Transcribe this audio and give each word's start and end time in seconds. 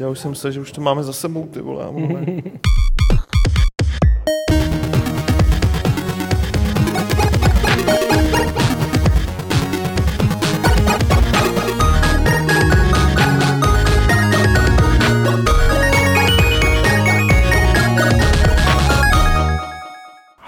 Já 0.00 0.08
už 0.08 0.18
jsem 0.18 0.34
se, 0.34 0.52
že 0.52 0.60
už 0.60 0.72
to 0.72 0.80
máme 0.80 1.02
za 1.02 1.12
sebou, 1.12 1.46
ty 1.46 1.60
vole. 1.60 1.84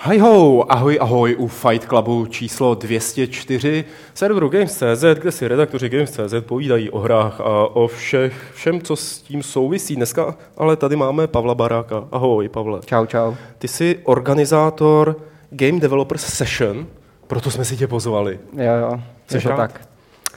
Hi 0.09 0.19
ho, 0.19 0.65
ahoj, 0.73 0.99
ahoj 1.01 1.37
u 1.39 1.49
Fight 1.49 1.89
Clubu 1.89 2.27
číslo 2.27 2.75
204, 2.75 3.85
serveru 4.15 4.49
Games.cz, 4.49 5.05
kde 5.15 5.33
si 5.33 5.49
redaktoři 5.49 5.89
Games.cz 5.89 6.35
povídají 6.41 6.91
o 6.91 6.99
hrách 6.99 7.41
a 7.41 7.67
o 7.77 7.87
všech, 7.87 8.51
všem, 8.55 8.81
co 8.81 8.97
s 8.97 9.19
tím 9.19 9.43
souvisí. 9.43 9.97
Dneska 9.97 10.35
ale 10.57 10.77
tady 10.77 10.97
máme 10.97 11.27
Pavla 11.27 11.55
Baráka. 11.55 12.05
Ahoj, 12.13 12.49
Pavle. 12.49 12.81
Čau, 12.85 13.07
čau. 13.07 13.35
Ty 13.59 13.69
jsi 13.69 14.01
organizátor 14.05 15.17
Game 15.51 15.81
Developers 15.81 16.25
Session, 16.27 16.87
proto 17.27 17.51
jsme 17.51 17.65
si 17.65 17.77
tě 17.77 17.87
pozvali. 17.87 18.41
Jo, 18.53 18.75
jo, 18.81 19.01
Jsi 19.27 19.37
je 19.37 19.57
tak. 19.57 19.81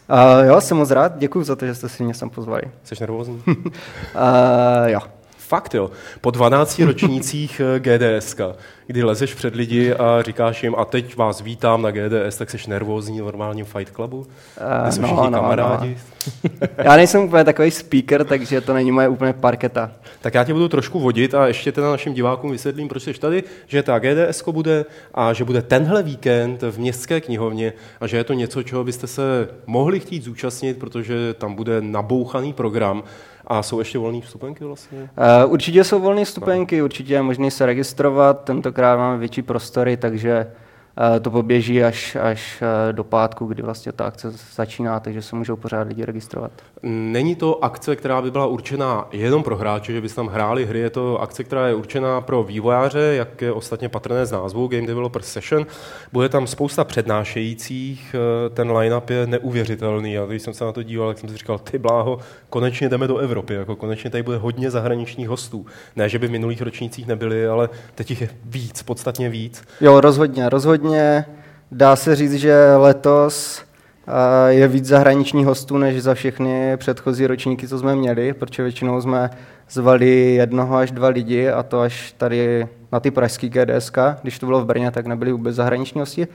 Uh, 0.10 0.46
jo, 0.48 0.62
jsem 0.62 0.78
moc 0.78 0.92
rád, 0.92 1.18
děkuji 1.18 1.44
za 1.44 1.56
to, 1.56 1.66
že 1.66 1.76
jste 1.76 1.90
si 1.90 2.04
mě 2.04 2.14
sem 2.14 2.30
pozvali. 2.30 2.62
Jsi 2.84 2.96
nervózní? 3.02 3.44
Uh, 3.48 3.54
jo. 4.86 5.00
Fakt 5.52 5.76
jo. 5.76 5.92
Po 6.22 6.32
12 6.32 6.80
ročnících 6.86 7.62
eh, 7.76 7.80
GDS, 7.80 8.36
kdy 8.88 9.04
lezeš 9.04 9.34
před 9.34 9.56
lidi 9.56 9.94
a 9.94 10.22
říkáš 10.22 10.64
jim, 10.64 10.76
a 10.76 10.86
teď 10.86 11.16
vás 11.16 11.42
vítám 11.42 11.82
na 11.82 11.92
GDS, 11.92 12.38
tak 12.38 12.50
jsi 12.50 12.58
nervózní 12.68 13.22
v 13.22 13.24
normálním 13.24 13.66
Fight 13.66 13.96
Clubu? 13.96 14.18
Uh, 14.18 14.90
jsou 14.90 15.02
všichni 15.02 15.32
kamarádi? 15.32 15.98
Já 16.78 16.96
nejsem 16.96 17.22
úplně 17.22 17.44
takový 17.44 17.72
speaker, 17.72 18.26
takže 18.26 18.62
to 18.62 18.74
není 18.74 18.92
moje 18.92 19.08
úplně 19.08 19.34
parketa. 19.34 19.92
Tak 20.22 20.34
já 20.34 20.44
tě 20.44 20.54
budu 20.54 20.68
trošku 20.68 21.00
vodit 21.00 21.34
a 21.34 21.48
ještě 21.48 21.72
teda 21.72 21.92
našim 21.92 22.14
divákům 22.14 22.52
vysvětlím, 22.52 22.88
proč 22.88 23.04
jsi 23.04 23.14
tady, 23.14 23.44
že 23.68 23.84
ta 23.84 24.00
GDS 24.00 24.44
bude 24.52 24.86
a 25.14 25.34
že 25.34 25.44
bude 25.44 25.62
tenhle 25.62 26.04
víkend 26.04 26.62
v 26.62 26.80
městské 26.80 27.22
knihovně 27.22 27.74
a 28.02 28.08
že 28.08 28.18
je 28.18 28.24
to 28.24 28.34
něco, 28.34 28.64
čeho 28.64 28.84
byste 28.84 29.08
se 29.08 29.50
mohli 29.66 30.00
chtít 30.00 30.24
zúčastnit, 30.24 30.78
protože 30.78 31.34
tam 31.34 31.56
bude 31.56 31.82
nabouchaný 31.82 32.54
program 32.54 33.04
a 33.52 33.64
jsou 33.64 33.80
ještě 33.80 34.00
volné 34.00 34.22
vstupenky 34.22 34.64
vlastně. 34.64 35.00
Uh, 35.46 35.52
určitě 35.52 35.84
jsou 35.84 36.00
volné 36.00 36.26
stupenky, 36.26 36.82
určitě 36.82 37.14
je 37.14 37.22
možné 37.22 37.52
se 37.52 37.66
registrovat, 37.66 38.44
tentokrát 38.44 38.98
máme 38.98 39.18
větší 39.18 39.42
prostory, 39.42 39.98
takže 39.98 40.48
uh, 40.50 40.71
to 41.22 41.32
poběží 41.32 41.84
až, 41.84 42.18
až 42.22 42.62
uh, 42.62 42.94
do 42.94 43.04
pátku, 43.04 43.46
kdy 43.46 43.64
vlastně 43.64 43.92
ta 43.92 44.06
akce 44.06 44.34
začíná, 44.56 45.00
takže 45.00 45.22
se 45.22 45.36
můžou 45.36 45.56
pořád 45.56 45.88
lidi 45.88 46.06
registrovat. 46.06 46.52
Není 46.84 47.36
to 47.36 47.64
akce, 47.64 47.96
která 47.96 48.22
by 48.22 48.32
byla 48.32 48.46
určená 48.46 49.08
jenom 49.12 49.44
pro 49.44 49.58
hráče, 49.58 49.94
že 49.94 50.02
by 50.02 50.10
se 50.10 50.16
tam 50.16 50.28
hráli 50.28 50.66
hry, 50.66 50.80
je 50.80 50.90
to 50.90 51.22
akce, 51.22 51.44
která 51.44 51.68
je 51.68 51.76
určená 51.76 52.22
pro 52.22 52.44
vývojáře, 52.44 53.00
jak 53.00 53.42
je 53.42 53.52
ostatně 53.52 53.90
patrné 53.90 54.26
z 54.26 54.32
názvu 54.32 54.68
Game 54.68 54.88
Developer 54.88 55.22
Session. 55.22 55.66
Bude 56.14 56.30
tam 56.30 56.48
spousta 56.48 56.84
přednášejících, 56.84 58.16
eh, 58.16 58.50
ten 58.50 58.72
line-up 58.72 59.10
je 59.10 59.28
neuvěřitelný. 59.28 60.18
A 60.18 60.26
když 60.26 60.42
jsem 60.42 60.54
se 60.54 60.66
na 60.66 60.72
to 60.72 60.84
díval, 60.84 61.08
tak 61.08 61.18
jsem 61.18 61.30
si 61.30 61.38
říkal, 61.38 61.60
ty 61.60 61.78
bláho, 61.78 62.20
konečně 62.50 62.90
jdeme 62.90 63.08
do 63.08 63.18
Evropy, 63.18 63.54
jako 63.54 63.76
konečně 63.76 64.10
tady 64.10 64.24
bude 64.24 64.38
hodně 64.38 64.72
zahraničních 64.72 65.30
hostů. 65.30 65.66
Ne, 65.96 66.10
že 66.10 66.20
by 66.20 66.28
v 66.28 66.32
minulých 66.32 66.62
ročnících 66.62 67.08
nebyli, 67.08 67.48
ale 67.48 67.70
teď 67.96 68.10
jich 68.10 68.22
je 68.22 68.30
víc, 68.46 68.84
podstatně 68.84 69.30
víc. 69.30 69.64
Jo, 69.82 70.02
rozhodně, 70.02 70.50
rozhodně. 70.50 70.91
Dá 71.72 71.96
se 71.96 72.16
říct, 72.16 72.34
že 72.34 72.76
letos 72.76 73.62
eh, 74.08 74.54
je 74.54 74.68
víc 74.68 74.86
zahraničních 74.86 75.46
hostů 75.46 75.78
než 75.78 76.04
za 76.04 76.14
všechny 76.14 76.78
předchozí 76.78 77.28
ročníky, 77.28 77.68
co 77.68 77.80
jsme 77.80 77.96
měli, 77.96 78.34
protože 78.34 78.64
většinou 78.64 79.02
jsme 79.02 79.30
zvali 79.70 80.36
jednoho 80.36 80.76
až 80.76 80.92
dva 80.92 81.08
lidi 81.08 81.50
a 81.50 81.64
to 81.64 81.82
až 81.82 82.16
tady 82.18 82.68
na 82.92 83.00
ty 83.00 83.12
pražský 83.12 83.50
GDSK. 83.50 83.98
Když 84.22 84.40
to 84.40 84.46
bylo 84.46 84.62
v 84.62 84.66
Brně, 84.66 84.92
tak 84.92 85.06
nebyli 85.06 85.32
vůbec 85.32 85.56
zahraniční 85.56 86.00
hosti. 86.00 86.28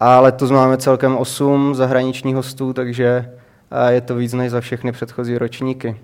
A 0.00 0.20
letos 0.20 0.50
máme 0.50 0.76
celkem 0.76 1.16
osm 1.16 1.74
zahraničních 1.74 2.34
hostů, 2.34 2.72
takže 2.72 3.30
eh, 3.70 3.92
je 3.92 4.00
to 4.00 4.14
víc 4.14 4.32
než 4.32 4.50
za 4.50 4.60
všechny 4.60 4.92
předchozí 4.92 5.38
ročníky. 5.38 5.96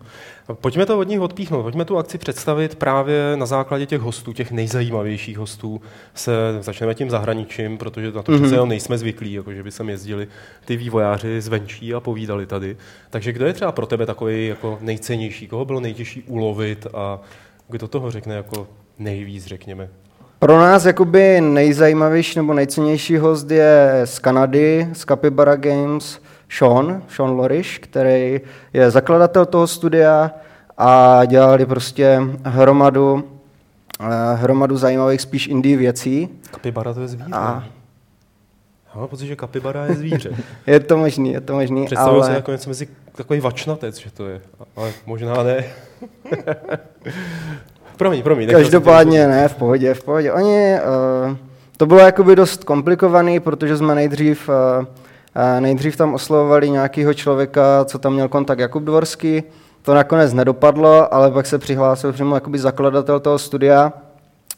Pojďme 0.52 0.86
to 0.86 0.98
od 0.98 1.08
nich 1.08 1.20
odpíchnout, 1.20 1.62
pojďme 1.62 1.84
tu 1.84 1.98
akci 1.98 2.18
představit 2.18 2.74
právě 2.74 3.36
na 3.36 3.46
základě 3.46 3.86
těch 3.86 4.00
hostů, 4.00 4.32
těch 4.32 4.50
nejzajímavějších 4.50 5.38
hostů. 5.38 5.80
Se 6.14 6.32
začneme 6.60 6.94
tím 6.94 7.10
zahraničím, 7.10 7.78
protože 7.78 8.12
na 8.12 8.22
to 8.22 8.32
mm-hmm. 8.32 8.40
přece 8.42 8.66
nejsme 8.66 8.98
zvyklí, 8.98 9.32
jako 9.32 9.52
že 9.52 9.62
by 9.62 9.70
sem 9.70 9.88
jezdili 9.88 10.28
ty 10.64 10.76
vývojáři 10.76 11.40
zvenčí 11.40 11.94
a 11.94 12.00
povídali 12.00 12.46
tady. 12.46 12.76
Takže 13.10 13.32
kdo 13.32 13.46
je 13.46 13.52
třeba 13.52 13.72
pro 13.72 13.86
tebe 13.86 14.06
takový 14.06 14.46
jako 14.46 14.78
nejcennější, 14.80 15.48
koho 15.48 15.64
bylo 15.64 15.80
nejtěžší 15.80 16.22
ulovit 16.22 16.86
a 16.94 17.20
kdo 17.68 17.88
toho 17.88 18.10
řekne 18.10 18.34
jako 18.34 18.66
nejvíc, 18.98 19.46
řekněme? 19.46 19.88
Pro 20.38 20.58
nás 20.58 20.84
jakoby 20.84 21.40
nejzajímavější 21.40 22.38
nebo 22.38 22.54
nejcennější 22.54 23.16
host 23.16 23.50
je 23.50 24.00
z 24.04 24.18
Kanady, 24.18 24.88
z 24.92 25.04
Capybara 25.04 25.56
Games, 25.56 26.20
Sean, 26.48 27.02
Sean 27.08 27.30
Lorish, 27.30 27.78
který 27.78 28.40
je 28.72 28.90
zakladatel 28.90 29.46
toho 29.46 29.66
studia 29.66 30.30
a 30.78 31.24
dělali 31.24 31.66
prostě 31.66 32.20
hromadu, 32.44 33.24
eh, 34.00 34.34
hromadu 34.34 34.76
zajímavých 34.76 35.20
spíš 35.20 35.46
indie 35.46 35.76
věcí. 35.76 36.28
Kapibara 36.50 36.94
to 36.94 37.00
je 37.00 37.08
zvíře. 37.08 37.30
A 37.32 37.64
Já 38.94 39.00
mám 39.00 39.08
pocit, 39.08 39.26
že 39.26 39.36
kapibara 39.36 39.86
je 39.86 39.94
zvíře. 39.94 40.30
je 40.66 40.80
to 40.80 40.96
možný, 40.96 41.32
je 41.32 41.40
to 41.40 41.54
možný, 41.54 41.86
Představuji 41.86 42.22
ale 42.22 42.30
si 42.30 42.34
jako 42.34 42.52
něco 42.52 42.70
mezi 42.70 42.88
takový 43.14 43.40
vačnatec, 43.40 43.98
že 43.98 44.10
to 44.10 44.26
je, 44.28 44.40
ale 44.76 44.92
možná 45.06 45.42
ne. 45.42 45.64
promiň, 47.96 48.22
promiň. 48.22 48.50
každopádně 48.50 49.26
ne, 49.28 49.48
v 49.48 49.54
pohodě, 49.54 49.94
v 49.94 50.04
pohodě. 50.04 50.32
Oni, 50.32 50.74
uh, 51.28 51.36
to 51.76 51.86
bylo 51.86 52.00
jakoby 52.00 52.36
dost 52.36 52.64
komplikovaný, 52.64 53.40
protože 53.40 53.76
jsme 53.76 53.94
nejdřív, 53.94 54.48
uh, 54.48 54.54
nejdřív 55.60 55.96
tam 55.96 56.14
oslovovali 56.14 56.70
nějakého 56.70 57.14
člověka, 57.14 57.84
co 57.84 57.98
tam 57.98 58.12
měl 58.12 58.28
kontakt 58.28 58.58
Jakub 58.58 58.82
Dvorský, 58.82 59.42
to 59.82 59.94
nakonec 59.94 60.32
nedopadlo, 60.32 61.14
ale 61.14 61.30
pak 61.30 61.46
se 61.46 61.58
přihlásil 61.58 62.12
přímo 62.12 62.34
jakoby 62.34 62.58
zakladatel 62.58 63.20
toho 63.20 63.38
studia, 63.38 63.92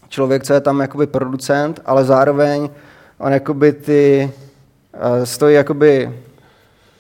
člověk, 0.09 0.45
co 0.45 0.53
je 0.53 0.61
tam 0.61 0.81
jakoby 0.81 1.07
producent, 1.07 1.81
ale 1.87 2.05
zároveň 2.05 2.71
on 3.19 3.33
jakoby 3.33 3.73
ty, 3.73 4.31
uh, 4.95 5.25
stojí 5.25 5.55
jakoby 5.55 6.15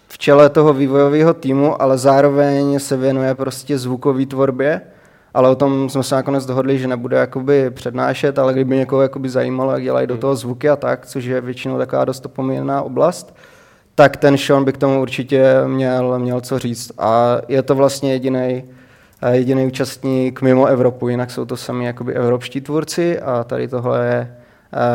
v 0.08 0.18
čele 0.18 0.48
toho 0.48 0.72
vývojového 0.72 1.34
týmu, 1.34 1.82
ale 1.82 1.98
zároveň 1.98 2.78
se 2.78 2.96
věnuje 2.96 3.34
prostě 3.34 3.78
zvukové 3.78 4.26
tvorbě, 4.26 4.80
ale 5.34 5.48
o 5.48 5.54
tom 5.54 5.90
jsme 5.90 6.02
se 6.02 6.14
nakonec 6.14 6.46
dohodli, 6.46 6.78
že 6.78 6.88
nebude 6.88 7.16
jakoby 7.16 7.70
přednášet, 7.70 8.38
ale 8.38 8.52
kdyby 8.52 8.76
někoho 8.76 9.02
jakoby 9.02 9.28
zajímalo, 9.28 9.72
jak 9.72 9.82
dělají 9.82 10.06
do 10.06 10.16
toho 10.16 10.36
zvuky 10.36 10.68
a 10.68 10.76
tak, 10.76 11.06
což 11.06 11.24
je 11.24 11.40
většinou 11.40 11.78
taková 11.78 12.04
dost 12.04 12.26
opomíjená 12.26 12.82
oblast, 12.82 13.36
tak 13.96 14.16
ten 14.16 14.38
Sean 14.38 14.64
by 14.64 14.72
k 14.72 14.78
tomu 14.78 15.02
určitě 15.02 15.44
měl, 15.66 16.18
měl 16.18 16.40
co 16.40 16.58
říct. 16.58 16.92
A 16.98 17.38
je 17.48 17.62
to 17.62 17.74
vlastně 17.74 18.12
jediný 18.12 18.64
jediný 19.32 19.66
účastník 19.66 20.42
mimo 20.42 20.66
Evropu, 20.66 21.08
jinak 21.08 21.30
jsou 21.30 21.44
to 21.44 21.56
sami 21.56 21.84
jakoby 21.84 22.14
evropští 22.14 22.60
tvůrci 22.60 23.20
a 23.20 23.44
tady 23.44 23.68
tohle 23.68 24.06
je 24.06 24.36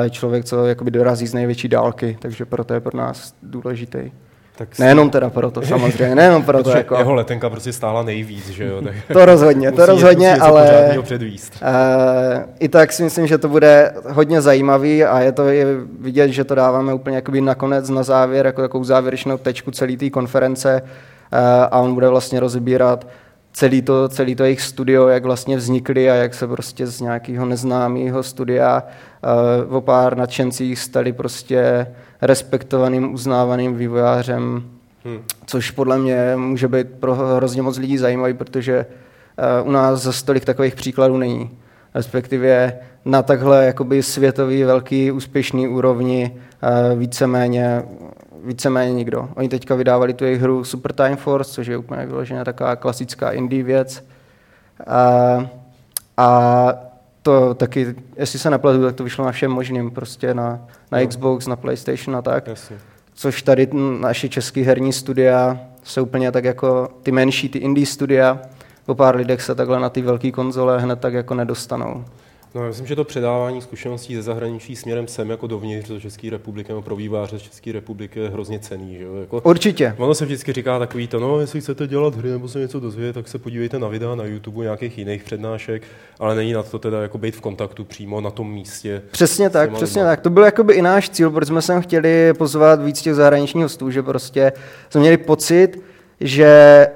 eh, 0.05 0.09
člověk, 0.09 0.45
co 0.45 0.65
jakoby 0.65 0.91
dorazí 0.91 1.27
z 1.27 1.33
největší 1.33 1.67
dálky, 1.67 2.17
takže 2.21 2.45
proto 2.45 2.73
je 2.73 2.79
pro 2.79 2.97
nás 2.97 3.33
důležitý. 3.43 4.11
Tak 4.57 4.79
Nejenom 4.79 5.09
teda 5.09 5.29
proto, 5.29 5.61
samozřejmě, 5.65 6.15
nejenom 6.15 6.43
proto, 6.43 6.63
Protože 6.63 6.77
jako, 6.77 6.95
jeho 6.95 7.13
letenka 7.13 7.49
prostě 7.49 7.73
stála 7.73 8.03
nejvíc, 8.03 8.49
že 8.49 8.65
jo? 8.65 8.81
Tak 8.81 8.93
to 9.13 9.25
rozhodně, 9.25 9.71
to 9.71 9.85
rozhodně, 9.85 10.35
ale 10.35 10.95
předvíst. 11.01 11.53
eh, 11.61 12.45
i 12.59 12.69
tak 12.69 12.91
si 12.93 13.03
myslím, 13.03 13.27
že 13.27 13.37
to 13.37 13.47
bude 13.49 13.93
hodně 14.09 14.41
zajímavý 14.41 15.03
a 15.03 15.19
je 15.19 15.31
to 15.31 15.47
je 15.47 15.65
vidět, 15.99 16.29
že 16.29 16.43
to 16.43 16.55
dáváme 16.55 16.93
úplně 16.93 17.15
jakoby 17.15 17.41
nakonec 17.41 17.89
na 17.89 18.03
závěr, 18.03 18.45
jako 18.45 18.61
takovou 18.61 18.83
závěrečnou 18.83 19.37
tečku 19.37 19.71
celé 19.71 19.97
té 19.97 20.09
konference 20.09 20.81
eh, 21.31 21.37
a 21.71 21.79
on 21.79 21.93
bude 21.93 22.07
vlastně 22.09 22.39
rozbírat 22.39 23.07
celý 23.53 23.81
to, 23.81 24.09
celý 24.09 24.35
to 24.35 24.43
jejich 24.43 24.61
studio, 24.61 25.07
jak 25.07 25.23
vlastně 25.23 25.57
vznikly 25.57 26.11
a 26.11 26.15
jak 26.15 26.33
se 26.33 26.47
prostě 26.47 26.87
z 26.87 27.01
nějakého 27.01 27.45
neznámého 27.45 28.23
studia 28.23 28.83
uh, 29.67 29.75
o 29.75 29.81
pár 29.81 30.17
nadšencích 30.17 30.79
stali 30.79 31.13
prostě 31.13 31.87
respektovaným, 32.21 33.13
uznávaným 33.13 33.75
vývojářem, 33.75 34.63
Hmm. 35.05 35.19
což 35.45 35.71
podle 35.71 35.97
mě 35.97 36.33
může 36.35 36.67
být 36.67 36.87
pro 36.99 37.15
hrozně 37.15 37.61
moc 37.61 37.77
lidí 37.77 37.97
zajímavý, 37.97 38.33
protože 38.33 38.85
uh, 39.61 39.67
u 39.67 39.71
nás 39.71 40.01
za 40.01 40.11
stolik 40.11 40.45
takových 40.45 40.75
příkladů 40.75 41.17
není. 41.17 41.49
Respektive 41.95 42.73
na 43.05 43.21
takhle 43.21 43.65
jakoby 43.65 44.03
světový, 44.03 44.63
velký, 44.63 45.11
úspěšný 45.11 45.67
úrovni 45.67 46.31
uh, 46.33 46.99
víceméně 46.99 47.83
víceméně 48.43 48.93
nikdo. 48.93 49.29
Oni 49.35 49.49
teďka 49.49 49.75
vydávali 49.75 50.13
tu 50.13 50.25
jejich 50.25 50.41
hru 50.41 50.63
Super 50.63 50.93
Time 50.93 51.17
Force, 51.17 51.51
což 51.51 51.67
je 51.67 51.77
úplně 51.77 52.05
vyložená 52.05 52.43
taková 52.43 52.75
klasická 52.75 53.31
indie 53.31 53.63
věc. 53.63 54.05
A, 54.87 55.49
a 56.17 56.73
to 57.21 57.53
taky, 57.53 57.95
jestli 58.17 58.39
se 58.39 58.49
nepletu, 58.49 58.83
tak 58.83 58.95
to 58.95 59.03
vyšlo 59.03 59.25
na 59.25 59.31
všem 59.31 59.51
možným, 59.51 59.91
prostě 59.91 60.33
na, 60.33 60.67
na 60.91 60.99
Jo. 60.99 61.07
Xbox, 61.07 61.47
na 61.47 61.55
PlayStation 61.55 62.15
a 62.15 62.21
tak. 62.21 62.47
Jasně. 62.47 62.77
Což 63.13 63.41
tady 63.41 63.67
naše 63.99 64.29
český 64.29 64.61
herní 64.61 64.93
studia 64.93 65.59
jsou 65.83 66.03
úplně 66.03 66.31
tak 66.31 66.43
jako 66.43 66.89
ty 67.03 67.11
menší, 67.11 67.49
ty 67.49 67.59
indie 67.59 67.85
studia, 67.85 68.39
po 68.85 68.95
pár 68.95 69.15
lidech 69.15 69.41
se 69.41 69.55
takhle 69.55 69.79
na 69.79 69.89
ty 69.89 70.01
velké 70.01 70.31
konzole 70.31 70.79
hned 70.79 70.99
tak 70.99 71.13
jako 71.13 71.33
nedostanou. 71.33 72.05
No, 72.55 72.61
já 72.61 72.67
myslím, 72.67 72.87
že 72.87 72.95
to 72.95 73.03
předávání 73.03 73.61
zkušeností 73.61 74.15
ze 74.15 74.21
zahraničí 74.21 74.75
směrem 74.75 75.07
sem 75.07 75.29
jako 75.29 75.47
dovnitř 75.47 75.89
do 75.89 75.99
České 75.99 76.29
republiky 76.29 76.71
nebo 76.71 76.81
pro 76.81 76.95
výváře 76.95 77.39
z 77.39 77.41
České 77.41 77.71
republiky 77.71 78.19
je 78.19 78.29
hrozně 78.29 78.59
cený. 78.59 78.97
Že 78.97 79.03
jo? 79.03 79.15
Jako, 79.15 79.41
Určitě. 79.43 79.95
Ono 79.97 80.15
se 80.15 80.25
vždycky 80.25 80.53
říká 80.53 80.79
takový 80.79 81.07
to, 81.07 81.19
no, 81.19 81.39
jestli 81.39 81.61
chcete 81.61 81.87
dělat 81.87 82.15
hry 82.15 82.29
nebo 82.29 82.47
se 82.47 82.59
něco 82.59 82.79
dozvědět, 82.79 83.13
tak 83.13 83.27
se 83.27 83.39
podívejte 83.39 83.79
na 83.79 83.87
videa 83.87 84.15
na 84.15 84.23
YouTube 84.23 84.63
nějakých 84.63 84.97
jiných 84.97 85.23
přednášek, 85.23 85.83
ale 86.19 86.35
není 86.35 86.53
na 86.53 86.63
to 86.63 86.79
teda 86.79 87.01
jako 87.01 87.17
být 87.17 87.35
v 87.35 87.41
kontaktu 87.41 87.83
přímo 87.83 88.21
na 88.21 88.31
tom 88.31 88.51
místě. 88.51 89.01
Přesně 89.11 89.49
tak, 89.49 89.73
přesně 89.73 90.03
tak. 90.03 90.21
To 90.21 90.29
byl 90.29 90.43
jakoby 90.43 90.73
i 90.73 90.81
náš 90.81 91.09
cíl, 91.09 91.29
protože 91.29 91.47
jsme 91.47 91.61
sem 91.61 91.81
chtěli 91.81 92.33
pozvat 92.33 92.83
víc 92.83 93.01
těch 93.01 93.15
zahraničních 93.15 93.63
hostů, 93.63 93.91
že 93.91 94.03
prostě 94.03 94.53
jsme 94.89 95.01
měli 95.01 95.17
pocit, 95.17 95.81
že 96.19 96.87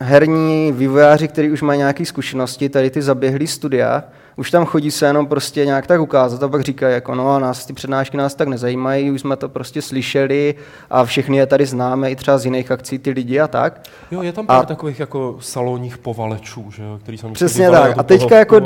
herní 0.00 0.72
vývojáři, 0.72 1.28
kteří 1.28 1.50
už 1.50 1.62
mají 1.62 1.78
nějaké 1.78 2.04
zkušenosti, 2.04 2.68
tady 2.68 2.90
ty 2.90 3.02
zaběhlý 3.02 3.46
studia, 3.46 4.04
už 4.36 4.50
tam 4.50 4.64
chodí 4.64 4.90
se 4.90 5.06
jenom 5.06 5.26
prostě 5.26 5.66
nějak 5.66 5.86
tak 5.86 6.00
ukázat 6.00 6.42
a 6.42 6.48
pak 6.48 6.60
říkají, 6.60 6.94
jako 6.94 7.14
no, 7.14 7.38
nás 7.38 7.66
ty 7.66 7.72
přednášky 7.72 8.16
nás 8.16 8.34
tak 8.34 8.48
nezajímají, 8.48 9.10
už 9.10 9.20
jsme 9.20 9.36
to 9.36 9.48
prostě 9.48 9.82
slyšeli 9.82 10.54
a 10.90 11.04
všechny 11.04 11.36
je 11.36 11.46
tady 11.46 11.66
známe 11.66 12.10
i 12.10 12.16
třeba 12.16 12.38
z 12.38 12.44
jiných 12.44 12.70
akcí 12.70 12.98
ty 12.98 13.10
lidi 13.10 13.40
a 13.40 13.48
tak. 13.48 13.80
Jo, 14.10 14.22
je 14.22 14.32
tam 14.32 14.46
pár 14.46 14.62
a... 14.62 14.66
takových 14.66 15.00
jako 15.00 15.36
salonních 15.40 15.98
povalečů, 15.98 16.70
že 16.70 16.82
jo, 16.82 16.98
který 17.02 17.18
jsem 17.18 17.32
Přesně 17.32 17.70
tak. 17.70 17.98
A 17.98 18.02
teďka 18.02 18.28
toho, 18.28 18.38
jako 18.38 18.60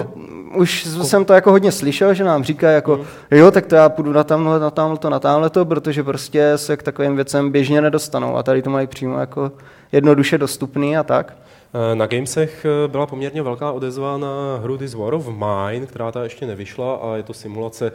už 0.57 0.89
ko... 0.99 1.05
jsem 1.05 1.25
to 1.25 1.33
jako 1.33 1.51
hodně 1.51 1.73
slyšel, 1.73 2.15
že 2.15 2.25
nám 2.25 2.45
říká 2.45 2.71
jako, 2.71 2.95
hmm. 2.95 3.05
jo, 3.31 3.51
tak 3.51 3.67
to 3.67 3.75
já 3.75 3.89
půjdu 3.89 4.13
na 4.13 4.25
tamhle, 4.25 4.61
na 4.61 4.71
tamhle 4.71 4.99
to, 4.99 5.11
na 5.11 5.19
tamhle 5.19 5.51
to, 5.51 5.65
protože 5.65 6.03
prostě 6.03 6.53
se 6.57 6.77
k 6.77 6.83
takovým 6.83 7.17
věcem 7.17 7.51
běžně 7.51 7.81
nedostanou 7.81 8.37
a 8.37 8.43
tady 8.43 8.63
to 8.63 8.71
mají 8.71 8.87
přímo 8.87 9.19
jako 9.19 9.53
jednoduše 9.93 10.39
dostupný 10.39 10.97
a 10.97 11.03
tak. 11.03 11.37
Eh, 11.75 11.95
na 11.95 12.07
Gamesech 12.07 12.65
eh, 12.65 12.89
byla 12.89 13.07
poměrně 13.07 13.43
velká 13.43 13.73
odezva 13.73 14.19
na 14.19 14.61
hru 14.63 14.79
This 14.79 14.95
War 14.95 15.15
of 15.15 15.29
Mine, 15.29 15.87
která 15.87 16.13
ta 16.13 16.23
ještě 16.23 16.47
nevyšla 16.47 16.95
a 16.95 17.17
je 17.17 17.23
to 17.23 17.35
simulace 17.35 17.93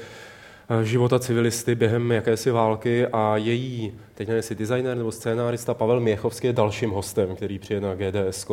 eh, 0.69 0.83
života 0.83 1.19
civilisty 1.19 1.75
během 1.75 2.12
jakési 2.12 2.51
války 2.51 3.07
a 3.07 3.38
její, 3.38 3.94
teď 4.13 4.27
nevím, 4.27 4.38
jestli 4.38 4.56
designer 4.56 4.98
nebo 4.98 5.12
scénárista 5.12 5.74
Pavel 5.74 6.00
Měchovský 6.00 6.48
je 6.48 6.54
dalším 6.54 6.92
hostem, 6.92 7.36
který 7.36 7.60
přijede 7.60 7.88
na 7.88 7.95
GDS. 7.95 8.48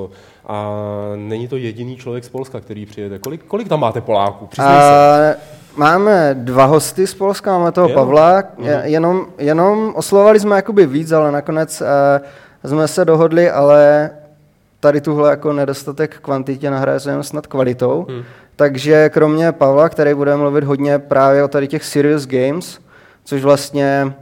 A 0.47 0.71
není 1.17 1.49
to 1.49 1.57
jediný 1.57 1.97
člověk 1.97 2.25
z 2.25 2.29
Polska, 2.29 2.61
který 2.61 2.87
přijede. 2.87 3.19
Kolik, 3.19 3.45
kolik 3.45 3.69
tam 3.69 3.81
máte 3.81 4.01
Poláků? 4.01 4.49
Uh, 4.59 4.65
máme 5.77 6.37
dva 6.39 6.65
hosty 6.65 7.07
z 7.07 7.15
Polska, 7.15 7.59
máme 7.59 7.73
toho 7.73 7.89
jenom? 7.89 8.05
Pavla, 8.05 8.43
uh-huh. 8.43 8.83
jenom, 8.83 9.27
jenom 9.39 9.93
oslovali 9.97 10.41
jsme 10.41 10.57
jakoby 10.57 10.87
víc, 10.87 11.13
ale 11.13 11.33
nakonec 11.33 11.83
uh, 12.63 12.69
jsme 12.71 12.89
se 12.89 13.05
dohodli, 13.05 13.51
ale 13.51 14.11
tady 14.83 15.01
tuhle 15.01 15.31
jako 15.31 15.53
nedostatek 15.53 16.17
kvantitě 16.23 16.71
nahraje 16.71 17.01
se 17.01 17.11
jenom 17.11 17.23
snad 17.23 17.47
kvalitou. 17.47 18.07
Hmm. 18.09 18.23
Takže 18.57 19.09
kromě 19.09 19.53
Pavla, 19.53 19.89
který 19.89 20.15
bude 20.15 20.37
mluvit 20.37 20.65
hodně 20.65 20.99
právě 20.99 21.45
o 21.45 21.49
tady 21.49 21.69
těch 21.69 21.85
serious 21.85 22.27
games, 22.27 22.79
což 23.25 23.43
vlastně 23.43 24.13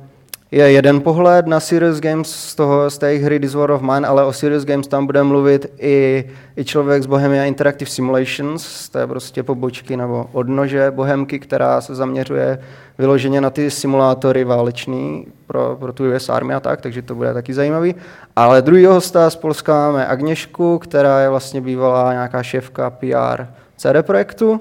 je 0.50 0.72
jeden 0.72 1.00
pohled 1.00 1.46
na 1.46 1.60
Serious 1.60 2.00
Games 2.00 2.30
z, 2.30 2.54
toho, 2.54 2.90
z 2.90 2.98
té 2.98 3.12
hry 3.12 3.40
This 3.40 3.54
War 3.54 3.70
of 3.70 3.82
Mine, 3.82 4.08
ale 4.08 4.24
o 4.24 4.32
Serious 4.32 4.64
Games 4.64 4.88
tam 4.88 5.06
bude 5.06 5.22
mluvit 5.22 5.66
i, 5.78 6.24
i 6.56 6.64
člověk 6.64 7.02
z 7.02 7.06
Bohemia 7.06 7.44
Interactive 7.44 7.90
Simulations, 7.90 8.88
to 8.88 8.98
je 8.98 9.06
prostě 9.06 9.42
pobočky 9.42 9.96
nebo 9.96 10.26
odnože 10.32 10.90
Bohemky, 10.90 11.38
která 11.38 11.80
se 11.80 11.94
zaměřuje 11.94 12.58
vyloženě 12.98 13.40
na 13.40 13.50
ty 13.50 13.70
simulátory 13.70 14.44
válečný 14.44 15.26
pro, 15.46 15.76
pro 15.80 15.92
tu 15.92 16.14
US 16.14 16.28
Army 16.28 16.54
a 16.54 16.60
tak, 16.60 16.80
takže 16.80 17.02
to 17.02 17.14
bude 17.14 17.34
taky 17.34 17.54
zajímavý. 17.54 17.94
Ale 18.36 18.62
druhý 18.62 18.86
hosta 18.86 19.30
z 19.30 19.36
Polska 19.36 19.72
máme 19.72 20.06
Agněšku, 20.06 20.78
která 20.78 21.20
je 21.20 21.28
vlastně 21.28 21.60
bývalá 21.60 22.12
nějaká 22.12 22.42
šéfka 22.42 22.90
PR 22.90 23.44
CD 23.76 24.06
projektu 24.06 24.60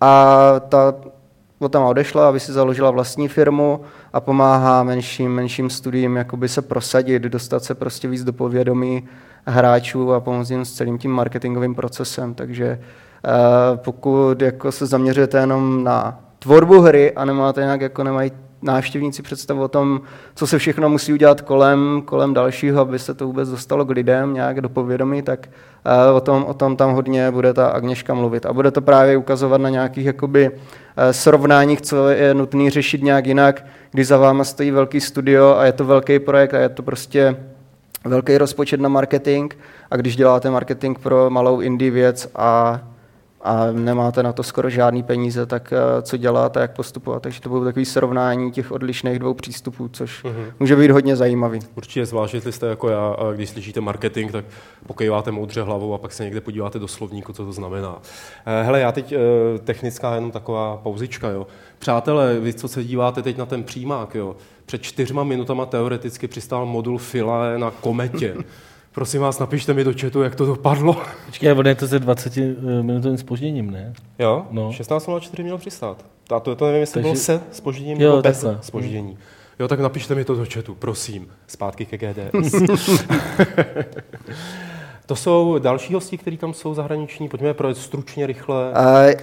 a 0.00 0.60
ta 0.68 0.94
tam 1.68 1.82
odešla, 1.82 2.28
aby 2.28 2.40
si 2.40 2.52
založila 2.52 2.90
vlastní 2.90 3.28
firmu 3.28 3.80
a 4.12 4.20
pomáhá 4.20 4.82
menším, 4.82 5.34
menším 5.34 5.70
studiím 5.70 6.16
jakoby 6.16 6.48
se 6.48 6.62
prosadit, 6.62 7.22
dostat 7.22 7.64
se 7.64 7.74
prostě 7.74 8.08
víc 8.08 8.24
do 8.24 8.32
povědomí 8.32 9.08
hráčů 9.46 10.12
a 10.12 10.20
pomoct 10.20 10.50
jim 10.50 10.64
s 10.64 10.72
celým 10.72 10.98
tím 10.98 11.10
marketingovým 11.10 11.74
procesem. 11.74 12.34
Takže 12.34 12.78
uh, 13.24 13.76
pokud 13.76 14.42
jako 14.42 14.72
se 14.72 14.86
zaměřujete 14.86 15.38
jenom 15.38 15.84
na 15.84 16.20
tvorbu 16.38 16.80
hry 16.80 17.12
a 17.12 17.24
nemáte 17.24 17.60
nějak, 17.60 17.80
jako 17.80 18.04
nemají 18.04 18.32
návštěvníci 18.62 19.22
představu 19.22 19.62
o 19.62 19.68
tom, 19.68 20.00
co 20.34 20.46
se 20.46 20.58
všechno 20.58 20.88
musí 20.88 21.12
udělat 21.12 21.40
kolem, 21.40 22.02
kolem 22.04 22.34
dalšího, 22.34 22.80
aby 22.80 22.98
se 22.98 23.14
to 23.14 23.26
vůbec 23.26 23.48
dostalo 23.48 23.84
k 23.84 23.90
lidem 23.90 24.34
nějak 24.34 24.60
do 24.60 24.68
povědomí, 24.68 25.22
tak 25.22 25.48
uh, 26.10 26.16
o, 26.16 26.20
tom, 26.20 26.44
o 26.44 26.54
tom 26.54 26.76
tam 26.76 26.92
hodně 26.92 27.30
bude 27.30 27.54
ta 27.54 27.68
Agněška 27.68 28.14
mluvit. 28.14 28.46
A 28.46 28.52
bude 28.52 28.70
to 28.70 28.80
právě 28.80 29.16
ukazovat 29.16 29.60
na 29.60 29.68
nějakých 29.68 30.06
jakoby, 30.06 30.50
uh, 30.50 30.56
srovnáních, 31.10 31.80
co 31.80 32.08
je 32.08 32.34
nutné 32.34 32.70
řešit 32.70 33.02
nějak 33.02 33.26
jinak, 33.26 33.66
když 33.92 34.06
za 34.06 34.16
váma 34.16 34.44
stojí 34.44 34.70
velký 34.70 35.00
studio 35.00 35.54
a 35.58 35.64
je 35.64 35.72
to 35.72 35.84
velký 35.84 36.18
projekt 36.18 36.54
a 36.54 36.58
je 36.58 36.68
to 36.68 36.82
prostě 36.82 37.36
velký 38.04 38.38
rozpočet 38.38 38.80
na 38.80 38.88
marketing 38.88 39.54
a 39.90 39.96
když 39.96 40.16
děláte 40.16 40.50
marketing 40.50 40.98
pro 40.98 41.30
malou 41.30 41.60
indie 41.60 41.90
věc 41.90 42.30
a 42.34 42.80
a 43.42 43.72
nemáte 43.72 44.22
na 44.22 44.32
to 44.32 44.42
skoro 44.42 44.70
žádný 44.70 45.02
peníze, 45.02 45.46
tak 45.46 45.72
eh, 45.72 46.02
co 46.02 46.16
dělat 46.16 46.56
a 46.56 46.60
jak 46.60 46.76
postupovat. 46.76 47.22
Takže 47.22 47.40
to 47.40 47.48
bylo 47.48 47.64
takové 47.64 47.84
srovnání 47.84 48.52
těch 48.52 48.72
odlišných 48.72 49.18
dvou 49.18 49.34
přístupů, 49.34 49.88
což 49.92 50.24
uh-huh. 50.24 50.52
může 50.60 50.76
být 50.76 50.90
hodně 50.90 51.16
zajímavý. 51.16 51.60
Určitě, 51.74 52.06
zvlášť 52.06 52.34
jestli 52.34 52.52
jste 52.52 52.66
jako 52.66 52.88
já, 52.88 53.08
a 53.08 53.32
když 53.32 53.50
slyšíte 53.50 53.80
marketing, 53.80 54.32
tak 54.32 54.44
pokejváte 54.86 55.30
moudře 55.30 55.62
hlavou 55.62 55.94
a 55.94 55.98
pak 55.98 56.12
se 56.12 56.24
někde 56.24 56.40
podíváte 56.40 56.78
do 56.78 56.88
slovníku, 56.88 57.32
co 57.32 57.44
to 57.44 57.52
znamená. 57.52 57.98
Eh, 58.46 58.62
hele, 58.62 58.80
já 58.80 58.92
teď 58.92 59.12
eh, 59.12 59.18
technická 59.58 60.14
jenom 60.14 60.30
taková 60.30 60.76
pauzička. 60.76 61.28
Jo. 61.28 61.46
Přátelé, 61.78 62.40
vy 62.40 62.54
co 62.54 62.68
se 62.68 62.84
díváte 62.84 63.22
teď 63.22 63.36
na 63.36 63.46
ten 63.46 63.64
přímák, 63.64 64.14
jo, 64.14 64.36
před 64.66 64.82
čtyřma 64.82 65.24
minutama 65.24 65.66
teoreticky 65.66 66.28
přistál 66.28 66.66
modul 66.66 66.98
Philae 66.98 67.58
na 67.58 67.70
kometě. 67.70 68.36
Prosím 68.94 69.20
vás, 69.20 69.38
napište 69.38 69.74
mi 69.74 69.84
do 69.84 69.92
chatu, 70.00 70.22
jak 70.22 70.34
to 70.34 70.46
dopadlo. 70.46 70.96
Počkej, 71.26 71.52
on 71.52 71.66
je 71.66 71.74
to 71.74 71.88
se 71.88 71.98
20 71.98 72.36
eh, 72.36 72.42
minutovým 72.82 73.18
spožděním, 73.18 73.70
ne? 73.70 73.92
Jo, 74.18 74.46
no. 74.50 74.70
16.04 74.70 75.42
měl 75.42 75.58
přistát. 75.58 76.04
A 76.30 76.40
to, 76.40 76.56
to 76.56 76.66
nevím, 76.66 76.80
jestli 76.80 76.94
Takže... 76.94 77.02
bylo 77.02 77.16
se 77.16 77.40
spožděním 77.52 77.98
nebo 77.98 78.22
bez 78.22 78.44
spoždění. 78.60 79.18
Jo, 79.58 79.68
tak 79.68 79.80
napište 79.80 80.14
mi 80.14 80.24
to 80.24 80.34
do 80.34 80.46
chatu, 80.54 80.74
prosím. 80.74 81.28
Zpátky 81.46 81.86
ke 81.86 81.98
GDS. 81.98 82.54
to 85.06 85.16
jsou 85.16 85.58
další 85.58 85.94
hosti, 85.94 86.18
kteří 86.18 86.36
tam 86.36 86.54
jsou 86.54 86.74
zahraniční. 86.74 87.28
Pojďme 87.28 87.54
projet 87.54 87.76
stručně, 87.76 88.26
rychle. 88.26 88.70
Uh, 88.70 89.20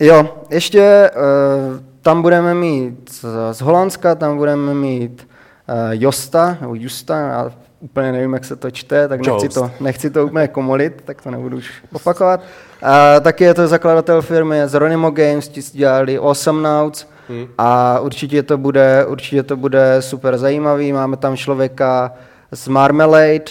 jo, 0.00 0.36
ještě 0.50 1.10
uh, 1.16 1.80
tam 2.02 2.22
budeme 2.22 2.54
mít 2.54 3.10
z, 3.12 3.24
z 3.52 3.60
Holandska, 3.60 4.14
tam 4.14 4.36
budeme 4.36 4.74
mít 4.74 5.28
uh, 5.68 5.90
Josta, 5.90 6.58
nebo 6.60 6.74
Justa, 6.74 7.18
já 7.18 7.52
úplně 7.86 8.12
nevím, 8.12 8.32
jak 8.32 8.44
se 8.44 8.56
to 8.56 8.70
čte, 8.70 9.08
tak 9.08 9.26
nechci 9.26 9.48
to, 9.48 9.70
nechci 9.80 10.10
to 10.10 10.26
úplně 10.26 10.48
komolit, 10.48 11.02
tak 11.04 11.22
to 11.22 11.30
nebudu 11.30 11.56
už 11.56 11.70
opakovat. 11.92 12.40
A 12.82 13.20
taky 13.20 13.44
je 13.44 13.54
to 13.54 13.68
zakladatel 13.68 14.22
firmy 14.22 14.62
z 14.64 14.74
Ronimo 14.74 15.10
Games, 15.10 15.48
ti 15.48 15.60
dělali 15.72 16.18
Awesome 16.18 16.62
Nauts 16.62 17.06
hmm. 17.28 17.46
a 17.58 18.00
určitě 18.00 18.42
to, 18.42 18.58
bude, 18.58 19.06
určitě 19.08 19.42
to 19.42 19.56
bude 19.56 19.96
super 20.00 20.38
zajímavý. 20.38 20.92
Máme 20.92 21.16
tam 21.16 21.36
člověka 21.36 22.12
z 22.52 22.68
Marmalade, 22.68 23.44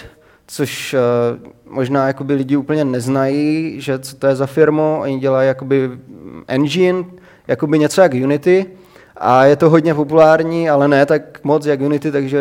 což 0.47 0.95
uh, 0.95 1.73
možná 1.73 2.07
jakoby 2.07 2.33
lidi 2.33 2.57
úplně 2.57 2.85
neznají, 2.85 3.81
že 3.81 3.99
co 3.99 4.15
to 4.15 4.27
je 4.27 4.35
za 4.35 4.45
firmu. 4.45 4.97
Oni 5.01 5.19
dělají 5.19 5.47
jakoby 5.47 5.91
engine, 6.47 7.03
jakoby 7.47 7.79
něco 7.79 8.01
jak 8.01 8.13
Unity, 8.13 8.65
a 9.17 9.45
je 9.45 9.55
to 9.55 9.69
hodně 9.69 9.93
populární, 9.93 10.69
ale 10.69 10.87
ne 10.87 11.05
tak 11.05 11.43
moc 11.43 11.65
jak 11.65 11.81
Unity, 11.81 12.11
takže 12.11 12.39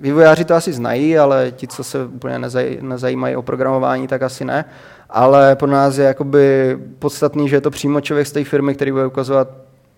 Vývojáři 0.00 0.44
to 0.44 0.54
asi 0.54 0.72
znají, 0.72 1.18
ale 1.18 1.50
ti, 1.50 1.66
co 1.66 1.84
se 1.84 2.04
úplně 2.04 2.38
nezaj, 2.38 2.78
nezajímají 2.80 3.36
o 3.36 3.42
programování, 3.42 4.08
tak 4.08 4.22
asi 4.22 4.44
ne. 4.44 4.64
Ale 5.10 5.56
pro 5.56 5.68
nás 5.68 5.98
je 5.98 6.04
jakoby 6.04 6.78
podstatný, 6.98 7.48
že 7.48 7.56
je 7.56 7.60
to 7.60 7.70
přímo 7.70 8.00
člověk 8.00 8.26
z 8.26 8.32
té 8.32 8.44
firmy, 8.44 8.74
který 8.74 8.92
bude 8.92 9.06
ukazovat 9.06 9.48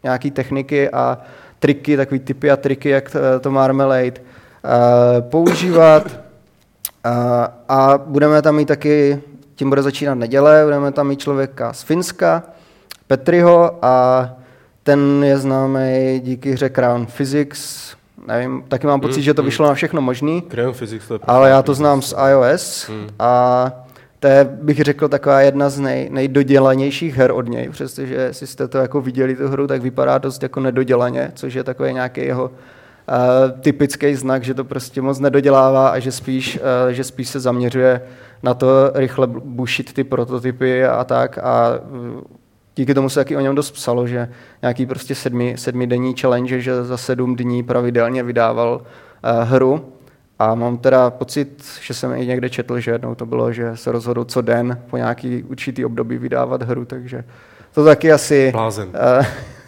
nějaké 0.03 0.31
techniky 0.31 0.91
a 0.91 1.19
triky, 1.59 1.97
takový 1.97 2.21
typy 2.21 2.51
a 2.51 2.57
triky, 2.57 2.89
jak 2.89 3.17
to 3.41 3.51
Marmalade 3.51 4.13
uh, 4.21 5.21
používat. 5.21 6.07
Uh, 6.07 6.13
a 7.69 7.99
budeme 8.07 8.43
tam 8.43 8.57
mít 8.57 8.69
taky, 8.69 9.23
tím 9.55 9.69
bude 9.69 9.83
začínat 9.83 10.15
neděle, 10.15 10.65
budeme 10.65 10.93
tam 10.93 11.09
mít 11.09 11.21
člověka 11.21 11.73
z 11.73 11.83
Finska, 11.83 12.43
Petriho 13.07 13.79
a 13.83 14.29
ten 14.83 15.25
je 15.25 15.39
známý 15.39 16.21
díky 16.21 16.53
hře 16.53 16.69
Crown 16.69 17.07
Physics, 17.07 17.95
nevím, 18.27 18.65
taky 18.69 18.87
mám 18.87 19.01
pocit, 19.01 19.21
mm, 19.21 19.23
že 19.23 19.35
to 19.35 19.43
mm. 19.43 19.47
vyšlo 19.47 19.67
na 19.67 19.75
všechno 19.75 20.01
možný, 20.01 20.43
Physics, 20.73 21.09
to 21.09 21.21
ale 21.25 21.51
já 21.51 21.63
to 21.63 21.75
znám 21.75 22.03
z 22.03 22.15
iOS 22.31 22.89
mm. 22.89 23.09
a 23.19 23.73
to 24.23 24.29
je, 24.29 24.45
bych 24.45 24.81
řekl, 24.81 25.09
taková 25.09 25.41
jedna 25.41 25.71
z 25.71 25.81
nej, 25.81 26.09
nejdodělanějších 26.11 27.17
her 27.17 27.33
od 27.33 27.49
něj, 27.49 27.69
přestože 27.69 28.15
jestli 28.15 28.47
jste 28.47 28.69
to 28.69 28.79
jako 28.79 29.01
viděli 29.01 29.37
tu 29.37 29.49
hru, 29.49 29.67
tak 29.67 29.83
vypadá 29.83 30.19
dost 30.19 30.43
jako 30.43 30.61
nedodělaně, 30.61 31.33
což 31.35 31.55
je 31.55 31.65
takový 31.65 31.93
nějaký 31.93 32.21
jeho 32.21 32.45
uh, 32.45 33.61
typický 33.61 34.15
znak, 34.15 34.45
že 34.45 34.55
to 34.55 34.65
prostě 34.65 35.03
moc 35.03 35.19
nedodělává 35.19 35.89
a 35.89 35.99
že 35.99 36.13
spíš, 36.13 36.59
uh, 36.87 36.93
že 36.93 37.05
spíš 37.05 37.29
se 37.29 37.41
zaměřuje 37.41 38.01
na 38.43 38.55
to 38.55 38.91
rychle 38.95 39.27
bušit 39.27 39.93
ty 39.93 40.05
prototypy 40.05 40.85
a 40.85 41.05
tak 41.05 41.39
a 41.39 41.79
díky 42.77 42.95
tomu 42.95 43.09
se 43.09 43.21
taky 43.21 43.37
o 43.37 43.41
něm 43.41 43.55
dost 43.55 43.71
psalo, 43.71 44.07
že 44.07 44.29
nějaký 44.63 44.87
prostě 44.87 45.15
sedmi, 45.15 45.55
sedmidenní 45.59 46.15
challenge, 46.21 46.61
že 46.61 46.85
za 46.85 46.97
sedm 46.97 47.37
dní 47.37 47.63
pravidelně 47.63 48.23
vydával 48.23 48.81
uh, 48.81 49.49
hru. 49.49 49.93
A 50.39 50.55
mám 50.55 50.79
teda 50.79 51.11
pocit, 51.11 51.65
že 51.81 51.95
jsem 51.95 52.13
i 52.13 52.27
někde 52.27 52.51
četl, 52.51 52.81
že 52.81 52.91
jednou 52.91 53.15
to 53.15 53.27
bylo, 53.27 53.53
že 53.53 53.77
se 53.77 53.93
rozhodl 53.93 54.25
co 54.25 54.43
den 54.43 54.79
po 54.91 54.97
nějaký 54.97 55.43
určitý 55.43 55.85
období 55.85 56.19
vydávat 56.19 56.63
hru, 56.63 56.85
takže 56.85 57.25
to 57.75 57.85
taky 57.85 58.13
asi 58.13 58.53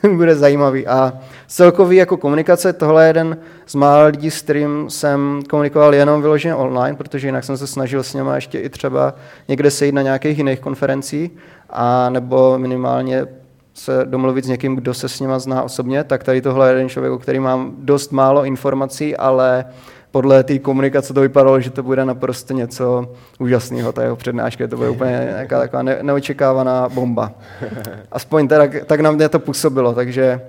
uh, 0.03 0.13
bude 0.17 0.37
zajímavý. 0.37 0.87
A 0.87 1.13
celkový 1.47 1.97
jako 1.97 2.17
komunikace, 2.17 2.73
tohle 2.73 3.05
je 3.05 3.09
jeden 3.09 3.39
z 3.67 3.75
mála 3.75 4.05
lidí, 4.05 4.31
s 4.31 4.43
kterým 4.43 4.91
jsem 4.91 5.43
komunikoval 5.51 5.95
jenom 5.95 6.23
vyloženě 6.23 6.55
online, 6.55 6.97
protože 6.97 7.29
jinak 7.29 7.45
jsem 7.45 7.57
se 7.57 7.67
snažil 7.67 8.03
s 8.03 8.15
něma 8.15 8.35
ještě 8.35 8.59
i 8.59 8.69
třeba 8.69 9.15
někde 9.49 9.71
sejít 9.71 9.95
na 9.95 10.03
nějakých 10.03 10.39
jiných 10.39 10.61
konferencích 10.61 11.31
a 11.71 12.11
nebo 12.11 12.59
minimálně 12.59 13.27
se 13.75 14.05
domluvit 14.05 14.45
s 14.45 14.49
někým, 14.49 14.77
kdo 14.77 14.95
se 14.95 15.09
s 15.09 15.21
nima 15.21 15.39
zná 15.39 15.63
osobně, 15.63 16.05
tak 16.05 16.25
tady 16.25 16.43
tohle 16.43 16.69
je 16.69 16.73
jeden 16.73 16.89
člověk, 16.89 17.13
o 17.13 17.19
který 17.19 17.41
mám 17.41 17.75
dost 17.79 18.13
málo 18.13 18.45
informací, 18.45 19.17
ale 19.17 19.65
podle 20.11 20.45
té 20.45 20.59
komunikace 20.59 21.15
to 21.15 21.21
vypadalo, 21.21 21.61
že 21.61 21.71
to 21.71 21.83
bude 21.83 22.05
naprosto 22.05 22.55
něco 22.55 23.13
úžasného, 23.39 23.93
ta 23.93 24.03
jeho 24.03 24.17
přednáška, 24.17 24.67
to 24.67 24.77
bude 24.77 24.89
úplně 24.89 25.11
nějaká 25.11 25.61
taková 25.61 25.83
ne- 25.83 25.99
neočekávaná 26.03 26.89
bomba. 26.89 27.33
Aspoň 28.13 28.49
teda, 28.49 28.65
tak 28.87 29.01
na 29.01 29.11
mě 29.11 29.29
to 29.29 29.39
působilo, 29.39 29.95
takže 29.95 30.41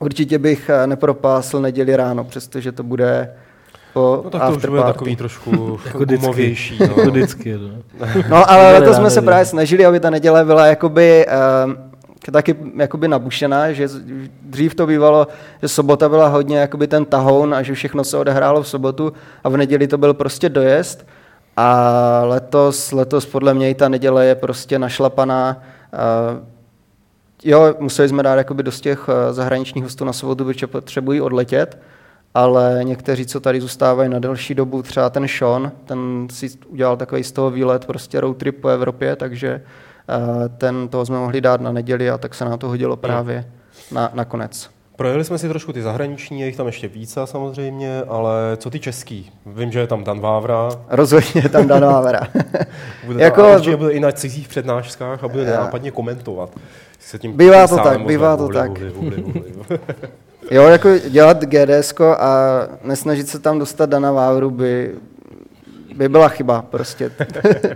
určitě 0.00 0.38
bych 0.38 0.70
nepropásl 0.86 1.60
neděli 1.60 1.96
ráno, 1.96 2.24
přestože 2.24 2.72
to 2.72 2.82
bude 2.82 3.30
po 3.92 4.20
No 4.24 4.30
tak 4.30 4.42
to 4.42 4.56
už 4.56 4.64
bude 4.66 4.82
takový 4.82 5.16
trošku 5.16 5.78
Jako 5.86 5.98
vždycky. 5.98 6.20
gumovější. 6.20 6.78
Jako 6.80 7.00
No. 7.04 7.10
vždycky, 7.10 7.54
no. 7.58 8.06
No 8.28 8.50
ale 8.50 8.72
letos 8.72 8.96
jsme 8.96 9.10
se 9.10 9.22
právě 9.22 9.44
snažili, 9.44 9.86
aby 9.86 10.00
ta 10.00 10.10
neděle 10.10 10.44
byla 10.44 10.66
jakoby 10.66 11.26
uh, 11.66 11.72
taky 12.32 12.56
jakoby 12.76 13.08
nabušená, 13.08 13.72
že 13.72 13.88
dřív 14.42 14.74
to 14.74 14.86
bývalo, 14.86 15.26
že 15.62 15.68
sobota 15.68 16.08
byla 16.08 16.28
hodně 16.28 16.58
jakoby 16.58 16.86
ten 16.86 17.04
tahoun 17.04 17.54
a 17.54 17.62
že 17.62 17.74
všechno 17.74 18.04
se 18.04 18.16
odehrálo 18.16 18.62
v 18.62 18.68
sobotu 18.68 19.12
a 19.44 19.48
v 19.48 19.56
neděli 19.56 19.86
to 19.86 19.98
byl 19.98 20.14
prostě 20.14 20.48
dojezd. 20.48 21.06
A 21.56 22.22
letos, 22.24 22.92
letos 22.92 23.26
podle 23.26 23.54
mě 23.54 23.70
i 23.70 23.74
ta 23.74 23.88
neděle 23.88 24.26
je 24.26 24.34
prostě 24.34 24.78
našlapaná. 24.78 25.56
Uh, 26.32 26.38
jo, 27.44 27.74
museli 27.78 28.08
jsme 28.08 28.22
dát 28.22 28.34
jakoby 28.34 28.62
dost 28.62 28.80
těch 28.80 29.08
eh, 29.08 29.32
zahraničních 29.32 29.84
hostů 29.84 30.04
na 30.04 30.12
sobotu, 30.12 30.44
protože 30.44 30.66
potřebují 30.66 31.20
odletět, 31.20 31.78
ale 32.34 32.80
někteří, 32.82 33.26
co 33.26 33.40
tady 33.40 33.60
zůstávají 33.60 34.10
na 34.10 34.18
delší 34.18 34.54
dobu, 34.54 34.82
třeba 34.82 35.10
ten 35.10 35.28
Sean, 35.28 35.72
ten 35.84 36.28
si 36.30 36.50
udělal 36.66 36.96
takový 36.96 37.24
z 37.24 37.32
toho 37.32 37.50
výlet, 37.50 37.84
prostě 37.84 38.20
road 38.20 38.36
trip 38.36 38.60
po 38.60 38.68
Evropě, 38.68 39.16
takže 39.16 39.48
eh, 40.08 40.48
ten 40.48 40.88
toho 40.88 41.06
jsme 41.06 41.18
mohli 41.18 41.40
dát 41.40 41.60
na 41.60 41.72
neděli 41.72 42.10
a 42.10 42.18
tak 42.18 42.34
se 42.34 42.44
nám 42.44 42.58
to 42.58 42.68
hodilo 42.68 42.96
právě 42.96 43.50
na, 43.92 44.10
na 44.14 44.24
konec. 44.24 44.79
Projeli 45.00 45.24
jsme 45.24 45.38
si 45.38 45.48
trošku 45.48 45.72
ty 45.72 45.82
zahraniční, 45.82 46.40
je 46.40 46.46
jich 46.46 46.56
tam 46.56 46.66
ještě 46.66 46.88
více 46.88 47.20
samozřejmě, 47.24 48.02
ale 48.08 48.32
co 48.56 48.70
ty 48.70 48.80
český? 48.80 49.30
Vím, 49.46 49.72
že 49.72 49.78
je 49.78 49.86
tam 49.86 50.04
Dan 50.04 50.20
Vávra, 50.20 50.68
Rozhodně 50.88 51.48
tam 51.48 51.66
Dan 51.66 51.82
Vávra. 51.82 52.20
bude 53.06 53.24
Jako- 53.24 53.40
jako, 53.40 53.54
určitě 53.54 53.76
bude 53.76 53.92
i 53.92 54.00
na 54.00 54.12
cizích 54.12 54.48
přednáškách 54.48 55.24
a 55.24 55.28
bude 55.28 55.44
nenápadně 55.44 55.90
komentovat. 55.90 56.50
Se 56.98 57.18
tím 57.18 57.36
Bývá 57.36 57.68
to 57.68 57.76
tak, 57.76 58.00
bývá 58.00 58.36
to 58.36 58.48
tak. 58.48 58.70
Jo, 60.50 60.62
jako 60.62 60.88
dělat 60.98 61.44
GDS 61.44 61.94
a 62.00 62.60
nesnažit 62.84 63.28
se 63.28 63.38
tam 63.38 63.58
dostat 63.58 63.90
Dana 63.90 64.12
Vávru 64.12 64.50
by, 64.50 64.94
by 66.00 66.08
byla 66.08 66.28
chyba 66.28 66.62
prostě. 66.62 67.10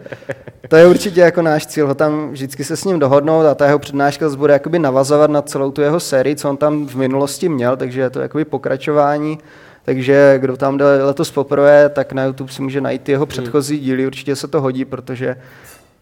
to 0.68 0.76
je 0.76 0.86
určitě 0.86 1.20
jako 1.20 1.42
náš 1.42 1.66
cíl, 1.66 1.86
ho 1.86 1.94
tam 1.94 2.30
vždycky 2.30 2.64
se 2.64 2.76
s 2.76 2.84
ním 2.84 2.98
dohodnout 2.98 3.46
a 3.46 3.54
ta 3.54 3.66
jeho 3.66 3.78
přednáška 3.78 4.28
zase 4.28 4.38
bude 4.38 4.52
jakoby 4.52 4.78
navazovat 4.78 5.30
na 5.30 5.42
celou 5.42 5.70
tu 5.70 5.80
jeho 5.80 6.00
sérii, 6.00 6.36
co 6.36 6.50
on 6.50 6.56
tam 6.56 6.86
v 6.86 6.94
minulosti 6.94 7.48
měl, 7.48 7.76
takže 7.76 8.00
je 8.00 8.10
to 8.10 8.20
jakoby 8.20 8.44
pokračování. 8.44 9.38
Takže 9.84 10.38
kdo 10.38 10.56
tam 10.56 10.78
jde 10.78 10.84
letos 11.04 11.30
poprvé, 11.30 11.88
tak 11.88 12.12
na 12.12 12.24
YouTube 12.24 12.52
si 12.52 12.62
může 12.62 12.80
najít 12.80 13.08
jeho 13.08 13.26
předchozí 13.26 13.78
díly, 13.78 14.06
určitě 14.06 14.36
se 14.36 14.48
to 14.48 14.60
hodí, 14.60 14.84
protože 14.84 15.36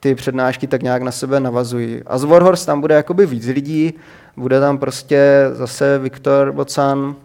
ty 0.00 0.14
přednášky 0.14 0.67
tak 0.67 0.83
nějak 0.83 1.02
na 1.02 1.12
sebe 1.12 1.41
navazují. 1.41 2.00
A 2.07 2.19
z 2.19 2.25
Warhorse 2.25 2.67
tam 2.67 2.81
bude 2.81 2.95
jakoby 2.95 3.26
víc 3.26 3.47
lidí, 3.47 3.95
bude 4.37 4.61
tam 4.61 4.79
prostě 4.79 5.49
zase 5.52 5.99
Viktor 5.99 6.52
Bocan, 6.52 7.17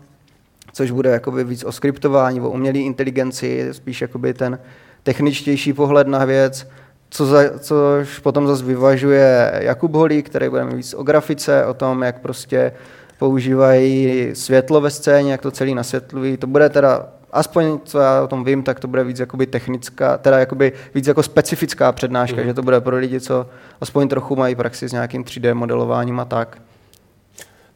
což 0.74 0.92
bude 0.92 1.10
jakoby 1.10 1.44
víc 1.44 1.64
o 1.64 1.72
skriptování, 1.72 2.42
o 2.42 2.50
umělé 2.50 2.80
inteligenci, 2.80 3.70
spíš 3.72 4.02
jakoby 4.02 4.34
ten 4.34 4.60
techničtější 5.04 5.74
pohled 5.74 6.08
na 6.08 6.26
věc, 6.26 6.68
co 7.10 7.26
za, 7.26 7.40
což 7.60 8.20
potom 8.20 8.48
zase 8.48 8.64
vyvažuje 8.64 9.52
Jakub 9.60 9.96
Holík, 9.96 10.30
který 10.30 10.50
bude 10.50 10.66
mít 10.66 10.76
víc 10.76 10.94
o 10.94 11.04
grafice, 11.04 11.66
o 11.66 11.74
tom, 11.74 12.04
jak 12.04 12.20
prostě 12.20 12.72
používají 13.20 14.30
světlo 14.34 14.82
ve 14.82 14.90
scéně, 14.90 15.32
jak 15.32 15.42
to 15.42 15.52
celý 15.52 15.76
nasvětlují. 15.76 16.38
To 16.38 16.48
bude 16.48 16.70
teda, 16.70 17.08
aspoň 17.32 17.80
co 17.84 18.00
já 18.00 18.24
o 18.24 18.28
tom 18.28 18.44
vím, 18.44 18.64
tak 18.64 18.80
to 18.80 18.88
bude 18.88 19.04
víc 19.04 19.20
jakoby 19.20 19.46
technická, 19.46 20.18
teda 20.18 20.40
jakoby 20.40 20.74
víc 20.96 21.08
jako 21.08 21.24
specifická 21.24 21.92
přednáška, 21.92 22.42
mm. 22.42 22.48
že 22.48 22.54
to 22.54 22.62
bude 22.62 22.82
pro 22.82 22.98
lidi, 22.98 23.20
co 23.20 23.50
aspoň 23.82 24.08
trochu 24.08 24.36
mají 24.36 24.56
praxi 24.56 24.90
s 24.90 24.92
nějakým 24.92 25.24
3D 25.24 25.56
modelováním 25.56 26.20
a 26.20 26.26
tak. 26.26 26.58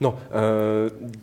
No, 0.01 0.17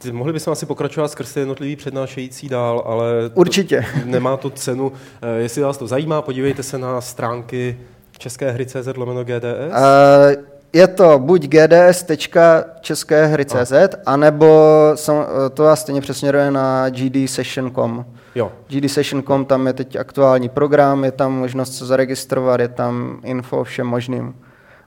eh, 0.05 0.13
mohli 0.13 0.33
bychom 0.33 0.53
asi 0.53 0.67
pokračovat 0.67 1.09
skrz 1.09 1.35
ty 1.35 1.41
jednotlivý 1.41 1.77
přednášející 1.77 2.49
dál, 2.49 2.83
ale 2.87 3.07
Určitě. 3.35 3.81
To, 3.81 3.87
nemá 4.11 4.37
to 4.37 4.51
cenu. 4.51 4.93
Eh, 5.23 5.39
jestli 5.41 5.63
vás 5.63 5.79
to 5.79 5.87
zajímá, 5.87 6.23
podívejte 6.23 6.63
se 6.63 6.79
na 6.79 7.01
stránky 7.01 7.79
České 8.19 8.51
hry.cz 8.51 8.89
lomeno 8.97 9.25
GDS. 9.25 9.71
Uh, 9.71 9.75
je 10.73 10.87
to 10.89 11.19
buď 11.19 11.43
gds.českéhry.cz, 11.43 13.73
anebo 14.07 14.47
sam- 14.95 15.27
to 15.55 15.63
vás 15.63 15.81
stejně 15.81 16.01
přesměruje 16.01 16.51
na 16.51 16.89
gdsession.com. 16.89 18.05
Jo, 18.35 18.53
gdsession.com, 18.69 19.45
tam 19.45 19.67
je 19.67 19.73
teď 19.73 19.97
aktuální 19.97 20.49
program, 20.49 21.05
je 21.05 21.13
tam 21.13 21.33
možnost 21.33 21.77
se 21.77 21.87
zaregistrovat, 21.87 22.61
je 22.61 22.69
tam 22.69 23.21
info 23.25 23.59
o 23.59 23.65
všem 23.65 23.87
možným. 23.87 24.35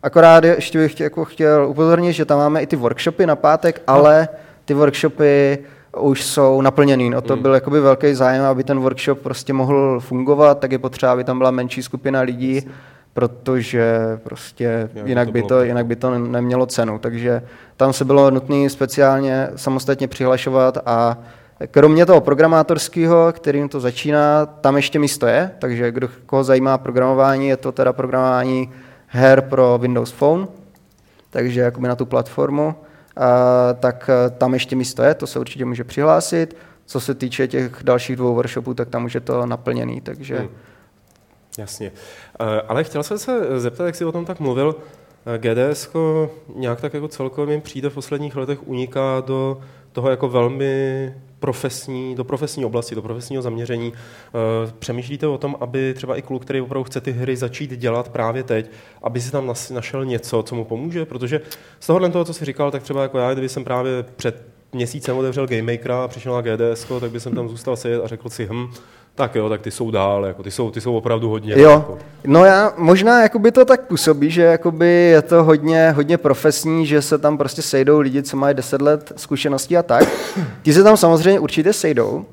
Akorát 0.03 0.43
ještě 0.43 0.79
bych 0.79 0.91
chtěl, 0.91 1.03
jako 1.05 1.25
chtěl 1.25 1.67
upozornit, 1.69 2.13
že 2.13 2.25
tam 2.25 2.37
máme 2.37 2.61
i 2.61 2.67
ty 2.67 2.75
workshopy 2.75 3.25
na 3.25 3.35
pátek, 3.35 3.81
ale 3.87 4.27
ty 4.65 4.73
workshopy 4.73 5.59
už 5.97 6.23
jsou 6.23 6.61
naplněný. 6.61 7.09
No 7.09 7.21
to 7.21 7.35
byl 7.35 7.53
jakoby 7.53 7.79
velký 7.79 8.13
zájem, 8.13 8.45
aby 8.45 8.63
ten 8.63 8.79
workshop 8.79 9.19
prostě 9.19 9.53
mohl 9.53 9.99
fungovat, 9.99 10.59
tak 10.59 10.71
je 10.71 10.79
potřeba, 10.79 11.11
aby 11.11 11.23
tam 11.23 11.37
byla 11.37 11.51
menší 11.51 11.83
skupina 11.83 12.21
lidí, 12.21 12.69
protože 13.13 13.95
prostě 14.23 14.89
Jinak 15.05 15.31
by 15.31 15.43
to, 15.43 15.63
jinak 15.63 15.85
by 15.85 15.95
to 15.95 16.19
nemělo 16.19 16.65
cenu. 16.65 16.99
Takže 16.99 17.41
tam 17.77 17.93
se 17.93 18.05
bylo 18.05 18.31
nutné 18.31 18.69
speciálně 18.69 19.49
samostatně 19.55 20.07
přihlašovat 20.07 20.77
a 20.85 21.17
kromě 21.71 22.05
toho 22.05 22.21
programátorského, 22.21 23.33
kterým 23.33 23.69
to 23.69 23.79
začíná, 23.79 24.45
tam 24.45 24.75
ještě 24.75 24.99
místo 24.99 25.27
je, 25.27 25.51
takže 25.59 25.91
kdo 25.91 26.09
koho 26.25 26.43
zajímá 26.43 26.77
programování, 26.77 27.47
je 27.47 27.57
to 27.57 27.71
teda 27.71 27.93
programování 27.93 28.69
her 29.11 29.41
pro 29.41 29.77
Windows 29.77 30.11
Phone, 30.11 30.47
takže 31.29 31.61
jakoby 31.61 31.87
na 31.87 31.95
tu 31.95 32.05
platformu, 32.05 32.75
tak 33.79 34.09
a, 34.09 34.29
tam 34.29 34.53
ještě 34.53 34.75
místo 34.75 35.03
je, 35.03 35.13
to 35.13 35.27
se 35.27 35.39
určitě 35.39 35.65
může 35.65 35.83
přihlásit. 35.83 36.55
Co 36.85 36.99
se 36.99 37.15
týče 37.15 37.47
těch 37.47 37.83
dalších 37.83 38.15
dvou 38.15 38.35
workshopů, 38.35 38.73
tak 38.73 38.89
tam 38.89 39.05
už 39.05 39.13
je 39.15 39.21
to 39.21 39.45
naplněný, 39.45 40.01
takže 40.01 40.37
Hmm. 40.37 40.49
jasně. 41.57 41.91
Eh, 42.39 42.61
ale 42.67 42.83
chtěl 42.83 43.03
jsem 43.03 43.17
se 43.17 43.59
zeptat, 43.59 43.85
jak 43.85 43.95
jsi 43.95 44.05
o 44.05 44.11
tom 44.11 44.25
tak 44.25 44.39
mluvil, 44.39 44.75
eh, 45.25 45.37
GDS 45.37 45.89
nějak 46.55 46.81
tak 46.81 46.93
jako 46.93 47.07
celkově 47.07 47.61
přijde 47.61 47.89
v 47.89 47.93
posledních 47.93 48.35
letech 48.35 48.67
uniká 48.67 49.23
do 49.25 49.61
toho 49.91 50.09
jako 50.09 50.29
velmi 50.29 51.13
profesní, 51.41 52.15
do 52.15 52.23
profesní 52.23 52.65
oblasti, 52.65 52.95
do 52.95 53.01
profesního 53.01 53.41
zaměření. 53.41 53.93
Eh, 53.95 54.71
Přemýšlíte 54.79 55.27
o 55.27 55.37
tom, 55.37 55.55
aby 55.59 55.93
třeba 55.93 56.15
i 56.17 56.21
kluk, 56.21 56.41
který 56.41 56.61
opravdu 56.61 56.83
chce 56.83 57.01
ty 57.01 57.11
hry 57.11 57.37
začít 57.37 57.71
dělat 57.71 58.09
právě 58.09 58.43
teď, 58.43 58.71
aby 59.03 59.21
si 59.21 59.31
tam 59.31 59.53
našel 59.71 60.05
něco, 60.05 60.43
co 60.43 60.55
mu 60.55 60.65
pomůže? 60.65 61.05
Protože 61.05 61.41
z 61.79 61.87
tohohle 61.87 62.09
toho, 62.09 62.25
co 62.25 62.33
jsi 62.33 62.45
říkal, 62.45 62.71
tak 62.71 62.83
třeba 62.83 63.01
jako 63.01 63.17
já, 63.17 63.33
kdyby 63.33 63.49
jsem 63.49 63.63
právě 63.63 64.03
před 64.15 64.50
měsícem 64.73 65.17
otevřel 65.17 65.47
Game 65.47 65.61
Makera 65.73 66.03
a 66.03 66.07
přišel 66.07 66.33
na 66.33 66.41
GDS, 66.41 66.85
tak 66.99 67.11
by 67.11 67.19
jsem 67.19 67.35
tam 67.35 67.49
zůstal 67.49 67.75
sedět 67.75 68.01
a 68.03 68.07
řekl 68.07 68.29
si, 68.29 68.47
hm, 68.51 68.67
tak 69.15 69.35
jo, 69.35 69.49
tak 69.49 69.61
ty 69.61 69.71
jsou 69.71 69.91
dál, 69.91 70.25
jako 70.25 70.43
ty 70.43 70.51
jsou, 70.51 70.71
ty 70.71 70.81
jsou 70.81 70.95
opravdu 70.97 71.29
hodně. 71.29 71.53
Jo, 71.57 71.69
Jako. 71.71 71.97
no 72.25 72.45
já 72.45 72.73
možná 72.77 73.21
jakoby 73.21 73.51
to 73.51 73.65
tak 73.65 73.87
působí, 73.87 74.31
že 74.31 74.41
jakoby 74.41 74.87
je 74.87 75.21
to 75.21 75.43
hodně, 75.43 75.91
hodně 75.91 76.17
profesní, 76.17 76.85
že 76.85 77.01
se 77.01 77.17
tam 77.17 77.37
prostě 77.37 77.61
sejdou 77.61 77.99
lidi, 77.99 78.23
co 78.23 78.37
mají 78.37 78.55
10 78.55 78.81
let 78.81 79.11
zkušeností 79.17 79.77
a 79.77 79.83
tak. 79.83 80.07
Ti 80.63 80.73
se 80.73 80.83
tam 80.83 80.97
samozřejmě 80.97 81.39
určitě 81.39 81.73
sejdou, 81.73 82.25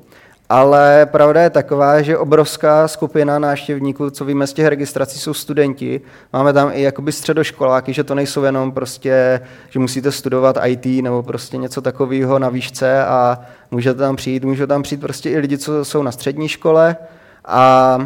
ale 0.49 1.05
pravda 1.05 1.41
je 1.41 1.49
taková, 1.49 2.01
že 2.01 2.17
obrovská 2.17 2.87
skupina 2.87 3.39
návštěvníků, 3.39 4.09
co 4.09 4.25
víme 4.25 4.47
z 4.47 4.53
těch 4.53 4.67
registrací, 4.67 5.19
jsou 5.19 5.33
studenti. 5.33 6.01
Máme 6.33 6.53
tam 6.53 6.69
i 6.73 6.81
jakoby 6.81 7.11
středoškoláky, 7.11 7.93
že 7.93 8.03
to 8.03 8.15
nejsou 8.15 8.43
jenom 8.43 8.71
prostě, 8.71 9.41
že 9.69 9.79
musíte 9.79 10.11
studovat 10.11 10.57
IT 10.65 10.85
nebo 11.03 11.23
prostě 11.23 11.57
něco 11.57 11.81
takového 11.81 12.39
na 12.39 12.49
výšce 12.49 13.05
a 13.05 13.39
můžete 13.71 13.99
tam 13.99 14.15
přijít, 14.15 14.43
můžou 14.43 14.65
tam 14.65 14.83
přijít 14.83 15.01
prostě 15.01 15.29
i 15.29 15.37
lidi, 15.37 15.57
co 15.57 15.85
jsou 15.85 16.03
na 16.03 16.11
střední 16.11 16.47
škole 16.47 16.97
a 17.45 17.99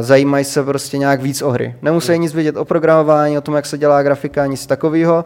zajímají 0.00 0.44
se 0.44 0.62
prostě 0.62 0.98
nějak 0.98 1.22
víc 1.22 1.42
o 1.42 1.50
hry. 1.50 1.74
Nemusí 1.82 2.18
nic 2.18 2.34
vědět 2.34 2.56
o 2.56 2.64
programování, 2.64 3.38
o 3.38 3.40
tom, 3.40 3.54
jak 3.54 3.66
se 3.66 3.78
dělá 3.78 4.02
grafika, 4.02 4.46
nic 4.46 4.66
takového. 4.66 5.24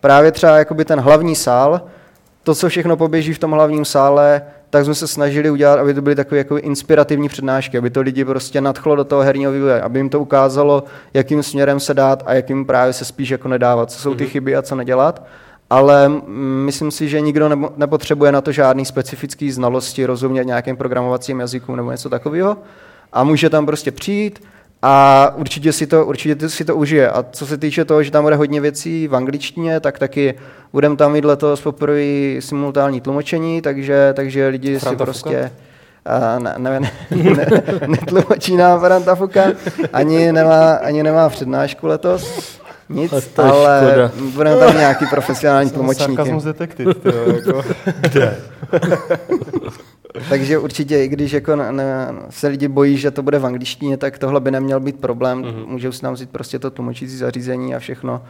Právě 0.00 0.32
třeba 0.32 0.58
jakoby 0.58 0.84
ten 0.84 1.00
hlavní 1.00 1.36
sál, 1.36 1.80
to, 2.42 2.54
co 2.54 2.68
všechno 2.68 2.96
poběží 2.96 3.34
v 3.34 3.38
tom 3.38 3.50
hlavním 3.50 3.84
sále, 3.84 4.42
tak 4.70 4.84
jsme 4.84 4.94
se 4.94 5.06
snažili 5.06 5.50
udělat, 5.50 5.78
aby 5.78 5.94
to 5.94 6.02
byly 6.02 6.16
takové 6.16 6.38
jako 6.38 6.58
inspirativní 6.58 7.28
přednášky, 7.28 7.78
aby 7.78 7.90
to 7.90 8.00
lidi 8.00 8.24
prostě 8.24 8.60
nadchlo 8.60 8.96
do 8.96 9.04
toho 9.04 9.22
herního 9.22 9.52
vývoje, 9.52 9.80
aby 9.80 9.98
jim 9.98 10.08
to 10.08 10.20
ukázalo, 10.20 10.84
jakým 11.14 11.42
směrem 11.42 11.80
se 11.80 11.94
dát 11.94 12.22
a 12.26 12.34
jakým 12.34 12.66
právě 12.66 12.92
se 12.92 13.04
spíš 13.04 13.30
jako 13.30 13.48
nedávat, 13.48 13.90
co 13.90 13.98
jsou 13.98 14.14
ty 14.14 14.26
chyby 14.26 14.56
a 14.56 14.62
co 14.62 14.74
nedělat. 14.74 15.26
Ale 15.70 16.08
mm, 16.08 16.62
myslím 16.64 16.90
si, 16.90 17.08
že 17.08 17.20
nikdo 17.20 17.70
nepotřebuje 17.76 18.32
na 18.32 18.40
to 18.40 18.52
žádný 18.52 18.84
specifický 18.84 19.50
znalosti, 19.50 20.06
rozumět 20.06 20.44
nějakým 20.44 20.76
programovacím 20.76 21.40
jazykům 21.40 21.76
nebo 21.76 21.90
něco 21.90 22.08
takového. 22.08 22.56
A 23.12 23.24
může 23.24 23.50
tam 23.50 23.66
prostě 23.66 23.90
přijít 23.90 24.42
a 24.82 25.26
určitě 25.36 25.72
si 25.72 25.86
to, 25.86 26.06
určitě 26.06 26.48
si 26.48 26.64
to 26.64 26.76
užije. 26.76 27.10
A 27.10 27.24
co 27.32 27.46
se 27.46 27.56
týče 27.56 27.84
toho, 27.84 28.02
že 28.02 28.10
tam 28.10 28.24
bude 28.24 28.36
hodně 28.36 28.60
věcí 28.60 29.08
v 29.08 29.16
angličtině, 29.16 29.80
tak 29.80 29.98
taky 29.98 30.34
budeme 30.72 30.96
tam 30.96 31.12
mít 31.12 31.24
letos 31.24 31.60
poprvé 31.60 32.02
simultánní 32.40 33.00
tlumočení, 33.00 33.62
takže, 33.62 34.12
takže 34.16 34.48
lidi 34.48 34.78
Franta 34.78 34.90
si 34.90 34.96
prostě... 34.96 35.50
A 36.04 36.38
ne, 36.38 36.54
ne, 36.58 36.80
ne, 36.80 36.90
ne, 37.10 37.62
netlumočí 37.86 38.56
nám 38.56 38.80
Franta 38.80 39.14
Fuka, 39.14 39.44
ani 39.92 40.32
nemá, 40.32 40.72
ani 40.72 41.02
nemá 41.02 41.28
přednášku 41.28 41.86
letos, 41.86 42.58
nic, 42.88 43.12
ale 43.38 43.86
škoda. 43.86 44.10
budeme 44.34 44.56
tam 44.56 44.76
nějaký 44.76 45.06
profesionální 45.06 45.70
tlumočníky. 45.70 46.16
Sarkazmus 46.16 46.44
detektiv, 46.44 46.88
tyjo, 47.02 47.32
jako. 47.32 47.62
Kde? 48.00 48.36
Takže 50.28 50.58
určitě, 50.58 51.04
i 51.04 51.08
když 51.08 51.32
jako 51.32 51.56
ne, 51.56 51.72
ne, 51.72 52.12
se 52.30 52.48
lidi 52.48 52.68
bojí, 52.68 52.96
že 52.96 53.10
to 53.10 53.22
bude 53.22 53.38
v 53.38 53.46
angličtině, 53.46 53.96
tak 53.96 54.18
tohle 54.18 54.40
by 54.40 54.50
neměl 54.50 54.80
být 54.80 55.00
problém. 55.00 55.42
Mm-hmm. 55.42 55.66
Můžou 55.66 55.92
si 55.92 56.04
nám 56.04 56.14
vzít 56.14 56.30
prostě 56.30 56.58
to 56.58 56.70
tlumočící 56.70 57.16
zařízení 57.16 57.74
a 57.74 57.78
všechno 57.78 58.22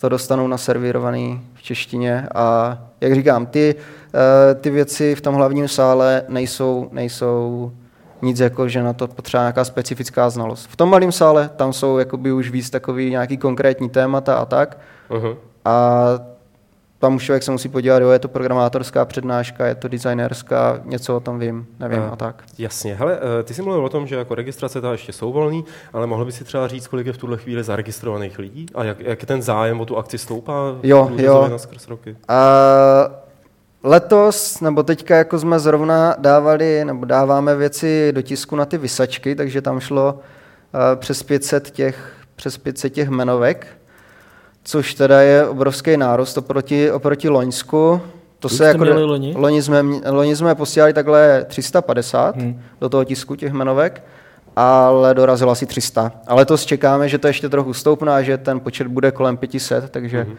to 0.00 0.08
dostanou 0.08 0.46
naservírovaný 0.46 1.40
v 1.54 1.62
češtině. 1.62 2.28
A 2.34 2.78
jak 3.00 3.14
říkám, 3.14 3.46
ty, 3.46 3.74
eh, 4.14 4.54
ty 4.54 4.70
věci 4.70 5.14
v 5.14 5.20
tom 5.20 5.34
hlavním 5.34 5.68
sále 5.68 6.22
nejsou, 6.28 6.88
nejsou 6.92 7.72
nic 8.22 8.40
jako, 8.40 8.68
že 8.68 8.82
na 8.82 8.92
to 8.92 9.08
potřeba 9.08 9.42
nějaká 9.42 9.64
specifická 9.64 10.30
znalost. 10.30 10.68
V 10.70 10.76
tom 10.76 10.90
malém 10.90 11.12
sále 11.12 11.50
tam 11.56 11.72
jsou 11.72 11.98
jakoby 11.98 12.32
už 12.32 12.50
víc 12.50 12.70
takový 12.70 13.10
nějaký 13.10 13.36
konkrétní 13.36 13.88
témata 13.88 14.34
a 14.34 14.44
tak. 14.44 14.78
Uh-huh. 15.10 15.36
A 15.64 16.04
tam 16.98 17.14
už 17.16 17.24
člověk 17.24 17.42
se 17.42 17.50
musí 17.50 17.68
podívat, 17.68 18.02
jo, 18.02 18.10
je 18.10 18.18
to 18.18 18.28
programátorská 18.28 19.04
přednáška, 19.04 19.66
je 19.66 19.74
to 19.74 19.88
designerská, 19.88 20.80
něco 20.84 21.16
o 21.16 21.20
tom 21.20 21.38
vím, 21.38 21.66
nevím 21.80 22.02
A- 22.02 22.08
a 22.08 22.16
tak. 22.16 22.42
Jasně. 22.58 22.94
Hele, 22.94 23.18
eh, 23.40 23.42
ty 23.42 23.54
jsi 23.54 23.62
mluvil 23.62 23.84
o 23.84 23.88
tom, 23.88 24.06
že 24.06 24.16
jako 24.16 24.34
registrace 24.34 24.80
ta 24.80 24.92
ještě 24.92 25.12
jsou 25.12 25.32
volný, 25.32 25.64
ale 25.92 26.06
mohl 26.06 26.24
by 26.24 26.32
si 26.32 26.44
třeba 26.44 26.68
říct, 26.68 26.86
kolik 26.86 27.06
je 27.06 27.12
v 27.12 27.18
tuhle 27.18 27.36
chvíli 27.36 27.64
zaregistrovaných 27.64 28.38
lidí 28.38 28.66
a 28.74 28.84
jak, 28.84 29.00
jak 29.00 29.24
ten 29.24 29.42
zájem 29.42 29.80
o 29.80 29.86
tu 29.86 29.96
akci 29.96 30.18
stoupá 30.18 30.52
Jo, 30.82 31.10
jo. 31.16 31.50
skrz 31.58 31.88
roky? 31.88 32.16
A 32.28 32.38
letos, 33.82 34.60
nebo 34.60 34.82
teďka 34.82 35.16
jako 35.16 35.38
jsme 35.38 35.58
zrovna 35.58 36.14
dávali, 36.18 36.84
nebo 36.84 37.04
dáváme 37.04 37.56
věci 37.56 38.12
do 38.12 38.22
tisku 38.22 38.56
na 38.56 38.64
ty 38.64 38.78
vysačky, 38.78 39.34
takže 39.34 39.62
tam 39.62 39.80
šlo 39.80 40.18
eh, 40.92 40.96
přes 40.96 41.22
500 41.22 41.70
těch, 41.70 42.12
přes 42.36 42.58
500 42.58 42.92
těch 42.92 43.08
jmenovek, 43.08 43.66
což 44.68 44.94
teda 44.94 45.22
je 45.22 45.48
obrovský 45.48 45.96
nárost 45.96 46.38
oproti, 46.38 46.90
oproti 46.92 47.28
Loňsku. 47.28 48.00
To 48.38 48.48
se 48.48 48.64
jako 48.64 48.84
měli 48.84 49.04
loni? 49.04 49.34
loni 49.36 49.62
jsme, 49.62 49.84
loni 50.10 50.36
jsme 50.36 50.54
posílali 50.54 50.92
takhle 50.92 51.44
350 51.44 52.36
Hmm. 52.36 52.44
hmm. 52.44 52.62
do 52.80 52.88
toho 52.88 53.04
tisku 53.04 53.36
těch 53.36 53.52
jmenovek, 53.52 54.02
ale 54.56 55.14
dorazilo 55.14 55.52
asi 55.52 55.66
300. 55.66 56.12
A 56.26 56.34
letos 56.34 56.66
čekáme, 56.66 57.08
že 57.08 57.18
to 57.18 57.26
ještě 57.26 57.48
trochu 57.48 57.72
stoupne 57.74 58.12
a 58.12 58.22
že 58.22 58.38
ten 58.38 58.60
počet 58.60 58.86
bude 58.86 59.10
kolem 59.10 59.36
500, 59.36 59.90
takže, 59.90 60.24
mm-hmm. 60.24 60.36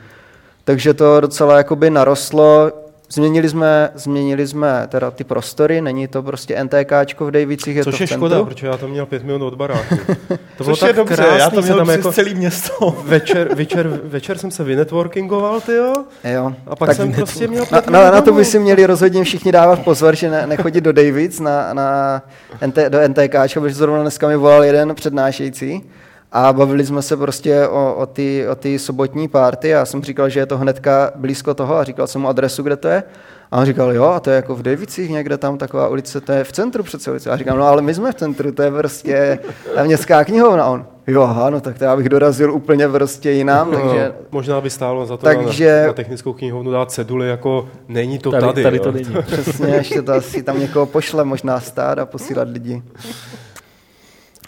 takže 0.64 0.94
to 0.94 1.20
docela 1.20 1.58
jakoby 1.58 1.90
narostlo. 1.90 2.72
Změnili 3.14 3.50
jsme, 3.50 3.90
změnili 3.96 4.48
jsme 4.48 4.88
teda 4.88 5.12
ty 5.12 5.24
prostory, 5.24 5.82
není 5.82 6.08
to 6.08 6.24
prostě 6.24 6.64
NTKčko 6.64 7.26
v 7.26 7.32
Davicích, 7.32 7.76
je 7.76 7.84
Což 7.84 7.98
to 7.98 8.04
je 8.04 8.08
škoda, 8.08 8.44
protože 8.44 8.68
já 8.68 8.78
to 8.78 8.88
měl 8.88 9.06
pět 9.06 9.24
minut 9.24 9.42
od 9.42 9.56
baráku. 9.56 9.96
To 10.58 10.64
Což 10.64 10.82
je 10.82 10.94
dobře, 10.94 11.16
krásný, 11.16 11.40
já 11.40 11.50
to 11.50 11.56
se 11.56 11.62
měl 11.62 11.78
tam 11.78 11.90
jako 11.90 12.12
celý 12.12 12.36
město. 12.36 12.96
večer, 13.06 13.56
večer, 13.56 14.00
večer 14.04 14.38
jsem 14.38 14.52
se 14.52 14.64
vynetworkingoval, 14.64 15.62
ty 15.62 15.74
jo, 15.76 16.04
Jo. 16.24 16.54
a 16.68 16.76
pak 16.76 16.94
jsem 16.96 17.14
prostě 17.14 17.48
měl 17.48 17.66
Na, 17.72 17.82
pět 17.82 17.92
na, 17.92 18.12
na 18.12 18.22
to 18.22 18.32
by 18.32 18.46
si 18.46 18.60
měli 18.60 18.86
rozhodně 18.86 19.24
všichni 19.24 19.52
dávat 19.52 19.80
pozor, 19.80 20.16
že 20.16 20.30
ne, 20.30 20.48
nechodit 20.48 20.84
do 20.84 20.92
Davids 20.94 21.40
na, 21.40 21.74
na 21.74 22.22
NT, 22.66 22.78
do 22.90 23.08
NTK, 23.08 23.54
protože 23.54 23.76
zrovna 23.76 24.02
dneska 24.02 24.28
mi 24.28 24.36
volal 24.36 24.64
jeden 24.64 24.96
přednášející 24.96 25.84
a 26.32 26.54
bavili 26.54 26.86
jsme 26.86 27.02
se 27.02 27.18
prostě 27.18 27.68
o, 27.68 27.94
o 27.96 28.06
ty, 28.06 28.48
o 28.48 28.56
ty 28.56 28.80
sobotní 28.80 29.28
párty 29.28 29.76
a 29.76 29.78
já 29.78 29.86
jsem 29.86 30.04
říkal, 30.04 30.30
že 30.30 30.40
je 30.40 30.46
to 30.46 30.58
hnedka 30.58 31.12
blízko 31.16 31.54
toho 31.54 31.76
a 31.78 31.84
říkal 31.84 32.08
jsem 32.08 32.22
mu 32.22 32.28
adresu, 32.28 32.64
kde 32.64 32.76
to 32.78 32.88
je. 32.88 33.04
A 33.52 33.58
on 33.60 33.66
říkal, 33.66 33.94
jo, 33.94 34.04
a 34.06 34.20
to 34.20 34.30
je 34.30 34.36
jako 34.36 34.56
v 34.56 34.62
Davicích 34.62 35.10
někde 35.10 35.38
tam 35.38 35.58
taková 35.58 35.88
ulice, 35.88 36.22
to 36.22 36.32
je 36.32 36.44
v 36.44 36.52
centru 36.52 36.84
přece 36.84 37.12
ulice. 37.12 37.30
A 37.30 37.34
já 37.34 37.38
říkám, 37.38 37.58
no 37.58 37.64
ale 37.68 37.82
my 37.82 37.94
jsme 37.94 38.12
v 38.12 38.16
centru, 38.16 38.52
to 38.52 38.62
je 38.62 38.72
prostě 38.72 39.40
ta 39.76 39.84
městská 39.84 40.24
knihovna. 40.24 40.64
A 40.64 40.68
on, 40.70 40.86
jo, 41.08 41.22
aha, 41.22 41.50
no 41.50 41.62
tak 41.62 41.78
to 41.78 41.84
já 41.84 41.96
bych 41.96 42.10
dorazil 42.10 42.54
úplně 42.54 42.88
prostě 42.88 43.32
jinam, 43.32 43.72
takže 43.72 44.06
No, 44.08 44.26
možná 44.32 44.62
by 44.62 44.70
stálo 44.70 45.06
za 45.06 45.18
to 45.18 45.24
Takže- 45.26 45.80
na, 45.82 45.88
na 45.88 45.94
technickou 45.94 46.34
knihovnu 46.34 46.72
dát 46.72 46.92
ceduly, 46.92 47.30
jako 47.30 47.70
není 47.88 48.20
to 48.20 48.32
Tady, 48.32 48.46
tady. 48.46 48.64
tady 48.64 48.78
jo. 48.78 48.84
to 48.84 48.92
není. 48.92 49.16
Přesně, 49.26 49.68
ještě 49.76 50.02
to 50.02 50.14
asi 50.14 50.44
tam 50.44 50.60
někoho 50.60 50.86
pošle, 50.86 51.24
možná 51.26 51.60
stát 51.60 52.00
a 52.00 52.06
posílat 52.06 52.48
lidi. 52.50 52.84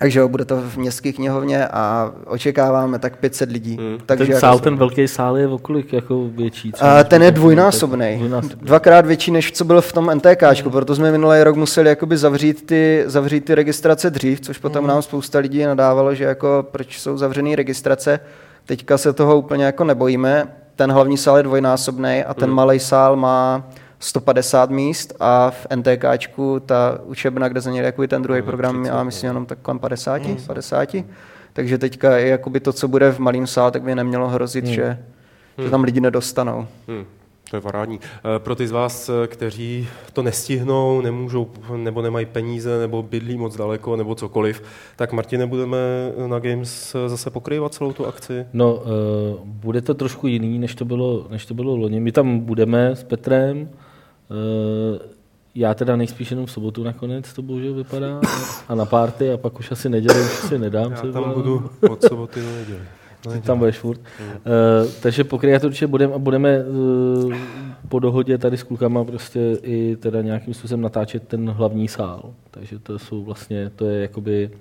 Takže 0.01 0.19
jo, 0.19 0.27
bude 0.27 0.45
to 0.45 0.61
v 0.61 0.77
městské 0.77 1.13
knihovně 1.13 1.67
a 1.67 2.11
očekáváme 2.25 2.99
tak 2.99 3.17
500 3.17 3.51
lidí. 3.51 3.77
Hmm. 3.77 3.97
Takže 4.05 4.25
ten 4.25 4.31
jako- 4.31 4.39
sál, 4.39 4.59
ten 4.59 4.75
velký 4.75 5.07
sál 5.07 5.37
je 5.37 5.47
o 5.47 5.57
kolik 5.57 5.93
jako 5.93 6.27
větší? 6.27 6.71
a 6.79 6.97
než 6.97 7.07
ten 7.07 7.23
je 7.23 7.31
dvojnásobný. 7.31 8.15
Dvojnásobný. 8.17 8.67
Dvakrát 8.67 9.05
větší, 9.05 9.31
než 9.31 9.51
co 9.51 9.65
byl 9.65 9.81
v 9.81 9.93
tom 9.93 10.11
NTKčku, 10.15 10.69
proto 10.69 10.95
jsme 10.95 11.11
minulý 11.11 11.43
rok 11.43 11.55
museli 11.55 11.89
jakoby 11.89 12.17
zavřít 12.17 12.65
ty, 12.65 13.03
zavřít 13.05 13.45
ty 13.45 13.55
registrace 13.55 14.09
dřív, 14.09 14.41
což 14.41 14.57
potom 14.57 14.87
nám 14.87 15.01
spousta 15.01 15.39
lidí 15.39 15.63
nadávalo, 15.63 16.15
že 16.15 16.23
jako 16.23 16.65
proč 16.71 16.99
jsou 16.99 17.17
zavřený 17.17 17.55
registrace. 17.55 18.19
Teďka 18.65 18.97
se 18.97 19.13
toho 19.13 19.37
úplně 19.37 19.65
jako 19.65 19.83
nebojíme. 19.83 20.47
Ten 20.75 20.91
hlavní 20.91 21.17
sál 21.17 21.37
je 21.37 21.43
dvojnásobný 21.43 22.23
a 22.23 22.33
ten 22.33 22.49
malý 22.49 22.79
sál 22.79 23.15
má 23.15 23.69
150 24.01 24.69
míst 24.69 25.13
a 25.19 25.51
v 25.51 25.67
NTKčku 25.75 26.59
ta 26.59 26.99
učebna, 27.03 27.47
kde 27.47 27.61
měli 27.69 27.85
jakoby 27.85 28.07
ten 28.07 28.21
druhý 28.21 28.41
program, 28.41 28.79
měla 28.79 29.03
myslím 29.03 29.27
jenom 29.27 29.45
tak 29.45 29.59
kolem 29.61 29.79
50, 29.79 30.21
50. 30.47 30.95
Takže 31.53 31.77
teďka 31.77 32.19
i 32.19 32.27
jakoby 32.27 32.59
to, 32.59 32.73
co 32.73 32.87
bude 32.87 33.11
v 33.11 33.19
malém 33.19 33.47
sále, 33.47 33.71
tak 33.71 33.81
by 33.81 33.95
nemělo 33.95 34.27
hrozit, 34.27 34.65
že, 34.65 34.99
že 35.63 35.69
tam 35.69 35.83
lidi 35.83 36.01
nedostanou. 36.01 36.67
Hmm, 36.87 37.05
to 37.49 37.57
je 37.57 37.61
parádní. 37.61 37.99
Eh, 38.03 38.39
Pro 38.39 38.55
ty 38.55 38.67
z 38.67 38.71
vás, 38.71 39.09
eh, 39.09 39.27
kteří 39.27 39.87
to 40.13 40.23
nestihnou, 40.23 41.01
nemůžou 41.01 41.47
nebo 41.75 42.01
nemají 42.01 42.25
peníze, 42.25 42.79
nebo 42.79 43.03
bydlí 43.03 43.37
moc 43.37 43.57
daleko, 43.57 43.95
nebo 43.95 44.15
cokoliv, 44.15 44.63
tak 44.95 45.13
Martine, 45.13 45.47
budeme 45.47 45.77
na 46.27 46.39
Games 46.39 46.95
eh, 46.95 47.09
zase 47.09 47.29
pokrývat 47.29 47.73
celou 47.73 47.93
tu 47.93 48.05
akci? 48.05 48.45
No, 48.53 48.83
bude 49.45 49.81
to 49.81 49.93
trošku 49.93 50.27
jiný, 50.27 50.59
než 50.59 50.75
to 50.75 50.85
bylo, 50.85 51.27
než 51.29 51.45
to 51.45 51.53
bylo 51.53 51.75
loni. 51.75 51.99
My 51.99 52.11
tam 52.11 52.39
budeme 52.39 52.95
s 52.95 53.03
Petrem. 53.03 53.69
Uh, 54.31 54.97
já 55.55 55.73
teda 55.73 55.95
nejspíš 55.95 56.31
jenom 56.31 56.45
v 56.45 56.51
sobotu 56.51 56.83
nakonec, 56.83 57.33
to 57.33 57.41
bohužel 57.41 57.73
vypadá. 57.73 58.21
A 58.67 58.75
na 58.75 58.85
párty 58.85 59.31
a 59.31 59.37
pak 59.37 59.59
už 59.59 59.71
asi 59.71 59.89
neděli, 59.89 60.21
už 60.21 60.31
si 60.31 60.59
nedám. 60.59 60.91
Já 60.91 61.11
tam 61.11 61.33
budu 61.33 61.69
od 61.89 62.03
soboty 62.03 62.41
do 62.41 62.55
neděli. 62.55 62.79
No, 63.25 63.31
Ty 63.31 63.41
tam 63.41 63.59
budeš 63.59 63.77
furt. 63.77 63.99
Uh, 63.99 64.91
takže 65.01 65.23
pokryjat 65.23 65.63
určitě 65.63 65.87
budeme 65.87 66.13
a 66.13 66.17
budeme 66.17 66.63
uh, 66.63 67.33
po 67.89 67.99
dohodě 67.99 68.37
tady 68.37 68.57
s 68.57 68.63
klukama 68.63 69.03
prostě 69.03 69.57
i 69.63 69.95
teda 69.95 70.21
nějakým 70.21 70.53
způsobem 70.53 70.81
natáčet 70.81 71.27
ten 71.27 71.49
hlavní 71.49 71.87
sál. 71.87 72.33
Takže 72.51 72.79
to 72.79 72.99
jsou 72.99 73.23
vlastně, 73.23 73.71
to 73.75 73.85
je 73.85 74.01
jakoby 74.01 74.51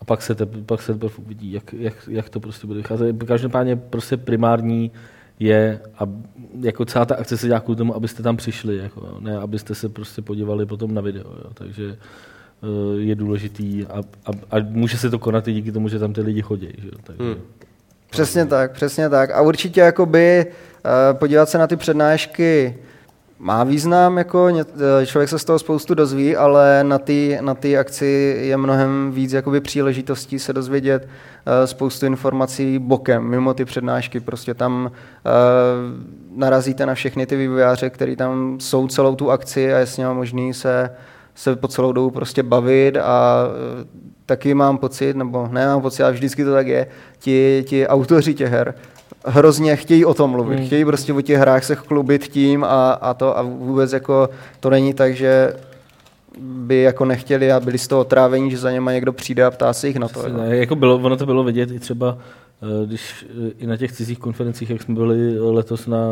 a 0.00 0.04
pak 0.04 0.22
se, 0.22 0.34
tep, 0.34 0.50
pak 0.66 0.82
se 0.82 0.92
teprve 0.92 1.14
uvidí, 1.18 1.52
jak, 1.52 1.72
jak, 1.72 1.94
jak, 2.08 2.28
to 2.28 2.40
prostě 2.40 2.66
bude 2.66 2.76
vycházet. 2.76 3.16
Každopádně 3.26 3.76
prostě 3.76 4.16
primární 4.16 4.90
je, 5.40 5.80
a 5.98 6.02
jako 6.60 6.84
celá 6.84 7.04
ta 7.04 7.14
akce 7.14 7.36
se 7.36 7.46
dělá 7.46 7.60
kvůli 7.60 7.76
tomu, 7.76 7.94
abyste 7.94 8.22
tam 8.22 8.36
přišli, 8.36 8.76
jako, 8.76 9.16
ne 9.20 9.36
abyste 9.36 9.74
se 9.74 9.88
prostě 9.88 10.22
podívali 10.22 10.66
potom 10.66 10.94
na 10.94 11.00
video. 11.00 11.24
Jo, 11.24 11.50
takže 11.54 11.96
eh, 12.62 13.00
je 13.00 13.14
důležitý 13.14 13.86
a, 13.86 13.98
a, 14.26 14.56
a, 14.56 14.60
může 14.68 14.98
se 14.98 15.10
to 15.10 15.18
konat 15.18 15.48
i 15.48 15.52
díky 15.52 15.72
tomu, 15.72 15.88
že 15.88 15.98
tam 15.98 16.12
ty 16.12 16.20
lidi 16.20 16.42
chodí. 16.42 16.68
Že? 16.78 16.86
jo, 16.86 16.98
Takže, 17.04 17.22
Hmm. 17.22 17.42
Přesně 18.10 18.46
tak, 18.46 18.72
přesně 18.72 19.08
tak. 19.08 19.30
A 19.30 19.40
určitě 19.40 19.80
jakoby 19.80 20.46
uh, 20.46 21.18
podívat 21.18 21.48
se 21.48 21.58
na 21.58 21.66
ty 21.66 21.76
přednášky 21.76 22.76
má 23.42 23.64
význam, 23.64 24.18
jako 24.18 24.48
eh, 24.48 25.06
člověk 25.06 25.28
se 25.28 25.38
z 25.38 25.44
toho 25.44 25.58
spoustu 25.58 25.94
dozví, 25.94 26.36
ale 26.36 26.84
na 26.84 26.98
ty 26.98 27.38
na 27.40 27.56
akci 27.80 28.36
je 28.40 28.56
mnohem 28.56 29.12
víc 29.12 29.32
jakoby 29.32 29.60
příležitostí 29.60 30.38
se 30.38 30.52
dozvědět 30.52 31.02
uh, 31.02 31.66
spoustu 31.66 32.06
informací 32.06 32.78
bokem, 32.78 33.24
mimo 33.24 33.54
ty 33.54 33.64
přednášky. 33.64 34.20
Prostě 34.20 34.54
tam 34.54 34.90
uh, 34.90 36.38
narazíte 36.38 36.86
na 36.86 36.94
všechny 36.94 37.26
ty 37.26 37.36
vývojáře, 37.36 37.90
který 37.90 38.16
tam 38.16 38.60
jsou 38.60 38.88
celou 38.88 39.14
tu 39.14 39.30
akci 39.30 39.74
a 39.74 39.78
je 39.78 39.86
s 39.86 39.96
nimi 39.96 40.14
možný 40.14 40.54
se 40.54 40.90
se 41.34 41.56
po 41.56 41.68
celou 41.68 41.92
dobu 41.92 42.10
prostě 42.10 42.42
bavit 42.42 42.96
a 42.96 43.44
eh, 43.46 43.84
taky 44.26 44.54
mám 44.54 44.78
pocit, 44.78 45.16
nebo 45.16 45.48
ne 45.50 45.66
mám 45.66 45.82
pocit, 45.82 46.02
ale 46.02 46.12
vždycky 46.12 46.44
to 46.44 46.52
tak 46.52 46.66
je, 46.66 46.86
ti, 47.18 47.64
ti 47.68 47.86
autoři 47.86 48.34
těch 48.34 48.50
her 48.50 48.74
hrozně 49.24 49.76
chtějí 49.76 50.04
o 50.04 50.14
tom 50.14 50.30
mluvit, 50.30 50.56
hmm. 50.56 50.66
chtějí 50.66 50.84
prostě 50.84 51.12
o 51.12 51.20
těch 51.20 51.38
hrách 51.38 51.64
se 51.64 51.74
chlubit 51.74 52.28
tím 52.28 52.64
a, 52.64 52.92
a 52.92 53.14
to 53.14 53.38
a 53.38 53.42
vůbec 53.42 53.92
jako 53.92 54.28
to 54.60 54.70
není 54.70 54.94
tak, 54.94 55.14
že 55.14 55.54
by 56.40 56.82
jako 56.82 57.04
nechtěli 57.04 57.52
a 57.52 57.60
byli 57.60 57.78
z 57.78 57.88
toho 57.88 58.00
otrávení, 58.00 58.50
že 58.50 58.58
za 58.58 58.70
něma 58.70 58.92
někdo 58.92 59.12
přijde 59.12 59.44
a 59.44 59.50
ptá 59.50 59.72
se 59.72 59.86
jich 59.86 59.96
na 59.96 60.08
to. 60.08 60.28
Ne, 60.28 60.56
jako 60.56 60.76
bylo, 60.76 60.94
ono 60.96 61.16
to 61.16 61.26
bylo 61.26 61.44
vidět 61.44 61.70
i 61.70 61.78
třeba 61.78 62.18
eh, 62.62 62.86
když 62.86 63.26
eh, 63.48 63.50
i 63.58 63.66
na 63.66 63.76
těch 63.76 63.92
cizích 63.92 64.18
konferencích, 64.18 64.70
jak 64.70 64.82
jsme 64.82 64.94
byli 64.94 65.38
letos 65.38 65.86
na 65.86 66.06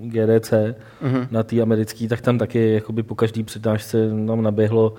GDC, 0.00 0.52
mm-hmm. 0.52 1.26
na 1.30 1.42
té 1.42 1.62
americké, 1.62 2.08
tak 2.08 2.20
tam 2.20 2.38
taky 2.38 2.72
jakoby 2.72 3.02
po 3.02 3.14
každý 3.14 3.42
přednášce 3.42 4.08
nám 4.12 4.42
naběhlo 4.42 4.94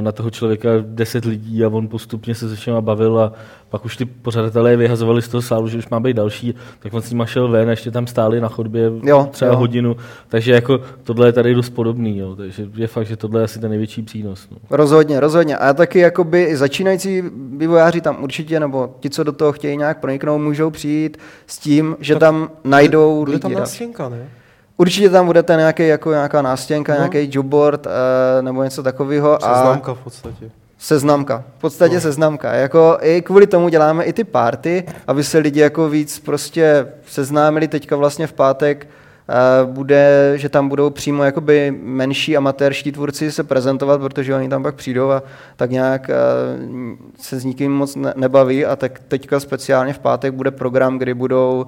na 0.00 0.12
toho 0.12 0.30
člověka 0.30 0.68
deset 0.80 1.24
lidí 1.24 1.64
a 1.64 1.68
on 1.68 1.88
postupně 1.88 2.34
se 2.34 2.48
se 2.48 2.56
všema 2.56 2.80
bavil 2.80 3.18
a 3.18 3.32
pak 3.68 3.84
už 3.84 3.96
ty 3.96 4.04
pořadatelé 4.04 4.76
vyhazovali 4.76 5.22
z 5.22 5.28
toho 5.28 5.42
sálu, 5.42 5.68
že 5.68 5.78
už 5.78 5.88
má 5.88 6.00
být 6.00 6.16
další, 6.16 6.54
tak 6.78 6.94
on 6.94 7.02
s 7.02 7.10
nima 7.10 7.26
šel 7.26 7.48
ven 7.48 7.68
a 7.68 7.70
ještě 7.70 7.90
tam 7.90 8.06
stáli 8.06 8.40
na 8.40 8.48
chodbě 8.48 8.90
jo, 9.02 9.28
třeba 9.30 9.50
jo. 9.50 9.58
hodinu, 9.58 9.96
takže 10.28 10.52
jako 10.52 10.80
tohle 11.04 11.28
je 11.28 11.32
tady 11.32 11.54
dost 11.54 11.70
podobný, 11.70 12.18
jo. 12.18 12.36
takže 12.36 12.68
je 12.74 12.86
fakt, 12.86 13.06
že 13.06 13.16
tohle 13.16 13.40
je 13.40 13.44
asi 13.44 13.58
ten 13.58 13.70
největší 13.70 14.02
přínos. 14.02 14.48
No. 14.50 14.56
Rozhodně, 14.70 15.20
rozhodně 15.20 15.56
a 15.56 15.72
taky 15.74 15.98
jakoby 15.98 16.56
začínající 16.56 17.22
vývojáři 17.56 18.00
tam 18.00 18.22
určitě, 18.22 18.60
nebo 18.60 18.96
ti, 19.00 19.10
co 19.10 19.24
do 19.24 19.32
toho 19.32 19.52
chtějí 19.52 19.76
nějak 19.76 20.00
proniknout, 20.00 20.38
můžou 20.38 20.70
přijít 20.70 21.16
s 21.46 21.58
tím, 21.58 21.96
že 22.00 22.14
tak 22.14 22.20
tam 22.20 22.50
najdou 22.64 23.22
lidi. 23.22 23.38
Bude 23.38 23.38
tam 23.38 23.52
nástěnka, 23.52 24.08
ne? 24.08 24.28
Určitě 24.80 25.10
tam 25.10 25.26
budete 25.26 25.56
nějaký, 25.56 25.88
jako 25.88 26.10
nějaká 26.10 26.42
nástěnka, 26.42 26.92
no. 26.92 26.98
nějaký 26.98 27.30
jobboard 27.32 27.86
uh, 27.86 27.92
nebo 28.40 28.62
něco 28.62 28.82
takového. 28.82 29.38
Seznamka 29.40 29.94
v 29.94 29.98
podstatě. 29.98 30.50
Seznamka. 30.78 31.44
V 31.58 31.60
podstatě 31.60 31.94
no. 31.94 32.00
seznamka. 32.00 32.52
Jako 32.52 32.98
i 33.00 33.22
kvůli 33.22 33.46
tomu 33.46 33.68
děláme 33.68 34.04
i 34.04 34.12
ty 34.12 34.24
party, 34.24 34.84
aby 35.06 35.24
se 35.24 35.38
lidi 35.38 35.60
jako 35.60 35.88
víc 35.88 36.18
prostě 36.18 36.86
seznámili. 37.06 37.68
Teďka 37.68 37.96
vlastně 37.96 38.26
v 38.26 38.32
pátek 38.32 38.86
bude, 39.64 40.32
že 40.36 40.48
tam 40.48 40.68
budou 40.68 40.90
přímo 40.90 41.24
jakoby 41.24 41.74
menší 41.82 42.36
amatérští 42.36 42.92
tvůrci 42.92 43.32
se 43.32 43.44
prezentovat, 43.44 44.00
protože 44.00 44.34
oni 44.34 44.48
tam 44.48 44.62
pak 44.62 44.74
přijdou 44.74 45.10
a 45.10 45.22
tak 45.56 45.70
nějak 45.70 46.10
uh, 46.10 46.96
se 47.18 47.40
s 47.40 47.44
nikým 47.44 47.72
moc 47.72 47.96
ne- 47.96 48.14
nebaví 48.16 48.66
a 48.66 48.76
tak 48.76 49.00
teďka 49.08 49.40
speciálně 49.40 49.92
v 49.92 49.98
pátek 49.98 50.34
bude 50.34 50.50
program, 50.50 50.98
kdy 50.98 51.14
budou 51.14 51.66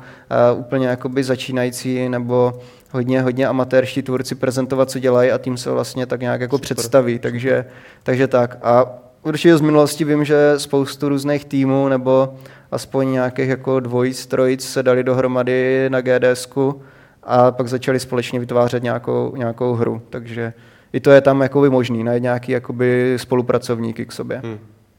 uh, 0.55 0.61
úplně 0.61 0.87
jakoby 0.87 1.25
začínající 1.25 2.09
nebo 2.09 2.53
hodně, 2.91 3.23
hodně 3.23 3.47
amatérští 3.47 4.03
tvůrci 4.03 4.35
prezentovat, 4.35 4.91
co 4.91 4.99
dělají 4.99 5.31
a 5.31 5.39
tím 5.39 5.57
se 5.57 5.71
vlastně 5.71 6.07
tak 6.07 6.21
nějak 6.21 6.41
jako 6.41 6.57
Super. 6.57 6.65
představí, 6.65 7.19
takže, 7.19 7.65
takže 8.03 8.27
tak. 8.27 8.59
A 8.63 8.85
určitě 9.23 9.57
z 9.57 9.61
minulosti 9.61 10.05
vím, 10.05 10.25
že 10.25 10.55
spoustu 10.57 11.09
různých 11.09 11.45
týmů 11.45 11.89
nebo 11.89 12.35
aspoň 12.71 13.13
nějakých 13.13 13.49
jako 13.49 13.81
dvojic, 13.81 14.27
trojic 14.27 14.69
se 14.69 14.83
dali 14.83 15.05
dohromady 15.05 15.87
na 15.91 16.01
GDSku 16.01 16.83
a 17.23 17.51
pak 17.51 17.69
začali 17.69 18.01
společně 18.01 18.41
vytvářet 18.41 18.83
nějakou, 18.83 19.37
nějakou 19.37 19.75
hru, 19.75 20.03
takže 20.11 20.53
i 20.93 21.01
to 21.01 21.11
je 21.11 21.21
tam 21.21 21.41
jakoby 21.41 21.71
možný, 21.71 22.05
najít 22.05 22.23
nějaký 22.23 22.53
jakoby 22.53 23.15
spolupracovníky 23.17 24.07
k 24.07 24.13
sobě. 24.13 24.41
Hmm, 24.45 24.59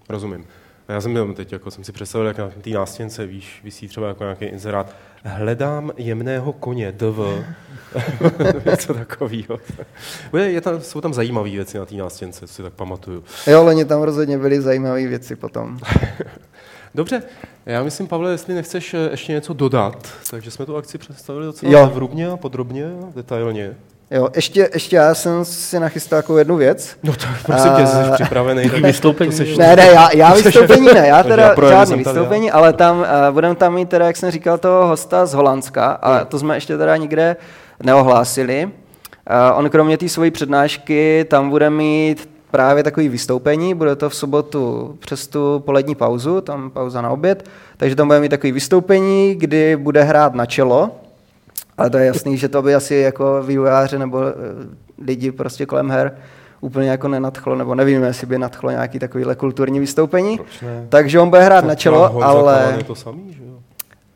rozumím. 0.09 0.45
Já 0.87 1.01
jsem 1.01 1.13
byl 1.13 1.33
teď, 1.33 1.51
jako 1.51 1.71
jsem 1.71 1.83
si 1.83 1.91
představil, 1.91 2.27
jak 2.27 2.37
na 2.37 2.49
té 2.61 2.69
nástěnce, 2.69 3.25
víš, 3.25 3.61
vysí 3.63 3.87
třeba 3.87 4.07
jako 4.07 4.23
nějaký 4.23 4.45
inzerát. 4.45 4.95
Hledám 5.23 5.91
jemného 5.97 6.53
koně, 6.53 6.91
DV. 6.91 7.45
Něco 8.65 8.93
takového. 8.93 9.59
Je 10.37 10.61
tam, 10.61 10.81
jsou 10.81 11.01
tam 11.01 11.13
zajímavé 11.13 11.49
věci 11.49 11.77
na 11.77 11.85
té 11.85 11.95
nástěnce, 11.95 12.47
co 12.47 12.53
si 12.53 12.63
tak 12.63 12.73
pamatuju. 12.73 13.23
Jo, 13.47 13.65
oni 13.65 13.85
tam 13.85 14.01
rozhodně 14.01 14.37
byly 14.37 14.61
zajímavé 14.61 15.07
věci 15.07 15.35
potom. 15.35 15.79
Dobře, 16.95 17.23
já 17.65 17.83
myslím, 17.83 18.07
Pavle, 18.07 18.31
jestli 18.31 18.53
nechceš 18.53 18.93
eh, 18.93 18.97
ještě 19.11 19.31
něco 19.31 19.53
dodat, 19.53 20.07
takže 20.29 20.51
jsme 20.51 20.65
tu 20.65 20.77
akci 20.77 20.97
představili 20.97 21.45
docela 21.45 21.85
vrubně 21.85 22.27
a 22.27 22.37
podrobně, 22.37 22.85
detailně. 23.15 23.75
Jo, 24.11 24.29
ještě, 24.35 24.69
ještě 24.73 24.95
já 24.95 25.15
jsem 25.15 25.45
si 25.45 25.79
nachystal 25.79 26.17
jako 26.17 26.37
jednu 26.37 26.55
věc. 26.55 26.97
No 27.03 27.13
to 27.13 27.25
prosím 27.45 27.71
tě, 27.77 27.87
jsi 27.87 27.97
připravený. 28.13 28.69
Tak 28.69 28.81
vystoupení. 28.81 29.31
Seš... 29.31 29.57
Ne, 29.57 29.75
ne, 29.75 29.85
já, 29.85 30.09
já 30.13 30.33
vystoupení 30.43 30.87
ne, 30.93 31.07
já 31.07 31.23
teda 31.23 31.55
já 31.61 31.69
žádný 31.69 31.95
vystoupení, 31.95 32.47
tady, 32.47 32.51
ale 32.51 32.73
tam 32.73 32.99
uh, 32.99 33.05
budeme 33.31 33.55
tam 33.55 33.73
mít 33.73 33.89
teda, 33.89 34.05
jak 34.05 34.17
jsem 34.17 34.31
říkal, 34.31 34.57
toho 34.57 34.87
hosta 34.87 35.25
z 35.25 35.33
Holandska 35.33 35.91
a 35.91 36.17
hmm. 36.17 36.25
to 36.25 36.39
jsme 36.39 36.55
ještě 36.55 36.77
teda 36.77 36.97
nikde 36.97 37.35
neohlásili. 37.83 38.65
Uh, 38.65 39.59
on 39.59 39.69
kromě 39.69 39.97
té 39.97 40.09
své 40.09 40.31
přednášky 40.31 41.25
tam 41.29 41.49
bude 41.49 41.69
mít 41.69 42.32
právě 42.53 42.83
takový 42.83 43.09
vystoupení, 43.09 43.73
bude 43.73 43.95
to 43.95 44.09
v 44.09 44.15
sobotu 44.15 44.95
přes 44.99 45.27
tu 45.27 45.59
polední 45.65 45.95
pauzu, 45.95 46.41
tam 46.41 46.69
pauza 46.69 47.01
na 47.01 47.09
oběd, 47.09 47.49
takže 47.77 47.95
tam 47.95 48.07
bude 48.07 48.19
mít 48.19 48.29
takový 48.29 48.51
vystoupení, 48.51 49.35
kdy 49.35 49.75
bude 49.75 50.03
hrát 50.03 50.33
na 50.33 50.45
čelo, 50.45 50.91
ale 51.77 51.89
to 51.89 51.97
je 51.97 52.05
jasný, 52.05 52.37
že 52.37 52.49
to 52.49 52.61
by 52.61 52.75
asi 52.75 52.95
jako 52.95 53.43
vývojáře 53.43 53.99
nebo 53.99 54.21
eh, 54.21 54.33
lidi 55.07 55.31
prostě 55.31 55.65
kolem 55.65 55.89
her 55.89 56.17
úplně 56.61 56.89
jako 56.89 57.07
nenadchlo, 57.07 57.55
nebo 57.55 57.75
nevím, 57.75 58.03
jestli 58.03 58.27
by 58.27 58.37
nadchlo 58.37 58.71
nějaký 58.71 58.99
takovýhle 58.99 59.35
kulturní 59.35 59.79
vystoupení. 59.79 60.39
Takže 60.89 61.19
on 61.19 61.29
bude 61.29 61.41
hrát 61.41 61.61
to 61.61 61.67
na 61.67 61.75
čelo, 61.75 62.23
ale... 62.23 62.77
to 62.87 62.95
samý, 62.95 63.33
že 63.33 63.43
jo? 63.43 63.53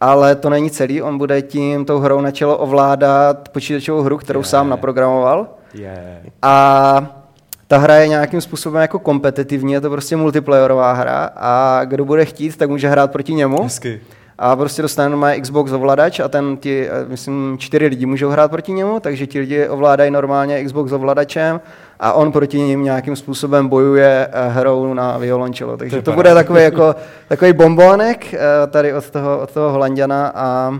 Ale 0.01 0.35
to 0.35 0.49
není 0.49 0.69
celý, 0.69 1.01
on 1.01 1.17
bude 1.17 1.41
tím 1.41 1.85
tou 1.85 1.99
hrou 1.99 2.21
na 2.21 2.31
čelo 2.31 2.57
ovládat 2.57 3.49
počítačovou 3.49 4.01
hru, 4.01 4.17
kterou 4.17 4.39
yeah. 4.39 4.49
sám 4.49 4.69
naprogramoval. 4.69 5.47
Yeah. 5.73 5.97
A 6.41 7.26
ta 7.67 7.77
hra 7.77 7.95
je 7.95 8.07
nějakým 8.07 8.41
způsobem 8.41 8.81
jako 8.81 8.99
kompetitivní, 8.99 9.73
je 9.73 9.81
to 9.81 9.89
prostě 9.89 10.15
multiplayerová 10.15 10.93
hra 10.93 11.29
a 11.35 11.81
kdo 11.85 12.05
bude 12.05 12.25
chtít, 12.25 12.57
tak 12.57 12.69
může 12.69 12.89
hrát 12.89 13.11
proti 13.11 13.33
němu. 13.33 13.63
Hezky 13.63 14.01
a 14.39 14.55
prostě 14.55 14.81
dostane 14.81 15.09
normálně 15.09 15.41
Xbox 15.41 15.71
ovladač 15.71 16.19
a 16.19 16.27
ten 16.27 16.57
ti, 16.57 16.87
eh, 16.89 17.05
myslím, 17.07 17.57
čtyři 17.59 17.87
lidi 17.87 18.05
můžou 18.05 18.29
hrát 18.29 18.51
proti 18.51 18.71
němu, 18.71 18.99
takže 18.99 19.27
ti 19.27 19.39
lidi 19.39 19.67
ovládají 19.67 20.11
normálně 20.11 20.63
Xbox 20.63 20.91
ovladačem 20.91 21.61
a 21.99 22.13
on 22.13 22.31
proti 22.31 22.59
ním 22.59 22.83
nějakým 22.83 23.15
způsobem 23.15 23.67
bojuje 23.67 24.27
eh, 24.31 24.49
hrou 24.49 24.93
na 24.93 25.17
violončelo. 25.17 25.77
Takže 25.77 26.01
to 26.01 26.11
bude 26.11 26.33
takový, 26.33 26.63
jako, 26.63 26.95
takový 27.27 27.53
bombonek 27.53 28.33
eh, 28.33 28.39
tady 28.67 28.93
od 28.93 29.09
toho, 29.09 29.39
od 29.39 29.51
toho 29.51 29.71
Holanděna 29.71 30.31
a 30.35 30.79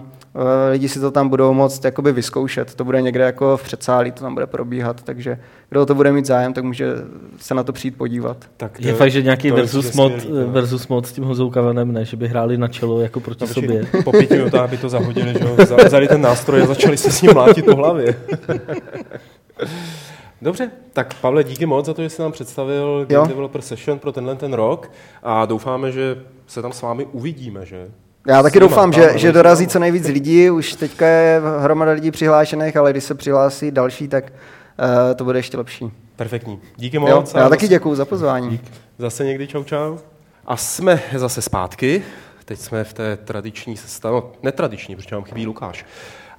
lidi 0.72 0.90
si 0.90 1.00
to 1.00 1.12
tam 1.12 1.30
budou 1.30 1.54
moct 1.54 1.86
jakoby 1.86 2.12
vyzkoušet. 2.12 2.76
To 2.76 2.84
bude 2.84 3.02
někde 3.02 3.24
jako 3.24 3.58
v 3.58 3.64
předsálí, 3.64 4.12
to 4.12 4.24
tam 4.24 4.34
bude 4.34 4.48
probíhat, 4.48 5.04
takže 5.04 5.40
kdo 5.70 5.86
to 5.86 5.96
bude 5.96 6.12
mít 6.12 6.26
zájem, 6.26 6.54
tak 6.54 6.64
může 6.64 6.94
se 7.38 7.54
na 7.54 7.64
to 7.64 7.74
přijít 7.74 7.98
podívat. 7.98 8.38
Tak 8.58 8.80
to, 8.80 8.88
je 8.88 8.94
fakt, 8.94 9.12
že 9.12 9.22
nějaký 9.22 9.52
versus 9.52 9.94
mod, 9.94 10.22
smělý, 10.22 10.50
versus 10.50 10.88
mod 10.88 11.08
s 11.08 11.12
tím 11.12 11.24
Hozou 11.24 11.50
Kavanem, 11.50 11.92
ne, 11.92 12.06
že 12.06 12.18
by 12.18 12.28
hráli 12.28 12.58
na 12.58 12.68
čelo 12.68 13.02
jako 13.02 13.20
proti 13.20 13.44
no, 13.44 13.48
sobě. 13.48 13.86
Po 14.04 14.12
pěti 14.12 14.34
minutách 14.34 14.70
by 14.70 14.78
to 14.78 14.90
zahodili, 14.90 15.34
že 15.34 15.76
vzali 15.86 16.08
ten 16.08 16.22
nástroj 16.22 16.62
a 16.62 16.66
začali 16.66 16.98
se 16.98 17.12
s 17.12 17.22
ním 17.22 17.34
mlátit 17.34 17.66
po 17.66 17.76
hlavě. 17.76 18.16
Dobře, 20.42 20.72
tak 20.94 21.14
Pavle, 21.14 21.44
díky 21.44 21.66
moc 21.66 21.86
za 21.86 21.94
to, 21.94 22.04
že 22.04 22.10
jsi 22.10 22.22
nám 22.22 22.32
představil 22.32 23.06
Game 23.10 23.28
Developer 23.28 23.62
Session 23.62 24.00
pro 24.00 24.12
tenhle 24.12 24.36
ten 24.36 24.54
rok 24.54 24.92
a 25.24 25.46
doufáme, 25.46 25.92
že 25.92 26.18
se 26.48 26.62
tam 26.62 26.72
s 26.72 26.82
vámi 26.82 27.06
uvidíme, 27.06 27.66
že? 27.66 27.88
Já 28.28 28.44
taky 28.44 28.60
doufám, 28.60 28.94
že, 28.94 29.12
že 29.16 29.32
dorazí 29.32 29.68
co 29.68 29.80
nejvíc 29.80 30.08
lidí. 30.08 30.50
Už 30.50 30.74
teďka 30.74 31.08
je 31.08 31.42
hromada 31.60 31.92
lidí 31.92 32.12
přihlášených, 32.12 32.78
ale 32.78 32.92
když 32.92 33.04
se 33.04 33.16
přihlásí 33.16 33.72
další, 33.72 34.08
tak 34.08 34.24
uh, 34.24 35.16
to 35.16 35.24
bude 35.24 35.40
ještě 35.40 35.58
lepší. 35.58 35.92
Perfektní. 36.16 36.60
Díky 36.76 37.00
moc. 37.00 37.10
Jo, 37.10 37.40
já 37.40 37.50
taky 37.50 37.68
děkuji 37.68 37.96
za 37.96 38.06
pozvání. 38.06 38.50
Dík. 38.50 38.62
Zase 38.98 39.26
někdy 39.26 39.48
čau 39.48 39.64
čau. 39.64 39.98
A 40.46 40.58
jsme 40.58 41.02
zase 41.16 41.42
zpátky. 41.42 42.04
Teď 42.46 42.60
jsme 42.60 42.84
v 42.84 42.94
té 42.94 43.18
tradiční 43.18 43.78
sestavě, 43.78 44.22
no, 44.22 44.32
netradiční, 44.44 44.96
protože 44.96 45.16
vám 45.16 45.24
chybí 45.24 45.46
Lukáš. 45.46 45.86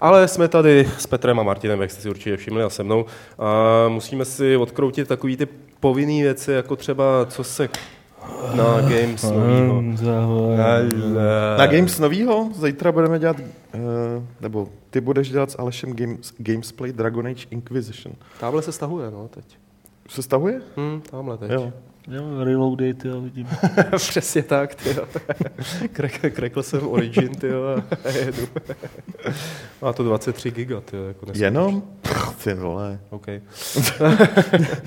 Ale 0.00 0.28
jsme 0.28 0.48
tady 0.48 0.88
s 0.98 1.06
Petrem 1.06 1.40
a 1.40 1.42
Martinem, 1.42 1.80
jak 1.80 1.90
jste 1.90 2.02
si 2.02 2.10
určitě 2.10 2.36
všimli, 2.36 2.62
a 2.62 2.70
se 2.70 2.82
mnou. 2.82 3.06
A 3.38 3.88
musíme 3.88 4.24
si 4.24 4.56
odkroutit 4.56 5.08
takové 5.08 5.36
ty 5.36 5.48
povinné 5.80 6.22
věci, 6.22 6.52
jako 6.52 6.76
třeba 6.76 7.04
co 7.28 7.44
se 7.44 7.68
na 8.54 8.80
Games 8.80 9.22
novýho. 9.22 9.82
Na 11.58 11.66
Games 11.66 11.98
novýho? 11.98 12.50
Zítra 12.54 12.92
budeme 12.92 13.18
dělat, 13.18 13.36
uh, 13.40 13.80
nebo 14.40 14.68
ty 14.90 15.00
budeš 15.00 15.30
dělat 15.30 15.50
s 15.50 15.58
Alešem 15.58 15.92
games, 15.96 16.34
Gamesplay 16.38 16.92
Dragon 16.92 17.26
Age 17.26 17.46
Inquisition. 17.50 18.14
Támhle 18.40 18.62
se 18.62 18.72
stahuje, 18.72 19.10
no, 19.10 19.28
teď. 19.28 19.44
Se 20.08 20.22
stahuje? 20.22 20.60
Hmm, 20.76 21.00
tamhle 21.00 21.38
teď. 21.38 21.50
Jo. 21.50 21.72
Jo, 22.10 22.44
reloadit, 22.44 23.04
jo, 23.04 23.20
vidím. 23.20 23.48
Přesně 23.96 24.42
tak, 24.42 24.74
ty 24.74 24.88
jo. 24.96 25.04
Krek, 25.92 26.34
krekl 26.34 26.62
jsem 26.62 26.88
Origin, 26.88 27.34
ty 27.34 27.48
jo, 27.48 27.62
a 28.04 28.08
jedu. 28.08 28.42
Má 29.82 29.92
to 29.92 30.02
23 30.02 30.50
giga, 30.50 30.80
ty 30.80 30.96
jo, 30.96 31.04
jako 31.04 31.26
Jenom? 31.34 31.82
Ty 32.44 32.54
vole. 32.54 32.98
OK. 33.10 33.26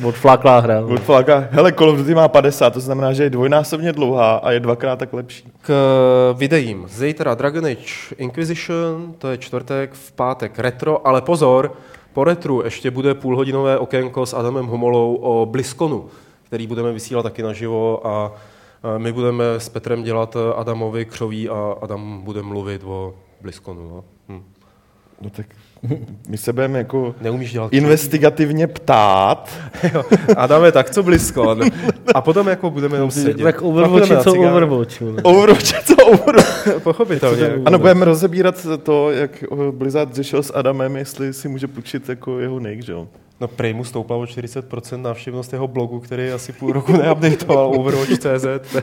Odfláklá 0.03 0.60
hra. 0.60 0.86
Odfláklá. 0.86 1.43
Hele, 1.51 1.73
Call 1.73 1.89
of 1.89 1.97
Duty 1.97 2.15
má 2.15 2.27
50, 2.27 2.69
to 2.69 2.79
znamená, 2.79 3.13
že 3.13 3.23
je 3.23 3.29
dvojnásobně 3.29 3.93
dlouhá 3.93 4.36
a 4.36 4.51
je 4.51 4.60
dvakrát 4.60 4.99
tak 4.99 5.13
lepší. 5.13 5.51
K 5.62 5.71
videím. 6.38 6.86
Zítra 6.89 7.36
Dragon 7.36 7.65
Age 7.65 8.15
Inquisition, 8.17 9.13
to 9.17 9.27
je 9.29 9.38
čtvrtek, 9.38 9.93
v 9.93 10.12
pátek 10.12 10.60
retro, 10.60 11.07
ale 11.07 11.21
pozor, 11.21 11.73
Po 12.13 12.23
retru 12.23 12.62
ještě 12.63 12.91
bude 12.91 13.13
půlhodinové 13.13 13.77
okénko 13.77 14.25
s 14.25 14.34
Adamem 14.34 14.65
Homolou 14.65 15.15
o 15.15 15.45
Bliskonu, 15.45 16.10
který 16.52 16.68
budeme 16.68 16.92
vysílat 16.92 17.24
taky 17.24 17.44
naživo 17.44 18.08
a 18.08 18.36
a 18.84 18.98
my 18.98 19.12
budeme 19.12 19.44
s 19.58 19.70
Petrem 19.70 20.04
dělat 20.04 20.38
Adamovi 20.56 21.06
křoví 21.06 21.50
a 21.50 21.76
Adam 21.82 22.22
bude 22.22 22.42
mluvit 22.42 22.82
o 22.86 23.16
Bliskonu. 23.42 23.90
No. 23.90 24.04
Hm. 24.30 24.44
No 25.22 25.30
tak 25.30 25.46
my 26.30 26.38
se 26.38 26.54
budeme 26.54 26.78
jako 26.78 27.16
Neumíš 27.22 27.52
dělat 27.52 27.74
investigativně 27.74 28.68
ptát. 28.68 29.60
Jo, 29.94 30.04
Adame, 30.38 30.72
tak 30.72 30.90
co 30.90 31.04
Bliskon? 31.04 31.62
A 32.16 32.22
potom 32.22 32.48
jako 32.48 32.70
budeme 32.70 32.98
jenom 32.98 33.12
sedět. 33.12 33.44
Tak 33.44 33.62
Overwatch 33.62 34.24
co. 34.24 34.32
Overwatch. 34.34 35.02
Overwatch, 35.24 35.84
co 35.84 35.96
Overwatch? 36.06 36.84
Pochopitelně. 36.84 37.54
Ano, 37.66 37.80
budeme 37.80 38.06
rozebírat 38.06 38.68
to, 38.84 39.12
jak 39.12 39.44
eh, 39.44 39.72
Blizzard 39.72 40.16
řešil 40.16 40.44
s 40.44 40.54
Adamem, 40.54 40.96
jestli 40.96 41.34
si 41.34 41.50
může 41.50 41.68
půjčit 41.68 42.10
jako 42.10 42.40
jeho 42.40 42.60
nick, 42.60 42.84
že 42.84 42.92
jo? 42.92 43.08
No 43.41 43.47
prej 43.47 43.73
mu 43.73 43.84
stoupla 43.84 44.15
o 44.17 44.23
40% 44.23 45.01
návštěvnost 45.01 45.54
jeho 45.54 45.67
blogu, 45.67 45.99
který 45.99 46.32
asi 46.32 46.54
půl 46.54 46.71
roku 46.71 46.91
neupdateoval 46.91 47.80
Overwatch.cz. 47.80 48.75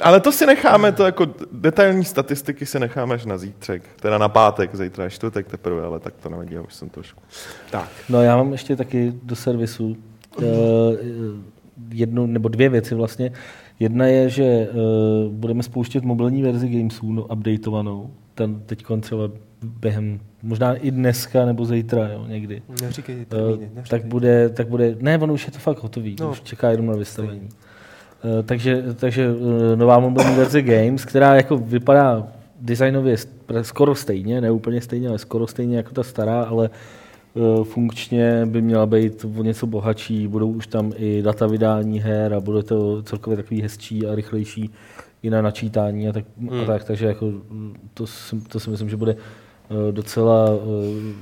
Ale 0.00 0.20
to 0.20 0.32
si 0.32 0.46
necháme, 0.46 0.92
to 0.92 1.04
jako 1.04 1.26
detailní 1.52 2.04
statistiky 2.04 2.66
si 2.66 2.78
necháme 2.80 3.14
až 3.14 3.24
na 3.24 3.38
zítřek. 3.38 3.82
Teda 4.00 4.18
na 4.18 4.28
pátek, 4.28 4.74
zítra 4.74 5.04
je 5.04 5.10
čtvrtek 5.10 5.48
teprve, 5.48 5.84
ale 5.84 6.00
tak 6.00 6.14
to 6.22 6.28
nevadí, 6.28 6.54
já 6.54 6.60
už 6.60 6.74
jsem 6.74 6.88
trošku. 6.88 7.20
tak. 7.70 7.88
No 8.08 8.22
já 8.22 8.36
mám 8.36 8.52
ještě 8.52 8.76
taky 8.76 9.12
do 9.22 9.36
servisu 9.36 9.96
eh, 10.42 10.44
jednu 11.90 12.26
nebo 12.26 12.48
dvě 12.48 12.68
věci 12.68 12.94
vlastně. 12.94 13.32
Jedna 13.80 14.06
je, 14.06 14.28
že 14.28 14.44
eh, 14.44 14.68
budeme 15.30 15.62
spouštět 15.62 16.04
mobilní 16.04 16.42
verzi 16.42 16.68
Gamesů, 16.68 17.12
no, 17.12 17.22
updateovanou. 17.22 18.10
Ten 18.34 18.60
teď 18.66 18.84
třeba 19.00 19.30
během, 19.62 20.20
možná 20.42 20.74
i 20.74 20.90
dneska 20.90 21.46
nebo 21.46 21.64
zítra, 21.64 22.08
jo, 22.08 22.24
někdy. 22.28 22.62
Neříkej 22.82 23.16
Eh, 23.22 23.24
termíny. 23.24 23.70
tak 23.88 24.04
bude, 24.04 24.48
tak 24.48 24.68
bude, 24.68 24.96
ne, 25.00 25.18
ono 25.18 25.34
už 25.34 25.46
je 25.46 25.52
to 25.52 25.58
fakt 25.58 25.82
hotový, 25.82 26.16
No. 26.20 26.30
už 26.30 26.40
čeká 26.40 26.70
jenom 26.70 26.86
na 26.86 26.94
vystavení. 26.94 27.48
Eh, 28.24 28.42
takže, 28.42 28.84
takže 28.94 29.28
eh, 29.72 29.76
nová 29.76 29.98
mobilní 30.00 30.34
verze 30.36 30.62
Games, 30.62 31.04
která 31.04 31.34
jako 31.34 31.56
vypadá 31.56 32.26
designově 32.60 33.16
skoro 33.62 33.94
stejně, 33.94 34.40
ne 34.40 34.50
úplně 34.50 34.80
stejně, 34.80 35.08
ale 35.08 35.18
skoro 35.18 35.46
stejně 35.46 35.76
jako 35.76 35.94
ta 35.94 36.02
stará, 36.02 36.42
ale 36.42 36.70
funkčně 37.62 38.46
by 38.46 38.62
měla 38.62 38.86
být 38.86 39.24
o 39.38 39.42
něco 39.42 39.66
bohatší, 39.66 40.28
budou 40.28 40.50
už 40.50 40.66
tam 40.66 40.92
i 40.96 41.22
data 41.22 41.46
vydání 41.46 42.00
her 42.00 42.34
a 42.34 42.40
bude 42.40 42.62
to 42.62 43.02
celkově 43.02 43.36
takový 43.36 43.62
hezčí 43.62 44.06
a 44.06 44.14
rychlejší 44.14 44.70
i 45.22 45.30
na 45.30 45.42
načítání 45.42 46.08
a 46.08 46.12
tak, 46.12 46.24
hmm. 46.38 46.60
a 46.60 46.64
tak 46.64 46.84
takže 46.84 47.06
jako 47.06 47.26
mm, 47.26 47.74
to, 47.94 48.06
si, 48.06 48.36
to 48.40 48.60
si 48.60 48.70
myslím, 48.70 48.88
že 48.90 48.96
bude 48.96 49.16
docela, 49.90 50.50
eh, 50.50 51.14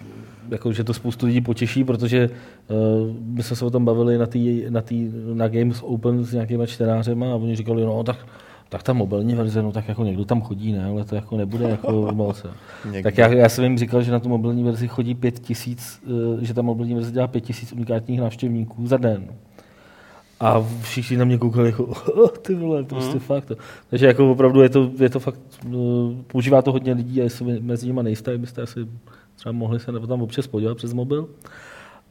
jako, 0.51 0.73
že 0.73 0.85
to 0.85 0.95
spoustu 0.95 1.27
lidí 1.27 1.41
potěší, 1.41 1.85
protože 1.85 2.31
uh, 2.69 2.77
my 3.21 3.43
jsme 3.43 3.57
se 3.57 3.65
o 3.65 3.71
tom 3.71 3.85
bavili 3.85 4.19
na, 4.19 4.27
tý, 4.27 4.65
na, 4.69 4.81
tý, 4.81 5.11
na 5.35 5.49
Games 5.49 5.83
Open 5.83 6.25
s 6.25 6.33
nějakýma 6.33 6.67
čtenářema 6.67 7.33
a 7.33 7.35
oni 7.35 7.57
říkali, 7.57 7.85
no 7.85 8.05
tak, 8.05 8.27
tak 8.69 8.83
ta 8.83 8.93
mobilní 8.93 9.35
verze, 9.35 9.63
no 9.63 9.73
tak 9.73 9.89
jako 9.89 10.05
někdo 10.05 10.25
tam 10.25 10.43
chodí, 10.43 10.73
ne, 10.73 10.85
ale 10.85 11.05
to 11.05 11.15
jako 11.15 11.37
nebude 11.37 11.69
jako 11.69 11.93
moc. 12.15 12.47
Tak 13.03 13.19
já, 13.19 13.29
já 13.29 13.49
jsem 13.49 13.65
jim 13.65 13.79
říkal, 13.79 14.03
že 14.03 14.13
na 14.13 14.21
tu 14.21 14.29
mobilní 14.29 14.65
verzi 14.65 14.89
chodí 14.89 15.15
pět 15.15 15.39
tisíc, 15.39 16.03
eh, 16.07 16.45
že 16.45 16.55
ta 16.55 16.63
mobilní 16.63 16.95
verze 16.95 17.13
dělá 17.13 17.27
pět 17.27 17.41
tisíc 17.41 17.73
unikátních 17.73 18.21
návštěvníků 18.21 18.87
za 18.87 18.97
den. 18.97 19.29
A 20.41 20.67
všichni 20.81 21.17
na 21.17 21.25
mě 21.25 21.39
koukali 21.39 21.67
jako, 21.69 21.85
"Oh, 21.85 22.29
ty 22.29 22.55
vole, 22.55 22.85
prostě 22.85 23.15
mm. 23.15 23.21
fakt. 23.21 23.45
To. 23.45 23.55
Takže 23.91 24.07
jako 24.07 24.33
opravdu 24.33 24.63
je 24.63 24.69
to, 24.69 24.91
je 24.99 25.11
to 25.11 25.21
fakt, 25.21 25.41
eh, 25.67 25.69
používá 26.27 26.63
to 26.63 26.73
hodně 26.73 26.93
lidí 26.93 27.21
a 27.21 27.25
jestli 27.25 27.61
mezi 27.61 27.87
nimi 27.87 28.03
nejste, 28.03 28.39
byste 28.39 28.63
asi 28.63 28.87
třeba 29.37 29.53
mohli 29.53 29.81
se 29.81 29.93
tam 29.93 30.23
občas 30.23 30.47
podívat 30.47 30.77
přes 30.77 30.93
mobil. 30.93 31.29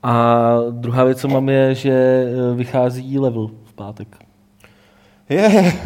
A 0.04 0.48
druhá 0.72 1.04
věc, 1.04 1.22
co 1.22 1.28
mám, 1.28 1.50
je, 1.50 1.76
že 1.76 1.92
eh, 1.92 2.56
vychází 2.56 3.20
level 3.20 3.48
v 3.64 3.74
pátek. 3.74 4.18
Je, 5.30 5.74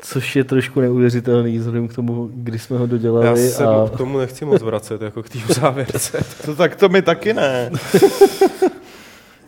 Což 0.00 0.36
je 0.36 0.44
trošku 0.44 0.80
neuvěřitelný, 0.80 1.58
vzhledem 1.58 1.88
k 1.88 1.94
tomu, 1.94 2.30
kdy 2.34 2.58
jsme 2.58 2.78
ho 2.78 2.86
dodělali. 2.86 3.26
já 3.26 3.36
se 3.36 3.64
a... 3.64 3.88
k 3.94 3.96
tomu 3.96 4.18
nechci 4.18 4.44
moc 4.44 4.62
vracet, 4.62 5.02
jako 5.02 5.22
k 5.22 5.28
té 5.28 5.38
závěrce. 5.54 6.24
To 6.44 6.56
tak 6.56 6.76
to 6.76 6.88
my 6.88 7.02
taky 7.02 7.34
ne. 7.34 7.70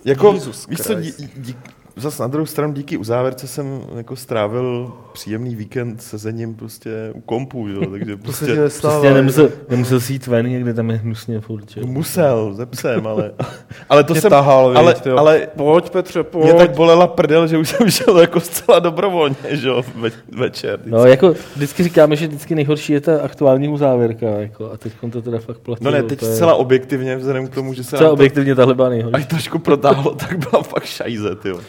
jako, 0.07 0.33
Jesus 0.33 0.67
víš 0.69 0.79
co, 0.81 0.95
dí, 0.95 1.13
dí, 1.37 1.57
zas 1.97 2.19
na 2.19 2.27
druhou 2.27 2.47
stranu 2.47 2.73
díky 2.73 2.97
uzávěrce 2.97 3.47
jsem 3.47 3.81
jako 3.97 4.17
strávil 4.17 4.93
příjemný 5.13 5.55
víkend 5.55 6.03
sezením 6.03 6.55
prostě 6.55 7.11
u 7.15 7.21
kompu, 7.21 7.69
jo, 7.69 7.81
takže 7.91 8.17
To 8.17 8.23
prostě 8.23 8.55
nestává. 8.55 8.95
Prostě 9.01 9.15
nemusel, 9.15 9.49
nemusel 9.69 10.01
si 10.01 10.13
jít 10.13 10.27
ven, 10.27 10.47
někde 10.51 10.75
tam 10.75 10.91
je 10.91 10.97
hnusně 10.97 11.41
furt. 11.41 11.71
že 11.71 11.81
jo. 11.81 11.87
musel, 11.87 12.55
ze 12.55 12.67
psem, 12.67 13.07
ale, 13.07 13.33
ale 13.89 14.05
to 14.05 14.15
jsem, 14.15 14.31
tahal, 14.31 14.73
ale, 14.79 14.95
viď, 14.95 15.03
tyjo. 15.03 15.17
ale 15.17 15.49
Pojď 15.57 15.91
Petře, 15.91 16.23
pojď. 16.23 16.45
mě 16.45 16.55
tak 16.55 16.75
bolela 16.75 17.07
prdel, 17.07 17.47
že 17.47 17.59
už 17.59 17.69
jsem 17.69 17.91
šel 17.91 18.19
jako 18.21 18.41
zcela 18.41 18.79
dobrovolně, 18.79 19.37
že 19.51 19.69
jo, 19.69 19.83
ve, 19.97 20.11
večer. 20.33 20.81
No, 20.87 21.07
jako 21.07 21.35
vždycky 21.57 21.83
říkáme, 21.83 22.17
že 22.17 22.27
vždycky 22.27 22.55
nejhorší 22.55 22.93
je 22.93 23.01
ta 23.01 23.21
aktuální 23.23 23.69
uzávěrka, 23.69 24.27
jako, 24.27 24.71
a 24.73 24.77
teď 24.77 24.93
to 25.13 25.23
teda 25.23 25.39
fakt 25.39 25.59
platí. 25.59 25.85
No 25.85 25.91
ne, 25.91 25.99
jo, 25.99 26.05
teď 26.09 26.21
to 26.21 26.27
je- 26.27 26.35
zcela 26.35 26.55
objektivně, 26.55 27.17
vzhledem 27.17 27.47
k 27.47 27.55
tomu, 27.55 27.75
že 27.75 27.85
se 27.85 27.89
Zcela 27.97 28.09
to 28.09 28.13
objektivně 28.13 28.55
tahle 28.55 28.75
byla 28.75 28.89
nejhorší. 28.89 29.15
až 29.15 29.27
trošku 29.27 29.59
protáhlo, 29.59 30.15
tak 30.15 30.51
byla 30.51 30.63
fakt 30.63 30.85
šajze, 30.85 31.37
tyjo. 31.37 31.57
Uh, 31.57 31.63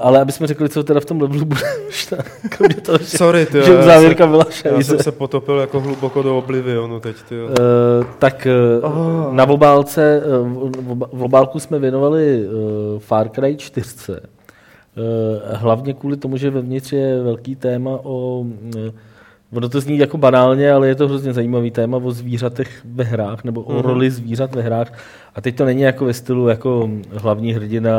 ale 0.00 0.20
aby 0.20 0.32
jsme 0.32 0.46
řekli, 0.46 0.68
co 0.68 0.82
teda 0.84 1.00
v 1.00 1.04
tom 1.04 1.20
levelu 1.20 1.44
bude, 1.44 1.60
kromě 2.48 2.74
toho, 2.74 2.98
že, 2.98 3.04
Sorry, 3.04 3.46
ty. 3.46 3.62
že 3.62 3.78
uzávěrka 3.78 4.26
byla 4.26 4.44
Já 4.46 4.50
šajze. 4.50 4.82
jsem 4.82 4.98
se 4.98 5.12
potopil 5.12 5.58
jako 5.58 5.80
hluboko 5.80 6.22
do 6.22 6.38
oblivionu 6.38 7.00
teď, 7.00 7.16
ty. 7.28 7.42
Uh, 7.42 7.48
tak 8.18 8.46
uh, 8.84 9.34
na 9.34 9.48
obálce, 9.48 10.22
uh, 10.40 10.70
v 11.12 11.22
obálku 11.22 11.60
jsme 11.60 11.78
věnovali 11.78 12.46
uh, 12.46 12.52
Far 13.00 13.28
Cry 13.28 13.56
4. 13.56 13.86
Uh, 14.12 14.16
hlavně 15.52 15.94
kvůli 15.94 16.16
tomu, 16.16 16.36
že 16.36 16.50
vevnitř 16.50 16.92
je 16.92 17.22
velký 17.22 17.56
téma 17.56 17.90
o... 18.02 18.38
Uh, 18.40 18.90
ono 19.52 19.68
to 19.68 19.80
zní 19.80 19.98
jako 19.98 20.18
banálně, 20.18 20.72
ale 20.72 20.88
je 20.88 20.94
to 20.94 21.08
hrozně 21.08 21.32
zajímavý 21.32 21.70
téma 21.70 21.96
o 21.96 22.10
zvířatech 22.10 22.80
ve 22.84 23.04
hrách, 23.04 23.44
nebo 23.44 23.62
o 23.62 23.72
Mhm. 23.72 23.82
roli 23.82 24.10
zvířat 24.10 24.54
ve 24.54 24.62
hrách. 24.62 24.92
A 25.34 25.40
teď 25.40 25.56
to 25.56 25.64
není 25.64 25.82
jako 25.82 26.04
ve 26.04 26.14
stylu 26.14 26.48
jako 26.48 26.90
hlavní 27.16 27.52
hrdina 27.52 27.90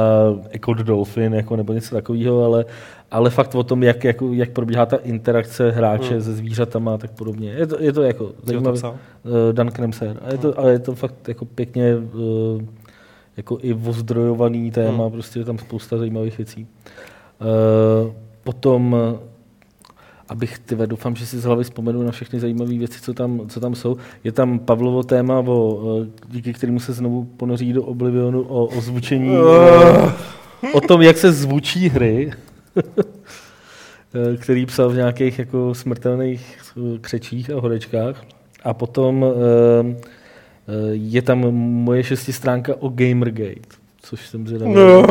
Echo 0.49 0.73
the 0.73 0.83
Dolphin, 0.83 1.33
jako, 1.33 1.55
nebo 1.55 1.73
něco 1.73 1.95
takového, 1.95 2.43
ale, 2.45 2.65
ale 3.11 3.29
fakt 3.29 3.55
o 3.55 3.63
tom, 3.63 3.83
jak, 3.83 4.03
jako, 4.03 4.33
jak 4.33 4.49
probíhá 4.49 4.85
ta 4.85 4.97
interakce 4.97 5.71
hráče 5.71 6.13
Mhm. 6.13 6.21
se 6.21 6.33
zvířatama 6.33 6.93
a 6.93 6.97
tak 6.97 7.11
podobně. 7.11 7.49
Je 7.51 7.67
to, 7.67 7.81
je 7.83 7.93
to 7.93 8.01
jako 8.01 8.31
zajímavé. 8.43 8.79
Uh, 8.83 8.91
Dan 9.51 9.71
Kremser. 9.71 10.17
A 10.25 10.31
je 10.31 10.37
to, 10.37 10.59
ale 10.59 10.71
je 10.71 10.79
to 10.79 10.95
fakt 10.95 11.27
jako 11.27 11.45
pěkně 11.45 11.95
uh, 11.95 12.61
jako 13.37 13.57
i 13.61 13.73
ozdrojovaný 13.73 14.71
téma, 14.71 15.03
Hmm. 15.03 15.11
prostě 15.11 15.39
je 15.39 15.45
tam 15.45 15.57
spousta 15.57 15.97
zajímavých 15.97 16.37
věcí. 16.37 16.67
Uh, 17.41 18.11
potom, 18.43 18.95
eh, 19.15 19.19
abych, 20.29 20.59
ty 20.59 20.75
doufám, 20.85 21.15
že 21.15 21.25
si 21.25 21.39
z 21.39 21.43
hlavy 21.43 21.63
vzpomenu 21.63 22.03
na 22.03 22.11
všechny 22.11 22.39
zajímavé 22.39 22.77
věci, 22.77 23.01
co 23.01 23.13
tam, 23.13 23.49
co 23.49 23.59
tam 23.59 23.75
jsou. 23.75 23.97
Je 24.23 24.31
tam 24.31 24.59
Pavlovo 24.59 25.03
téma, 25.03 25.39
o, 25.39 26.05
díky 26.27 26.53
kterému 26.53 26.79
se 26.79 26.93
znovu 26.93 27.23
ponoří 27.23 27.73
do 27.73 27.83
Oblivionu 27.83 28.41
o 28.41 28.65
ozvučení, 28.65 29.37
o, 29.37 30.11
o 30.73 30.81
tom, 30.81 31.01
jak 31.01 31.17
se 31.17 31.31
zvučí 31.31 31.89
hry, 31.89 32.31
který 34.39 34.65
psal 34.65 34.89
v 34.89 34.95
nějakých 34.95 35.39
jako 35.39 35.75
smrtelných 35.75 36.57
eh, 36.77 36.99
křečích 36.99 37.49
a 37.49 37.59
horečkách. 37.59 38.25
A 38.63 38.73
potom 38.73 39.25
eh, 39.25 39.95
eh, 39.95 40.73
je 40.91 41.21
tam 41.21 41.39
moje 41.83 42.03
šestistránka 42.03 42.75
o 42.79 42.89
Gamergate, 42.89 43.82
což 44.05 44.27
jsem 44.29 44.47
zvědavý, 44.47 44.73
No. 44.73 45.05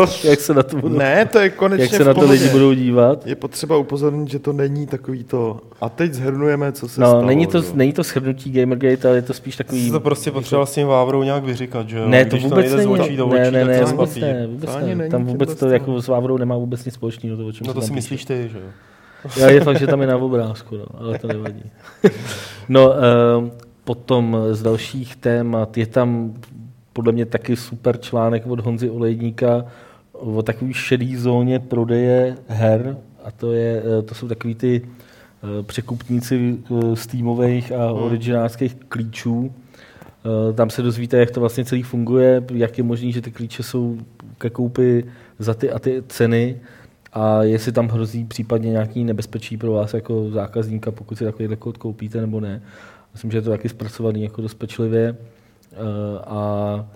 jak, 0.00 0.08
se, 0.08 0.28
jak 0.28 0.40
se 0.40 0.54
na 0.54 0.62
to 0.62 0.76
budou, 0.76 0.98
Ne, 0.98 1.26
to 1.26 1.38
je 1.38 1.50
konečně 1.50 1.84
jak 1.84 1.94
se 1.94 2.04
na 2.04 2.14
to 2.14 2.30
lidi 2.30 2.48
budou 2.48 2.72
dívat. 2.72 3.26
Je 3.26 3.34
potřeba 3.34 3.76
upozornit, 3.76 4.28
že 4.30 4.38
to 4.38 4.52
není 4.52 4.86
takový 4.86 5.24
to. 5.24 5.60
A 5.80 5.88
teď 5.88 6.12
zhrnujeme, 6.12 6.72
co 6.72 6.88
se 6.88 7.00
No, 7.00 7.06
stalo. 7.06 7.22
není 7.22 7.46
to, 7.46 7.58
jo. 7.58 7.64
není 7.74 7.92
to 7.92 8.02
shrnutí 8.02 8.52
Gamergate, 8.52 9.08
ale 9.08 9.16
je 9.16 9.22
to 9.22 9.32
spíš 9.34 9.56
takový... 9.56 9.86
Jsi 9.86 9.90
to 9.92 10.00
prostě 10.00 10.30
potřeboval 10.30 10.66
s 10.66 10.74
tím 10.74 10.86
Vávrou 10.86 11.22
nějak 11.22 11.44
vyříkat, 11.44 11.88
že 11.88 11.98
jo? 11.98 12.08
Ne, 12.08 12.24
to 12.24 12.36
Když 12.36 12.44
vůbec 12.44 12.58
nejde 12.66 12.76
není. 12.76 12.96
z 12.96 13.00
očí 13.00 13.16
do 13.16 13.28
ne, 13.28 13.42
očí, 13.42 13.52
ne, 13.52 13.64
ne, 13.64 13.80
to 13.80 13.86
vůbec 13.86 14.16
ne, 14.16 14.46
vůbec 14.46 14.70
To 14.70 14.80
ne. 14.94 15.08
Tam 15.08 15.24
vůbec 15.24 15.54
to 15.54 15.68
jako 15.68 16.02
s 16.02 16.08
Vávrou 16.08 16.36
nemá 16.38 16.56
vůbec 16.56 16.84
nic 16.84 16.94
společného. 16.94 17.36
To, 17.36 17.46
o 17.46 17.52
čem 17.52 17.66
No 17.66 17.74
to 17.74 17.80
tam 17.80 17.86
si 17.88 17.94
myslíš 17.94 18.24
ty, 18.24 18.48
že 18.52 18.58
jo? 18.58 18.64
Já 19.36 19.50
je 19.50 19.60
fakt, 19.60 19.78
že 19.78 19.86
tam 19.86 20.00
je 20.00 20.06
na 20.06 20.16
obrázku, 20.16 20.76
no, 20.76 20.84
ale 20.98 21.18
to 21.18 21.26
nevadí. 21.28 21.62
No, 22.68 22.92
um, 23.38 23.50
potom 23.84 24.36
z 24.50 24.62
dalších 24.62 25.16
témat 25.16 25.76
je 25.76 25.86
tam 25.86 26.34
podle 26.98 27.12
mě 27.12 27.26
taky 27.26 27.56
super 27.56 28.00
článek 28.00 28.46
od 28.46 28.60
Honzy 28.60 28.90
Olejníka 28.90 29.64
o 30.12 30.42
takový 30.42 30.72
šedý 30.72 31.16
zóně 31.16 31.58
prodeje 31.58 32.36
her 32.48 32.96
a 33.24 33.30
to, 33.30 33.52
je, 33.52 33.82
eh, 33.98 34.02
to 34.02 34.14
jsou 34.14 34.28
takový 34.28 34.54
ty 34.54 34.82
eh, 34.82 35.62
překupníci 35.62 36.58
eh, 36.58 36.96
Steamových 36.96 37.72
a 37.72 37.92
originářských 37.92 38.74
klíčů. 38.74 39.52
Eh, 39.52 40.52
Tam 40.52 40.70
se 40.70 40.82
dozvíte, 40.82 41.16
jak 41.16 41.30
to 41.30 41.40
vlastně 41.40 41.64
celý 41.64 41.82
funguje, 41.82 42.44
jak 42.54 42.78
je 42.78 42.84
možné, 42.84 43.12
že 43.12 43.20
ty 43.22 43.30
klíče 43.30 43.62
jsou 43.62 43.98
ke 44.38 44.50
koupi 44.50 45.04
za 45.38 45.54
ty 45.54 45.70
a 45.70 45.78
ty 45.78 46.02
ceny 46.08 46.56
a 47.12 47.42
jestli 47.42 47.72
tam 47.72 47.88
hrozí 47.88 48.24
případně 48.24 48.70
nějaký 48.70 49.04
nebezpečí 49.04 49.56
pro 49.56 49.72
vás 49.72 49.94
jako 49.94 50.30
zákazníka, 50.30 50.90
pokud 50.90 51.18
si 51.18 51.24
takový 51.24 51.56
kód 51.58 51.78
koupíte 51.78 52.20
nebo 52.20 52.40
ne. 52.40 52.62
Myslím, 53.12 53.30
že 53.30 53.38
je 53.38 53.42
to 53.42 53.50
taky 53.50 53.68
zpracovaný 53.68 54.22
jako 54.22 54.42
dost 54.42 54.54
pečlivě. 54.54 55.16
Eh, 55.78 56.18
a 56.26 56.86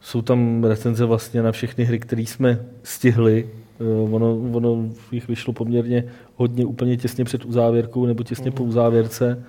jsou 0.00 0.22
tam 0.22 0.64
recenze 0.64 1.04
vlastně 1.04 1.42
na 1.42 1.52
všechny 1.52 1.84
hry, 1.84 1.98
které 1.98 2.22
jsme 2.22 2.58
stihli. 2.82 3.50
Eh, 3.80 4.12
ono, 4.14 4.38
ono 4.52 4.84
jich 5.12 5.28
vyšlo 5.28 5.52
poměrně 5.52 6.04
hodně 6.36 6.64
úplně 6.64 6.96
těsně 6.96 7.24
před 7.24 7.44
uzávěrkou 7.44 8.06
nebo 8.06 8.22
těsně 8.22 8.50
po 8.50 8.64
uzávěrce. 8.64 9.42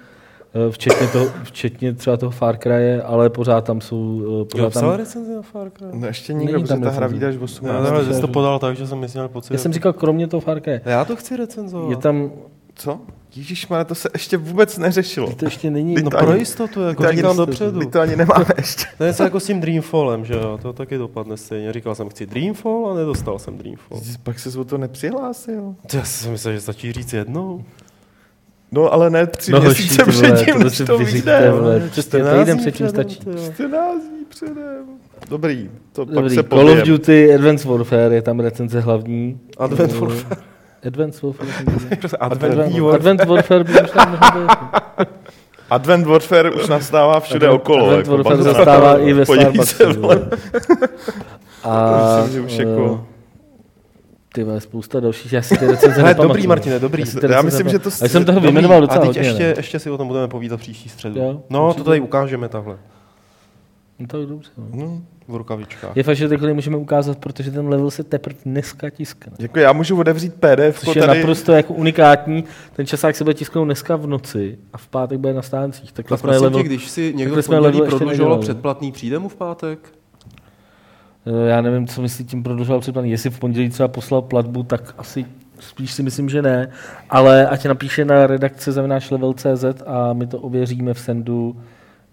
Eh, 0.68 0.72
Včetně, 0.72 1.08
toho, 1.08 1.26
včetně 1.44 1.94
třeba 1.94 2.18
toho 2.18 2.30
Far 2.32 2.58
Cry, 2.58 2.96
ale 3.02 3.30
pořád 3.30 3.62
tam 3.66 3.82
jsou... 3.82 4.22
Jo, 4.24 4.46
Pořád 4.46 4.70
psal 4.70 4.90
tam, 4.90 5.00
recenzi 5.00 5.36
na 5.36 5.42
Far 5.42 5.70
Cry? 5.70 5.88
No 5.94 6.08
ještě 6.08 6.34
nikdo, 6.34 6.60
protože 6.60 6.68
ta 6.74 6.76
hra 6.80 6.90
recenze. 6.90 7.08
vyjde 7.08 7.28
až 7.28 7.36
Já, 7.36 7.42
18. 7.42 7.90
ale 7.90 8.06
že 8.06 8.14
jsi 8.14 8.22
to 8.22 8.28
podal 8.28 8.60
tak, 8.60 8.76
že 8.78 8.88
jsem 8.88 8.98
měl 9.14 9.28
pocit. 9.30 9.54
já 9.54 9.60
jsem 9.60 9.74
říkal, 9.74 9.94
kromě 9.94 10.28
toho 10.28 10.42
Far 10.42 10.60
Cry. 10.62 10.82
já 10.86 11.06
to 11.06 11.16
chci 11.16 11.38
recenzovat. 11.38 11.90
Je 11.90 11.96
tam, 11.96 12.32
Co? 12.76 13.00
Ježíš, 13.38 13.68
to 13.88 13.96
se 13.96 14.10
ještě 14.14 14.38
vůbec 14.38 14.78
neřešilo. 14.78 15.34
to 15.34 15.46
ještě 15.46 15.70
není, 15.70 15.96
Teď 15.96 16.04
No 16.04 16.10
to 16.12 16.18
pro 16.18 16.30
ani- 16.30 16.40
jistotu, 16.40 16.74
Teď 16.80 16.88
jako 16.88 17.04
to 17.04 17.10
ani- 17.10 17.18
říkám 17.18 17.38
dopředu. 17.38 17.80
Teď 17.80 17.92
to 17.92 18.00
ani 18.00 18.16
nemáme 18.16 18.46
ještě. 18.58 18.86
To 18.98 19.04
je 19.04 19.14
jako 19.20 19.40
s 19.40 19.46
tím 19.46 19.62
Dreamfallem, 19.62 20.26
že 20.26 20.34
jo? 20.34 20.60
To 20.62 20.74
taky 20.74 20.98
dopadne 20.98 21.38
stejně. 21.38 21.74
Říkal 21.74 21.96
jsem, 21.96 22.10
chci 22.10 22.26
Dreamfall 22.26 22.90
a 22.92 22.94
nedostal 22.96 23.40
jsem 23.40 23.58
Dreamfall. 23.58 24.02
Pak 24.24 24.40
se 24.40 24.60
o 24.60 24.64
to 24.64 24.78
nepřihlásil. 24.78 25.76
Já 25.94 26.04
jsem 26.04 26.32
myslel, 26.32 26.54
že 26.54 26.62
stačí 26.62 26.92
říct 26.94 27.14
jednou. 27.14 27.64
No 28.72 28.94
ale 28.94 29.10
ne 29.10 29.28
tři 29.28 29.52
no 29.52 29.62
měsíce 29.62 30.06
předtím, 30.06 30.54
to 30.54 30.64
než 30.64 30.78
to 30.88 30.98
vyjde. 30.98 31.52
14 31.92 32.40
týden 32.40 32.58
předtím 32.58 32.88
předem, 32.88 32.90
stačí. 32.90 33.20
ty 33.20 33.30
jo. 33.30 33.52
14 33.54 34.02
dní 34.04 34.26
předem. 34.30 34.86
Dobrý, 35.30 35.70
to 35.92 36.06
pak 36.06 36.16
Dobrý, 36.16 36.36
se 36.36 36.44
Call 36.44 36.70
of. 36.70 36.80
Duty 36.88 37.34
Advanced 37.36 37.66
Warfare 37.70 38.16
je 38.16 38.22
tam 38.22 38.40
recenze 38.40 38.80
hlavní. 38.80 39.40
Advent 39.58 39.94
Eh, 39.94 39.98
Warfare. 40.00 40.42
Advanced 40.88 41.24
Warfare. 41.24 41.50
Advent, 42.20 42.58
Advent 42.94 43.26
Warfare 43.26 43.64
by 43.64 43.74
možná 43.82 44.06
mohl 44.06 44.42
být. 44.42 45.08
Advent 45.70 46.08
Warfare 46.08 46.52
už 46.52 46.68
nastává 46.68 47.20
všude 47.20 47.48
Advent- 47.48 47.56
okolo. 47.56 47.86
Advent 47.86 47.98
jako 48.08 48.12
Warfare 48.18 48.38
bazar. 48.38 48.54
zastává 48.54 48.98
i 48.98 49.14
ve 49.14 49.26
Podívej 49.26 49.56
se, 49.56 49.66
Starbucksu. 49.66 50.30
A 51.64 52.24
už 52.46 52.58
jako- 52.58 53.00
eh, 53.04 53.18
ty 54.34 54.44
vole, 54.44 54.62
spousta 54.62 55.00
dalších, 55.00 55.34
já 55.34 55.42
si 55.42 55.58
ty 55.58 55.68
recenze 55.68 55.98
nepamatuju. 56.04 56.28
dobrý, 56.28 56.48
Martine, 56.48 56.80
dobrý. 56.80 57.04
Já, 57.24 57.32
Já 57.32 57.42
myslím, 57.42 57.70
že 57.70 57.80
to. 57.80 57.90
A 57.90 58.08
jsem 58.08 58.26
toho 58.26 58.40
vyjmenoval 58.40 58.82
docela 58.82 58.98
A 58.98 59.08
teď 59.08 59.08
hodně. 59.08 59.22
ještě, 59.30 59.44
ne? 59.44 59.54
ještě 59.58 59.80
si 59.80 59.90
o 59.90 59.98
tom 59.98 60.08
budeme 60.08 60.28
povídat 60.28 60.60
příští 60.60 60.90
středu. 60.90 61.20
Jo, 61.20 61.42
no, 61.50 61.66
určitě. 61.68 61.84
to 61.84 61.90
tady 61.90 62.00
ukážeme 62.00 62.50
takhle. 62.50 62.78
No 64.00 64.08
tak 64.08 64.22
dobře. 64.22 64.50
No. 64.74 65.02
V 65.28 65.36
rukavičkách. 65.36 65.98
Je 65.98 66.04
fakt, 66.04 66.16
že 66.16 66.30
takhle 66.30 66.54
můžeme 66.54 66.78
ukázat, 66.78 67.18
protože 67.18 67.52
ten 67.52 67.68
level 67.68 67.92
se 67.92 68.04
teprve 68.04 68.40
dneska 68.46 68.90
tiskne. 68.90 69.34
jako 69.40 69.60
já 69.60 69.74
můžu 69.74 70.00
otevřít 70.00 70.34
PDF 70.34 70.80
Což 70.80 70.96
je 70.96 71.02
tady. 71.02 71.20
naprosto 71.20 71.52
jako 71.52 71.74
unikátní. 71.74 72.44
Ten 72.76 72.86
časák 72.86 73.16
se 73.16 73.24
bude 73.24 73.34
tisknout 73.34 73.68
dneska 73.68 73.96
v 73.96 74.08
noci 74.08 74.58
a 74.74 74.78
v 74.78 74.88
pátek 74.88 75.20
bude 75.20 75.34
na 75.34 75.42
stáncích. 75.42 75.92
Takhle 75.92 76.18
Tak 76.18 76.20
jsme 76.20 76.28
prosím 76.30 76.44
level, 76.44 76.60
tě, 76.62 76.66
když 76.68 76.90
si 76.90 77.14
někdo 77.16 77.36
v 77.36 77.42
jsme 77.42 77.56
pondělí 77.58 77.78
prodlužoval 77.78 78.10
nedělali. 78.12 78.42
předplatný, 78.42 78.92
přijde 78.92 79.20
mu 79.20 79.30
v 79.30 79.36
pátek? 79.36 79.80
Eh, 81.26 81.50
Já 81.50 81.62
nevím, 81.62 81.88
co 81.88 82.02
myslí 82.02 82.26
tím 82.26 82.44
prodlužoval 82.44 82.80
předplatný. 82.82 83.12
Jestli 83.12 83.30
v 83.30 83.40
pondělí 83.40 83.70
třeba 83.70 83.88
poslal 83.88 84.22
platbu, 84.22 84.64
tak 84.64 84.96
asi 84.98 85.26
spíš 85.60 85.92
si 85.94 86.04
myslím, 86.04 86.30
že 86.30 86.42
ne. 86.42 86.72
Ale 87.10 87.48
ať 87.48 87.66
napíše 87.66 88.06
na 88.06 88.28
redakce 88.28 88.72
zavináč 88.72 89.12
level.cz 89.12 89.66
a 89.86 90.14
my 90.14 90.28
to 90.28 90.40
ověříme 90.40 90.94
v 90.94 91.00
sendu, 91.00 91.56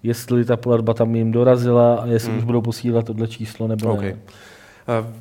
jestli 0.05 0.45
ta 0.45 0.57
platba 0.57 0.95
tam 0.95 1.15
jim 1.15 1.33
dorazila 1.33 1.95
a 1.95 2.07
jestli 2.07 2.29
Hmm. 2.29 2.39
už 2.39 2.45
budou 2.45 2.61
posílat 2.61 3.05
tohle 3.07 3.29
číslo 3.29 3.69
nebo 3.69 3.93
OK. 3.93 4.01
ne. 4.03 4.17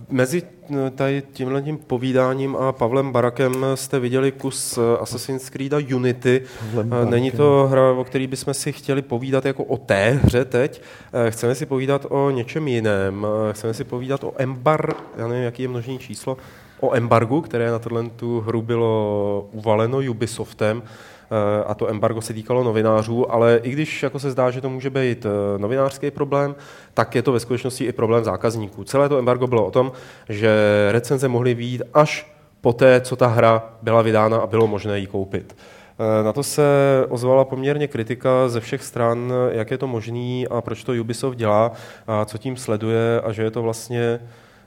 Mezi 0.10 0.43
eh, 0.72 0.89
tady 0.96 1.24
tímhle 1.34 1.62
tím 1.62 1.78
povídáním 1.78 2.56
a 2.56 2.72
Pavlem 2.72 3.12
Barakem 3.12 3.65
jste 3.76 4.00
viděli 4.00 4.32
kus 4.32 4.78
eh, 4.78 4.98
Assassin's 5.02 5.50
Creed 5.50 5.74
Unity. 5.96 6.41
Eh, 6.80 7.06
Není 7.10 7.32
to 7.32 7.67
hra, 7.72 7.91
o 7.91 8.04
které 8.04 8.28
bychom 8.28 8.54
si 8.54 8.72
chtěli 8.72 9.02
povídat 9.02 9.46
jako 9.46 9.63
o 9.63 9.78
té 9.78 10.19
hře 10.24 10.46
teď. 10.46 10.82
Chceme 11.30 11.56
si 11.56 11.65
povídat 11.65 12.06
o 12.10 12.30
něčem 12.30 12.67
jiném. 12.67 13.28
Chceme 13.52 13.74
si 13.74 13.84
povídat 13.84 14.24
o 14.24 14.34
embar, 14.38 14.93
já 15.17 15.28
nevím, 15.28 15.43
jaký 15.43 15.62
je 15.63 15.67
množný 15.69 16.00
číslo, 16.00 16.38
o 16.80 16.96
embargu, 16.96 17.41
které 17.41 17.72
na 17.72 17.80
tohle 17.80 18.04
tu 18.10 18.39
hru 18.39 18.62
bylo 18.62 19.48
uvaleno 19.52 19.98
Ubisoftem. 20.10 20.84
Eh, 21.32 21.64
a 21.68 21.74
to 21.74 21.90
embargo 21.90 22.22
se 22.22 22.34
týkalo 22.34 22.64
novinářů, 22.64 23.32
ale 23.32 23.60
i 23.64 23.70
když 23.70 24.04
jako 24.04 24.20
se 24.20 24.32
zdá, 24.32 24.52
že 24.52 24.62
to 24.62 24.70
může 24.70 24.90
být 24.90 25.26
eh, 25.26 25.60
novinářský 25.60 26.12
problém, 26.12 26.56
tak 26.94 27.16
je 27.16 27.22
to 27.22 27.32
ve 27.32 27.40
skutečnosti 27.40 27.86
i 27.86 27.92
problém 27.92 28.24
zákazníků. 28.24 28.84
Celé 28.84 29.10
to 29.10 29.18
embargo 29.18 29.48
bylo 29.48 29.66
o 29.66 29.72
tom, 29.72 29.92
že 30.30 30.52
recenze 30.92 31.28
mohly 31.28 31.54
výjít 31.54 31.82
až 31.94 32.34
poté, 32.62 33.02
co 33.02 33.16
ta 33.16 33.28
hra 33.28 33.64
byla 33.82 34.02
vydána 34.02 34.38
a 34.38 34.48
bylo 34.48 34.68
možné 34.68 35.00
ji 35.00 35.08
koupit. 35.08 35.56
Eh, 36.00 36.24
Na 36.24 36.34
to 36.34 36.44
se 36.44 36.64
ozvala 37.10 37.46
poměrně 37.46 37.88
kritika 37.88 38.50
ze 38.50 38.60
všech 38.60 38.84
stran, 38.84 39.34
jak 39.52 39.72
je 39.72 39.78
to 39.78 39.88
možné 39.88 40.44
a 40.50 40.62
proč 40.62 40.84
to 40.84 40.92
Ubisoft 41.02 41.38
dělá 41.38 41.72
a 42.08 42.26
co 42.26 42.38
tím 42.38 42.58
sleduje 42.58 43.22
a 43.22 43.32
že 43.32 43.44
je 43.44 43.52
to 43.52 43.62
vlastně 43.62 44.20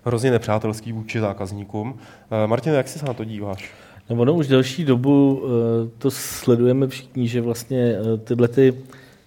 hrozně 0.05 0.31
nepřátelský 0.31 0.92
vůči 0.92 1.21
zákazníkům. 1.21 1.99
Martin, 2.47 2.73
jak 2.73 2.88
si 2.88 2.99
se 2.99 3.07
na 3.07 3.14
to 3.14 3.25
díváš? 3.25 3.86
No 4.11 4.16
ono 4.16 4.35
už 4.35 4.47
delší 4.49 4.85
dobu 4.85 5.42
eh, 5.45 5.90
to 5.99 6.11
sledujeme 6.11 6.88
všichni, 6.88 7.29
že 7.29 7.40
vlastně 7.40 7.97
eh, 7.99 8.16
tyhle 8.16 8.49
ty, 8.49 8.75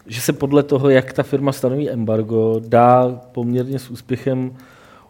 že 0.07 0.21
se 0.21 0.33
podle 0.33 0.63
toho, 0.63 0.89
jak 0.89 1.13
ta 1.13 1.23
firma 1.23 1.51
stanoví 1.51 1.89
embargo, 1.89 2.61
dá 2.67 3.21
poměrně 3.31 3.79
s 3.79 3.89
úspěchem 3.89 4.55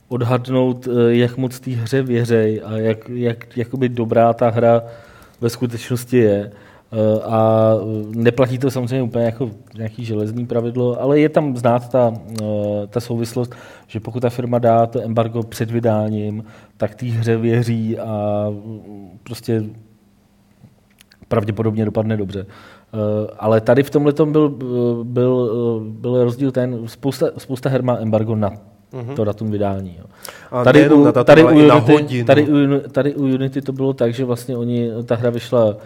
odhadnout, 0.08 0.88
eh, 0.88 1.16
jak 1.16 1.38
moc 1.38 1.60
té 1.60 1.72
hře 1.72 2.02
věřej 2.02 2.62
a 2.66 2.78
jak, 2.78 3.10
jak 3.10 3.58
jakoby 3.58 3.90
dobrá 3.90 4.34
ta 4.34 4.50
hra 4.50 4.84
ve 5.42 5.50
skutečnosti 5.50 6.18
je. 6.18 6.52
Eh, 6.92 7.22
A 7.24 7.74
neplatí 8.16 8.58
to 8.58 8.72
samozřejmě 8.72 9.04
úplně 9.04 9.26
jako 9.26 9.50
nějaký 9.78 10.06
železný 10.06 10.46
pravidlo, 10.46 11.02
ale 11.02 11.20
je 11.20 11.30
tam 11.30 11.58
znát 11.58 11.90
ta, 11.90 12.14
eh, 12.42 12.88
ta 12.88 13.00
souvislost, 13.00 13.56
že 13.88 14.00
pokud 14.00 14.20
ta 14.20 14.30
firma 14.30 14.60
dá 14.60 14.86
to 14.86 15.02
embargo 15.02 15.44
před 15.44 15.72
vydáním, 15.72 16.44
tak 16.78 16.96
té 16.96 17.06
hře 17.06 17.38
věří 17.38 18.00
a 18.00 18.46
mm, 18.50 19.20
prostě 19.24 19.64
pravděpodobně 21.28 21.86
dopadne 21.86 22.18
dobře. 22.18 22.46
Eh, 22.46 23.28
Ale 23.40 23.62
tady 23.62 23.84
v 23.84 23.90
tomhle 23.90 24.14
byl, 24.26 24.50
byl, 25.04 25.52
byl 25.90 26.24
rozdíl 26.24 26.52
ten, 26.52 26.88
spousta, 26.88 27.28
spousta 27.38 27.70
her 27.70 27.84
má 27.84 27.98
embargo 27.98 28.36
na 28.36 28.52
to 29.16 29.24
datum 29.26 29.52
vydání. 29.52 29.96
Jo. 30.00 30.06
A 30.52 30.64
Tady 30.64 30.90
u, 30.90 31.04
na 31.04 31.12
datum, 31.12 31.26
tady, 31.26 31.44
u 31.44 31.68
na 31.68 31.76
Unity, 31.76 31.92
hodinu. 31.94 32.26
tady, 32.26 32.48
u, 32.50 32.58
tady 32.92 33.16
u 33.16 33.24
Unity 33.24 33.62
to 33.62 33.72
bylo 33.72 33.94
tak, 33.94 34.14
že 34.14 34.26
vlastně 34.26 34.58
oni, 34.58 34.90
ta 35.06 35.16
hra 35.16 35.30
vyšla 35.30 35.78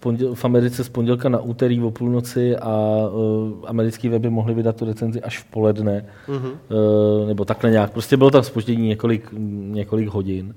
ponděl, 0.00 0.34
v 0.34 0.44
Americe 0.44 0.84
z 0.84 0.88
pondělka 0.88 1.28
na 1.28 1.40
úterý 1.40 1.82
o 1.82 1.90
půlnoci 1.90 2.56
a 2.56 2.96
uh, 3.12 3.50
americký 3.66 4.08
weby 4.08 4.30
mohly 4.30 4.54
vydat 4.54 4.76
tu 4.76 4.84
recenzi 4.84 5.20
až 5.22 5.38
v 5.38 5.44
poledne, 5.44 6.04
Mhm. 6.28 6.46
uh, 6.48 7.28
nebo 7.28 7.44
takhle 7.44 7.70
nějak. 7.70 7.90
Prostě 7.92 8.16
bylo 8.16 8.30
tam 8.30 8.42
spoždění 8.42 8.88
několik, 8.88 9.28
několik 9.70 10.08
hodin. 10.08 10.54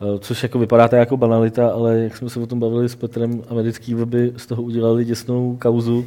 Uh, 0.00 0.18
Což 0.18 0.42
jako 0.42 0.58
vypadá 0.58 0.88
to 0.88 0.96
jako 0.96 1.16
banalita, 1.16 1.68
ale 1.68 1.98
jak 1.98 2.16
jsme 2.16 2.30
se 2.30 2.40
o 2.40 2.46
tom 2.46 2.60
bavili 2.60 2.88
s 2.88 2.94
Petrem, 2.94 3.42
americký 3.48 3.94
weby 3.94 4.32
z 4.36 4.46
toho 4.46 4.62
udělali 4.62 5.04
děsnou 5.04 5.56
kauzu 5.62 5.98
uh, 5.98 6.04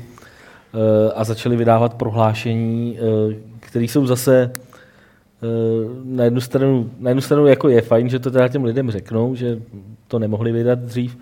a 1.15 1.23
začali 1.23 1.55
vydávat 1.55 1.93
prohlášení, 1.93 2.97
uh, 3.27 3.33
které 3.59 3.85
jsou 3.85 4.05
zase 4.07 4.51
na 6.05 6.23
jednu, 6.23 6.41
stranu, 6.41 6.89
na 6.99 7.09
jednu 7.09 7.21
stranu 7.21 7.47
jako 7.47 7.69
je 7.69 7.81
fajn, 7.81 8.09
že 8.09 8.19
to 8.19 8.31
teda 8.31 8.47
těm 8.47 8.63
lidem 8.63 8.91
řeknou, 8.91 9.35
že 9.35 9.59
to 10.07 10.19
nemohli 10.19 10.51
vydat 10.51 10.79
dřív. 10.79 11.17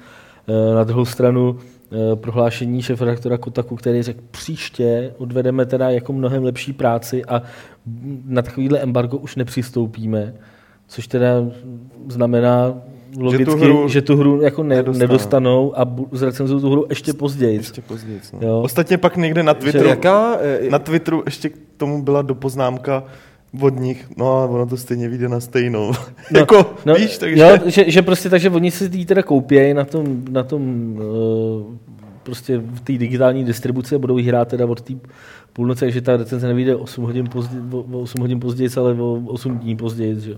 Uh, 0.47 0.75
Na 0.75 0.83
druhou 0.83 1.05
stranu 1.05 1.49
uh, 1.51 2.15
prohlášení 2.15 2.81
šefredaktora 2.81 3.37
Kotaku, 3.37 3.75
který 3.75 4.01
řekl, 4.01 4.19
příště 4.31 5.13
odvedeme 5.17 5.65
teda 5.65 5.89
jako 5.89 6.13
mnohem 6.13 6.43
lepší 6.43 6.73
práci 6.73 7.25
a 7.25 7.41
na 8.25 8.41
takovýhle 8.41 8.79
embargo 8.79 9.17
už 9.17 9.35
nepřistoupíme, 9.35 10.33
což 10.87 11.07
teda 11.07 11.27
znamená 12.07 12.73
logicky, 13.19 13.43
že 13.45 13.51
tu 13.51 13.57
hru 13.57 13.87
že 13.87 14.01
tu 14.01 14.17
hru 14.17 14.41
jako 14.41 14.63
ne, 14.63 14.75
nedostanou. 14.75 14.99
nedostanou 14.99 15.79
a 15.79 15.85
bu- 15.85 16.07
zrecenzují 16.11 16.61
tu 16.61 16.69
hru 16.71 16.85
ještě 16.89 17.13
později. 17.13 17.57
Ještě 17.57 17.81
později. 17.81 18.19
No. 18.33 18.47
Jo. 18.47 18.61
Ostatně 18.61 18.97
pak 18.97 19.17
někde 19.17 19.43
na 19.43 19.53
Twitteru, 19.53 19.87
Jaká, 19.89 20.37
eh, 20.41 20.69
na 20.69 20.79
Twitteru 20.79 21.21
ještě 21.25 21.49
k 21.49 21.57
tomu 21.77 22.03
byla 22.03 22.21
dopoznámka 22.21 23.03
od 23.61 23.79
nich, 23.79 24.07
no 24.17 24.37
a 24.41 24.45
ono 24.45 24.65
to 24.65 24.77
stejně 24.77 25.09
vyjde 25.09 25.29
na 25.29 25.39
stejnou. 25.39 25.91
No, 26.31 26.39
jako, 26.39 26.73
no, 26.85 26.93
víš, 26.93 27.17
takže... 27.17 27.43
Jo, 27.43 27.57
že, 27.65 27.91
že, 27.91 28.01
prostě 28.01 28.29
takže 28.29 28.49
oni 28.49 28.71
si 28.71 28.89
ji 28.93 29.05
teda 29.05 29.23
koupějí 29.23 29.73
na 29.73 29.85
tom, 29.85 30.25
na 30.31 30.43
tom 30.43 30.93
uh, 30.97 31.75
prostě 32.23 32.57
v 32.57 32.79
té 32.79 32.93
digitální 32.93 33.43
distribuci 33.45 33.95
a 33.95 33.99
budou 33.99 34.17
hrát 34.17 34.47
teda 34.47 34.65
od 34.65 34.81
té 34.81 34.93
půlnoci, 35.53 35.79
takže 35.79 36.01
ta 36.01 36.17
recenze 36.17 36.47
nevyjde 36.47 36.75
8 36.75 37.03
hodin 37.03 37.29
později, 37.29 37.61
o 37.71 37.99
8 38.01 38.21
hodin 38.21 38.39
později, 38.39 38.69
ale 38.77 38.93
o 38.93 39.21
8 39.27 39.57
dní 39.59 39.75
později. 39.75 40.19
Že? 40.19 40.31
jo. 40.31 40.37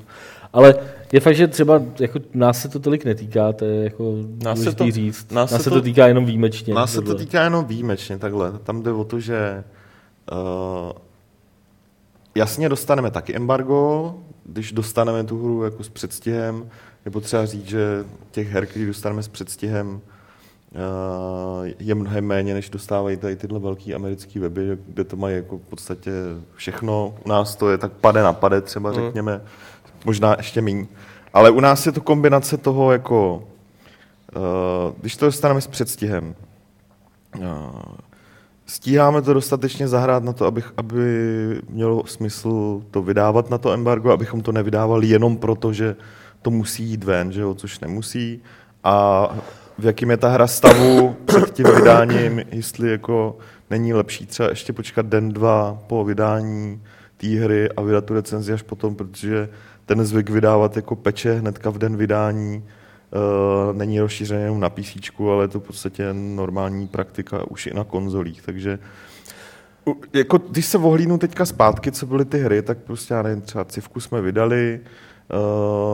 Ale 0.53 0.75
je 1.11 1.19
fakt, 1.19 1.35
že 1.35 1.47
třeba 1.47 1.81
jako 1.99 2.19
nás 2.33 2.61
se 2.61 2.69
to 2.69 2.79
tolik 2.79 3.05
netýká, 3.05 3.53
to 3.53 3.65
je 3.65 3.83
jako 3.83 4.15
Nás 4.43 4.61
se 4.61 4.75
to- 4.75 4.91
říct. 4.91 5.31
nás 5.31 5.51
Nás, 5.51 5.59
se 5.59 5.63
se 5.63 5.69
to, 5.69 5.75
to- 5.75 5.81
týká 5.81 6.07
jenom 6.07 6.25
výjimečně. 6.25 6.73
Nás 6.73 6.93
se 6.93 7.01
to 7.01 7.15
týká 7.15 7.43
jenom 7.43 7.65
výjimečně 7.65 8.17
takhle. 8.17 8.51
Tam 8.63 8.83
jde 8.83 8.91
o 8.91 9.03
to, 9.03 9.19
že 9.19 9.63
uh, 10.31 10.91
jasně 12.37 12.69
dostaneme 12.69 13.11
taky 13.11 13.35
embargo, 13.35 14.15
když 14.45 14.71
dostaneme 14.71 15.23
tu 15.23 15.43
hru 15.43 15.63
jako 15.63 15.83
s 15.83 15.89
předstihem, 15.89 16.69
nebo 17.05 17.19
třeba 17.19 17.45
říct, 17.45 17.65
že 17.67 18.05
těch 18.31 18.49
her, 18.49 18.65
který 18.65 18.85
dostaneme 18.85 19.23
s 19.23 19.27
předstihem, 19.27 19.87
uh, 19.91 19.99
je 21.79 21.95
mnohem 21.95 22.25
méně, 22.25 22.53
než 22.53 22.69
dostávají 22.69 23.17
tady 23.17 23.35
tyhle 23.35 23.59
velké 23.59 23.93
americké 23.93 24.39
weby, 24.39 24.77
kde 24.87 25.03
to 25.03 25.15
mají 25.15 25.35
jako 25.35 25.57
v 25.57 25.61
podstatě 25.61 26.11
všechno. 26.55 27.15
U 27.25 27.29
nás 27.29 27.55
to 27.55 27.69
je 27.69 27.77
tak 27.77 27.91
pade 27.91 28.23
na 28.23 28.33
pade 28.33 28.61
třeba, 28.61 28.89
Mm. 28.89 28.95
řekněme, 28.95 29.41
možná 30.05 30.35
ještě 30.37 30.61
méně. 30.61 30.87
Ale 31.33 31.49
u 31.49 31.59
nás 31.59 31.85
je 31.85 31.91
to 31.91 32.01
kombinace 32.01 32.57
toho 32.57 32.91
jako, 32.91 33.35
uh, 34.35 34.41
když 35.01 35.15
to 35.17 35.25
dostaneme 35.25 35.61
s 35.61 35.67
předstihem, 35.67 36.35
uh, 37.39 37.43
stíháme 38.67 39.21
to 39.21 39.33
dostatečně 39.33 39.87
zahrát 39.87 40.23
na 40.23 40.33
to, 40.33 40.45
abych, 40.45 40.73
aby 40.77 41.01
mělo 41.69 42.05
smysl 42.05 42.81
to 42.91 43.01
vydávat 43.01 43.49
na 43.49 43.57
to 43.57 43.71
embargo, 43.71 44.11
abychom 44.11 44.41
to 44.41 44.51
nevydávali 44.51 45.07
jenom 45.07 45.37
proto, 45.37 45.73
že 45.73 45.95
to 46.41 46.51
musí 46.51 46.83
jít 46.83 47.03
ven, 47.03 47.31
že 47.31 47.41
jo, 47.41 47.53
což 47.53 47.79
nemusí. 47.79 48.41
A 48.83 49.27
v 49.77 49.85
jakým 49.85 50.11
je 50.11 50.17
ta 50.17 50.29
hra 50.29 50.47
stavu 50.47 51.15
před 51.25 51.53
tím 51.53 51.65
vydáním, 51.65 52.41
jestli 52.51 52.91
jako 52.91 53.37
není 53.69 53.93
lepší 53.93 54.25
třeba 54.25 54.49
ještě 54.49 54.73
počkat 54.73 55.05
den, 55.05 55.29
dva 55.29 55.79
po 55.87 56.03
vydání 56.03 56.81
té 57.17 57.27
hry 57.27 57.69
a 57.71 57.81
vydat 57.81 58.05
tu 58.05 58.13
recenzi 58.13 58.53
až 58.53 58.61
potom, 58.61 58.95
protože 58.95 59.49
ten 59.85 60.05
zvyk 60.05 60.29
vydávat 60.29 60.75
jako 60.75 60.95
peče 60.95 61.33
hnedka 61.33 61.69
v 61.69 61.77
den 61.77 61.97
vydání 61.97 62.63
není 63.73 63.99
rozšířený 63.99 64.41
jenom 64.41 64.59
na 64.59 64.69
PC, 64.69 64.97
ale 65.19 65.43
je 65.43 65.47
to 65.47 65.59
v 65.59 65.63
podstatě 65.63 66.13
normální 66.13 66.87
praktika 66.87 67.51
už 67.51 67.67
i 67.67 67.73
na 67.73 67.83
konzolích, 67.83 68.41
takže 68.41 68.79
jako, 70.13 70.37
když 70.37 70.65
se 70.65 70.77
ohlídnu 70.77 71.17
teďka 71.17 71.45
zpátky, 71.45 71.91
co 71.91 72.05
byly 72.05 72.25
ty 72.25 72.39
hry, 72.39 72.61
tak 72.61 72.77
prostě, 72.77 73.13
já 73.13 73.21
nevím, 73.21 73.41
třeba 73.41 73.65
Civku 73.65 73.99
jsme 73.99 74.21
vydali 74.21 74.79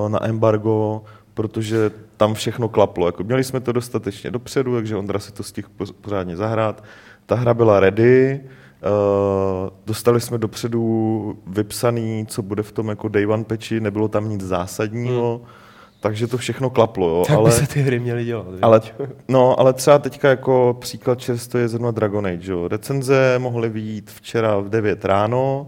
uh, 0.06 0.10
na 0.10 0.26
embargo, 0.26 1.04
protože 1.34 1.92
tam 2.18 2.34
všechno 2.34 2.70
klaplo. 2.70 3.06
Jako, 3.06 3.24
měli 3.24 3.44
jsme 3.44 3.60
to 3.60 3.72
dostatečně 3.72 4.32
dopředu, 4.32 4.76
takže 4.76 4.96
Ondra 4.96 5.20
si 5.20 5.34
to 5.34 5.44
stihl 5.44 5.68
poř- 5.78 5.94
pořádně 6.02 6.36
zahrát. 6.36 6.84
Ta 7.26 7.36
hra 7.36 7.54
byla 7.54 7.80
ready, 7.80 8.42
uh, 8.44 9.70
dostali 9.86 10.22
jsme 10.22 10.38
dopředu 10.38 11.38
vypsaný, 11.48 12.26
co 12.30 12.42
bude 12.42 12.64
v 12.64 12.72
tom 12.72 12.88
jako 12.90 13.08
day 13.08 13.26
one 13.26 13.44
patchi, 13.44 13.80
nebylo 13.80 14.08
tam 14.08 14.30
nic 14.30 14.42
zásadního, 14.42 15.42
hmm. 15.44 15.63
Takže 16.04 16.28
to 16.28 16.38
všechno 16.38 16.70
klaplo. 16.70 17.08
Jo, 17.08 17.24
Tak 17.28 17.38
ale... 17.38 17.50
by 17.50 17.56
se 17.56 17.68
ty 17.68 17.82
hry 17.82 18.00
měly 18.00 18.26
dělat. 18.26 18.46
Ale, 18.62 18.82
no, 19.28 19.60
ale 19.60 19.74
třeba 19.74 20.00
teďka 20.00 20.30
jako 20.30 20.78
příklad 20.80 21.20
čerstvo 21.20 21.60
je 21.60 21.68
zrovna 21.68 21.92
Dragon 21.92 22.28
Age. 22.28 22.52
Jo. 22.52 22.68
Recenze 22.68 23.36
mohly 23.38 23.70
vyjít 23.70 24.12
včera 24.12 24.58
v 24.60 24.70
9 24.70 25.06
ráno, 25.06 25.68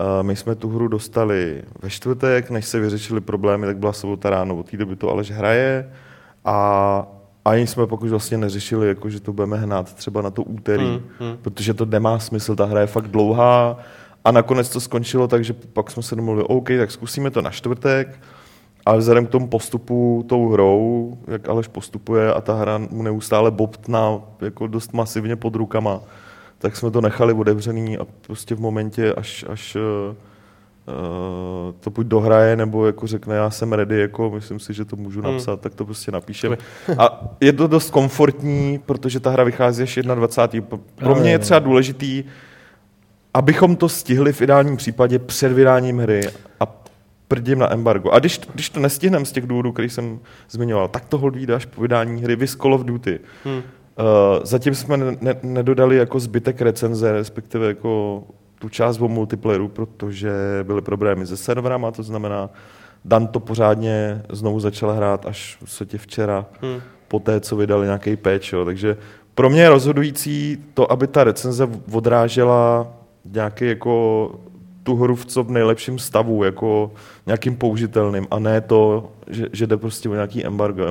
Uh, 0.00 0.26
my 0.26 0.36
jsme 0.36 0.54
tu 0.54 0.68
hru 0.68 0.88
dostali 0.88 1.62
ve 1.82 1.90
čtvrtek, 1.90 2.50
než 2.50 2.66
se 2.66 2.80
vyřešily 2.80 3.20
problémy, 3.20 3.66
tak 3.66 3.76
byla 3.76 3.92
sobota 3.92 4.30
ráno, 4.30 4.56
od 4.56 4.70
té 4.70 4.76
doby 4.76 4.96
to 4.96 5.10
Aleš 5.10 5.30
hraje 5.30 5.92
a 6.44 7.06
ani 7.44 7.66
jsme 7.66 7.86
pokud 7.86 8.10
vlastně 8.10 8.38
neřešili, 8.38 8.88
jako, 8.88 9.10
že 9.10 9.20
to 9.20 9.32
budeme 9.32 9.56
hnát 9.56 9.94
třeba 9.94 10.22
na 10.22 10.30
to 10.30 10.42
úterý, 10.42 10.86
Hmm, 10.86 11.00
hmm. 11.20 11.36
protože 11.42 11.74
to 11.74 11.84
nemá 11.84 12.18
smysl, 12.18 12.56
ta 12.56 12.64
hra 12.64 12.80
je 12.80 12.86
fakt 12.86 13.08
dlouhá 13.08 13.78
a 14.24 14.30
nakonec 14.30 14.68
to 14.68 14.80
skončilo 14.80 15.28
tak, 15.28 15.44
že 15.44 15.52
pak 15.52 15.90
jsme 15.90 16.02
se 16.02 16.16
domluvili, 16.16 16.46
OK, 16.48 16.68
tak 16.78 16.90
zkusíme 16.90 17.30
to 17.30 17.42
na 17.42 17.50
čtvrtek, 17.50 18.20
ale 18.86 18.98
vzhledem 18.98 19.26
k 19.26 19.30
tomu 19.30 19.48
postupu 19.48 20.24
tou 20.28 20.48
hrou, 20.48 21.18
jak 21.28 21.48
Aleš 21.48 21.68
postupuje 21.68 22.32
a 22.34 22.40
ta 22.40 22.54
hra 22.54 22.78
mu 22.78 23.02
neustále 23.02 23.50
bobtná 23.50 24.20
jako 24.40 24.66
dost 24.66 24.92
masivně 24.92 25.36
pod 25.36 25.54
rukama, 25.54 26.00
tak 26.58 26.76
jsme 26.76 26.90
to 26.90 27.00
nechali 27.00 27.32
otevřený 27.32 27.98
a 27.98 28.06
prostě 28.26 28.54
v 28.54 28.60
momentě, 28.60 29.12
až, 29.14 29.44
až 29.48 29.76
uh, 29.76 30.14
to 31.80 31.90
buď 31.90 32.06
dohraje, 32.06 32.56
nebo 32.56 32.86
jako 32.86 33.06
řekne, 33.06 33.34
já 33.36 33.50
jsem 33.50 33.72
ready, 33.72 34.00
jako 34.00 34.30
myslím 34.30 34.58
si, 34.60 34.74
že 34.74 34.84
to 34.84 34.96
můžu 34.96 35.22
Hmm. 35.22 35.32
napsat, 35.32 35.60
tak 35.60 35.74
to 35.74 35.84
prostě 35.84 36.12
napíšeme. 36.12 36.56
A 36.98 37.28
je 37.40 37.52
to 37.52 37.66
dost 37.66 37.90
komfortní, 37.90 38.80
protože 38.86 39.20
ta 39.20 39.30
hra 39.30 39.44
vychází 39.44 39.82
až 39.82 39.98
21. 40.14 40.78
Pro 40.94 41.14
mě 41.14 41.30
je 41.30 41.38
třeba 41.38 41.58
důležitý, 41.58 42.24
abychom 43.34 43.76
to 43.76 43.88
stihli 43.88 44.32
v 44.32 44.42
ideálním 44.42 44.76
případě 44.76 45.18
před 45.18 45.52
vydáním 45.52 45.98
hry 45.98 46.20
a 46.60 46.83
prdím 47.28 47.58
na 47.58 47.72
embargo. 47.72 48.10
A 48.10 48.18
když, 48.18 48.40
když 48.54 48.70
to 48.70 48.80
nestihneme 48.80 49.24
z 49.24 49.32
těch 49.32 49.46
důvodů, 49.46 49.72
který 49.72 49.90
jsem 49.90 50.18
zmiňoval, 50.50 50.88
tak 50.88 51.04
to 51.04 51.18
hold 51.18 51.34
až 51.54 51.64
po 51.66 51.82
vydání 51.82 52.22
hry 52.22 52.36
Viz 52.36 52.56
Call 52.56 52.74
of 52.74 52.84
Duty. 52.84 53.20
Hmm. 53.44 53.56
Uh, 53.56 53.62
zatím 54.42 54.74
jsme 54.74 54.96
ne, 54.96 55.16
ne, 55.20 55.34
nedodali 55.42 55.96
jako 55.96 56.20
zbytek 56.20 56.60
recenze, 56.60 57.12
respektive 57.12 57.66
jako 57.66 58.22
tu 58.58 58.68
část 58.68 59.00
o 59.00 59.08
multiplayeru, 59.08 59.68
protože 59.68 60.30
byly 60.62 60.82
problémy 60.82 61.26
se 61.26 61.36
serverama, 61.36 61.90
to 61.90 62.02
znamená, 62.02 62.50
Dan 63.04 63.26
to 63.26 63.40
pořádně 63.40 64.22
znovu 64.32 64.60
začal 64.60 64.92
hrát 64.92 65.26
až 65.26 65.56
v 65.56 65.58
podstatě 65.58 65.98
včera, 65.98 66.46
Hmm. 66.62 66.80
po 67.08 67.20
té, 67.20 67.40
co 67.40 67.56
vydali 67.56 67.86
nějaký 67.86 68.16
patch. 68.16 68.52
Jo. 68.52 68.64
Takže 68.64 68.96
pro 69.34 69.50
mě 69.50 69.62
je 69.62 69.68
rozhodující 69.68 70.64
to, 70.74 70.92
aby 70.92 71.06
ta 71.06 71.24
recenze 71.24 71.68
odrážela 71.92 72.86
nějaký 73.24 73.66
jako 73.66 74.30
tu 74.84 74.96
hru 74.96 75.14
v 75.14 75.26
co 75.26 75.42
nejlepším 75.42 75.98
stavu, 75.98 76.44
jako 76.44 76.90
nějakým 77.26 77.56
použitelným, 77.56 78.26
a 78.30 78.38
ne 78.38 78.60
to, 78.60 79.10
že, 79.26 79.46
že 79.52 79.66
jde 79.66 79.76
prostě 79.76 80.08
o 80.08 80.14
nějaký 80.14 80.46
embargo. 80.46 80.86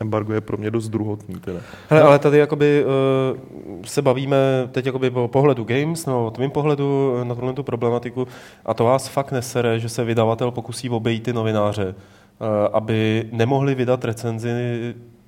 Embargo 0.00 0.32
je, 0.32 0.40
pro 0.40 0.56
mě 0.56 0.70
dost 0.70 0.88
druhotný. 0.88 1.34
Teda. 1.40 1.60
Hele, 1.88 2.02
ale 2.02 2.18
tady 2.18 2.38
jakoby 2.38 2.84
uh, 2.84 3.82
se 3.84 4.02
bavíme 4.02 4.36
teď 4.72 4.86
jakoby 4.86 5.10
po 5.10 5.28
pohledu 5.28 5.64
games, 5.64 6.06
no, 6.06 6.30
tvým 6.30 6.50
pohledu 6.50 7.16
na 7.24 7.34
tuhle 7.34 7.52
tu 7.52 7.62
problematiku 7.62 8.26
a 8.64 8.74
to 8.74 8.84
vás 8.84 9.08
fakt 9.08 9.32
nesere, 9.32 9.80
že 9.80 9.88
se 9.88 10.04
vydavatel 10.04 10.50
pokusí 10.50 10.90
obejít 10.90 11.22
ty 11.22 11.32
novináře, 11.32 11.94
uh, 11.94 12.46
aby 12.72 13.28
nemohli 13.32 13.74
vydat 13.74 14.04
recenzi 14.04 14.48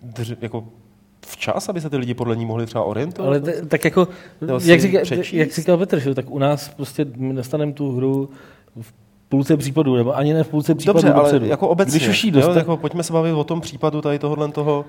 dř, 0.02 0.32
jako 0.40 0.64
včas, 1.30 1.68
aby 1.68 1.80
se 1.80 1.90
ty 1.90 1.96
lidi 1.96 2.14
podle 2.14 2.36
ní 2.36 2.46
mohli 2.46 2.66
třeba 2.66 2.84
orientovat? 2.84 3.28
Ale 3.28 3.40
t- 3.40 3.66
tak 3.66 3.84
jako, 3.84 4.08
jak, 4.64 4.80
říká, 4.80 4.98
jak 5.32 5.52
říkal 5.52 5.76
Petr, 5.76 5.98
že, 5.98 6.08
jo, 6.08 6.14
tak 6.14 6.30
u 6.30 6.38
nás 6.38 6.68
prostě 6.68 7.04
dostaneme 7.32 7.72
tu 7.72 7.96
hru 7.96 8.30
v 8.80 8.92
půlce 9.28 9.56
případů, 9.56 9.96
nebo 9.96 10.16
ani 10.16 10.34
ne 10.34 10.44
v 10.44 10.48
půlce 10.48 10.74
případů 10.74 10.96
Dobře, 10.98 11.12
ale 11.12 11.22
dopředu. 11.22 11.46
jako 11.46 11.68
obecně, 11.68 11.98
Když 11.98 12.08
už 12.08 12.24
jí 12.24 12.30
jo, 12.30 12.34
dostane, 12.34 12.58
jako 12.58 12.76
pojďme 12.76 13.02
se 13.02 13.12
bavit 13.12 13.32
o 13.32 13.44
tom 13.44 13.60
případu 13.60 14.00
tady 14.00 14.18
tohohle 14.18 14.48
toho, 14.48 14.84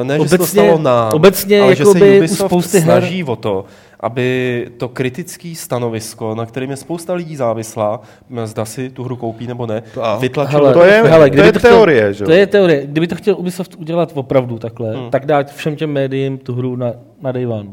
eh, 0.00 0.04
ne, 0.04 0.18
že 0.22 0.28
se 0.28 0.38
to 0.38 0.42
Obecně- 0.44 0.62
stalo 0.62 0.78
nám, 0.78 1.12
obecně 1.14 1.62
ale 1.62 1.76
že 1.76 1.84
se 1.84 1.90
Ubisoft 2.18 2.46
spousty 2.50 2.78
her- 2.78 2.82
snaží 2.84 3.24
o 3.24 3.36
to, 3.36 3.64
aby 4.00 4.68
to 4.76 4.88
kritické 4.88 5.52
stanovisko, 5.56 6.34
na 6.34 6.46
kterým 6.46 6.70
je 6.70 6.76
spousta 6.76 7.14
lidí 7.14 7.36
závislá, 7.36 8.00
zda 8.44 8.64
si 8.64 8.90
tu 8.90 9.04
hru 9.04 9.16
koupí 9.16 9.46
nebo 9.46 9.66
ne, 9.66 9.82
A- 10.02 10.16
vytlačilo 10.16 10.60
Hele, 10.62 10.72
to 10.74 10.82
je, 10.82 11.02
hele, 11.02 11.30
to 11.30 11.42
je 11.42 11.52
to 11.52 11.58
chtěl- 11.58 11.70
teorie, 11.70 12.14
že? 12.14 12.24
To 12.24 12.30
je 12.32 12.46
teorie. 12.46 12.86
Kdyby 12.86 13.06
to 13.06 13.14
chtěl 13.14 13.36
Ubisoft 13.38 13.74
udělat 13.74 14.10
opravdu 14.14 14.58
takhle, 14.58 14.90
Hmm. 14.90 15.00
hmm. 15.00 15.10
tak 15.10 15.26
dát 15.26 15.52
všem 15.54 15.76
těm 15.76 15.90
médiím 15.92 16.38
tu 16.38 16.54
hru 16.54 16.76
na, 16.76 16.92
na 17.22 17.32
day 17.32 17.46
one. 17.46 17.68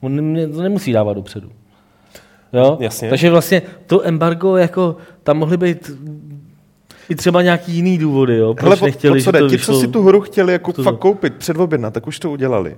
On 0.00 0.32
ne- 0.32 0.48
to 0.48 0.62
nemusí 0.62 0.92
dávat 0.92 1.12
dopředu. 1.14 1.48
Jo? 2.52 2.76
Jasně. 2.80 3.08
Takže 3.10 3.30
vlastně 3.30 3.62
to 3.86 4.06
embargo, 4.06 4.56
jako, 4.56 4.96
tam 5.22 5.38
mohly 5.38 5.56
být 5.56 5.90
i 7.08 7.14
třeba 7.14 7.42
nějaký 7.42 7.72
jiný 7.72 7.98
důvody, 7.98 8.36
jo? 8.36 8.54
Proč 8.54 8.64
Hele, 8.64 8.76
po, 8.76 8.86
nechtěli, 8.86 9.20
po 9.20 9.24
co 9.24 9.24
že 9.24 9.32
jde? 9.32 9.38
to 9.38 9.48
Ti, 9.48 9.56
vyšlo... 9.56 9.74
co 9.74 9.80
si 9.80 9.88
tu 9.88 10.02
hru 10.02 10.20
chtěli 10.20 10.52
jako 10.52 10.72
to- 10.72 10.82
fakt 10.82 10.98
koupit, 10.98 11.34
předobjednat, 11.34 11.94
tak 11.94 12.06
už 12.06 12.18
to 12.18 12.30
udělali. 12.30 12.76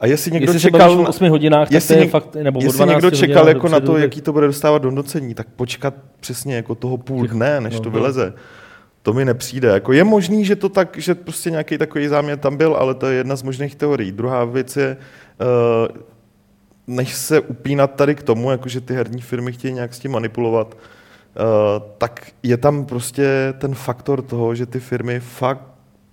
A 0.00 0.06
jestli 0.06 0.30
někdo 0.30 0.52
Jestli 0.52 0.70
čekal, 0.70 1.00
o 1.00 1.08
8 1.08 1.28
hodinách, 1.28 1.68
tak 1.68 1.72
jestli, 1.72 1.94
to 1.96 2.02
je 2.02 2.08
fakt, 2.08 2.34
nebo 2.34 2.60
jestli 2.62 2.76
12 2.76 2.96
někdo 2.96 3.10
čekal 3.16 3.48
jako 3.48 3.68
na 3.68 3.80
to, 3.80 3.86
dopředu, 3.86 4.02
jaký 4.02 4.20
to 4.20 4.32
bude 4.32 4.46
dostávat 4.46 4.82
do 4.82 4.90
nocení, 4.90 5.34
tak 5.34 5.46
počkat 5.56 5.94
přesně 6.20 6.56
jako 6.56 6.74
toho 6.74 6.96
půl 6.96 7.26
dne, 7.26 7.60
než 7.60 7.74
no, 7.74 7.80
to 7.80 7.90
no. 7.90 7.94
vyleze. 7.94 8.32
To 9.02 9.12
mi 9.12 9.24
nepřijde. 9.24 9.68
Jako 9.68 9.92
je 9.92 10.04
možný, 10.04 10.44
že 10.44 10.56
to 10.56 10.68
tak, 10.68 10.98
že 10.98 11.14
prostě 11.14 11.50
nějaký 11.50 11.78
takový 11.78 12.08
záměr 12.08 12.38
tam 12.38 12.56
byl, 12.56 12.74
ale 12.74 12.94
to 12.94 13.06
je 13.06 13.16
jedna 13.16 13.36
z 13.36 13.42
možných 13.42 13.74
teorií. 13.74 14.12
Druhá 14.12 14.44
věc 14.44 14.76
je, 14.76 14.96
uh, 15.40 15.96
než 16.86 17.14
se 17.14 17.40
upínat 17.40 17.94
tady 17.94 18.14
k 18.14 18.22
tomu, 18.22 18.50
jako 18.50 18.68
že 18.68 18.80
ty 18.80 18.94
herní 18.94 19.20
firmy 19.20 19.52
chtějí 19.52 19.74
nějak 19.74 19.94
s 19.94 19.98
tím 19.98 20.12
manipulovat, 20.12 20.76
tak 21.98 22.26
je 22.42 22.56
tam 22.56 22.84
prostě 22.84 23.54
ten 23.58 23.74
faktor 23.74 24.22
toho, 24.22 24.54
že 24.54 24.66
ty 24.66 24.80
firmy 24.80 25.20
fakt, 25.20 25.62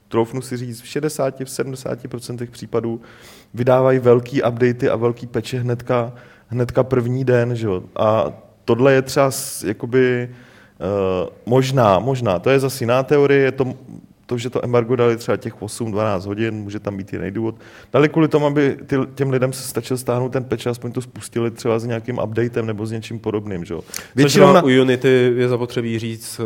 troufnu 0.07 0.41
si 0.41 0.57
říct, 0.57 0.81
v 0.81 0.87
60, 0.87 1.39
v 1.39 1.43
70% 1.43 2.49
případů 2.51 3.01
vydávají 3.53 3.99
velký 3.99 4.43
updaty 4.43 4.89
a 4.89 4.95
velký 4.95 5.27
peče 5.27 5.59
hnedka, 5.59 6.13
hnedka 6.47 6.83
první 6.83 7.25
den, 7.25 7.55
že 7.55 7.67
jo? 7.67 7.83
A 7.95 8.31
tohle 8.65 8.93
je 8.93 9.01
třeba 9.01 9.31
jakoby 9.65 10.29
uh, 10.29 11.29
možná, 11.45 11.99
možná, 11.99 12.39
to 12.39 12.49
je 12.49 12.59
zase 12.59 12.83
jiná 12.83 13.03
teorie, 13.03 13.41
je 13.41 13.51
to 13.51 13.73
to, 14.25 14.37
že 14.37 14.49
to 14.49 14.65
embargo 14.65 14.95
dali 14.95 15.17
třeba 15.17 15.37
těch 15.37 15.55
8-12 15.61 16.27
hodin, 16.27 16.53
může 16.55 16.79
tam 16.79 16.97
být 16.97 17.13
jiný 17.13 17.31
důvod. 17.31 17.55
Dali 17.93 18.09
kvůli 18.09 18.27
tomu, 18.27 18.45
aby 18.45 18.77
ty, 18.87 18.95
těm 19.15 19.29
lidem 19.29 19.53
se 19.53 19.67
stačil 19.67 19.97
stáhnout 19.97 20.29
ten 20.31 20.43
patch, 20.43 20.67
aspoň 20.67 20.91
to 20.91 21.01
spustili 21.01 21.51
třeba 21.51 21.79
s 21.79 21.85
nějakým 21.85 22.19
updatem 22.23 22.65
nebo 22.65 22.85
s 22.85 22.91
něčím 22.91 23.19
podobným. 23.19 23.65
Že? 23.65 23.73
jo. 23.73 23.81
Většinou 24.15 24.53
na... 24.53 24.63
u 24.63 24.67
Unity 24.81 25.33
je 25.35 25.47
zapotřebí 25.49 25.99
říct, 25.99 26.41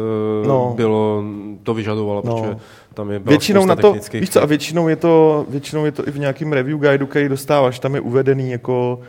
No. 0.45 0.47
no. 0.47 0.73
bylo, 0.75 1.23
to 1.63 1.73
vyžadovalo, 1.73 2.21
No. 2.25 2.35
protože 2.41 2.55
tam 2.93 3.11
je 3.11 3.19
byla 3.19 3.29
Většinou 3.29 3.65
na 3.65 3.75
to, 3.75 3.95
víš 4.13 4.29
co, 4.29 4.41
a 4.41 4.45
většinou 4.45 4.87
je 4.87 4.95
to, 4.95 5.45
většinou 5.49 5.85
je 5.85 5.91
to 5.91 6.07
i 6.07 6.11
v 6.11 6.19
nějakém 6.19 6.53
review 6.53 6.77
guideu, 6.77 7.05
který 7.07 7.29
dostáváš, 7.29 7.79
tam 7.79 7.95
je 7.95 8.01
uvedený 8.01 8.51
jako 8.51 8.99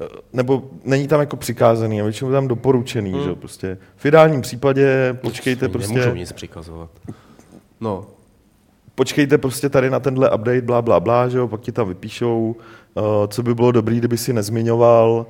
eh, 0.00 0.06
nebo 0.32 0.62
není 0.84 1.08
tam 1.08 1.20
jako 1.20 1.36
přikázaný, 1.36 2.00
a 2.00 2.04
většinou 2.04 2.30
tam 2.32 2.48
doporučený, 2.48 3.12
Hmm. 3.12 3.22
že 3.22 3.28
jo, 3.28 3.36
prostě. 3.36 3.78
V 3.96 4.06
ideálním 4.06 4.40
případě 4.40 5.18
počkejte 5.20 5.66
Oni 5.66 5.72
prostě, 5.72 5.94
Nemůžou 5.94 6.14
nic 6.14 6.32
přikazovat. 6.32 6.90
No, 7.80 8.06
počkejte 8.94 9.38
prostě 9.38 9.68
tady 9.68 9.90
na 9.90 10.00
tenhle 10.00 10.30
update, 10.30 10.62
bla, 10.62 10.82
bla, 10.82 11.00
bla, 11.00 11.28
že 11.28 11.38
jo, 11.38 11.48
pak 11.48 11.60
ti 11.60 11.72
tam 11.72 11.88
vypíšou, 11.88 12.56
uh, 12.94 13.04
co 13.28 13.42
by 13.42 13.54
bylo 13.54 13.72
dobrý, 13.72 13.98
kdyby 13.98 14.18
si 14.18 14.32
nezmiňoval, 14.32 15.26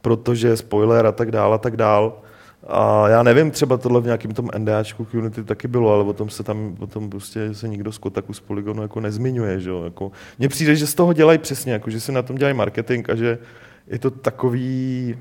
protože 0.00 0.56
spoiler 0.56 1.06
a 1.06 1.12
tak 1.12 1.30
dál 1.30 1.54
a 1.54 1.58
tak 1.58 1.76
dál. 1.76 2.20
A 2.66 3.08
já 3.08 3.22
nevím, 3.22 3.50
třeba 3.50 3.76
tohle 3.76 4.00
v 4.00 4.04
nějakém 4.04 4.30
tom 4.30 4.48
NDAčku 4.58 5.06
Unity 5.14 5.44
taky 5.44 5.68
bylo, 5.68 5.92
ale 5.92 6.04
o 6.04 6.12
tom 6.12 6.30
se 6.30 6.42
tam, 6.42 6.76
o 6.78 6.86
tom 6.86 7.10
prostě 7.10 7.54
se 7.54 7.68
nikdo 7.68 7.92
z 7.92 7.98
Kotaku 7.98 8.32
z 8.32 8.40
Polygonu 8.40 8.82
jako 8.82 9.00
nezmiňuje, 9.00 9.60
že 9.60 9.70
jo. 9.70 9.84
Jako, 9.84 10.12
mně 10.38 10.48
přijde, 10.48 10.76
že 10.76 10.86
z 10.86 10.94
toho 10.94 11.12
dělají 11.12 11.38
přesně, 11.38 11.72
jako, 11.72 11.90
že 11.90 12.00
si 12.00 12.12
na 12.12 12.22
tom 12.22 12.36
dělají 12.36 12.56
marketing 12.56 13.10
a 13.10 13.14
že 13.14 13.38
je 13.86 13.98
to 13.98 14.10
takový, 14.10 15.16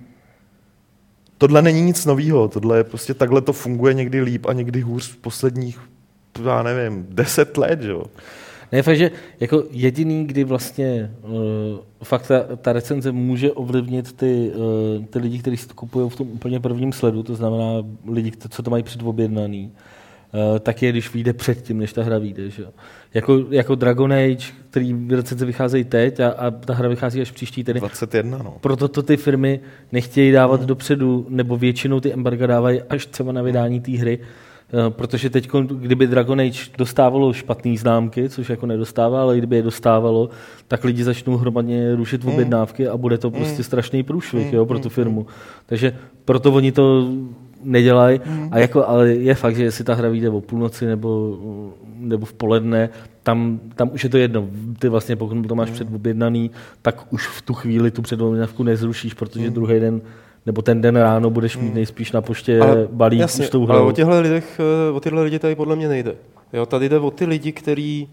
tohle 1.37 1.61
není 1.61 1.81
nic 1.81 2.05
nového, 2.05 2.47
tohle 2.47 2.77
je 2.77 2.83
prostě 2.83 3.13
takhle 3.13 3.41
to 3.41 3.53
funguje 3.53 3.93
někdy 3.93 4.21
líp 4.21 4.45
a 4.45 4.53
někdy 4.53 4.81
hůř 4.81 5.11
v 5.11 5.17
posledních, 5.17 5.79
já 6.45 6.63
nevím, 6.63 7.05
deset 7.09 7.57
let, 7.57 7.81
že 7.81 7.91
jo. 7.91 8.03
Ne, 8.73 8.81
fakt, 8.81 8.97
že 8.97 9.11
jako 9.39 9.63
jediný, 9.71 10.25
kdy 10.25 10.43
vlastně 10.43 11.11
uh, 11.21 11.31
fakt 12.03 12.27
ta, 12.27 12.55
ta 12.55 12.73
recenze 12.73 13.11
může 13.11 13.51
ovlivnit 13.51 14.13
ty, 14.13 14.51
uh, 14.55 15.05
ty 15.05 15.19
lidi, 15.19 15.39
kteří 15.39 15.57
si 15.57 15.67
to 15.67 15.73
kupují 15.73 16.09
v 16.09 16.15
tom 16.15 16.27
úplně 16.27 16.59
prvním 16.59 16.93
sledu, 16.93 17.23
to 17.23 17.35
znamená 17.35 17.63
lidi, 18.07 18.31
co 18.49 18.63
to 18.63 18.71
mají 18.71 18.83
předobjednaný, 18.83 19.71
uh, 19.71 20.59
tak 20.59 20.81
je, 20.81 20.91
když 20.91 21.13
vyjde 21.13 21.33
předtím, 21.33 21.77
než 21.77 21.93
ta 21.93 22.03
hra 22.03 22.17
vyjde. 22.17 22.49
Že? 22.49 22.65
Jako, 23.13 23.45
jako 23.49 23.75
Dragon 23.75 24.13
Age, 24.13 24.47
který 24.69 24.95
recenze 25.09 25.45
vycházejí 25.45 25.83
teď 25.83 26.19
a, 26.19 26.29
a 26.29 26.51
ta 26.51 26.73
hra 26.73 26.89
vychází 26.89 27.21
až 27.21 27.31
příští 27.31 27.63
tedy. 27.63 27.79
21, 27.79 28.37
no. 28.37 28.57
Proto 28.61 28.87
to 28.87 29.03
ty 29.03 29.17
firmy 29.17 29.59
nechtějí 29.91 30.31
dávat 30.31 30.59
hmm. 30.59 30.67
dopředu, 30.67 31.25
nebo 31.29 31.57
většinou 31.57 31.99
ty 31.99 32.13
embarga 32.13 32.47
dávají 32.47 32.81
až 32.81 33.05
třeba 33.05 33.31
na 33.31 33.41
vydání 33.41 33.81
té 33.81 33.91
hry, 33.91 34.19
protože 34.89 35.29
teď, 35.29 35.49
kdyby 35.65 36.07
Dragon 36.07 36.39
Age 36.39 36.59
dostávalo 36.77 37.33
špatné 37.33 37.77
známky, 37.77 38.29
což 38.29 38.49
jako 38.49 38.65
nedostává, 38.65 39.21
ale 39.21 39.37
kdyby 39.37 39.55
je 39.55 39.61
dostávalo, 39.61 40.29
tak 40.67 40.83
lidi 40.83 41.03
začnou 41.03 41.37
hromadně 41.37 41.95
rušit 41.95 42.23
mm. 42.23 42.33
objednávky 42.33 42.87
a 42.87 42.97
bude 42.97 43.17
to 43.17 43.29
mm. 43.29 43.35
prostě 43.35 43.63
strašný 43.63 44.03
průšvih 44.03 44.47
mm. 44.47 44.53
jo, 44.53 44.65
pro 44.65 44.79
tu 44.79 44.89
firmu. 44.89 45.27
Takže 45.65 45.95
proto 46.25 46.51
oni 46.51 46.71
to 46.71 47.09
nedělají. 47.63 48.21
A 48.51 48.59
jako, 48.59 48.87
ale 48.87 49.09
je 49.09 49.35
fakt, 49.35 49.55
že 49.55 49.63
jestli 49.63 49.83
ta 49.83 49.93
hra 49.93 50.09
vyjde 50.09 50.29
o 50.29 50.41
půlnoci 50.41 50.85
nebo, 50.85 51.37
nebo 51.97 52.25
v 52.25 52.33
poledne, 52.33 52.89
tam, 53.23 53.59
tam 53.75 53.89
už 53.93 54.03
je 54.03 54.09
to 54.09 54.17
jedno. 54.17 54.47
Ty 54.79 54.89
vlastně, 54.89 55.15
pokud 55.15 55.47
to 55.47 55.55
máš 55.55 55.69
předobjednaný, 55.69 56.51
tak 56.81 57.13
už 57.13 57.27
v 57.27 57.41
tu 57.41 57.53
chvíli 57.53 57.91
tu 57.91 58.01
předobjednávku 58.01 58.63
nezrušíš, 58.63 59.13
protože 59.13 59.49
druhý 59.49 59.79
den 59.79 60.01
nebo 60.45 60.61
ten 60.61 60.81
den 60.81 60.95
ráno 60.95 61.29
budeš 61.29 61.57
mít 61.57 61.65
hmm. 61.65 61.75
nejspíš 61.75 62.11
na 62.11 62.21
poště 62.21 62.59
ale, 62.59 62.87
balík 62.91 63.19
jasně, 63.19 63.45
s 63.45 63.49
tou 63.49 63.69
Ale 63.69 63.81
o 63.81 63.91
těchto 63.91 64.21
lidech, 64.21 64.59
eh, 64.59 64.91
o 64.91 64.99
tyhle 64.99 65.23
lidi 65.23 65.39
tady 65.39 65.55
podle 65.55 65.75
mě 65.75 65.87
nejde. 65.87 66.15
Jo, 66.53 66.65
tady 66.65 66.89
jde 66.89 66.99
o 66.99 67.11
ty 67.11 67.25
lidi, 67.25 67.51
kteří 67.51 68.09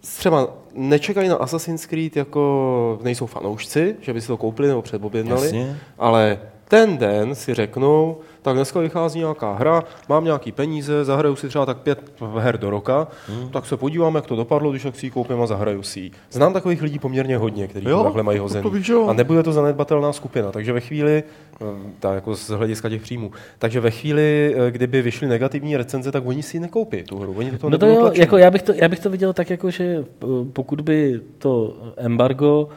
třeba 0.00 0.48
nečekají 0.74 1.28
na 1.28 1.36
Assassin's 1.36 1.86
Creed 1.86 2.16
jako 2.16 2.98
nejsou 3.02 3.26
fanoušci, 3.26 3.96
že 4.00 4.12
by 4.12 4.20
si 4.20 4.26
to 4.26 4.36
koupili 4.36 4.68
nebo 4.68 4.82
předobjednali, 4.82 5.66
ale 5.98 6.38
ten 6.68 6.98
den 6.98 7.34
si 7.34 7.54
řeknou, 7.54 8.16
tak 8.42 8.56
dneska 8.56 8.80
vychází 8.80 9.18
nějaká 9.18 9.54
hra, 9.54 9.84
mám 10.08 10.24
nějaký 10.24 10.52
peníze, 10.52 11.04
zahraju 11.04 11.36
si 11.36 11.48
třeba 11.48 11.66
tak 11.66 11.76
pět 11.78 12.12
her 12.38 12.58
do 12.58 12.70
roka, 12.70 13.08
hmm. 13.28 13.48
tak 13.48 13.66
se 13.66 13.76
podívám, 13.76 14.14
jak 14.14 14.26
to 14.26 14.36
dopadlo, 14.36 14.70
když 14.70 14.82
tak 14.82 14.96
si 14.96 15.06
ji 15.06 15.10
koupím 15.10 15.42
a 15.42 15.46
zahraju 15.46 15.82
si 15.82 16.00
ji. 16.00 16.10
Znám 16.30 16.52
takových 16.52 16.82
lidí 16.82 16.98
poměrně 16.98 17.36
hodně, 17.36 17.68
kteří 17.68 17.86
takhle 18.02 18.22
mají 18.22 18.38
hozený. 18.38 18.70
A 19.08 19.12
nebude 19.12 19.42
to 19.42 19.52
zanedbatelná 19.52 20.12
skupina, 20.12 20.52
takže 20.52 20.72
ve 20.72 20.80
chvíli, 20.80 21.22
eh, 21.60 21.64
tak 22.00 22.14
jako 22.14 22.36
z 22.36 22.48
hlediska 22.48 22.88
těch 22.88 23.02
příjmů, 23.02 23.32
takže 23.58 23.80
ve 23.80 23.90
chvíli, 23.90 24.54
eh, 24.58 24.70
kdyby 24.70 25.02
vyšly 25.02 25.28
negativní 25.28 25.76
recenze, 25.76 26.12
tak 26.12 26.26
oni 26.26 26.42
si 26.42 26.56
ji 26.56 26.60
nekoupí 26.60 27.02
tu 27.02 27.18
hru. 27.18 27.34
Oni 27.38 27.50
to 27.50 27.70
no 27.70 27.78
to 27.78 27.86
jo, 27.86 28.10
jako 28.14 28.36
já, 28.38 28.50
bych 28.50 28.62
to, 28.62 28.72
já 28.74 28.88
bych 28.88 29.00
to 29.00 29.10
viděl 29.10 29.32
tak, 29.32 29.50
jako, 29.50 29.70
že 29.70 29.84
eh, 29.84 30.26
pokud 30.52 30.80
by 30.80 31.20
to 31.38 31.76
embargo 31.96 32.68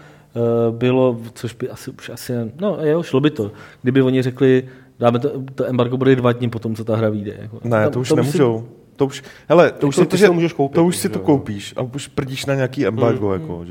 bylo, 0.71 1.17
což 1.33 1.53
by 1.53 1.69
asi 1.69 1.91
už 1.91 2.09
asi, 2.09 2.33
no 2.59 2.77
jo, 2.81 3.03
šlo 3.03 3.19
by 3.19 3.29
to. 3.29 3.51
Kdyby 3.81 4.01
oni 4.01 4.21
řekli, 4.21 4.63
dáme 5.03 5.19
to, 5.19 5.31
to 5.55 5.65
embargo 5.65 5.97
bude 5.97 6.15
dva 6.15 6.31
dní 6.31 6.49
potom, 6.49 6.75
co 6.75 6.83
ta 6.83 6.95
hra 6.95 7.09
vyjde. 7.09 7.37
Jako. 7.41 7.59
Ne, 7.63 7.89
to 7.89 7.99
už 7.99 8.09
to 8.09 8.15
nemůžou. 8.15 8.59
Si, 8.59 8.95
to 8.95 9.05
už, 9.05 9.23
hele, 9.49 9.71
to 9.71 9.87
už, 9.87 9.95
to, 9.95 10.17
si, 10.17 10.25
to, 10.25 10.33
můžeš 10.33 10.53
koupit. 10.53 10.75
To 10.75 10.85
už 10.85 10.97
si 10.97 11.09
to 11.09 11.19
koupíš 11.19 11.73
a 11.77 11.81
už 11.81 12.07
prdíš 12.07 12.45
na 12.45 12.55
nějaký 12.55 12.87
embargo, 12.87 13.27
mm, 13.27 13.33
jako, 13.33 13.59
mm. 13.59 13.65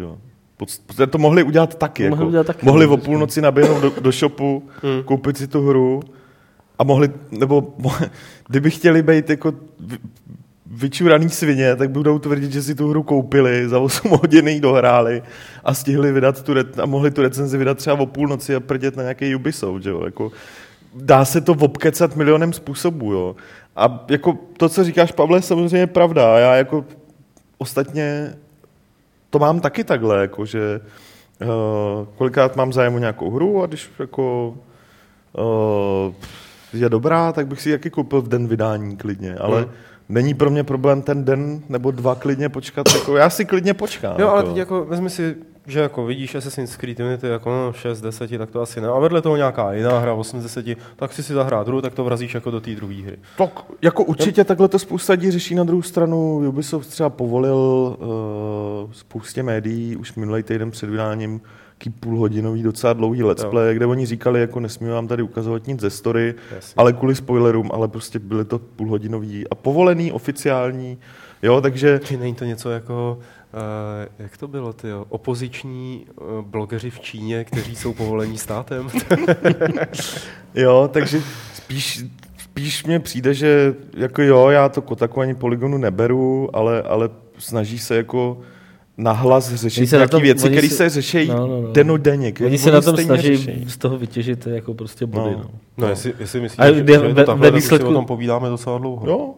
že 0.97 1.07
to 1.07 1.19
mohli 1.19 1.43
udělat 1.43 1.75
taky. 1.75 2.09
Mohli, 2.09 2.23
jako. 2.23 2.29
udělat 2.29 2.47
taky 2.47 2.67
mohli 2.67 2.87
o 2.87 2.97
půlnoci 2.97 3.41
naběhnout 3.41 3.83
do, 3.83 3.93
do 4.01 4.13
shopu, 4.13 4.63
mm. 4.83 5.03
koupit 5.03 5.37
si 5.37 5.47
tu 5.47 5.67
hru 5.67 6.03
a 6.79 6.85
mohli, 6.85 7.11
nebo 7.31 7.75
kdyby 8.49 8.71
chtěli 8.71 9.03
být 9.03 9.31
jako 9.31 9.53
vyčuraný 10.67 11.29
svině, 11.29 11.77
tak 11.77 11.91
budou 11.91 12.19
tvrdit, 12.19 12.53
že 12.53 12.63
si 12.63 12.75
tu 12.75 12.89
hru 12.89 13.03
koupili, 13.03 13.69
za 13.69 13.79
8 13.79 14.11
hodin 14.23 14.49
ji 14.49 14.61
dohráli 14.61 15.23
a 15.65 15.75
stihli 15.75 16.13
vydat 16.13 16.43
tu 16.43 16.55
a 16.83 16.87
mohli 16.87 17.11
tu 17.11 17.23
recenzi 17.23 17.59
vydat 17.59 17.79
třeba 17.79 18.01
o 18.01 18.07
půlnoci 18.07 18.55
a 18.55 18.61
prdět 18.61 18.97
na 18.97 19.03
nějaký 19.03 19.35
Ubisoft, 19.35 19.83
že 19.83 19.91
jo? 19.91 20.05
Jako, 20.05 20.33
dá 20.95 21.25
se 21.25 21.41
to 21.41 21.53
obkecat 21.53 22.17
milionem 22.17 22.53
způsobů, 22.53 23.13
jo. 23.13 23.37
A 23.77 24.05
jako 24.09 24.39
to, 24.57 24.69
co 24.69 24.85
říkáš, 24.85 25.13
Pavle, 25.13 25.39
je 25.39 25.43
samozřejmě 25.43 25.87
pravda. 25.87 26.39
Já 26.39 26.55
jako 26.55 26.85
ostatně 27.59 28.35
to 29.31 29.39
mám 29.39 29.61
taky 29.61 29.85
takhle, 29.85 30.21
jako 30.21 30.47
že 30.47 30.81
uh, 31.41 31.49
kolikrát 32.17 32.57
mám 32.57 32.73
zájem 32.73 32.95
o 32.95 32.99
nějakou 32.99 33.31
hru 33.31 33.63
a 33.63 33.67
když 33.67 33.91
jako 33.99 34.55
uh, 35.33 36.15
je 36.73 36.89
dobrá, 36.89 37.33
tak 37.33 37.47
bych 37.47 37.61
si 37.61 37.71
jaký 37.71 37.91
koupil 37.91 38.23
v 38.23 38.29
den 38.29 38.49
vydání 38.49 38.97
klidně, 38.97 39.35
ale 39.35 39.61
hmm. 39.61 39.71
není 40.09 40.35
pro 40.35 40.51
mě 40.51 40.65
problém 40.65 41.03
ten 41.03 41.25
den 41.25 41.63
nebo 41.69 41.91
dva 41.91 42.15
klidně 42.15 42.49
počkat, 42.49 42.87
jako 42.95 43.17
já 43.17 43.31
si 43.31 43.45
klidně 43.45 43.75
počkám. 43.75 44.15
Jo, 44.19 44.29
ale 44.29 44.39
jako. 44.39 44.49
teď 44.49 44.57
jako 44.57 44.85
vezmi 44.85 45.11
si 45.11 45.37
že 45.67 45.81
jako 45.81 46.07
vidíš 46.07 46.35
Assassin's 46.35 46.77
Creed 46.77 47.01
Unity 47.01 47.27
jako 47.27 47.51
no, 47.51 47.73
6 47.73 48.01
10, 48.01 48.39
tak 48.39 48.51
to 48.51 48.61
asi 48.61 48.81
ne. 48.81 48.89
A 48.89 48.99
vedle 48.99 49.23
toho 49.23 49.37
nějaká 49.37 49.73
jiná 49.73 49.99
hra 49.99 50.15
8 50.15 50.43
10, 50.43 50.67
tak 50.97 51.13
si 51.13 51.23
si 51.23 51.33
zahrát 51.33 51.67
druhou, 51.67 51.81
tak 51.81 51.95
to 51.95 52.05
vrazíš 52.05 52.35
jako 52.35 52.51
do 52.51 52.61
té 52.61 52.75
druhé 52.75 52.95
hry. 52.95 53.17
Tak 53.39 53.65
jako 53.83 54.05
určitě 54.05 54.45
tak... 54.45 54.47
takhle 54.47 54.69
to 54.69 54.79
spousta 54.79 55.13
lidí 55.13 55.31
řeší 55.31 55.55
na 55.55 55.65
druhou 55.65 55.83
stranu. 55.83 56.49
Ubisoft 56.49 56.87
třeba 56.87 57.11
povolil 57.11 57.57
uh, 57.57 58.93
spoustě 58.93 59.43
médií 59.43 59.97
už 59.97 60.15
minulý 60.15 60.43
týden 60.43 60.71
před 60.71 60.91
vydáním 60.91 61.41
půlhodinový, 61.91 62.63
docela 62.63 62.93
dlouhý 62.93 63.23
let's 63.23 63.45
play, 63.45 63.69
jo. 63.69 63.75
kde 63.75 63.87
oni 63.87 64.07
říkali, 64.07 64.41
jako 64.41 64.61
nesmí 64.61 64.89
vám 64.89 65.09
tady 65.09 65.23
ukazovat 65.23 65.67
nic 65.67 65.81
ze 65.81 65.91
story, 65.91 66.35
Jasně. 66.55 66.75
ale 66.77 66.93
kvůli 66.93 67.15
spoilerům, 67.15 67.71
ale 67.73 67.89
prostě 67.89 68.19
byly 68.19 68.45
to 68.45 68.59
půlhodinový 68.59 69.49
a 69.49 69.55
povolený, 69.55 70.13
oficiální, 70.13 70.99
jo, 71.43 71.61
takže... 71.61 72.01
Či 72.05 72.17
není 72.17 72.35
to 72.35 72.45
něco 72.45 72.71
jako 72.71 73.19
jak 74.19 74.37
to 74.37 74.49
bylo, 74.49 74.73
ty 74.73 74.89
opoziční 75.09 76.07
uh, 76.17 76.45
blogeři 76.45 76.91
v 76.91 77.01
Číně, 77.01 77.45
kteří 77.45 77.77
jsou 77.77 77.93
povolení 77.93 78.39
státem? 78.39 78.89
jo, 80.55 80.91
takže 80.93 81.21
spíš, 81.55 82.05
spíš 82.39 82.85
mně 82.85 83.01
přijde, 83.01 83.35
že 83.35 83.75
jako 83.97 84.23
jo, 84.23 84.49
já 84.49 84.69
to 84.69 84.83
Kotaku 84.83 85.21
ani 85.21 85.35
Polygonu 85.35 85.79
neberu, 85.79 86.57
ale, 86.57 86.83
ale 86.83 87.11
snaží 87.39 87.79
se 87.79 87.97
jako 87.97 88.39
nahlas 88.97 89.55
řešit 89.55 89.93
nějaké 89.93 90.09
tom, 90.09 90.23
věci, 90.23 90.51
které 90.51 90.69
se 90.69 90.89
řeší 90.89 91.29
no, 91.29 91.47
no, 91.47 91.63
no. 91.63 91.73
denodenně. 91.73 92.33
Oni 92.45 92.59
se 92.59 92.71
na 92.71 92.81
tom 92.81 92.97
snaží 92.97 93.37
řeší. 93.37 93.65
z 93.69 93.77
toho 93.77 93.99
vytěžit 93.99 94.47
jako 94.47 94.75
prostě 94.75 95.07
body. 95.07 95.31
No, 95.31 95.39
no. 95.39 95.51
no 95.77 95.89
jestli, 95.89 96.15
jestli 96.19 96.41
myslíš, 96.41 96.67
že, 96.67 96.75
že 96.75 96.93
je 96.93 96.99
to 96.99 97.15
takhle, 97.15 97.37
ve 97.37 97.51
výsledku... 97.51 97.85
tak 97.85 97.87
si 97.87 97.91
o 97.91 97.95
tom 97.95 98.07
povídáme 98.07 98.49
docela 98.49 98.79
dlouho. 98.79 99.09
Jo, 99.09 99.35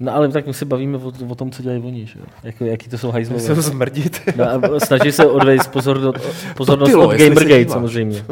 No 0.00 0.14
ale 0.14 0.28
tak 0.28 0.46
my 0.46 0.54
se 0.54 0.64
bavíme 0.64 0.98
o, 0.98 1.12
o 1.28 1.34
tom, 1.34 1.50
co 1.50 1.62
dělají 1.62 1.82
oni, 1.82 2.06
že? 2.06 2.18
Jako, 2.42 2.64
jaký 2.64 2.88
to 2.88 2.98
jsou 2.98 3.10
hajzlové. 3.10 3.42
Se 3.42 3.54
zmrdit. 3.54 4.20
No, 4.36 4.80
snaží 4.80 5.12
se 5.12 5.26
odvést 5.26 5.66
pozornost, 5.72 6.16
pozornost 6.56 6.94
od 6.94 7.14
Gamergate 7.16 7.68
samozřejmě. 7.68 8.24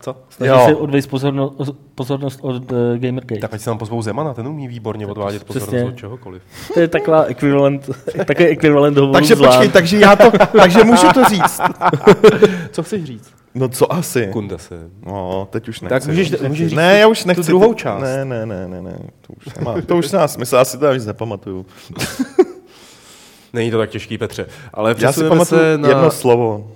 Co? 0.00 0.16
Snaží 0.28 0.50
jo. 0.50 0.66
se 0.66 0.74
odvést 0.74 1.06
pozornost, 1.06 1.54
pozornost 1.94 2.38
od 2.42 2.72
uh, 2.72 2.78
Gamergate. 2.96 3.40
Tak 3.40 3.54
ať 3.54 3.60
se 3.60 3.70
nám 3.70 3.78
pozvou 3.78 4.02
Zemana, 4.02 4.34
ten 4.34 4.48
umí 4.48 4.68
výborně 4.68 5.06
odvádět 5.06 5.44
pozornost 5.44 5.68
Přesně. 5.68 5.88
od 5.88 5.96
čehokoliv. 5.96 6.42
To 6.74 6.80
je 6.80 6.88
taková 6.88 7.24
ekvivalent, 7.24 7.90
takový 8.26 8.48
ekvivalent 8.48 8.98
Takže 9.12 9.36
počkej, 9.36 9.68
takže 9.68 9.98
já 9.98 10.16
to, 10.16 10.30
takže 10.52 10.84
můžu 10.84 11.08
to 11.14 11.24
říct. 11.24 11.60
Co 12.72 12.82
chceš 12.82 13.04
říct? 13.04 13.36
No 13.54 13.68
co 13.68 13.92
asi? 13.92 14.32
se. 14.56 14.90
No, 15.06 15.48
teď 15.50 15.68
už 15.68 15.80
nechci. 15.80 15.94
Tak 15.94 16.06
můžeš, 16.06 16.40
můžeš 16.48 16.68
říct 16.68 16.76
ne, 16.76 16.98
já 16.98 17.06
už 17.06 17.24
nechci. 17.24 17.42
tu 17.42 17.46
druhou 17.46 17.74
část. 17.74 18.02
Ne, 18.02 18.24
ne, 18.24 18.46
ne, 18.46 18.68
ne, 18.68 18.82
ne. 18.82 18.98
To 19.26 19.32
už 19.32 19.54
nemá, 19.54 19.74
to 19.86 19.96
už 19.96 20.12
nás 20.12 20.32
smysl, 20.32 20.56
asi 20.56 20.78
to 20.78 20.92
víc 20.92 21.06
nepamatuju. 21.06 21.66
Není 23.52 23.70
to 23.70 23.78
tak 23.78 23.90
těžký, 23.90 24.18
Petře. 24.18 24.46
Ale 24.74 24.94
já 24.98 25.12
si 25.12 25.20
pamatuju 25.28 25.60
se 25.60 25.78
na... 25.78 25.88
jedno 25.88 26.10
slovo. 26.10 26.70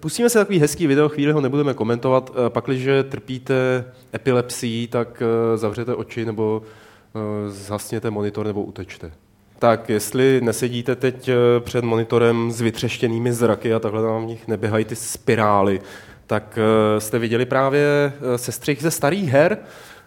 Pustíme 0.00 0.30
se 0.30 0.38
takový 0.38 0.58
hezký 0.58 0.86
video, 0.86 1.08
chvíli 1.08 1.32
ho 1.32 1.40
nebudeme 1.40 1.74
komentovat. 1.74 2.32
Eh, 2.46 2.50
pakliže 2.50 3.02
trpíte 3.02 3.84
epilepsií, 4.14 4.86
tak 4.86 5.22
eh, 5.22 5.56
zavřete 5.56 5.94
oči 5.94 6.24
nebo 6.24 6.62
eh, 6.62 7.50
zhasněte 7.50 8.10
monitor 8.10 8.46
nebo 8.46 8.62
utečte. 8.62 9.12
Tak 9.58 9.88
jestli 9.88 10.40
nesedíte 10.40 10.96
teď 10.96 11.30
před 11.60 11.84
monitorem 11.84 12.50
s 12.52 12.60
vytřeštěnými 12.60 13.32
zraky 13.32 13.74
a 13.74 13.78
takhle 13.78 14.02
tam 14.02 14.24
v 14.24 14.26
nich 14.26 14.48
neběhají 14.48 14.84
ty 14.84 14.96
spirály, 14.96 15.80
tak 16.26 16.58
jste 16.98 17.18
viděli 17.18 17.46
právě 17.46 18.12
sestřih 18.36 18.82
ze 18.82 18.90
starých 18.90 19.30
her. 19.30 19.58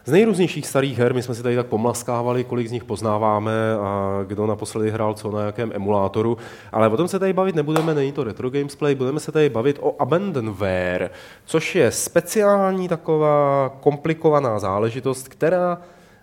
Z 0.06 0.12
nejrůznějších 0.12 0.68
starých 0.68 0.98
her, 0.98 1.14
my 1.14 1.24
jsme 1.24 1.36
si 1.36 1.44
tady 1.44 1.56
tak 1.56 1.68
pomlaskávali, 1.68 2.44
kolik 2.44 2.68
z 2.68 2.72
nich 2.72 2.84
poznáváme 2.84 3.52
a 3.82 4.20
kdo 4.28 4.48
naposledy 4.48 4.92
hrál 4.92 5.14
co 5.14 5.32
na 5.32 5.46
jakém 5.46 5.72
emulátoru, 5.76 6.38
ale 6.72 6.88
o 6.88 6.98
tom 6.98 7.08
se 7.08 7.20
tady 7.20 7.34
bavit 7.34 7.56
nebudeme, 7.56 7.94
není 7.94 8.12
to 8.12 8.24
Retro 8.24 8.50
Games 8.50 8.76
Play, 8.76 8.96
budeme 8.96 9.20
se 9.20 9.32
tady 9.32 9.50
bavit 9.50 9.80
o 9.82 9.96
Abandonware, 10.00 11.10
což 11.46 11.76
je 11.76 11.92
speciální 11.92 12.88
taková 12.88 13.70
komplikovaná 13.80 14.60
záležitost, 14.60 15.28
která 15.28 15.78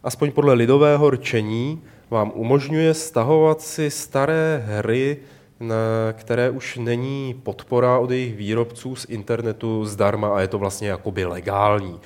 aspoň 0.04 0.32
podle 0.32 0.54
lidového 0.54 1.10
rčení 1.10 1.82
vám 2.10 2.32
umožňuje 2.34 2.94
stahovat 2.94 3.60
si 3.60 3.90
staré 3.90 4.64
hry, 4.66 5.16
na 5.60 5.76
které 6.12 6.50
už 6.50 6.76
není 6.76 7.40
podpora 7.42 7.98
od 7.98 8.10
jejich 8.10 8.36
výrobců 8.36 8.96
z 8.96 9.06
internetu 9.08 9.84
zdarma 9.84 10.36
a 10.36 10.40
je 10.40 10.48
to 10.48 10.58
vlastně 10.58 10.88
jakoby 10.88 11.24
legální. 11.24 12.00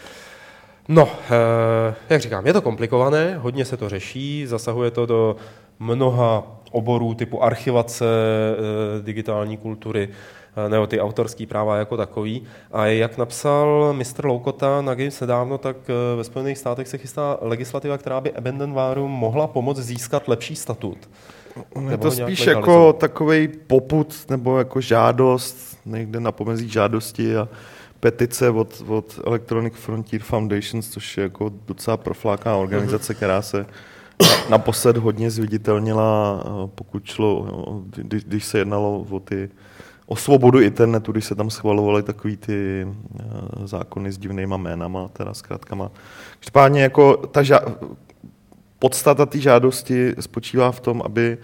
No, 0.92 1.08
eh, 1.30 1.94
jak 2.10 2.20
říkám, 2.20 2.46
je 2.46 2.52
to 2.52 2.62
komplikované, 2.62 3.38
hodně 3.38 3.64
se 3.64 3.76
to 3.76 3.88
řeší, 3.88 4.46
zasahuje 4.46 4.90
to 4.90 5.06
do 5.06 5.36
mnoha 5.78 6.46
oborů 6.70 7.14
typu 7.14 7.42
archivace 7.42 8.04
eh, 8.04 9.02
digitální 9.02 9.56
kultury, 9.56 10.08
eh, 10.66 10.68
nebo 10.68 10.86
ty 10.86 11.00
autorský 11.00 11.46
práva 11.46 11.76
jako 11.76 11.96
takový. 11.96 12.42
A 12.72 12.86
jak 12.86 13.18
napsal 13.18 13.94
Mr. 13.98 14.24
Loukota 14.24 14.82
na 14.82 14.94
Games 14.94 15.20
nedávno, 15.20 15.58
tak 15.58 15.76
ve 16.16 16.24
Spojených 16.24 16.58
státech 16.58 16.88
se 16.88 16.98
chystá 16.98 17.38
legislativa, 17.40 17.98
která 17.98 18.20
by 18.20 18.32
Abandonware 18.32 19.00
mohla 19.00 19.46
pomoct 19.46 19.78
získat 19.78 20.28
lepší 20.28 20.56
statut. 20.56 20.98
Je 21.90 21.98
to 21.98 22.10
spíš 22.10 22.46
jako 22.46 22.92
takový 22.92 23.48
poput 23.48 24.24
nebo 24.28 24.58
jako 24.58 24.80
žádost, 24.80 25.78
někde 25.86 26.20
na 26.20 26.32
pomezí 26.32 26.68
žádosti 26.68 27.36
a 27.36 27.48
petice 28.00 28.50
od, 28.50 28.82
od 28.86 29.20
Electronic 29.26 29.74
Frontier 29.74 30.22
Foundations, 30.22 30.90
což 30.90 31.16
je 31.16 31.22
jako 31.22 31.52
docela 31.66 31.96
profláká 31.96 32.56
organizace, 32.56 33.14
která 33.14 33.42
se 33.42 33.66
naposled 34.50 34.96
hodně 34.96 35.30
zviditelnila, 35.30 36.44
pokud 36.74 37.04
šlo, 37.04 37.46
když, 37.96 38.24
když 38.24 38.44
se 38.44 38.58
jednalo 38.58 39.06
o 39.10 39.20
ty 39.20 39.50
o 40.06 40.16
svobodu 40.16 40.60
internetu, 40.60 41.12
když 41.12 41.24
se 41.24 41.34
tam 41.34 41.50
schvalovaly 41.50 42.02
takový 42.02 42.36
ty 42.36 42.88
zákony 43.64 44.12
s 44.12 44.18
divnýma 44.18 44.56
jménama, 44.56 45.08
teda 45.08 45.34
zkrátkama. 45.34 45.90
Každopádně 46.38 46.82
jako 46.82 47.16
ta 47.16 47.42
ža- 47.42 47.74
podstata 48.78 49.26
té 49.26 49.38
žádosti 49.38 50.14
spočívá 50.20 50.72
v 50.72 50.80
tom, 50.80 51.02
aby 51.04 51.38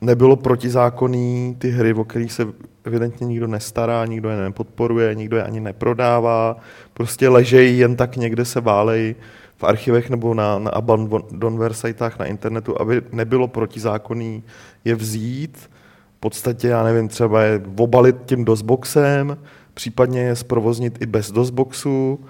nebylo 0.00 0.36
protizákonný 0.36 1.56
ty 1.58 1.70
hry, 1.70 1.94
o 1.94 2.04
kterých 2.04 2.32
se 2.32 2.46
evidentně 2.84 3.26
nikdo 3.26 3.46
nestará, 3.46 4.06
nikdo 4.06 4.28
je 4.28 4.36
nepodporuje, 4.36 5.14
nikdo 5.14 5.36
je 5.36 5.42
ani 5.42 5.60
neprodává, 5.60 6.56
prostě 6.94 7.28
ležejí 7.28 7.78
jen 7.78 7.96
tak 7.96 8.16
někde 8.16 8.44
se 8.44 8.60
válej 8.60 9.14
v 9.56 9.64
archivech 9.64 10.10
nebo 10.10 10.34
na, 10.34 10.58
na 10.58 10.70
abandonware 10.70 11.74
sitech 11.74 12.18
na 12.18 12.24
internetu, 12.24 12.80
aby 12.80 13.02
nebylo 13.12 13.48
protizákonný 13.48 14.42
je 14.84 14.94
vzít, 14.94 15.70
v 16.16 16.20
podstatě, 16.20 16.68
já 16.68 16.82
nevím, 16.82 17.08
třeba 17.08 17.42
je 17.42 17.62
obalit 17.78 18.16
tím 18.26 18.44
DOSBoxem, 18.44 19.38
případně 19.74 20.20
je 20.20 20.36
zprovoznit 20.36 21.02
i 21.02 21.06
bez 21.06 21.30
DOSBoxu 21.30 22.20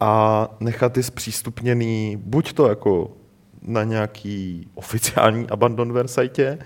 a 0.00 0.48
nechat 0.60 0.96
je 0.96 1.02
zpřístupněný 1.02 2.18
buď 2.24 2.52
to 2.52 2.68
jako 2.68 3.10
na 3.62 3.84
nějaký 3.84 4.68
oficiální 4.74 5.48
abandonware 5.50 6.08
site, 6.08 6.58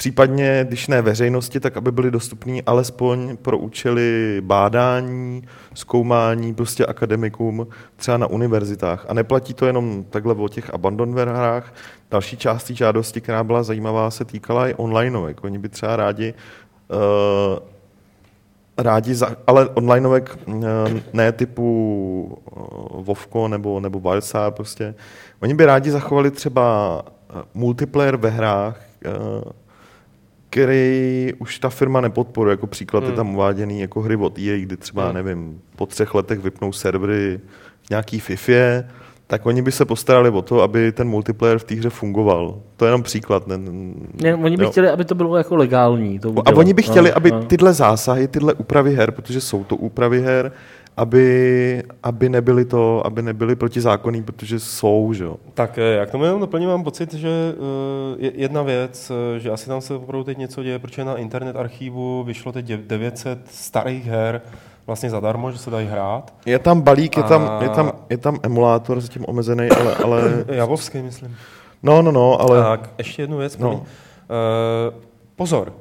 Případně, 0.00 0.64
když 0.68 0.88
ne 0.88 1.02
veřejnosti, 1.02 1.60
tak 1.60 1.76
aby 1.76 1.92
byly 1.92 2.10
dostupný 2.10 2.62
alespoň 2.62 3.36
pro 3.36 3.58
účely 3.58 4.40
bádání, 4.40 5.42
zkoumání 5.74 6.54
prostě 6.54 6.86
akademikům 6.86 7.66
třeba 7.96 8.16
na 8.16 8.26
univerzitách. 8.26 9.06
A 9.08 9.14
neplatí 9.14 9.54
to 9.54 9.66
jenom 9.66 10.04
takhle 10.10 10.34
o 10.34 10.48
těch 10.48 10.74
abandonware 10.74 11.28
hrách. 11.28 11.74
Další 12.10 12.36
část 12.36 12.64
té 12.64 12.74
žádosti, 12.74 13.20
která 13.20 13.44
byla 13.44 13.62
zajímavá, 13.62 14.10
se 14.10 14.24
týkala 14.24 14.68
i 14.68 14.74
onlineovek. 14.74 15.44
Oni 15.44 15.58
by 15.58 15.68
třeba 15.68 15.96
rádi 15.96 16.34
uh, 16.88 17.58
rádi, 18.78 19.14
za, 19.14 19.36
ale 19.46 19.68
onlineovek 19.68 20.38
uh, 20.46 20.64
ne 21.12 21.32
typu 21.32 22.38
uh, 22.56 23.04
Vovko 23.04 23.48
nebo, 23.48 23.80
nebo 23.80 24.00
Wildstar 24.00 24.52
prostě. 24.52 24.94
Oni 25.42 25.54
by 25.54 25.64
rádi 25.64 25.90
zachovali 25.90 26.30
třeba 26.30 27.02
multiplayer 27.54 28.16
ve 28.16 28.30
hrách, 28.30 28.80
který 30.50 31.32
už 31.38 31.58
ta 31.58 31.70
firma 31.70 32.00
nepodporuje. 32.00 32.52
Jako 32.52 32.66
příklad 32.66 33.00
hmm. 33.00 33.12
je 33.12 33.16
tam 33.16 33.34
uváděný 33.34 33.80
jako 33.80 34.00
hry 34.00 34.16
od 34.16 34.38
EA, 34.38 34.58
kdy 34.58 34.76
třeba, 34.76 35.04
hmm. 35.04 35.14
nevím, 35.14 35.60
po 35.76 35.86
třech 35.86 36.14
letech 36.14 36.38
vypnou 36.38 36.72
servery 36.72 37.40
v 37.82 37.90
nějaký 37.90 38.20
FIFA, 38.20 38.84
tak 39.26 39.46
oni 39.46 39.62
by 39.62 39.72
se 39.72 39.84
postarali 39.84 40.30
o 40.30 40.42
to, 40.42 40.62
aby 40.62 40.92
ten 40.92 41.08
multiplayer 41.08 41.58
v 41.58 41.64
té 41.64 41.74
hře 41.74 41.90
fungoval. 41.90 42.60
To 42.76 42.84
je 42.84 42.88
jenom 42.88 43.02
příklad. 43.02 43.46
Ne, 43.46 43.58
ne, 44.22 44.34
oni 44.34 44.56
by 44.56 44.64
jo. 44.64 44.70
chtěli, 44.70 44.88
aby 44.88 45.04
to 45.04 45.14
bylo 45.14 45.36
jako 45.36 45.56
legální. 45.56 46.18
To 46.18 46.34
a 46.44 46.50
oni 46.50 46.74
by 46.74 46.82
chtěli, 46.82 47.10
no, 47.10 47.16
aby 47.16 47.30
no. 47.30 47.42
tyhle 47.42 47.72
zásahy, 47.72 48.28
tyhle 48.28 48.54
úpravy 48.54 48.94
her, 48.94 49.10
protože 49.10 49.40
jsou 49.40 49.64
to 49.64 49.76
úpravy 49.76 50.22
her, 50.22 50.52
aby, 50.96 51.82
aby 52.02 52.28
nebyly 52.28 52.64
to, 52.64 53.06
aby 53.06 53.22
nebyly 53.22 53.56
protizákonný, 53.56 54.22
protože 54.22 54.60
jsou, 54.60 55.12
že 55.12 55.24
jo. 55.24 55.36
Tak 55.54 55.78
eh, 55.78 55.82
jak 55.82 56.10
tomu 56.10 56.24
jenom 56.24 56.40
doplním, 56.40 56.68
mám 56.68 56.84
pocit, 56.84 57.14
že 57.14 57.54
uh, 58.18 58.24
jedna 58.34 58.62
věc, 58.62 59.12
eh, 59.36 59.40
že 59.40 59.50
asi 59.50 59.66
tam 59.66 59.80
se 59.80 59.94
opravdu 59.94 60.24
teď 60.24 60.38
něco 60.38 60.62
děje, 60.62 60.78
protože 60.78 61.04
na 61.04 61.16
internet 61.16 61.56
archivu 61.56 62.24
vyšlo 62.24 62.52
teď 62.52 62.66
900 62.66 63.38
starých 63.50 64.06
her, 64.06 64.40
vlastně 64.86 65.10
zadarmo, 65.10 65.52
že 65.52 65.58
se 65.58 65.70
dají 65.70 65.86
hrát. 65.86 66.34
Je 66.46 66.58
tam 66.58 66.80
balík, 66.80 67.18
a... 67.18 67.20
je, 67.20 67.26
tam, 67.26 67.58
je, 67.62 67.68
tam, 67.68 67.92
je 68.10 68.18
tam 68.18 68.38
emulátor 68.42 69.00
zatím 69.00 69.24
omezený, 69.28 69.68
ale... 69.68 69.94
ale... 69.94 70.44
Javovský, 70.48 71.02
myslím. 71.02 71.36
No, 71.82 72.02
no, 72.02 72.12
no, 72.12 72.40
ale... 72.40 72.62
Tak, 72.62 72.90
ještě 72.98 73.22
jednu 73.22 73.36
věc. 73.36 73.58
No. 73.58 73.72
Uh, 73.72 73.82
pozor, 75.36 75.72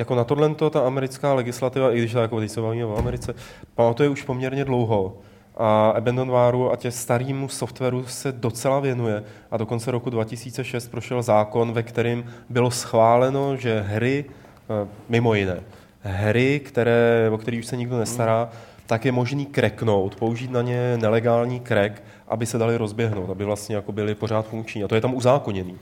jako 0.00 0.14
na 0.14 0.24
tohle 0.24 0.54
ta 0.70 0.80
americká 0.86 1.34
legislativa, 1.34 1.92
i 1.92 1.98
když 1.98 2.12
jako 2.12 2.48
se 2.48 2.60
bavíme 2.60 2.84
o 2.84 2.98
Americe, 2.98 3.34
pamatuje 3.74 4.08
už 4.08 4.22
poměrně 4.22 4.64
dlouho. 4.64 5.16
A 5.56 5.90
Abandonware 5.90 6.72
a 6.72 6.76
tě 6.76 6.90
starému 6.90 7.48
softwaru 7.48 8.04
se 8.06 8.32
docela 8.32 8.80
věnuje. 8.80 9.22
A 9.50 9.56
do 9.56 9.66
konce 9.66 9.90
roku 9.90 10.10
2006 10.10 10.88
prošel 10.88 11.22
zákon, 11.22 11.72
ve 11.72 11.82
kterém 11.82 12.24
bylo 12.48 12.70
schváleno, 12.70 13.56
že 13.56 13.80
hry, 13.80 14.24
eh, 14.24 14.88
mimo 15.08 15.34
jiné, 15.34 15.60
hry, 16.02 16.60
které, 16.64 17.30
o 17.32 17.38
kterých 17.38 17.60
už 17.60 17.66
se 17.66 17.76
nikdo 17.76 17.98
nestará, 17.98 18.50
tak 18.86 19.04
je 19.04 19.12
možný 19.12 19.46
kreknout, 19.46 20.16
použít 20.16 20.50
na 20.50 20.62
ně 20.62 20.96
nelegální 20.96 21.60
krek, 21.60 22.02
aby 22.28 22.46
se 22.46 22.58
dali 22.58 22.76
rozběhnout, 22.76 23.30
aby 23.30 23.44
vlastně 23.44 23.76
jako 23.76 23.92
byly 23.92 24.14
pořád 24.14 24.46
funkční. 24.46 24.84
A 24.84 24.88
to 24.88 24.94
je 24.94 25.00
tam 25.00 25.14
uzákoněný. 25.14 25.76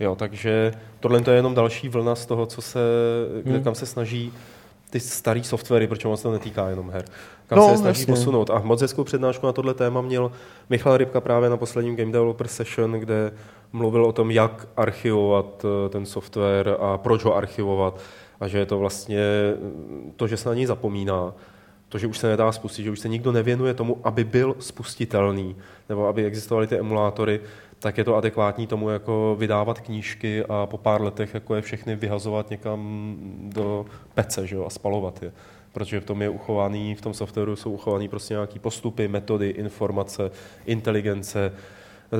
Jo, 0.00 0.14
takže 0.14 0.72
tohle 1.00 1.22
je 1.26 1.34
jenom 1.36 1.54
další 1.54 1.88
vlna 1.88 2.14
z 2.14 2.26
toho, 2.26 2.46
co 2.46 2.62
se, 2.62 2.80
kde, 3.42 3.52
hmm. 3.52 3.64
kam 3.64 3.74
se 3.74 3.86
snaží 3.86 4.32
ty 4.90 5.00
starý 5.00 5.44
softwary, 5.44 5.86
protože 5.86 6.08
se 6.16 6.22
to 6.22 6.32
netýká 6.32 6.68
jenom 6.68 6.90
her, 6.90 7.04
kam 7.46 7.58
no, 7.58 7.70
se 7.70 7.76
snaží 7.76 8.00
jasně. 8.00 8.14
posunout. 8.14 8.50
A 8.50 8.58
moc 8.58 8.82
hezkou 8.82 9.04
přednášku 9.04 9.46
na 9.46 9.52
tohle 9.52 9.74
téma 9.74 10.00
měl 10.00 10.32
Michal 10.70 10.96
Rybka 10.96 11.20
právě 11.20 11.50
na 11.50 11.56
posledním 11.56 11.96
Game 11.96 12.12
Developer 12.12 12.48
Session, 12.48 12.92
kde 12.92 13.32
mluvil 13.72 14.04
o 14.04 14.12
tom, 14.12 14.30
jak 14.30 14.68
archivovat 14.76 15.64
eh, 15.64 15.88
ten 15.88 16.06
software 16.06 16.76
a 16.80 16.98
proč 16.98 17.24
ho 17.24 17.36
archivovat. 17.36 18.00
A 18.40 18.48
že 18.48 18.58
je 18.58 18.66
to 18.66 18.78
vlastně 18.78 19.20
to, 20.16 20.26
že 20.26 20.36
se 20.36 20.48
na 20.48 20.54
něj 20.54 20.66
zapomíná, 20.66 21.34
to, 21.88 21.98
že 21.98 22.06
už 22.06 22.18
se 22.18 22.28
nedá 22.28 22.52
spustit, 22.52 22.82
že 22.82 22.90
už 22.90 23.00
se 23.00 23.08
nikdo 23.08 23.32
nevěnuje 23.32 23.74
tomu, 23.74 23.98
aby 24.04 24.24
byl 24.24 24.56
spustitelný, 24.58 25.56
nebo 25.88 26.06
aby 26.06 26.24
existovaly 26.24 26.66
ty 26.66 26.78
emulátory, 26.78 27.40
tak 27.80 27.98
je 27.98 28.04
to 28.04 28.16
adekvátní 28.16 28.66
tomu 28.66 28.90
jako 28.90 29.36
vydávat 29.38 29.80
knížky 29.80 30.44
a 30.44 30.66
po 30.66 30.78
pár 30.78 31.02
letech 31.02 31.34
jako 31.34 31.54
je 31.54 31.62
všechny 31.62 31.96
vyhazovat 31.96 32.50
někam 32.50 33.16
do 33.42 33.86
pece 34.14 34.46
že 34.46 34.56
jo, 34.56 34.64
a 34.64 34.70
spalovat 34.70 35.22
je. 35.22 35.32
Protože 35.72 36.00
v 36.00 36.04
tom 36.04 36.22
je 36.22 36.28
uchovaný, 36.28 36.94
v 36.94 37.00
tom 37.00 37.14
softwaru 37.14 37.56
jsou 37.56 37.70
uchovaný 37.70 38.08
prostě 38.08 38.34
nějaký 38.34 38.58
postupy, 38.58 39.08
metody, 39.08 39.48
informace, 39.48 40.30
inteligence, 40.66 41.52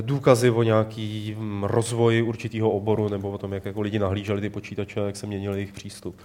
důkazy 0.01 0.51
o 0.51 0.63
nějaký 0.63 1.37
rozvoji 1.63 2.23
určitého 2.23 2.71
oboru 2.71 3.09
nebo 3.09 3.31
o 3.31 3.39
tom, 3.39 3.53
jak 3.53 3.65
jako 3.65 3.81
lidi 3.81 3.99
nahlíželi 3.99 4.41
ty 4.41 4.51
počítače 4.51 5.01
jak 5.01 5.17
se 5.17 5.27
měnil 5.27 5.55
jejich 5.55 5.73
přístup. 5.73 6.17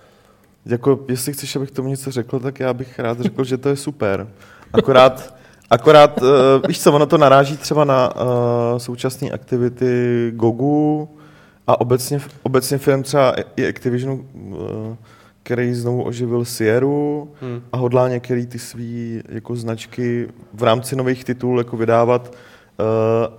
Jako, 0.66 1.06
jestli 1.10 1.34
chceš, 1.34 1.56
abych 1.56 1.72
tomu 1.72 1.90
něco 1.90 2.12
řekl, 2.12 2.40
tak 2.40 2.60
já 2.60 2.74
bych 2.74 3.00
rád 3.00 3.20
řekl, 3.20 3.44
že 3.44 3.58
to 3.58 3.70
je 3.70 3.76
super. 3.76 4.28
Akorát 4.74 5.36
Akorát, 5.70 6.22
uh, 6.22 6.28
víš 6.68 6.82
co, 6.82 6.94
ono 6.94 7.06
to 7.06 7.18
naráží 7.18 7.58
třeba 7.58 7.86
na 7.86 8.16
uh, 8.16 8.22
současné 8.78 9.30
aktivity 9.30 10.32
Gogu 10.36 11.10
a 11.68 11.82
obecně, 11.82 12.20
obecně 12.44 12.78
film 12.78 13.04
třeba 13.04 13.36
i 13.56 13.68
Activisionu, 13.68 14.26
uh, 14.34 14.58
který 15.44 15.74
znovu 15.74 16.04
oživil 16.04 16.46
Sierru 16.46 17.32
hmm. 17.42 17.62
a 17.72 17.78
hodlá 17.78 18.10
některé 18.10 18.46
ty 18.46 18.60
své 18.60 19.22
jako 19.30 19.56
značky 19.56 20.28
v 20.54 20.64
rámci 20.64 20.96
nových 20.96 21.24
titulů 21.24 21.58
jako 21.58 21.78
vydávat. 21.78 22.36
Uh, 22.80 23.34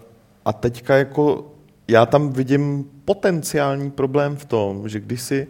a 0.44 0.52
teďka 0.52 0.96
jako 0.96 1.46
já 1.88 2.06
tam 2.06 2.32
vidím 2.32 2.84
potenciální 3.04 3.90
problém 3.90 4.36
v 4.36 4.44
tom, 4.44 4.88
že 4.88 5.00
když 5.00 5.22
si 5.22 5.46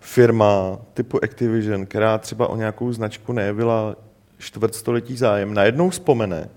firma 0.00 0.78
typu 0.94 1.24
Activision, 1.24 1.86
která 1.86 2.18
třeba 2.18 2.46
o 2.46 2.56
nějakou 2.56 2.92
značku 2.92 3.32
nejevila 3.32 3.96
čtvrtstoletí 4.38 5.16
zájem, 5.16 5.54
najednou 5.54 5.90
vzpomene, 5.90 6.48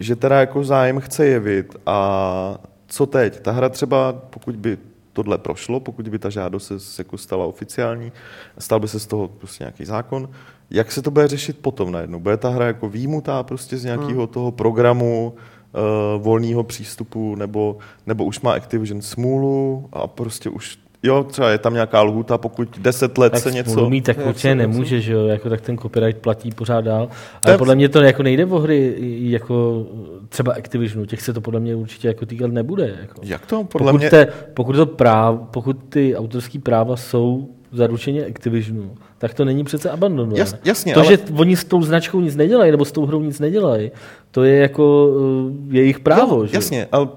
že 0.00 0.16
teda 0.16 0.40
jako 0.40 0.64
zájem 0.64 1.00
chce 1.00 1.26
jevit 1.26 1.76
a 1.86 2.58
co 2.86 3.06
teď? 3.06 3.40
Ta 3.40 3.52
hra 3.52 3.68
třeba, 3.68 4.12
pokud 4.12 4.56
by 4.56 4.78
tohle 5.12 5.38
prošlo, 5.38 5.80
pokud 5.80 6.08
by 6.08 6.18
ta 6.18 6.30
žádost 6.30 6.72
se 6.78 7.00
jako 7.02 7.18
stala 7.18 7.46
oficiální, 7.46 8.12
stal 8.58 8.80
by 8.80 8.88
se 8.88 9.00
z 9.00 9.06
toho 9.06 9.28
prostě 9.28 9.64
nějaký 9.64 9.84
zákon, 9.84 10.28
jak 10.70 10.92
se 10.92 11.02
to 11.02 11.10
bude 11.10 11.28
řešit 11.28 11.58
potom 11.58 11.92
najednou? 11.92 12.20
Bude 12.20 12.36
ta 12.36 12.48
hra 12.48 12.66
jako 12.66 12.88
výjimutá 12.88 13.42
prostě 13.42 13.76
z 13.76 13.84
nějakého 13.84 14.22
hmm. 14.22 14.26
toho 14.26 14.52
programu 14.52 15.34
uh, 15.34 16.22
volného 16.22 16.64
přístupu, 16.64 17.34
nebo, 17.34 17.78
nebo 18.06 18.24
už 18.24 18.40
má 18.40 18.52
Activision 18.52 19.02
smůlu 19.02 19.88
a 19.92 20.06
prostě 20.06 20.50
už 20.50 20.78
Jo, 21.04 21.24
třeba 21.24 21.50
je 21.50 21.58
tam 21.58 21.74
nějaká 21.74 22.02
lhuta, 22.02 22.38
pokud 22.38 22.78
10 22.78 23.18
let 23.18 23.32
tak 23.32 23.42
se 23.42 23.50
něco... 23.50 23.90
Mít, 23.90 24.04
tak 24.04 24.26
určitě 24.26 24.54
nemůže, 24.54 25.00
že 25.00 25.12
jo, 25.12 25.26
jako, 25.26 25.50
tak 25.50 25.60
ten 25.60 25.78
copyright 25.78 26.22
platí 26.22 26.50
pořád 26.50 26.80
dál. 26.80 27.08
Ale 27.42 27.58
podle 27.58 27.74
mě 27.74 27.88
to 27.88 28.00
jako 28.00 28.22
nejde 28.22 28.46
o 28.46 28.58
hry, 28.58 28.94
jako 29.20 29.86
třeba 30.28 30.52
Activisionu, 30.52 31.06
těch 31.06 31.22
se 31.22 31.32
to 31.32 31.40
podle 31.40 31.60
mě 31.60 31.74
určitě 31.74 32.08
jako 32.08 32.26
týkat 32.26 32.52
nebude. 32.52 32.96
Jako. 33.00 33.20
Jak 33.24 33.46
to? 33.46 33.64
Podle 33.64 33.92
pokud, 33.92 33.98
mě... 33.98 34.10
te, 34.10 34.26
pokud, 34.54 34.76
to 34.76 34.86
práv, 34.86 35.38
pokud 35.50 35.76
ty 35.88 36.16
autorské 36.16 36.58
práva 36.58 36.96
jsou 36.96 37.48
zaručeně 37.72 38.26
Activisionu, 38.26 38.94
tak 39.18 39.34
to 39.34 39.44
není 39.44 39.64
přece 39.64 39.90
abandonované. 39.90 40.38
Jas, 40.38 40.56
jasně, 40.64 40.94
to, 40.94 41.00
ale... 41.00 41.08
že 41.08 41.18
oni 41.36 41.56
s 41.56 41.64
tou 41.64 41.82
značkou 41.82 42.20
nic 42.20 42.36
nedělají, 42.36 42.70
nebo 42.70 42.84
s 42.84 42.92
tou 42.92 43.06
hrou 43.06 43.20
nic 43.20 43.40
nedělají, 43.40 43.90
to 44.30 44.44
je 44.44 44.56
jako 44.56 45.06
uh, 45.06 45.74
jejich 45.74 46.00
právo. 46.00 46.36
Jo, 46.36 46.46
že? 46.46 46.56
jasně, 46.56 46.88
ale 46.92 47.08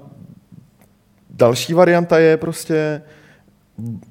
další 1.30 1.74
varianta 1.74 2.18
je 2.18 2.36
prostě 2.36 3.02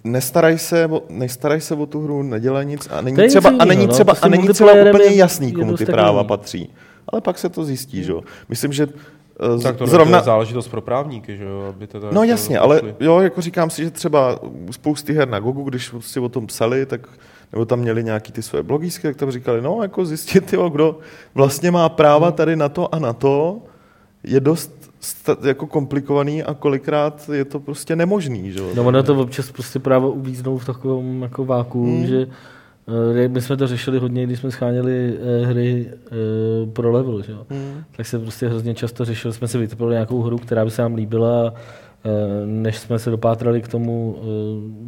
nestaraj 0.03 0.57
se, 0.57 0.87
o, 0.87 1.01
nestaraj 1.09 1.61
se 1.61 1.75
o 1.75 1.85
tu 1.85 2.01
hru, 2.01 2.23
nedělej 2.23 2.65
nic 2.65 2.87
a 2.91 3.01
není 3.01 3.27
třeba, 3.27 3.51
a 3.59 3.65
není 3.65 3.87
no, 3.87 3.93
třeba, 3.93 4.13
prostě 4.13 4.25
a 4.25 4.29
není 4.29 4.47
třeba 4.47 4.71
úplně 4.71 5.05
jasný, 5.05 5.51
komu 5.51 5.77
ty 5.77 5.85
práva 5.85 6.23
patří. 6.23 6.73
Ale 7.07 7.21
pak 7.21 7.37
se 7.37 7.49
to 7.49 7.63
zjistí, 7.63 8.03
že 8.03 8.11
jo. 8.11 8.21
Myslím, 8.49 8.73
že 8.73 8.85
uh, 8.85 9.61
tak 9.61 9.75
to 9.75 9.87
zrovna... 9.87 10.17
je 10.17 10.23
záležitost 10.23 10.67
pro 10.67 10.81
právníky, 10.81 11.37
že 11.37 11.43
jo, 11.43 11.73
aby 11.75 11.87
to 11.87 12.11
No 12.11 12.23
jasně, 12.23 12.59
ale 12.59 12.81
jo, 12.99 13.19
jako 13.19 13.41
říkám 13.41 13.69
si, 13.69 13.83
že 13.83 13.91
třeba 13.91 14.39
spousty 14.71 15.13
her 15.13 15.29
na 15.29 15.39
Gogu, 15.39 15.63
když 15.63 15.93
si 15.99 16.19
o 16.19 16.29
tom 16.29 16.47
psali, 16.47 16.85
tak 16.85 17.07
nebo 17.51 17.65
tam 17.65 17.79
měli 17.79 18.03
nějaký 18.03 18.31
ty 18.31 18.41
své 18.41 18.63
blogísky, 18.63 19.07
tak 19.07 19.15
tam 19.15 19.31
říkali, 19.31 19.61
no 19.61 19.81
jako 19.81 20.05
zjistit, 20.05 20.53
jo, 20.53 20.69
kdo 20.69 20.99
vlastně 21.35 21.71
má 21.71 21.89
práva 21.89 22.31
tady 22.31 22.55
na 22.55 22.69
to 22.69 22.95
a 22.95 22.99
na 22.99 23.13
to, 23.13 23.61
je 24.23 24.39
dost 24.39 24.76
jako 25.43 25.67
komplikovaný 25.67 26.43
a 26.43 26.53
kolikrát 26.53 27.29
je 27.33 27.45
to 27.45 27.59
prostě 27.59 27.95
nemožný. 27.95 28.51
Že? 28.51 28.61
No 28.75 28.83
ono 28.83 29.03
to 29.03 29.19
občas 29.19 29.51
prostě 29.51 29.79
právě 29.79 30.09
uvíznou 30.09 30.57
v 30.57 30.65
takovém 30.65 31.21
jako 31.21 31.45
váku, 31.45 31.85
hmm. 31.85 32.07
že 32.07 32.27
eh, 33.23 33.27
my 33.27 33.41
jsme 33.41 33.57
to 33.57 33.67
řešili 33.67 33.99
hodně, 33.99 34.25
když 34.25 34.39
jsme 34.39 34.51
scháněli 34.51 35.17
eh, 35.19 35.45
hry 35.45 35.89
eh, 35.91 36.11
pro 36.73 36.91
level, 36.91 37.21
že? 37.21 37.33
Hmm. 37.49 37.83
tak 37.97 38.05
se 38.05 38.19
prostě 38.19 38.47
hrozně 38.47 38.75
často 38.75 39.05
řešili, 39.05 39.33
jsme 39.33 39.47
si 39.47 39.57
vytvořili 39.57 39.93
nějakou 39.93 40.21
hru, 40.21 40.37
která 40.37 40.65
by 40.65 40.71
se 40.71 40.81
nám 40.81 40.95
líbila 40.95 41.53
než 42.45 42.77
jsme 42.77 42.99
se 42.99 43.09
dopátrali 43.09 43.61
k 43.61 43.67
tomu, 43.67 44.15
eh, 44.17 44.23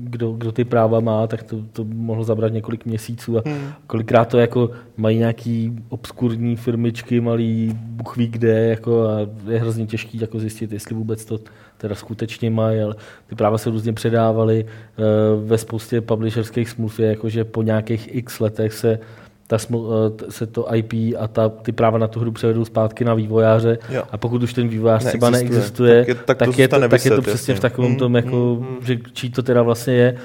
kdo, 0.04 0.32
kdo 0.32 0.52
ty 0.52 0.66
práva 0.66 1.00
má, 1.00 1.28
tak 1.28 1.44
to, 1.44 1.64
to 1.74 1.84
mohlo 1.84 2.24
zabrat 2.24 2.54
několik 2.54 2.86
měsíců 2.86 3.38
a 3.38 3.42
hmm. 3.46 3.72
kolikrát 3.88 4.26
to 4.26 4.38
jako 4.38 4.70
mají 4.98 5.18
nějaký 5.18 5.76
obskurní 5.90 6.56
firmičky, 6.56 7.22
malý 7.22 7.72
Bůh 7.76 8.18
ví 8.18 8.28
kde, 8.28 8.68
jako 8.68 9.08
a 9.08 9.18
je 9.52 9.60
hrozně 9.60 9.86
těžký 9.86 10.20
jako 10.20 10.40
zjistit, 10.40 10.72
jestli 10.72 10.96
vůbec 10.96 11.26
to 11.26 11.40
teda 11.78 11.96
skutečně 11.96 12.50
mají, 12.50 12.82
ale 12.82 12.96
ty 13.28 13.36
práva 13.36 13.58
se 13.58 13.70
různě 13.70 13.94
předávaly. 13.94 14.66
Eh, 14.66 15.04
ve 15.46 15.58
spoustě 15.58 16.02
publisherských 16.02 16.70
smluv 16.70 17.00
je 17.00 17.08
jako, 17.08 17.30
že 17.30 17.44
po 17.44 17.64
nějakých 17.64 18.16
x 18.16 18.40
letech 18.40 18.74
se 18.74 19.00
ta 19.50 19.58
sml, 19.58 20.12
eh, 20.28 20.32
se 20.32 20.46
to 20.46 20.76
IP 20.76 20.94
a 21.20 21.28
ta, 21.28 21.50
ty 21.50 21.72
práva 21.72 21.98
na 21.98 22.08
tu 22.08 22.20
hru 22.20 22.32
převedou 22.32 22.66
zpátky 22.66 23.06
na 23.06 23.14
vývojáře 23.14 23.78
jo. 23.90 24.04
a 24.12 24.18
pokud 24.18 24.44
už 24.44 24.54
ten 24.54 24.68
vývojář 24.68 25.06
třeba 25.06 25.30
neexistuje, 25.30 26.00
tak 26.00 26.08
je, 26.08 26.16
tak 26.16 26.38
tak 26.38 26.58
je, 26.58 26.68
to, 26.68 26.90
tak 26.90 27.06
je 27.06 27.12
to 27.12 27.22
přesně 27.22 27.56
v 27.56 27.60
takovém 27.60 27.96
tom, 27.96 28.16
jako, 28.16 28.58
mm, 28.60 28.68
mm. 28.70 28.86
že 28.86 28.98
čí 29.14 29.30
to 29.30 29.44
teda 29.44 29.62
vlastně 29.62 29.94
je. 29.94 30.16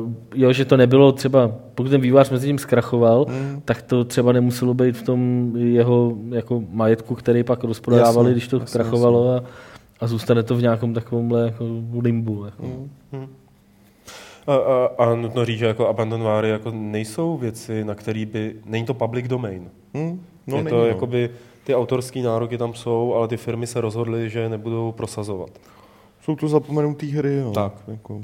Uh, 0.00 0.12
jo, 0.34 0.52
že 0.52 0.64
to 0.64 0.76
nebylo 0.76 1.12
třeba, 1.12 1.50
pokud 1.74 1.90
ten 1.90 2.00
vývojář 2.00 2.30
mezi 2.30 2.46
tím 2.46 2.58
zkrachoval, 2.58 3.26
mm. 3.28 3.62
tak 3.64 3.82
to 3.82 4.04
třeba 4.04 4.32
nemuselo 4.32 4.74
být 4.74 4.96
v 4.96 5.02
tom 5.02 5.52
jeho 5.56 6.16
jako 6.30 6.62
majetku, 6.70 7.14
který 7.14 7.42
pak 7.42 7.64
rozprodávali, 7.64 8.32
když 8.32 8.48
to 8.48 8.66
zkrachovalo 8.66 9.36
a, 9.36 9.42
a 10.00 10.06
zůstane 10.06 10.42
to 10.42 10.56
v 10.56 10.62
nějakém 10.62 10.94
takovémhle 10.94 11.44
jako 11.44 11.64
limbu. 12.00 12.44
Jako. 12.44 12.62
Mm. 12.62 12.90
Mm. 13.12 13.26
A, 14.46 14.54
a, 14.54 14.90
a 14.98 15.14
nutno 15.14 15.44
říct, 15.44 15.58
že 15.58 15.66
jako 15.66 15.88
abandonváry 15.88 16.48
jako 16.50 16.70
nejsou 16.70 17.36
věci, 17.36 17.84
na 17.84 17.94
který 17.94 18.26
by... 18.26 18.56
Není 18.64 18.84
to 18.84 18.94
public 18.94 19.28
domain. 19.28 19.70
Hmm, 19.94 20.20
no 20.46 20.56
je 20.56 20.64
to 20.64 20.76
není, 20.76 20.88
jakoby, 20.88 21.30
ty 21.64 21.74
autorské 21.74 22.22
nároky 22.22 22.58
tam 22.58 22.74
jsou, 22.74 23.14
ale 23.14 23.28
ty 23.28 23.36
firmy 23.36 23.66
se 23.66 23.80
rozhodly, 23.80 24.30
že 24.30 24.48
nebudou 24.48 24.92
prosazovat. 24.92 25.50
Jsou 26.22 26.36
to 26.36 26.48
zapomenutý 26.48 27.10
hry, 27.10 27.40
no. 27.40 27.52
Tak. 27.52 27.72
Jako. 27.88 28.20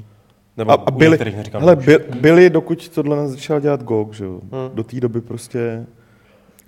Nebo 0.57 0.71
a, 0.71 0.73
a 0.73 0.91
byli, 0.91 1.17
hele, 1.53 1.75
by, 1.75 1.97
byli, 1.97 2.49
dokud 2.49 2.89
tohle 2.89 3.27
začal 3.27 3.59
dělat 3.59 3.83
GOG, 3.83 4.13
že 4.13 4.25
jo. 4.25 4.41
Hmm. 4.41 4.75
Do 4.75 4.83
té 4.83 4.99
doby 4.99 5.21
prostě 5.21 5.85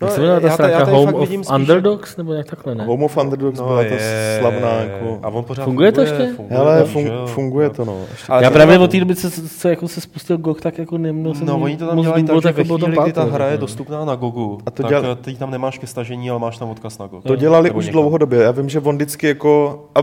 No, 0.03 0.07
Jak 0.07 0.15
se 0.15 0.21
jmenuje 0.21 0.41
ta 0.41 0.49
stránka 0.49 0.83
Home 0.83 1.13
of 1.13 1.27
spíš, 1.27 1.47
Underdogs, 1.55 2.17
nebo 2.17 2.33
jak 2.33 2.45
takhle, 2.45 2.75
ne? 2.75 2.85
Home 2.85 3.03
of 3.03 3.17
Underdogs 3.17 3.59
no, 3.59 3.65
byla 3.65 3.83
je, 3.83 3.89
ta 3.89 3.95
slavná, 4.39 4.69
jako... 4.69 5.19
A 5.23 5.27
on 5.27 5.43
pořád 5.43 5.63
funguje, 5.63 5.91
funguje 5.91 5.91
to 5.91 6.01
ještě? 6.01 6.35
Funguje, 6.35 6.59
Hele, 6.59 6.85
fun, 6.85 7.11
funguje 7.25 7.69
to, 7.69 7.85
no. 7.85 7.97
Ještě 8.11 8.33
já 8.41 8.51
právě 8.51 8.79
od 8.79 8.91
té 8.91 8.99
doby, 8.99 9.15
co, 9.15 9.31
co 9.59 9.69
jako 9.69 9.87
se 9.87 10.01
spustil 10.01 10.37
GOG, 10.37 10.61
tak 10.61 10.77
jako 10.77 10.97
neměl 10.97 11.33
jsem... 11.33 11.47
No, 11.47 11.59
oni 11.59 11.77
to 11.77 11.87
tam 11.87 12.01
dělají 12.01 12.23
tak, 12.23 12.41
že 12.41 12.51
ve 12.51 12.63
chvíli, 12.63 12.97
kdy 13.03 13.13
ta 13.13 13.23
hra 13.23 13.47
je 13.47 13.57
dostupná 13.57 14.05
na 14.05 14.15
GOGu, 14.15 14.57
a 14.65 14.71
to 14.71 14.83
tak 14.83 14.89
dělali... 14.89 15.15
ty 15.15 15.35
tam 15.35 15.51
nemáš 15.51 15.77
ke 15.77 15.87
stažení, 15.87 16.29
ale 16.29 16.39
máš 16.39 16.57
tam 16.57 16.69
odkaz 16.69 16.97
na 16.97 17.07
GOG. 17.07 17.23
To 17.23 17.35
dělali 17.35 17.71
už 17.71 17.89
dlouhodobě. 17.89 18.41
Já 18.41 18.51
vím, 18.51 18.69
že 18.69 18.79
on 18.79 18.95
vždycky 18.95 19.27
jako... 19.27 19.83
A 19.95 19.99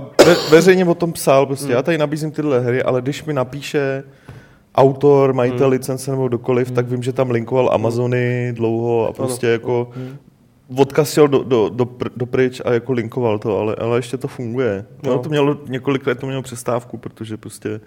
veřejně 0.51 0.85
o 0.85 0.95
tom 0.95 1.13
psal, 1.13 1.47
prostě 1.47 1.67
hmm. 1.67 1.75
já 1.75 1.83
tady 1.83 1.99
nabízím 1.99 2.31
tyhle 2.31 2.61
hry, 2.61 2.83
ale 2.83 3.03
když 3.03 3.25
mi 3.25 3.33
napíše 3.33 4.03
autor, 4.75 5.33
majitel 5.33 5.67
hmm. 5.67 5.71
licence 5.71 6.11
nebo 6.11 6.29
dokoliv, 6.29 6.67
hmm. 6.67 6.75
tak 6.75 6.89
vím, 6.89 7.03
že 7.03 7.13
tam 7.13 7.31
linkoval 7.31 7.71
Amazony 7.73 8.53
dlouho 8.53 9.09
a 9.09 9.13
prostě 9.13 9.47
jako 9.47 9.89
hmm 9.97 10.17
odkaz 10.77 11.13
šel 11.13 11.29
do, 11.29 11.43
do, 11.43 11.69
do, 11.69 11.87
pr, 11.87 12.09
do 12.17 12.27
pryč 12.27 12.61
a 12.65 12.73
jako 12.73 12.93
linkoval 12.93 13.39
to, 13.39 13.59
ale, 13.59 13.75
ale 13.75 13.99
ještě 13.99 14.17
to 14.17 14.29
funguje. 14.29 14.85
No. 15.03 15.19
to 15.19 15.29
mělo 15.29 15.57
několik 15.69 16.07
let 16.07 16.19
to 16.19 16.27
mělo 16.27 16.43
přestávku, 16.43 16.99
protože 16.99 17.37
prostě 17.37 17.81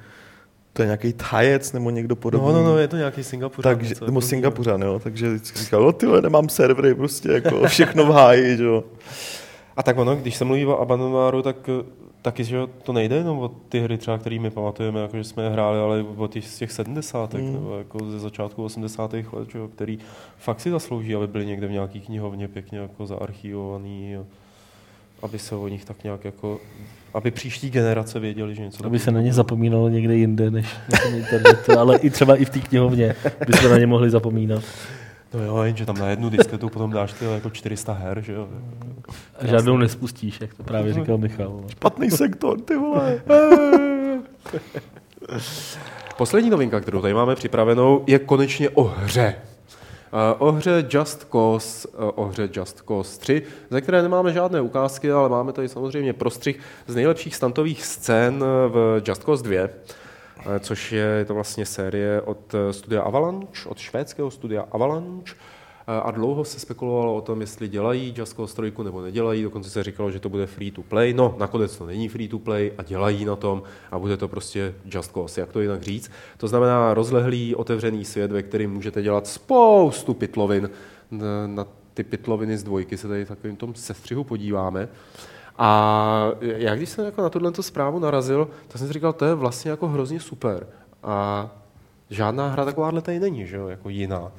to 0.73 0.81
je 0.81 0.85
nějaký 0.85 1.13
Thajec 1.13 1.73
nebo 1.73 1.89
někdo 1.89 2.15
podobný. 2.15 2.47
No, 2.47 2.53
no, 2.53 2.63
no, 2.63 2.77
je 2.77 2.87
to 2.87 2.97
nějaký 2.97 3.23
Singapuřan. 3.23 3.75
Takže, 3.75 3.95
nebo 4.05 4.21
Singapuřan, 4.21 4.81
jo, 4.81 4.99
takže 5.03 5.29
vždycky 5.29 5.59
říkal, 5.59 5.83
no 5.83 5.91
ty 5.91 6.05
nemám 6.21 6.49
servery, 6.49 6.95
prostě 6.95 7.31
jako 7.31 7.67
všechno 7.67 8.05
v 8.05 8.09
háji, 8.09 8.63
jo. 8.63 8.83
A 9.75 9.83
tak 9.83 9.97
ono, 9.97 10.15
když 10.15 10.35
se 10.35 10.45
mluví 10.45 10.65
o 10.65 10.79
Abandonváru, 10.79 11.41
tak 11.41 11.69
taky, 12.23 12.43
že 12.43 12.57
to 12.83 12.93
nejde 12.93 13.15
jenom 13.15 13.39
o 13.39 13.47
ty 13.69 13.79
hry 13.79 13.97
třeba, 13.97 14.17
které 14.17 14.39
my 14.39 14.49
pamatujeme, 14.49 15.01
jako 15.01 15.17
že 15.17 15.23
jsme 15.23 15.43
je 15.43 15.49
hráli, 15.49 15.79
ale 15.79 16.05
o 16.17 16.27
těch 16.27 16.47
z 16.47 16.57
těch 16.57 16.71
70. 16.71 17.33
Mm. 17.33 17.53
nebo 17.53 17.77
jako 17.77 18.11
ze 18.11 18.19
začátku 18.19 18.63
80. 18.63 19.13
let, 19.13 19.49
že, 19.51 19.59
který 19.75 19.99
fakt 20.37 20.59
si 20.59 20.71
zaslouží, 20.71 21.15
aby 21.15 21.27
byly 21.27 21.45
někde 21.45 21.67
v 21.67 21.71
nějaký 21.71 22.01
knihovně 22.01 22.47
pěkně 22.47 22.79
jako 22.79 23.05
zaarchivovaný, 23.05 24.15
aby 25.21 25.39
se 25.39 25.55
o 25.55 25.67
nich 25.67 25.85
tak 25.85 26.03
nějak 26.03 26.25
jako, 26.25 26.59
aby 27.13 27.31
příští 27.31 27.69
generace 27.69 28.19
věděli, 28.19 28.55
že 28.55 28.61
něco 28.61 28.85
Aby 28.85 28.99
se 28.99 29.11
na 29.11 29.21
ně 29.21 29.33
zapomínalo 29.33 29.89
někde 29.89 30.15
jinde, 30.15 30.51
než 30.51 30.75
na 30.91 31.17
internetu, 31.17 31.71
ale 31.79 31.97
i 31.97 32.09
třeba 32.09 32.35
i 32.35 32.45
v 32.45 32.49
té 32.49 32.59
knihovně 32.59 33.15
by 33.47 33.53
se 33.53 33.69
na 33.69 33.77
ně 33.77 33.87
mohli 33.87 34.09
zapomínat. 34.09 34.63
No 35.33 35.43
jo, 35.43 35.63
jenže 35.63 35.85
tam 35.85 35.97
na 35.97 36.09
jednu 36.09 36.29
disketu 36.29 36.69
potom 36.69 36.91
dáš 36.91 37.13
ty 37.13 37.25
jako 37.25 37.49
400 37.49 37.93
her, 37.93 38.21
že 38.21 38.33
jo. 38.33 38.49
A 39.39 39.45
žádnou 39.47 39.77
nespustíš, 39.77 40.41
jak 40.41 40.53
to 40.53 40.63
právě 40.63 40.93
říkal 40.93 41.17
Michal. 41.17 41.63
Špatný 41.67 42.11
sektor, 42.11 42.61
ty 42.61 42.75
vole. 42.75 43.21
Poslední 46.17 46.49
novinka, 46.49 46.79
kterou 46.79 47.01
tady 47.01 47.13
máme 47.13 47.35
připravenou, 47.35 48.03
je 48.07 48.19
konečně 48.19 48.69
o 48.69 48.83
hře. 48.83 49.35
O 50.37 50.51
hře 50.51 50.85
Just 50.89 51.27
Cause, 51.31 51.87
o 51.97 52.25
hře 52.25 52.49
Just 52.53 52.83
Cause 52.87 53.19
3, 53.19 53.43
ze 53.69 53.81
které 53.81 54.01
nemáme 54.01 54.33
žádné 54.33 54.61
ukázky, 54.61 55.11
ale 55.11 55.29
máme 55.29 55.53
tady 55.53 55.69
samozřejmě 55.69 56.13
prostřih 56.13 56.59
z 56.87 56.95
nejlepších 56.95 57.35
stantových 57.35 57.85
scén 57.85 58.39
v 58.67 59.01
Just 59.07 59.23
Cause 59.23 59.43
2. 59.43 59.67
Eh, 60.45 60.59
což 60.59 60.91
je 60.91 61.25
to 61.25 61.33
vlastně 61.33 61.65
série 61.65 62.21
od 62.21 62.53
eh, 62.53 62.73
studia 62.73 63.01
Avalanche, 63.01 63.69
od 63.69 63.77
švédského 63.77 64.31
studia 64.31 64.65
Avalanche, 64.71 65.33
eh, 65.33 66.01
a 66.01 66.11
dlouho 66.11 66.45
se 66.45 66.59
spekulovalo 66.59 67.15
o 67.15 67.21
tom, 67.21 67.41
jestli 67.41 67.67
dělají 67.67 68.13
Just 68.17 68.35
Cause 68.35 68.55
3 68.55 68.83
nebo 68.83 69.01
nedělají, 69.01 69.43
dokonce 69.43 69.69
se 69.69 69.83
říkalo, 69.83 70.11
že 70.11 70.19
to 70.19 70.29
bude 70.29 70.45
free 70.45 70.71
to 70.71 70.83
play. 70.83 71.13
No, 71.13 71.35
nakonec 71.39 71.77
to 71.77 71.85
není 71.85 72.09
free 72.09 72.27
to 72.27 72.39
play 72.39 72.71
a 72.77 72.83
dělají 72.83 73.25
na 73.25 73.35
tom 73.35 73.63
a 73.91 73.99
bude 73.99 74.17
to 74.17 74.27
prostě 74.27 74.75
Just 74.85 75.11
Cause, 75.11 75.41
jak 75.41 75.51
to 75.51 75.61
jinak 75.61 75.81
říct. 75.81 76.11
To 76.37 76.47
znamená 76.47 76.93
rozlehlý, 76.93 77.55
otevřený 77.55 78.05
svět, 78.05 78.31
ve 78.31 78.43
kterém 78.43 78.71
můžete 78.71 79.01
dělat 79.01 79.27
spoustu 79.27 80.13
pitlovin. 80.13 80.69
Na 81.45 81.67
ty 81.93 82.03
pitloviny 82.03 82.57
z 82.57 82.63
dvojky 82.63 82.97
se 82.97 83.07
tady 83.07 83.25
takovým 83.25 83.55
tom 83.55 83.75
sestřihu 83.75 84.23
podíváme. 84.23 84.89
A 85.57 86.31
já 86.41 86.75
když 86.75 86.89
jsem 86.89 87.05
jako 87.05 87.21
na 87.21 87.29
tuhle 87.29 87.51
zprávu 87.61 87.99
narazil, 87.99 88.47
tak 88.67 88.77
jsem 88.77 88.87
si 88.87 88.93
říkal, 88.93 89.13
to 89.13 89.25
je 89.25 89.35
vlastně 89.35 89.71
jako 89.71 89.87
hrozně 89.87 90.19
super. 90.19 90.67
A 91.03 91.49
žádná 92.09 92.47
hra 92.47 92.65
takováhle 92.65 93.01
tady 93.01 93.19
není, 93.19 93.47
že 93.47 93.55
jo, 93.57 93.67
jako 93.67 93.89
jiná, 93.89 94.31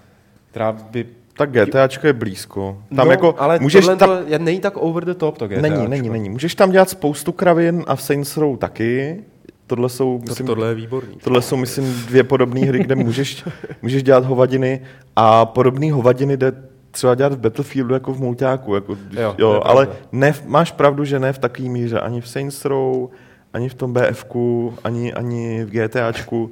která 0.51 0.73
by 0.73 1.07
Tak 1.37 1.51
GTAčko 1.53 2.07
je 2.07 2.13
blízko. 2.13 2.79
Tam 2.97 3.07
no, 3.07 3.13
jako 3.13 3.35
ale 3.39 3.59
můžeš 3.59 3.87
tam, 3.99 4.11
je, 4.27 4.39
není 4.39 4.61
tak 4.61 4.77
over 4.77 5.05
the 5.05 5.15
top 5.15 5.39
to 5.39 5.47
GTAčko. 5.49 5.63
není, 5.63 5.89
není, 5.89 6.09
není. 6.09 6.31
Můžeš 6.31 6.55
tam 6.55 6.71
dělat 6.71 6.91
spoustu 6.91 7.33
kravin 7.33 7.85
a 7.87 7.97
v 7.97 8.03
Saints 8.03 8.37
Row 8.37 8.57
taky. 8.57 9.21
Tohle 9.67 9.89
jsou, 9.89 10.19
To, 10.19 10.31
myslím, 10.31 10.47
tohle 10.47 10.69
je 10.69 10.75
výborný. 10.75 11.17
tohle 11.25 11.43
jsou, 11.43 11.57
myslím, 11.57 11.85
dvě 12.07 12.25
podobné 12.25 12.61
hry, 12.61 12.79
kde 12.79 12.95
můžeš, 12.95 13.45
můžeš 13.83 14.03
dělat 14.03 14.25
hovadiny 14.25 14.83
a 15.17 15.47
podobné 15.47 15.93
hovadiny 15.93 16.37
jde 16.37 16.53
třeba 16.95 17.15
dělat 17.15 17.33
v 17.33 17.39
Battlefieldu 17.39 17.95
jako 17.95 18.13
v 18.15 18.21
mulťáku. 18.21 18.75
Jako, 18.75 18.95
když- 18.95 19.21
Jo, 19.21 19.35
jo, 19.39 19.61
ale 19.65 19.89
ne, 20.13 20.35
máš 20.47 20.73
pravdu, 20.73 21.05
že 21.05 21.19
ne 21.19 21.33
v 21.33 21.39
takové 21.39 21.69
míře. 21.69 22.01
Ani 22.01 22.21
v 22.21 22.29
Saints 22.29 22.65
Row, 22.65 23.09
ani 23.53 23.69
v 23.69 23.75
tom 23.75 23.93
BFku, 23.93 24.75
ani, 24.85 25.13
ani 25.15 25.65
v 25.65 25.71
GTAčku. 25.71 26.51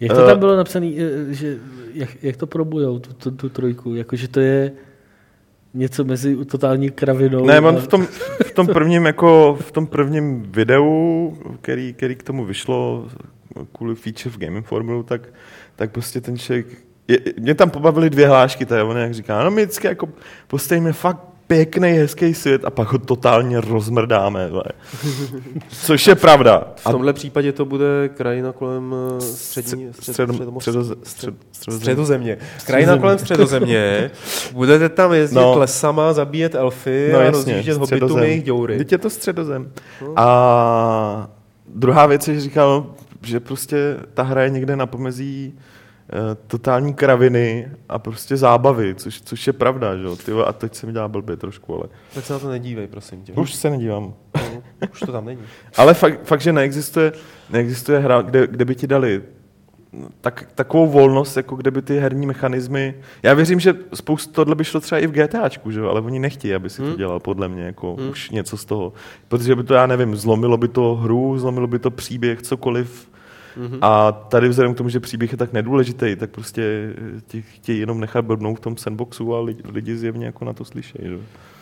Jak 0.00 0.12
to 0.16 0.22
Eh, 0.24 0.26
tam 0.26 0.38
bylo 0.38 0.56
napsané, 0.56 0.90
že 1.30 1.56
jak, 1.94 2.08
jak 2.22 2.36
to 2.36 2.46
probujou, 2.46 2.98
tu, 2.98 3.12
tu, 3.12 3.30
tu 3.30 3.48
trojku? 3.48 3.94
Jakože 3.94 4.28
to 4.28 4.40
je 4.40 4.72
něco 5.74 6.04
mezi 6.04 6.36
totální 6.44 6.90
kravinou. 6.90 7.46
Ne, 7.46 7.60
on 7.60 7.76
a- 7.76 7.80
v 7.80 7.86
tom, 7.86 8.06
v 8.46 8.50
tom 8.54 8.66
prvním, 8.66 9.06
jako 9.06 9.58
v 9.60 9.72
tom 9.72 9.86
prvním 9.86 10.42
videu, 10.42 11.38
který, 11.60 11.92
který 11.92 12.14
k 12.16 12.22
tomu 12.22 12.44
vyšlo 12.44 13.08
kvůli 13.72 13.94
feature 13.94 14.30
v 14.34 14.38
Game 14.38 14.56
Informeru, 14.56 15.02
tak, 15.02 15.20
tak 15.76 15.90
prostě 15.92 16.20
ten 16.20 16.38
člověk, 16.38 16.66
je, 17.08 17.18
mě 17.40 17.54
tam 17.54 17.70
pobavily 17.70 18.10
dvě 18.10 18.28
hlášky, 18.28 18.66
to 18.66 18.74
je 18.74 18.82
on 18.82 18.96
jak 18.96 19.14
říká, 19.14 19.44
no 19.44 19.50
my 19.50 19.62
vždycky 19.62 19.86
jako 19.86 20.08
postavíme 20.48 20.92
fakt 20.92 21.20
pěkný, 21.46 21.88
hezký 21.92 22.34
svět 22.34 22.64
a 22.64 22.70
pak 22.70 22.92
ho 22.92 22.98
totálně 22.98 23.60
rozmrdáme. 23.60 24.48
vole. 24.50 24.64
Což 25.68 26.06
je 26.06 26.14
pravda. 26.14 26.72
V 26.76 26.84
tomhle 26.90 27.12
případě 27.12 27.52
to 27.52 27.64
bude 27.64 28.08
krajina 28.14 28.52
kolem 28.52 28.94
střední, 29.18 29.88
střed, 29.92 30.16
střed, 31.02 31.34
středozemě. 31.52 32.38
Krajina 32.66 32.98
kolem 32.98 33.18
středozemě. 33.18 34.10
Budete 34.52 34.88
tam 34.88 35.12
jezdit 35.12 35.36
No. 35.36 35.58
lesama, 35.58 36.12
zabíjet 36.12 36.54
elfy 36.54 37.10
No 37.12 37.18
a 37.18 37.30
rozjíždět 37.30 37.78
středozem. 37.84 38.22
jejich 38.22 38.42
děury. 38.44 38.78
Teď 38.78 38.92
je 38.92 38.98
to 38.98 39.10
středozem. 39.10 39.72
A 40.16 41.28
druhá 41.74 42.06
věc 42.06 42.24
že 42.24 42.40
říkal, 42.40 42.86
že 43.22 43.40
prostě 43.40 43.96
ta 44.14 44.22
hra 44.22 44.42
je 44.42 44.50
někde 44.50 44.76
na 44.76 44.86
pomezí 44.86 45.58
totální 46.46 46.94
kraviny 46.94 47.68
a 47.88 47.98
prostě 47.98 48.36
zábavy, 48.36 48.94
což, 48.94 49.20
což 49.22 49.46
je 49.46 49.52
pravda, 49.52 49.96
že 49.96 50.04
jo. 50.28 50.38
A 50.46 50.52
teď 50.52 50.74
se 50.74 50.86
mi 50.86 50.92
dělá 50.92 51.08
blbě 51.08 51.36
trošku, 51.36 51.74
ale 51.74 51.84
Tak 52.14 52.24
se 52.24 52.32
na 52.32 52.38
to 52.38 52.48
nedívej, 52.48 52.86
prosím 52.86 53.22
tě. 53.22 53.32
už 53.32 53.54
se 53.54 53.70
nedívám. 53.70 54.14
No, 54.34 54.62
Už 54.92 55.00
to 55.00 55.12
tam 55.12 55.24
není. 55.24 55.40
Ale 55.76 55.94
fakt, 55.94 56.20
fakt 56.24 56.40
že 56.40 56.52
neexistuje, 56.52 57.12
neexistuje 57.50 57.98
hra, 57.98 58.22
kde, 58.22 58.46
kde 58.46 58.64
by 58.64 58.74
ti 58.74 58.86
dali 58.86 59.22
tak, 60.20 60.48
takovou 60.54 60.86
volnost, 60.86 61.36
jako 61.36 61.56
kde 61.56 61.70
by 61.70 61.82
ty 61.82 61.98
herní 61.98 62.26
mechanismy... 62.26 62.94
Já 63.22 63.34
věřím, 63.34 63.60
že 63.60 63.74
spoustu 63.94 64.32
tohle 64.32 64.54
by 64.54 64.64
šlo 64.64 64.80
třeba 64.80 64.98
i 64.98 65.06
v 65.06 65.10
GTAčku, 65.12 65.70
že 65.70 65.80
ale 65.80 66.00
oni 66.00 66.18
nechtějí, 66.18 66.54
aby 66.54 66.70
si 66.70 66.76
to 66.82 66.88
Hmm. 66.88 66.96
dělal, 66.96 67.20
podle 67.20 67.48
mě, 67.48 67.62
jako 67.62 67.94
už 67.94 68.30
něco 68.30 68.56
z 68.56 68.64
toho. 68.64 68.92
Protože 69.28 69.54
by 69.56 69.62
to, 69.64 69.74
já 69.74 69.86
nevím, 69.86 70.16
zlomilo 70.16 70.56
by 70.56 70.68
to 70.68 70.94
hru, 70.94 71.38
zlomilo 71.38 71.66
by 71.66 71.78
to 71.78 71.90
příběh, 71.90 72.42
cokoliv. 72.42 73.10
Mhm. 73.56 73.78
A 73.82 74.12
tady 74.12 74.48
vzhledem 74.48 74.74
k 74.74 74.76
tomu, 74.76 74.88
že 74.88 75.00
příběh 75.00 75.32
je 75.32 75.38
tak 75.38 75.52
nedůležitý, 75.52 76.16
tak 76.16 76.30
prostě 76.30 76.94
ti 77.26 77.42
chtějí 77.42 77.80
jenom 77.80 78.00
nechat 78.00 78.24
blbnout 78.24 78.58
v 78.58 78.60
tom 78.60 78.76
sandboxu 78.76 79.34
a 79.34 79.40
lidi, 79.40 79.62
lidi 79.64 79.96
zjevně 79.96 80.26
jako 80.26 80.44
na 80.44 80.52
to 80.52 80.64
slyšejí. 80.64 81.18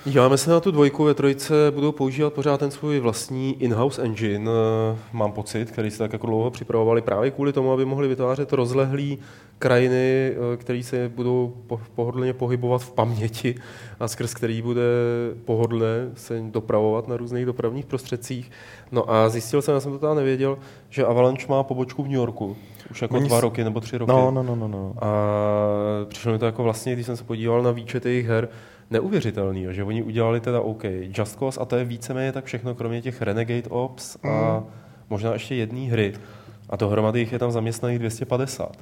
Já 0.07 0.29
myslím, 0.29 0.53
na 0.53 0.61
tu 0.61 0.71
dvojku 0.71 1.05
ve 1.05 1.15
trojce 1.15 1.55
budou 1.75 1.93
používat 1.93 2.33
pořád 2.33 2.61
ten 2.61 2.71
svůj 2.71 3.01
vlastní 3.01 3.63
in-house 3.63 4.03
engine, 4.03 4.51
eh, 4.51 4.99
mám 5.13 5.33
pocit, 5.33 5.71
který 5.71 5.91
se 5.91 5.99
tak 5.99 6.13
jako 6.13 6.27
dlouho 6.27 6.51
připravovali 6.51 7.03
právě 7.03 7.31
kvůli 7.31 7.53
tomu, 7.53 7.73
aby 7.73 7.85
mohli 7.85 8.09
vytvářet 8.09 8.53
rozlehlý 8.53 9.19
krajiny, 9.59 10.33
eh, 10.53 10.57
které 10.57 10.83
se 10.83 11.13
budou 11.15 11.55
po- 11.67 11.81
pohodlně 11.95 12.33
pohybovat 12.33 12.83
v 12.83 12.93
paměti 12.93 13.55
a 14.01 14.09
skrz 14.09 14.35
který 14.35 14.63
bude 14.63 14.83
pohodlné 15.45 16.11
se 16.15 16.43
dopravovat 16.51 17.09
na 17.09 17.17
různých 17.17 17.47
dopravních 17.47 17.87
prostředcích. 17.87 18.51
No 18.93 19.11
a 19.11 19.29
zjistil 19.29 19.63
jsem, 19.63 19.75
já 19.75 19.81
jsem 19.81 19.93
to 19.93 19.99
teda 19.99 20.15
nevěděl, 20.15 20.59
že 20.91 21.05
Avalanche 21.05 21.47
má 21.49 21.63
pobočku 21.63 22.03
v 22.03 22.07
New 22.07 22.17
Yorku. 22.17 22.57
Už 22.91 23.03
jako 23.03 23.17
Oni 23.17 23.29
dva 23.29 23.41
roky 23.41 23.65
nebo 23.65 23.81
tři 23.81 23.99
roky. 23.99 24.13
No, 24.13 24.31
no, 24.31 24.43
no, 24.43 24.57
no, 24.57 24.69
no. 24.69 24.95
A 25.01 25.09
přišlo 26.09 26.33
mi 26.33 26.39
to 26.39 26.47
jako 26.47 26.63
vlastně, 26.63 26.93
když 26.93 27.07
jsem 27.07 27.17
se 27.17 27.25
podíval 27.25 27.63
na 27.63 27.71
výčet 27.71 28.07
jejich 28.07 28.27
her, 28.27 28.49
neuvěřitelný, 28.95 29.67
že 29.71 29.85
oni 29.85 30.03
udělali 30.03 30.41
teda 30.41 30.61
OK, 30.61 30.85
Just 31.19 31.39
Cause 31.39 31.61
a 31.61 31.65
to 31.65 31.77
je 31.77 31.85
víceméně 31.85 32.33
tak 32.33 32.45
všechno, 32.45 32.75
kromě 32.75 33.03
těch 33.03 33.23
Renegade 33.23 33.69
Ops 33.69 34.17
a 34.25 34.63
možná 35.11 35.33
ještě 35.33 35.55
jedné 35.55 35.81
hry. 35.81 36.13
A 36.71 36.77
dohromady 36.77 37.21
jich 37.21 37.33
je 37.33 37.39
tam 37.39 37.51
zaměstnaných 37.51 37.99
250. 37.99 38.77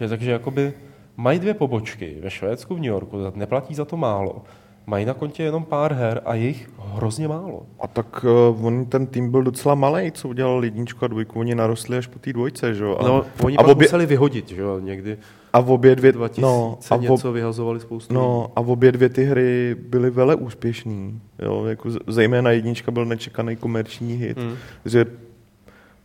Že, 0.00 0.08
takže 0.08 0.30
jakoby 0.30 0.72
mají 1.16 1.38
dvě 1.38 1.54
pobočky 1.54 2.16
ve 2.22 2.30
Švédsku, 2.30 2.74
v 2.74 2.78
New 2.78 2.86
Yorku, 2.92 3.18
neplatí 3.34 3.74
za 3.74 3.84
to 3.84 3.96
málo. 3.96 4.42
Mají 4.86 5.04
na 5.04 5.14
kontě 5.14 5.42
jenom 5.42 5.64
pár 5.64 5.92
her 5.92 6.20
a 6.24 6.34
je 6.34 6.46
jich 6.46 6.70
hrozně 6.78 7.28
málo. 7.28 7.62
A 7.80 7.86
tak 7.86 8.24
uh, 8.24 8.66
on, 8.66 8.84
ten 8.86 9.06
tým 9.06 9.30
byl 9.30 9.42
docela 9.42 9.74
malý, 9.74 10.12
co 10.12 10.28
udělal 10.28 10.64
jedničku 10.64 11.04
a 11.04 11.08
dvojku, 11.08 11.40
oni 11.40 11.54
narostli 11.54 11.98
až 11.98 12.06
po 12.06 12.18
té 12.18 12.32
dvojce, 12.32 12.74
že 12.74 12.84
jo? 12.84 12.96
A, 13.00 13.08
No, 13.08 13.24
oni 13.44 13.56
a, 13.56 13.62
pak 13.62 13.72
obě, 13.72 13.84
museli 13.84 14.06
vyhodit, 14.06 14.48
že 14.48 14.60
jo, 14.60 14.78
někdy 14.78 15.18
a 15.56 15.60
v 15.60 15.70
obě 15.70 15.96
dvě, 15.96 16.12
2000 16.12 16.42
no, 16.42 16.78
a 16.90 16.96
v, 16.96 17.00
něco 17.00 17.32
vyhazovali 17.32 17.80
spoustu. 17.80 18.14
no, 18.14 18.52
a 18.56 18.60
v 18.60 18.70
obě 18.70 18.92
dvě 18.92 19.08
ty 19.08 19.24
hry 19.24 19.76
byly 19.88 20.10
vele 20.10 20.34
úspěšný, 20.34 21.20
jo? 21.38 21.64
Jako 21.64 21.90
zejména 22.06 22.50
jednička 22.50 22.90
byl 22.90 23.04
nečekaný 23.04 23.56
komerční 23.56 24.14
hit, 24.14 24.38
Hmm. 24.38 24.54
že 24.84 25.06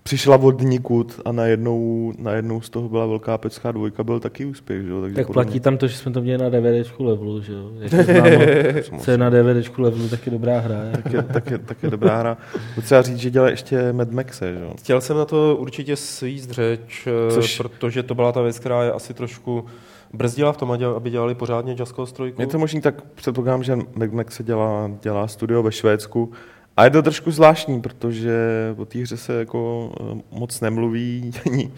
přišla 0.03 0.37
od 0.37 0.61
nikud 0.61 1.21
a 1.25 1.31
najednou, 1.31 2.11
najednou 2.17 2.61
z 2.61 2.69
toho 2.69 2.89
byla 2.89 3.05
velká 3.05 3.37
pecká 3.37 3.71
dvojka, 3.71 4.03
byl 4.03 4.19
taky 4.19 4.45
úspěch, 4.45 4.83
že 4.83 4.89
jo? 4.89 5.01
Takže 5.01 5.15
Tak 5.15 5.27
platí 5.31 5.59
tam 5.59 5.77
to, 5.77 5.87
že 5.87 5.97
jsme 5.97 6.11
to 6.11 6.21
měli 6.21 6.43
na 6.43 6.49
DVDčku 6.49 7.03
levelu, 7.03 7.41
že 7.41 7.53
jo? 7.53 7.71
Jak 7.79 7.93
známo, 8.05 8.99
co 8.99 9.11
je 9.11 9.17
na 9.17 9.29
DVDčku 9.29 9.81
levelu, 9.81 10.09
tak 10.09 10.25
je 10.25 10.31
dobrá 10.31 10.59
hra. 10.59 10.75
mě 10.83 10.91
tak 11.03 11.13
je, 11.13 11.21
tak, 11.23 11.51
je, 11.51 11.57
tak 11.57 11.83
je 11.83 11.89
dobrá 11.89 12.19
hra. 12.19 12.37
Potřeba 12.75 13.01
říct, 13.01 13.17
že 13.17 13.29
dělá 13.29 13.49
ještě 13.49 13.93
Mad 13.93 14.11
Maxe, 14.11 14.53
že 14.53 14.59
jo? 14.59 14.73
Chtěl 14.79 15.01
jsem 15.01 15.17
na 15.17 15.25
to 15.25 15.57
určitě 15.59 15.95
svíst 15.95 16.51
řeč, 16.51 17.07
Což- 17.29 17.33
Což... 17.33 17.57
protože 17.57 18.03
to 18.03 18.15
byla 18.15 18.31
ta 18.31 18.41
věc, 18.41 18.59
která 18.59 18.83
je 18.83 18.91
asi 18.91 19.13
trošku 19.13 19.65
brzdila 20.13 20.53
v 20.53 20.57
tom, 20.57 20.71
aby 20.95 21.09
dělali 21.09 21.35
pořádně 21.35 21.75
Just 21.79 21.95
Cause 21.95 22.13
3. 22.13 22.33
Je 22.39 22.47
to 22.47 22.59
možný, 22.59 22.81
tak 22.81 23.01
předpokládám, 23.15 23.63
že 23.63 23.75
Mad 23.95 24.11
Max 24.11 24.35
se 24.35 24.43
dělá, 24.43 24.91
dělá 25.01 25.27
studio 25.27 25.63
ve 25.63 25.71
Švédsku. 25.71 26.31
A 26.77 26.83
je 26.83 26.89
to 26.89 27.01
trošku 27.01 27.31
zvláštní, 27.31 27.81
protože 27.81 28.35
o 28.77 28.85
té 28.85 28.99
hře 28.99 29.17
se 29.17 29.33
jako 29.33 29.91
eh, 29.99 30.21
moc 30.31 30.61
nemluví, 30.61 31.31
ani 31.45 31.65
uh, 31.65 31.71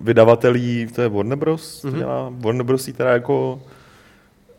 vydavatelí, 0.00 0.86
to 0.94 1.02
je 1.02 1.08
Warner 1.08 1.38
Bros. 1.38 1.84
Mm-hmm. 1.84 1.98
dělá. 1.98 2.32
Warner 2.38 2.62
Bros. 2.66 2.86
teda 2.96 3.12
jako 3.12 3.60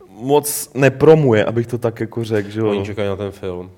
moc 0.10 0.72
nepromuje, 0.74 1.46
abych 1.46 1.68
to 1.68 1.78
tak 1.78 2.00
jako 2.00 2.24
řekl, 2.24 2.50
že 2.50 2.60
jo. 2.60 2.70
Oni 2.70 2.86
čekají 2.86 3.10
na 3.10 3.16
ten 3.16 3.32
film. 3.32 3.70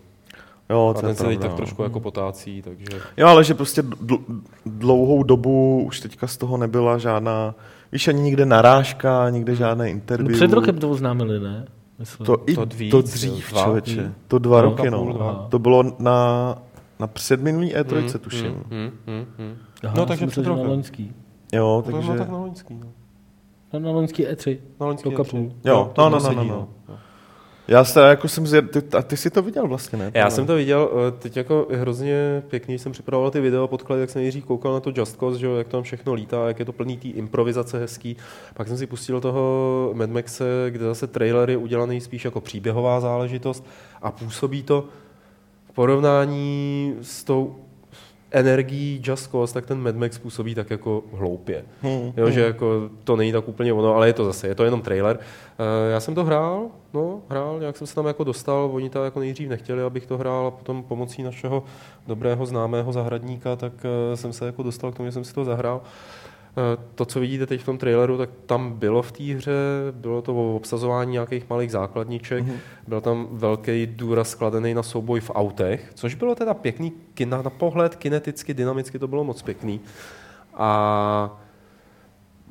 Jo, 0.69 0.93
A 0.97 1.01
ten 1.01 1.15
se 1.15 1.23
teď 1.23 1.39
tak 1.39 1.51
no. 1.51 1.57
trošku 1.57 1.83
jako 1.83 1.99
potácí, 1.99 2.61
takže... 2.61 2.85
Jo, 3.17 3.27
ale 3.27 3.43
že 3.43 3.53
prostě 3.53 3.81
dl- 3.81 4.23
dlouhou 4.65 5.23
dobu 5.23 5.83
už 5.87 5.99
teďka 5.99 6.27
z 6.27 6.37
toho 6.37 6.57
nebyla 6.57 6.97
žádná, 6.97 7.55
víš, 7.91 8.07
ani 8.07 8.21
nikde 8.21 8.45
narážka, 8.45 9.29
nikde 9.29 9.55
žádné 9.55 9.83
No, 9.85 9.89
interview. 9.91 10.33
před 10.35 10.53
rokem 10.53 10.77
to 10.77 10.89
oznámili, 10.89 11.39
ne? 11.39 11.67
Myslím. 11.99 12.25
To, 12.25 12.37
i 12.47 12.55
To 12.55 12.65
to, 12.65 12.75
víc, 12.77 12.91
to 12.91 13.01
dřív, 13.01 13.51
dva. 13.51 13.63
člověče. 13.63 14.01
Hmm. 14.01 14.13
To 14.27 14.39
dva 14.39 14.61
No, 14.61 14.69
roky, 14.69 14.91
no. 14.91 15.13
dva. 15.13 15.47
To 15.49 15.59
bylo 15.59 15.83
na, 15.99 16.57
na 16.99 17.07
předminulý 17.07 17.75
E3, 17.75 18.19
tuším. 18.19 18.45
Hmm, 18.45 18.63
hmm, 18.71 18.91
hmm, 19.07 19.25
hmm. 19.37 19.57
Aha, 19.83 19.93
no, 19.97 20.05
takže 20.05 20.27
před 20.27 20.43
že 20.43 20.49
na 20.49 20.55
rokem. 20.55 20.69
loňský. 20.69 21.13
Jo, 21.53 21.83
To 21.85 21.91
takže... 21.91 22.07
bylo 22.07 22.17
tak 22.19 22.29
na 22.29 22.37
loňský, 22.37 22.73
no. 22.73 22.87
Na, 23.73 23.79
na 23.79 23.91
loňský 23.91 24.25
E3. 24.27 24.57
Na 24.79 24.85
loňský 24.85 25.09
Roka 25.09 25.23
E3. 25.23 25.29
půl. 25.29 25.51
Jo, 25.65 25.91
to 25.93 26.01
no, 26.01 26.09
no, 26.09 26.19
sedí, 26.19 26.35
no, 26.35 26.43
no, 26.43 26.67
no. 26.89 26.97
Já 27.69 27.83
se 27.83 28.01
jako 28.01 28.27
jsem 28.27 28.47
zjed... 28.47 28.71
ty, 28.71 28.97
a 28.97 29.01
ty 29.01 29.17
jsi 29.17 29.29
to 29.29 29.41
viděl 29.41 29.67
vlastně, 29.67 29.99
ne? 29.99 30.11
Já 30.13 30.29
jsem 30.29 30.47
to 30.47 30.55
viděl, 30.55 30.89
eh, 31.07 31.11
teď 31.11 31.37
jako 31.37 31.67
hrozně 31.71 32.43
pěkný, 32.49 32.79
jsem 32.79 32.91
připravoval 32.91 33.31
ty 33.31 33.41
video 33.41 33.67
podklady, 33.67 34.01
jak 34.01 34.09
jsem 34.09 34.21
nejdřív 34.21 34.45
koukal 34.45 34.73
na 34.73 34.79
to 34.79 34.91
Just 34.95 35.19
Cause, 35.19 35.39
že 35.39 35.45
jo, 35.45 35.55
jak 35.55 35.67
tam 35.67 35.83
všechno 35.83 36.13
lítá, 36.13 36.47
jak 36.47 36.59
je 36.59 36.65
to 36.65 36.73
plný 36.73 36.97
té 36.97 37.07
improvizace 37.07 37.79
hezký. 37.79 38.17
Pak 38.53 38.67
jsem 38.67 38.77
si 38.77 38.87
pustil 38.87 39.21
toho 39.21 39.91
Mad 39.93 40.09
Maxe, 40.09 40.45
kde 40.69 40.85
zase 40.85 41.07
trailer 41.07 41.49
je 41.49 41.57
udělaný 41.57 42.01
spíš 42.01 42.25
jako 42.25 42.41
příběhová 42.41 42.99
záležitost 42.99 43.65
a 44.01 44.11
působí 44.11 44.63
to 44.63 44.85
v 45.69 45.71
porovnání 45.73 46.95
s 47.01 47.23
tou 47.23 47.55
energií 48.31 49.01
Just 49.03 49.31
Cause, 49.31 49.53
tak 49.53 49.65
ten 49.65 49.81
Mad 49.81 49.95
Max 49.95 50.17
působí 50.17 50.55
tak 50.55 50.69
jako 50.69 51.03
hloupě. 51.13 51.65
Hmm. 51.81 52.13
Jo, 52.17 52.29
že 52.29 52.41
jako 52.41 52.89
to 53.03 53.15
není 53.15 53.31
tak 53.31 53.47
úplně 53.47 53.73
ono, 53.73 53.95
ale 53.95 54.07
je 54.07 54.13
to 54.13 54.25
zase, 54.25 54.47
je 54.47 54.55
to 54.55 54.63
jenom 54.63 54.81
trailer. 54.81 55.19
Eh, 55.59 55.91
Já 55.91 55.99
jsem 55.99 56.15
to 56.15 56.23
hrál, 56.23 56.65
no, 56.93 57.21
hrál, 57.29 57.59
nějak 57.59 57.77
jsem 57.77 57.87
se 57.87 57.95
tam 57.95 58.05
jako 58.05 58.23
dostal, 58.23 58.69
oni 58.73 58.89
to 58.89 59.03
jako 59.03 59.19
nejdřív 59.19 59.49
nechtěli, 59.49 59.83
abych 59.83 60.05
to 60.05 60.17
hrál 60.17 60.47
a 60.47 60.51
potom 60.51 60.83
pomocí 60.83 61.23
našeho 61.23 61.63
dobrého 62.07 62.45
známého 62.45 62.93
zahradníka, 62.93 63.55
tak 63.55 63.73
eh, 64.13 64.17
jsem 64.17 64.33
se 64.33 64.45
jako 64.45 64.63
dostal 64.63 64.91
k 64.91 64.95
tomu, 64.95 65.07
že 65.07 65.11
jsem 65.11 65.23
si 65.23 65.33
to 65.33 65.45
zahrál. 65.45 65.81
To, 66.95 67.05
co 67.05 67.19
vidíte 67.19 67.45
teď 67.45 67.61
v 67.61 67.65
tom 67.65 67.77
traileru, 67.77 68.17
tak 68.17 68.29
tam 68.45 68.73
bylo 68.73 69.01
v 69.01 69.11
té 69.11 69.23
hře, 69.23 69.51
bylo 69.91 70.21
to 70.21 70.35
o 70.35 70.55
obsazování 70.55 71.11
nějakých 71.11 71.49
malých 71.49 71.71
základniček, 71.71 72.43
mm-hmm. 72.43 72.57
byl 72.87 73.01
tam 73.01 73.27
velký 73.31 73.87
důraz 73.87 74.29
skladený 74.29 74.73
na 74.73 74.83
souboj 74.83 75.19
v 75.19 75.31
autech, 75.33 75.91
což 75.93 76.15
bylo 76.15 76.35
teda 76.35 76.53
pěkný, 76.53 76.93
na 77.25 77.49
pohled 77.49 77.95
kineticky, 77.95 78.53
dynamicky 78.53 78.99
to 78.99 79.07
bylo 79.07 79.23
moc 79.23 79.41
pěkný. 79.41 79.81
A 80.53 81.41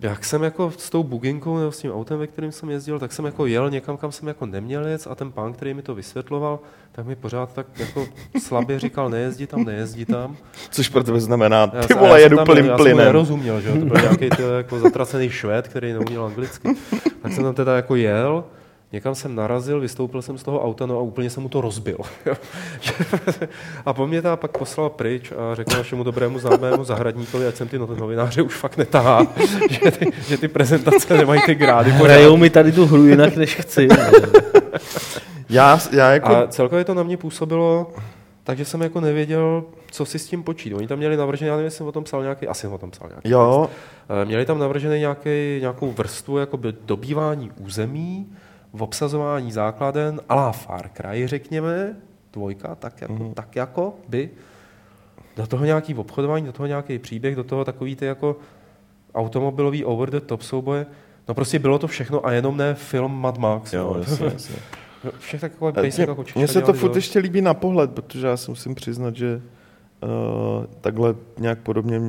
jak 0.01 0.25
jsem 0.25 0.43
jako 0.43 0.71
s 0.79 0.91
tou 0.91 1.03
buginkou 1.03 1.59
nebo 1.59 1.73
s 1.73 1.79
tím 1.79 1.93
autem, 1.93 2.19
ve 2.19 2.27
kterým 2.27 2.53
jsem 2.53 2.71
jezdil, 2.71 2.99
tak 2.99 3.13
jsem 3.13 3.25
jako 3.25 3.47
jel 3.47 3.71
někam, 3.71 3.97
kam 3.97 4.13
jsem 4.13 4.29
jako 4.29 4.47
neměl 4.47 4.87
jet 4.87 5.07
a 5.11 5.15
ten 5.15 5.33
pán, 5.33 5.53
který 5.53 5.75
mi 5.75 5.83
to 5.83 5.95
vysvětloval, 5.95 6.59
tak 6.93 7.07
mi 7.07 7.17
pořád 7.17 7.53
tak 7.55 7.67
jako 7.79 8.07
slabě 8.43 8.79
říkal, 8.79 9.11
nejezdí 9.11 9.47
tam, 9.47 9.65
nejezdí 9.65 10.05
tam. 10.05 10.37
Což 10.71 10.89
pro 10.89 11.05
tebe 11.05 11.21
znamená, 11.21 11.67
ty 11.67 11.95
vole, 11.95 12.11
já 12.11 12.17
jedu 12.19 12.37
tam- 12.37 12.47
plným 12.47 12.65
Já 12.65 12.71
jsem 12.77 12.77
plynem. 12.85 13.05
nerozuměl, 13.07 13.61
že 13.61 13.69
jo, 13.69 13.75
to 13.79 13.85
byl 13.85 13.97
nějaký 14.01 14.29
jako 14.57 14.79
zatracený 14.79 15.31
švéd, 15.31 15.69
který 15.69 15.93
neuměl 15.93 16.25
anglicky. 16.25 16.69
Tak 17.23 17.33
jsem 17.33 17.45
tam 17.45 17.55
teda 17.55 17.77
jako 17.77 17.97
jel, 17.97 18.45
někam 18.93 19.15
jsem 19.15 19.35
narazil, 19.35 19.81
vystoupil 19.81 20.23
jsem 20.23 20.39
z 20.39 20.43
toho 20.43 20.65
auta, 20.65 20.87
no 20.87 20.99
a 20.99 21.01
úplně 21.03 21.31
jsem 21.31 21.43
mu 21.43 21.49
to 21.49 21.61
rozbil. 21.61 21.99
a 23.87 23.93
po 23.93 24.07
mě 24.07 24.23
teda 24.23 24.37
pak 24.37 24.59
poslal 24.59 24.91
pryč 24.91 25.33
a 25.33 25.55
řekl 25.55 25.77
našemu 25.77 26.05
dobrému 26.05 26.39
známému 26.39 26.85
zahradníkovi, 26.85 27.47
ať 27.47 27.55
jsem 27.57 27.69
ty 27.69 27.79
no- 27.79 27.89
novináře 27.99 28.43
už 28.43 28.55
fakt 28.55 28.77
netahá, 28.77 29.27
že 29.71 29.91
ty, 29.91 30.13
že 30.29 30.39
ty 30.39 30.49
prezentace 30.49 31.17
nemají 31.17 31.41
ty 31.47 31.55
grády. 31.55 31.91
Hrajou 31.91 32.37
mi 32.37 32.51
tady 32.51 32.73
tu 32.73 32.87
hru 32.87 33.07
jinak, 33.07 33.37
než 33.37 33.55
chci. 33.57 33.89
Já, 35.51 35.79
já 35.93 36.11
jako... 36.11 36.37
A 36.37 36.47
celkově 36.47 36.85
to 36.85 36.95
na 36.95 37.03
mě 37.03 37.17
působilo, 37.17 37.91
takže 38.45 38.65
jsem 38.65 38.81
jako 38.81 39.01
nevěděl, 39.01 39.65
co 39.91 40.05
si 40.05 40.19
s 40.19 40.27
tím 40.27 40.43
počít. 40.43 40.73
Oni 40.73 40.87
tam 40.87 40.99
měli 40.99 41.17
navržený, 41.17 41.49
já 41.49 41.55
nevím, 41.55 41.65
jestli 41.65 41.77
jsem 41.79 41.87
o 41.87 41.93
tom 41.93 42.05
psal 42.05 42.23
nějaký, 42.23 42.49
asi 42.49 42.61
jsem 42.61 42.73
o 42.73 42.79
tom 42.79 42.91
psal 42.91 43.09
nějaký 43.09 43.31
Jo, 43.31 43.71
Eh, 44.23 44.25
Měli 44.25 44.45
tam 44.47 44.59
navržený 44.59 44.99
nějaký, 45.01 45.59
nějakou 45.61 45.93
vrstvu 45.93 46.39
jakoby 46.39 46.73
dobývání 46.85 47.51
území, 47.57 48.27
obsazování 48.79 49.53
základen, 49.53 50.21
a 50.29 50.35
la 50.35 50.53
Far 50.53 50.89
Cry, 50.89 51.27
řekněme, 51.27 51.97
dvojka, 52.33 52.75
tak 52.75 53.01
jako, 53.01 53.13
mm. 53.13 53.35
tak 53.35 53.57
jako 53.57 53.95
by. 54.09 54.31
Do 55.37 55.47
toho 55.47 55.65
nějaký 55.65 55.95
obchodování, 55.95 56.47
do 56.47 56.53
toho 56.53 56.67
nějaký 56.67 56.99
příběh, 56.99 57.37
do 57.37 57.45
toho 57.45 57.65
takový 57.65 57.97
ty 57.97 58.05
jako 58.05 58.37
automobilový 59.15 59.85
over 59.85 60.11
the 60.11 60.21
top 60.21 60.43
souboje. 60.43 60.87
No 61.29 61.35
prostě 61.35 61.59
bylo 61.59 61.79
to 61.79 61.87
všechno 61.87 62.27
a 62.27 62.33
jenom 62.33 62.57
ne 62.57 62.75
film 62.75 63.21
Mad 63.21 63.39
Max. 63.39 63.73
jo, 63.73 63.93
no. 63.95 64.01
jasně, 64.01 64.27
jasně. 64.33 64.57
Všech 65.19 65.41
takové 65.41 65.73
basic 65.73 65.99
jako 65.99 66.25
mně 66.37 66.49
se 66.49 66.63
to 66.63 66.73
furt 66.73 66.97
ještě 66.97 67.19
líbí 67.19 67.41
na 67.41 67.55
pohled, 67.55 67.91
protože 67.91 68.27
já 68.27 68.37
si 68.37 68.51
musím 68.51 68.75
přiznat, 68.75 69.17
že 69.17 69.43
uh, 70.03 70.65
takhle 70.81 71.15
nějak 71.39 71.59
podobně 71.59 72.01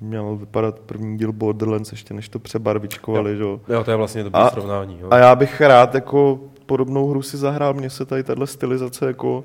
měl 0.00 0.36
vypadat 0.36 0.78
první 0.78 1.18
díl 1.18 1.32
Borderlands, 1.32 1.92
ještě 1.92 2.14
než 2.14 2.28
to 2.28 2.38
přebarvičkovali, 2.38 3.36
že 3.36 3.42
jo. 3.42 3.60
Jo, 3.68 3.84
to 3.84 3.90
je 3.90 3.96
vlastně 3.96 4.24
dobrý 4.24 4.40
A- 4.42 4.50
srovnání. 4.50 4.98
Jo. 5.00 5.08
A 5.10 5.16
já 5.18 5.34
bych 5.34 5.60
rád 5.60 5.94
jako 5.94 6.40
podobnou 6.66 7.08
hru 7.10 7.22
si 7.22 7.36
zahrál, 7.36 7.74
mně 7.74 7.90
se 7.90 8.04
tady 8.04 8.22
tahle 8.22 8.46
stylizace 8.46 9.06
jako 9.06 9.44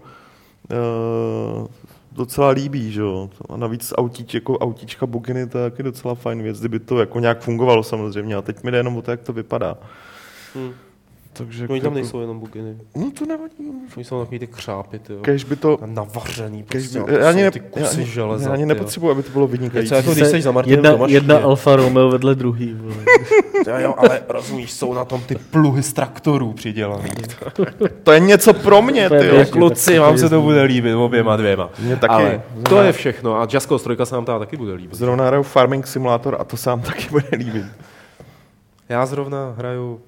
uh, 0.72 1.68
docela 2.12 2.50
líbí, 2.50 2.92
že 2.92 3.02
jo. 3.02 3.30
A 3.50 3.58
navíc 3.58 3.94
autíč, 3.98 4.34
jako 4.34 4.58
autíčka 4.58 5.06
Buginy, 5.06 5.48
to 5.48 5.58
je 5.58 5.70
taky 5.72 5.84
docela 5.84 6.16
fajn 6.16 6.44
věc, 6.44 6.60
kdyby 6.60 6.80
to 6.80 7.00
jako 7.00 7.20
nějak 7.20 7.40
fungovalo 7.42 7.84
samozřejmě. 7.84 8.36
A 8.36 8.42
teď 8.42 8.64
mi 8.64 8.72
jde 8.72 8.78
jenom 8.78 8.98
o 8.98 9.02
to, 9.02 9.12
jak 9.12 9.22
to 9.22 9.34
vypadá. 9.34 9.78
Hm. 10.56 10.72
Takže 11.38 11.68
Oni 11.68 11.82
tam 11.82 11.88
jako- 11.92 11.96
nejsou 11.96 12.22
jenom 12.22 12.40
buginy. 12.40 12.78
No 12.96 13.12
to 13.20 13.26
nevadí. 13.26 13.72
Oni 13.98 14.06
jsou 14.06 14.20
takový 14.20 14.40
ty 14.40 14.48
křápy, 14.48 15.00
ty 15.00 15.14
jo. 15.14 15.20
Kež 15.22 15.44
by 15.44 15.56
to... 15.56 15.78
A 15.82 15.86
navařený, 15.86 16.64
Kež 16.64 16.84
prostě, 16.84 17.00
by, 17.12 17.18
a 17.18 17.22
já 17.22 17.30
ani, 17.30 17.42
ne, 17.44 17.52
ty 17.52 17.60
já, 17.60 17.66
kusy 17.70 17.98
ani- 17.98 18.06
železa. 18.06 18.48
já 18.50 18.54
ani 18.54 18.62
jo. 18.62 18.68
nepotřebuji, 18.68 19.12
aby 19.12 19.24
to 19.24 19.32
bylo 19.32 19.48
vynikající. 19.48 19.94
Jako 19.94 20.12
když 20.12 20.28
jsi 20.28 20.42
za 20.42 20.52
Martinem 20.52 20.78
jedna, 20.78 20.92
doma 20.92 21.08
jedna. 21.08 21.38
Alfa 21.38 21.76
Romeo 21.76 22.10
vedle 22.10 22.36
druhý. 22.36 22.74
vole. 22.74 22.96
Jo, 23.68 23.74
jo, 23.78 23.94
ale 23.98 24.22
rozumíš, 24.30 24.72
jsou 24.72 24.94
na 24.94 25.06
tom 25.06 25.22
ty 25.22 25.36
pluhy 25.36 25.84
z 25.84 25.94
traktorů 25.94 26.54
přidělaný. 26.54 27.10
To 28.04 28.12
je 28.12 28.20
něco 28.20 28.54
pro 28.54 28.82
mě, 28.82 29.10
To 29.10 29.16
je 29.16 29.22
ty. 29.22 29.30
běžný. 29.36 29.52
Kluci, 29.52 30.00
vám 30.00 30.18
se 30.18 30.30
to 30.30 30.42
bude 30.42 30.62
líbit 30.64 30.94
oběma 30.96 31.36
dvěma. 31.36 31.70
Mně 31.80 31.96
taky. 31.96 32.14
Ale 32.14 32.42
to 32.70 32.82
je 32.82 32.92
všechno 32.92 33.42
a 33.42 33.48
Just 33.52 33.68
Cause 33.68 33.96
3 33.96 34.06
se 34.06 34.16
nám 34.16 34.26
teda 34.26 34.40
taky 34.40 34.58
bude 34.58 34.74
líbit. 34.74 34.96
Zrovna 34.96 35.26
hraju 35.26 35.44
Farming 35.44 35.88
Simulator 35.88 36.38
a 36.40 36.44
to 36.44 36.58
se 36.58 36.70
vám 36.70 36.82
taky 36.82 37.10
bude 37.10 37.26
líbit. 37.38 37.66
Já 38.90 39.06
zrovna 39.06 39.54
hraju 39.58 40.00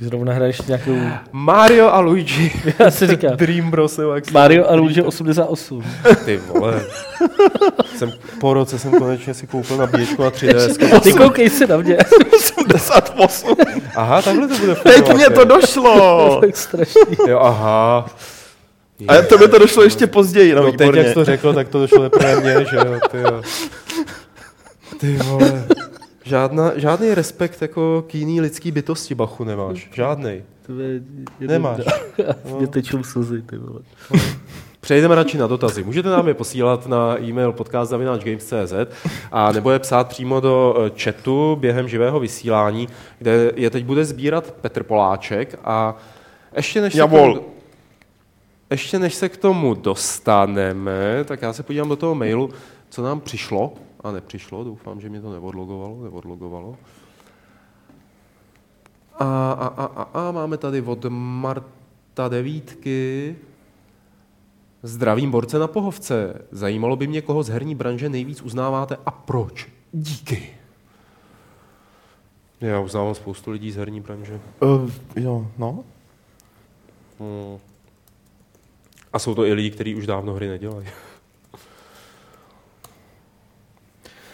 Zrovna 0.00 0.32
hraješ 0.32 0.62
nějakou... 0.62 0.96
Mario 1.32 1.86
a 1.88 2.00
Luigi. 2.00 2.52
Já 2.78 2.90
si 2.90 3.06
říkám, 3.06 3.36
Dream 3.36 3.70
Bros. 3.70 3.98
jak 4.14 4.24
se- 4.24 4.30
Mario 4.32 4.70
a 4.70 4.74
Luigi 4.74 5.02
88. 5.02 5.82
Ty 6.24 6.36
vole. 6.36 6.80
jsem, 7.96 8.12
po 8.40 8.54
roce 8.54 8.78
jsem 8.78 8.90
konečně 8.92 9.34
si 9.34 9.46
koupil 9.46 9.76
nabíječku 9.76 10.24
a 10.24 10.30
3DS. 10.30 11.00
Ty 11.02 11.12
koukej 11.12 11.50
se 11.50 11.66
na 11.66 11.76
mě. 11.76 11.96
88. 12.36 13.56
Aha, 13.96 14.22
takhle 14.22 14.48
to 14.48 14.58
bude 14.58 14.74
Teď 14.74 14.94
fungovat, 14.94 15.14
mě 15.16 15.30
to 15.30 15.44
došlo. 15.44 16.40
tak 16.44 16.56
strašný. 16.56 17.16
Jo, 17.28 17.38
aha. 17.42 18.06
A 19.08 19.22
to 19.28 19.38
by 19.38 19.48
to 19.48 19.58
došlo 19.58 19.82
ještě 19.82 20.06
později, 20.06 20.54
no, 20.54 20.62
No 20.62 20.72
teď, 20.72 20.94
jak 20.94 21.06
jsi 21.06 21.14
to 21.14 21.24
řekl, 21.24 21.54
tak 21.54 21.68
to 21.68 21.80
došlo 21.80 22.10
teprve 22.10 22.40
mně, 22.40 22.66
že 22.70 22.76
jo, 22.76 22.98
ty 23.10 23.18
jo. 23.18 23.42
Ty 25.00 25.16
vole. 25.16 25.64
Žádná, 26.26 26.72
žádný 26.78 27.14
respekt 27.14 27.62
jako 27.62 28.04
k 28.06 28.14
jiný 28.14 28.40
lidský 28.40 28.70
bytosti, 28.70 29.14
Bachu, 29.14 29.44
nemáš. 29.44 29.88
Žádný. 29.94 30.42
To 30.66 30.72
je 30.80 30.88
jeden- 30.88 31.04
Nemáš. 31.40 31.80
Mě 32.58 32.66
tečou 32.66 33.02
slzy, 33.02 33.42
ty 33.42 33.56
vole. 33.58 33.80
Přejdeme 34.80 35.14
radši 35.14 35.38
na 35.38 35.46
dotazy. 35.46 35.84
Můžete 35.84 36.08
nám 36.08 36.28
je 36.28 36.34
posílat 36.34 36.86
na 36.86 37.20
e-mail 37.20 37.52
podcast.games.cz 37.52 38.72
a 39.32 39.52
nebo 39.52 39.70
je 39.70 39.78
psát 39.78 40.08
přímo 40.08 40.40
do 40.40 40.76
eh, 40.86 40.90
chatu 41.02 41.56
během 41.60 41.88
živého 41.88 42.20
vysílání, 42.20 42.88
kde 43.18 43.52
je 43.56 43.70
teď 43.70 43.84
bude 43.84 44.04
sbírat 44.04 44.50
Petr 44.60 44.82
Poláček 44.82 45.58
a 45.64 45.96
ještě 46.56 46.80
než, 46.80 46.92
se 46.94 46.98
k 47.06 47.10
tomu, 47.10 47.40
ještě 48.70 48.98
než 48.98 49.14
se 49.14 49.28
k 49.28 49.36
tomu 49.36 49.74
dostaneme, 49.74 51.24
tak 51.24 51.42
já 51.42 51.52
se 51.52 51.62
podívám 51.62 51.88
do 51.88 51.96
toho 51.96 52.14
mailu, 52.14 52.50
co 52.90 53.02
nám 53.02 53.20
přišlo 53.20 53.72
a 54.00 54.12
nepřišlo. 54.12 54.64
Doufám, 54.64 55.00
že 55.00 55.08
mě 55.08 55.20
to 55.20 55.32
neodlogovalo. 55.32 56.04
neodlogovalo. 56.04 56.76
A, 59.18 59.52
a, 59.52 59.66
a, 59.66 59.84
a, 59.84 60.28
a 60.28 60.32
máme 60.32 60.56
tady 60.56 60.82
od 60.82 61.06
Marta 61.08 62.28
Devítky. 62.28 63.36
Zdravím 64.82 65.30
borce 65.30 65.58
na 65.58 65.66
pohovce. 65.66 66.42
Zajímalo 66.50 66.96
by 66.96 67.06
mě, 67.06 67.22
koho 67.22 67.42
z 67.42 67.48
herní 67.48 67.74
branže 67.74 68.08
nejvíc 68.08 68.42
uznáváte 68.42 68.96
a 69.06 69.10
proč. 69.10 69.68
Díky. 69.92 70.50
Já 72.60 72.80
uznávám 72.80 73.14
spoustu 73.14 73.50
lidí 73.50 73.72
z 73.72 73.76
herní 73.76 74.00
branže. 74.00 74.40
Uh, 74.60 74.90
jo, 75.16 75.50
no. 75.58 75.84
Hmm. 77.20 77.58
A 79.12 79.18
jsou 79.18 79.34
to 79.34 79.44
i 79.44 79.52
lidi, 79.52 79.70
kteří 79.70 79.94
už 79.94 80.06
dávno 80.06 80.34
hry 80.34 80.48
nedělají. 80.48 80.86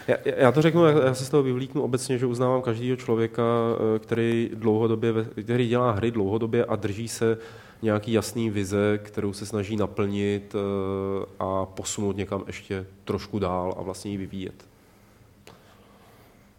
Já, 0.08 0.16
já 0.24 0.52
to 0.52 0.62
řeknu, 0.62 0.84
já 0.84 1.04
já 1.04 1.14
se 1.14 1.24
z 1.24 1.28
toho 1.28 1.42
vyvlíknu 1.42 1.82
obecně, 1.82 2.18
že 2.18 2.26
uznávám 2.26 2.62
každého 2.62 2.96
člověka, 2.96 3.42
eh, 3.42 3.98
který, 3.98 4.50
dlouhodobě, 4.54 5.12
ve- 5.12 5.42
který 5.42 5.68
dělá 5.68 5.90
hry 5.90 6.10
dlouhodobě 6.10 6.64
a 6.64 6.76
drží 6.76 7.08
se 7.08 7.38
nějaký 7.82 8.12
jasný 8.12 8.50
vize, 8.50 8.98
kterou 8.98 9.32
se 9.32 9.46
snaží 9.46 9.76
naplnit 9.76 10.54
eh, 10.54 10.58
a 11.38 11.66
posunout 11.66 12.16
někam 12.16 12.44
ještě 12.46 12.86
trošku 13.04 13.38
dál 13.38 13.74
a 13.78 13.82
vlastně 13.82 14.10
ji 14.10 14.16
vyvíjet. 14.16 14.64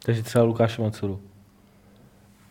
Takže 0.05 0.23
třeba 0.23 0.43
Lukáš 0.43 0.77
Macuru. 0.77 1.19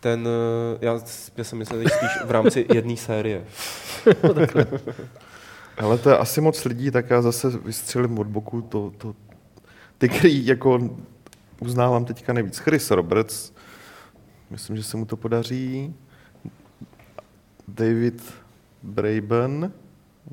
Ten, 0.01 0.29
eh, 0.29 0.79
já, 0.81 1.01
já 1.37 1.45
jsem 1.45 1.59
myslel 1.59 1.81
spíš 1.81 2.11
v 2.25 2.31
rámci 2.31 2.67
jedné 2.75 2.97
série. 2.97 3.45
Ale 5.79 5.99
to 5.99 6.11
je 6.11 6.17
asi 6.19 6.41
moc 6.41 6.65
lidí, 6.65 6.91
tak 6.91 7.11
já 7.11 7.23
zase 7.23 7.51
vystřelím 7.51 8.19
od 8.19 8.27
boku 8.27 8.63
to, 8.63 8.93
to, 8.99 9.15
ty, 10.03 10.09
který 10.09 10.47
jako 10.47 10.91
uznávám 11.61 12.05
teďka 12.05 12.33
nejvíc. 12.33 12.59
Chris 12.59 12.91
Roberts, 12.91 13.53
myslím, 14.51 14.77
že 14.77 14.83
se 14.83 14.97
mu 14.97 15.05
to 15.05 15.17
podaří. 15.17 15.95
David 17.69 18.35
Braben, 18.83 19.73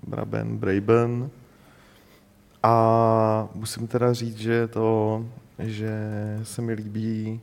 Braben, 0.07 0.57
Braben. 0.57 1.29
A 2.63 3.47
musím 3.53 3.87
teda 3.87 4.13
říct, 4.13 4.37
že 4.37 4.67
to, 4.67 5.25
že 5.59 5.91
se 6.43 6.61
mi 6.61 6.73
líbí, 6.73 7.41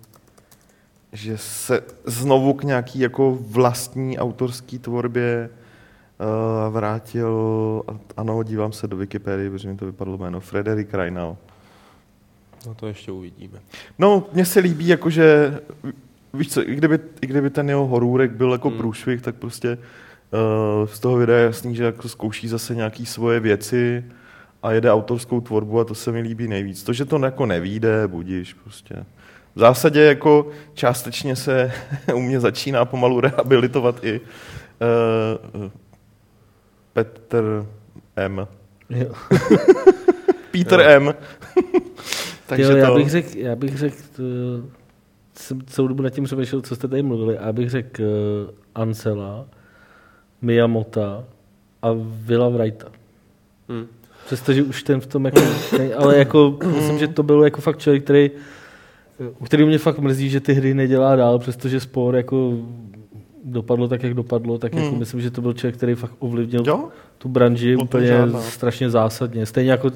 že 1.12 1.38
se 1.38 1.80
znovu 2.04 2.54
k 2.54 2.64
nějaký 2.64 3.00
jako 3.00 3.38
vlastní 3.40 4.18
autorský 4.18 4.78
tvorbě 4.78 5.50
uh, 5.50 6.74
vrátil, 6.74 7.82
ano, 8.16 8.42
dívám 8.42 8.72
se 8.72 8.86
do 8.86 8.96
Wikipedie, 8.96 9.50
protože 9.50 9.68
mi 9.68 9.76
to 9.76 9.86
vypadlo 9.86 10.18
jméno, 10.18 10.40
Frederik 10.40 10.94
Reinal. 10.94 11.36
No 12.66 12.74
to 12.74 12.86
ještě 12.86 13.12
uvidíme. 13.12 13.58
No, 13.98 14.26
mně 14.32 14.44
se 14.44 14.60
líbí, 14.60 14.88
jakože, 14.88 15.58
víš 16.34 16.52
co, 16.52 16.68
i 16.68 16.74
kdyby, 16.74 16.98
i 17.20 17.26
kdyby 17.26 17.50
ten 17.50 17.68
jeho 17.68 17.86
horůrek 17.86 18.30
byl 18.32 18.52
jako 18.52 18.68
Hmm. 18.68 18.78
průšvih, 18.78 19.22
tak 19.22 19.34
prostě 19.34 19.78
uh, 20.80 20.86
z 20.88 21.00
toho 21.00 21.16
videa 21.16 21.36
je 21.36 21.44
jasný, 21.44 21.76
že 21.76 21.84
jako 21.84 22.08
zkouší 22.08 22.48
zase 22.48 22.74
nějaký 22.74 23.06
svoje 23.06 23.40
věci 23.40 24.04
a 24.62 24.72
jede 24.72 24.92
autorskou 24.92 25.40
tvorbu 25.40 25.80
a 25.80 25.84
to 25.84 25.94
se 25.94 26.12
mi 26.12 26.20
líbí 26.20 26.48
nejvíc. 26.48 26.82
To, 26.82 26.92
že 26.92 27.04
to 27.04 27.18
jako 27.24 27.46
nevíde, 27.46 28.08
budíš 28.08 28.54
prostě. 28.54 28.94
V 29.54 29.58
zásadě 29.58 30.02
jako 30.02 30.48
částečně 30.74 31.36
se 31.36 31.72
u 32.14 32.20
mě 32.20 32.40
začíná 32.40 32.84
pomalu 32.84 33.20
rehabilitovat 33.20 34.04
i 34.04 34.20
uh, 34.20 35.70
Petr 36.92 37.66
M. 38.16 38.48
Jo. 38.90 39.14
Peter 40.50 40.80
Jo. 40.80 40.86
M. 40.88 41.14
Takže 42.46 42.64
jo, 42.64 42.76
já 42.76 42.88
to... 42.88 42.94
bych 42.94 43.10
řekl, 43.10 43.28
já 43.38 43.56
bych 43.56 43.78
řekl, 43.78 43.96
to, 44.16 44.22
jsem 45.34 45.62
celou 45.66 45.88
dobu 45.88 46.02
nad 46.02 46.10
tím 46.10 46.24
přemýšlel, 46.24 46.62
co 46.62 46.76
jste 46.76 46.88
tady 46.88 47.02
mluvili, 47.02 47.38
a 47.38 47.48
abych 47.48 47.70
řekl 47.70 48.02
uh, 48.02 48.08
Ancela, 48.74 49.46
Miyamota 50.42 51.24
a 51.82 51.88
Villa 52.02 52.48
Wrighta. 52.48 52.88
Hmm. 53.68 53.86
Přestože 54.26 54.62
už 54.62 54.82
ten 54.82 55.00
v 55.00 55.06
tom 55.06 55.24
jako, 55.24 55.40
ne, 55.78 55.94
ale 55.94 56.18
jako, 56.18 56.58
myslím, 56.76 56.98
že 56.98 57.08
to 57.08 57.22
byl 57.22 57.44
jako 57.44 57.60
fakt 57.60 57.78
člověk, 57.78 58.04
který, 58.04 58.30
u 59.38 59.44
který 59.44 59.64
mě 59.64 59.78
fakt 59.78 59.98
mrzí, 59.98 60.28
že 60.30 60.40
ty 60.40 60.52
hry 60.52 60.74
nedělá 60.74 61.16
dál, 61.16 61.38
přestože 61.38 61.80
spor 61.80 62.16
jako 62.16 62.58
dopadlo 63.44 63.88
tak, 63.88 64.02
jak 64.02 64.14
dopadlo, 64.14 64.58
tak 64.58 64.74
jako 64.74 64.88
Hmm. 64.88 64.98
myslím, 64.98 65.20
že 65.20 65.30
to 65.30 65.40
byl 65.42 65.52
člověk, 65.52 65.76
který 65.76 65.94
fakt 65.94 66.14
ovlivnil 66.18 66.62
Jo? 66.66 66.88
tu 67.18 67.28
branži 67.28 67.76
úplně 67.76 68.06
žádná. 68.06 68.40
strašně 68.40 68.90
zásadně. 68.90 69.46
Stejně 69.46 69.70
jako 69.70 69.90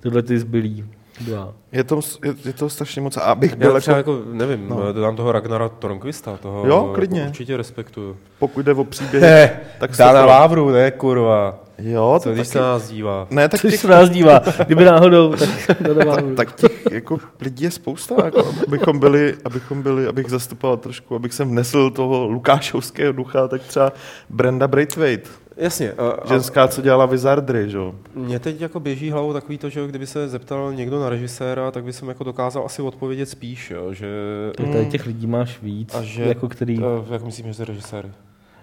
tyhle 0.00 0.22
ty 0.22 0.38
zbylí 0.38 0.84
dva. 1.20 1.52
Je 1.72 1.84
to, 1.84 2.00
je, 2.24 2.34
je 2.44 2.52
to 2.52 2.68
strašně 2.68 3.02
moc. 3.02 3.16
A 3.16 3.20
abych 3.20 3.50
Já 3.50 3.56
byl 3.56 3.80
třeba 3.80 3.96
jako, 3.96 4.16
jako, 4.16 4.24
nevím, 4.32 4.68
No. 4.68 4.92
dodám 4.92 5.16
toho 5.16 5.32
Ragnara 5.32 5.68
Tornquista, 5.68 6.36
toho 6.36 6.66
Jo, 6.66 6.90
klidně. 6.94 7.24
určitě 7.28 7.56
respektuju. 7.56 8.16
pokud 8.38 8.62
jde 8.66 8.74
o 8.74 8.84
příběh, 8.84 9.60
tak 9.80 9.94
se 9.94 10.02
Dá 10.02 10.12
na 10.12 10.26
Vávru, 10.26 10.70
ne, 10.70 10.90
kurva. 10.90 11.58
Jo, 11.78 12.14
Co 12.22 12.28
to 12.28 12.34
když 12.34 12.48
taky, 12.48 12.52
se 12.52 12.58
nás 12.60 12.88
dívá? 12.90 13.26
ne, 13.30 13.48
tak 13.48 13.60
Což 13.60 13.70
těch, 13.70 13.80
se 13.80 13.88
nás 13.88 14.10
dívá. 14.10 14.40
Kdyby 14.66 14.84
náhodou, 14.84 15.34
tak 15.66 15.80
nemá. 15.96 16.16
tak 16.36 16.54
těch 16.54 16.72
jako 16.90 17.18
lidí 17.40 17.64
je 17.64 17.70
spousta, 17.70 18.14
jako, 18.24 18.52
abychom 18.66 18.98
byli, 18.98 19.34
abychom 19.44 19.82
byli, 19.82 20.06
abych 20.06 20.30
zastupoval 20.30 20.76
trošku, 20.76 21.14
abych 21.14 21.32
sem 21.32 21.48
vnesl 21.48 21.90
toho 21.90 22.26
lukášovského 22.28 23.12
ducha, 23.12 23.48
tak 23.48 23.62
třeba 23.62 23.92
Brenda 24.30 24.68
Braithwaite, 24.68 25.28
Jasně. 25.58 25.92
A, 25.92 26.08
a 26.08 26.28
ženská, 26.28 26.68
co 26.68 26.82
dělala 26.82 27.06
Wizardry, 27.06 27.70
že 27.70 27.76
jo. 27.76 27.94
mě 28.14 28.38
teď 28.38 28.60
jako 28.60 28.80
běží 28.80 29.10
hlavou 29.10 29.32
takový 29.32 29.58
to, 29.58 29.70
že 29.70 29.86
kdyby 29.86 30.06
se 30.06 30.28
zeptal 30.28 30.72
někdo 30.72 31.00
na 31.00 31.08
režiséra, 31.08 31.70
tak 31.70 31.84
by 31.84 31.92
jsem 31.92 32.08
jako 32.08 32.24
dokázal 32.24 32.62
asi 32.66 32.82
odpovědět 32.82 33.26
spíš, 33.26 33.70
jo, 33.70 33.92
že... 33.92 34.08
Tak 34.56 34.68
tady 34.68 34.86
těch 34.86 35.06
lidí 35.06 35.26
máš 35.26 35.62
víc, 35.62 35.94
A 35.94 36.02
že, 36.02 36.22
jako 36.22 36.48
který... 36.48 36.78
Uh, 36.78 36.84
jak 37.10 37.24
myslím, 37.24 37.46
že 37.46 37.54
jsi 37.54 37.64
režisér? 37.64 38.12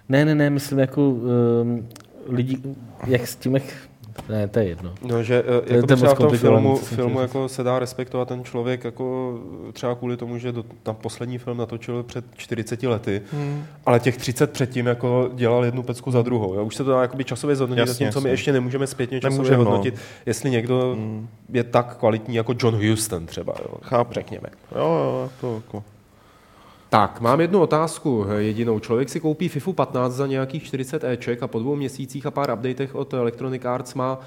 Ne, 0.09 0.25
ne, 0.25 0.35
ne, 0.35 0.49
myslím 0.49 0.79
jako 0.79 1.09
um, 1.09 1.87
lidi, 2.27 2.57
jak 3.07 3.27
s 3.27 3.35
tím, 3.35 3.53
jak... 3.53 3.63
Ne, 4.29 4.47
to 4.47 4.59
je 4.59 4.65
jedno. 4.65 4.93
No, 5.01 5.23
že 5.23 5.43
uh, 5.43 5.47
to 5.65 5.73
je 5.73 5.75
jako 5.75 5.87
moc 5.87 5.97
třeba 5.99 6.13
v 6.13 6.17
tom 6.17 6.37
filmu, 6.37 6.77
co 6.79 6.85
filmu 6.85 7.19
jako 7.19 7.49
se 7.49 7.63
dá 7.63 7.79
respektovat 7.79 8.27
ten 8.27 8.43
člověk 8.43 8.83
jako 8.83 9.33
třeba 9.73 9.95
kvůli 9.95 10.17
tomu, 10.17 10.37
že 10.37 10.51
do, 10.51 10.63
tam 10.83 10.95
poslední 10.95 11.37
film 11.37 11.57
natočil 11.57 12.03
před 12.03 12.25
40 12.37 12.83
lety, 12.83 13.21
Hmm. 13.31 13.65
ale 13.85 13.99
těch 13.99 14.17
30 14.17 14.51
předtím 14.51 14.85
jako 14.85 15.29
dělal 15.33 15.65
jednu 15.65 15.83
pecku 15.83 16.11
za 16.11 16.21
druhou. 16.21 16.53
Jo? 16.53 16.65
Už 16.65 16.75
se 16.75 16.83
to 16.83 16.89
dá 16.91 17.01
jakoby 17.01 17.23
časově 17.23 17.55
zhodnotit, 17.55 17.79
Jasně, 17.79 17.93
zatímco 17.93 18.21
my 18.21 18.29
jasně. 18.29 18.33
ještě 18.33 18.51
nemůžeme 18.53 18.87
zpětně 18.87 19.19
časově 19.21 19.37
Nemůžeme, 19.37 19.57
no. 19.57 19.63
hodnotit, 19.63 19.95
jestli 20.25 20.49
někdo 20.49 20.93
Hmm. 20.97 21.27
je 21.49 21.63
tak 21.63 21.97
kvalitní 21.97 22.35
jako 22.35 22.53
John 22.59 22.89
Huston 22.89 23.25
třeba. 23.25 23.53
Jo? 23.59 23.75
Chápu. 23.81 24.13
Řekněme. 24.13 24.47
Jo, 24.75 24.81
jo, 24.81 25.29
to 25.41 25.55
jako... 25.55 25.83
Tak, 26.95 27.21
mám 27.21 27.41
jednu 27.41 27.61
otázku 27.61 28.25
jedinou. 28.37 28.79
Člověk 28.79 29.09
si 29.09 29.19
koupí 29.19 29.47
FIFU 29.47 29.73
15 29.73 30.13
za 30.13 30.27
nějakých 30.27 30.63
40 30.63 31.03
Eček 31.03 31.43
a 31.43 31.47
po 31.47 31.59
dvou 31.59 31.75
měsících 31.75 32.25
a 32.25 32.31
pár 32.31 32.51
updatech 32.53 32.95
od 32.95 33.13
Electronic 33.13 33.65
Arts 33.65 33.93
má 33.93 34.19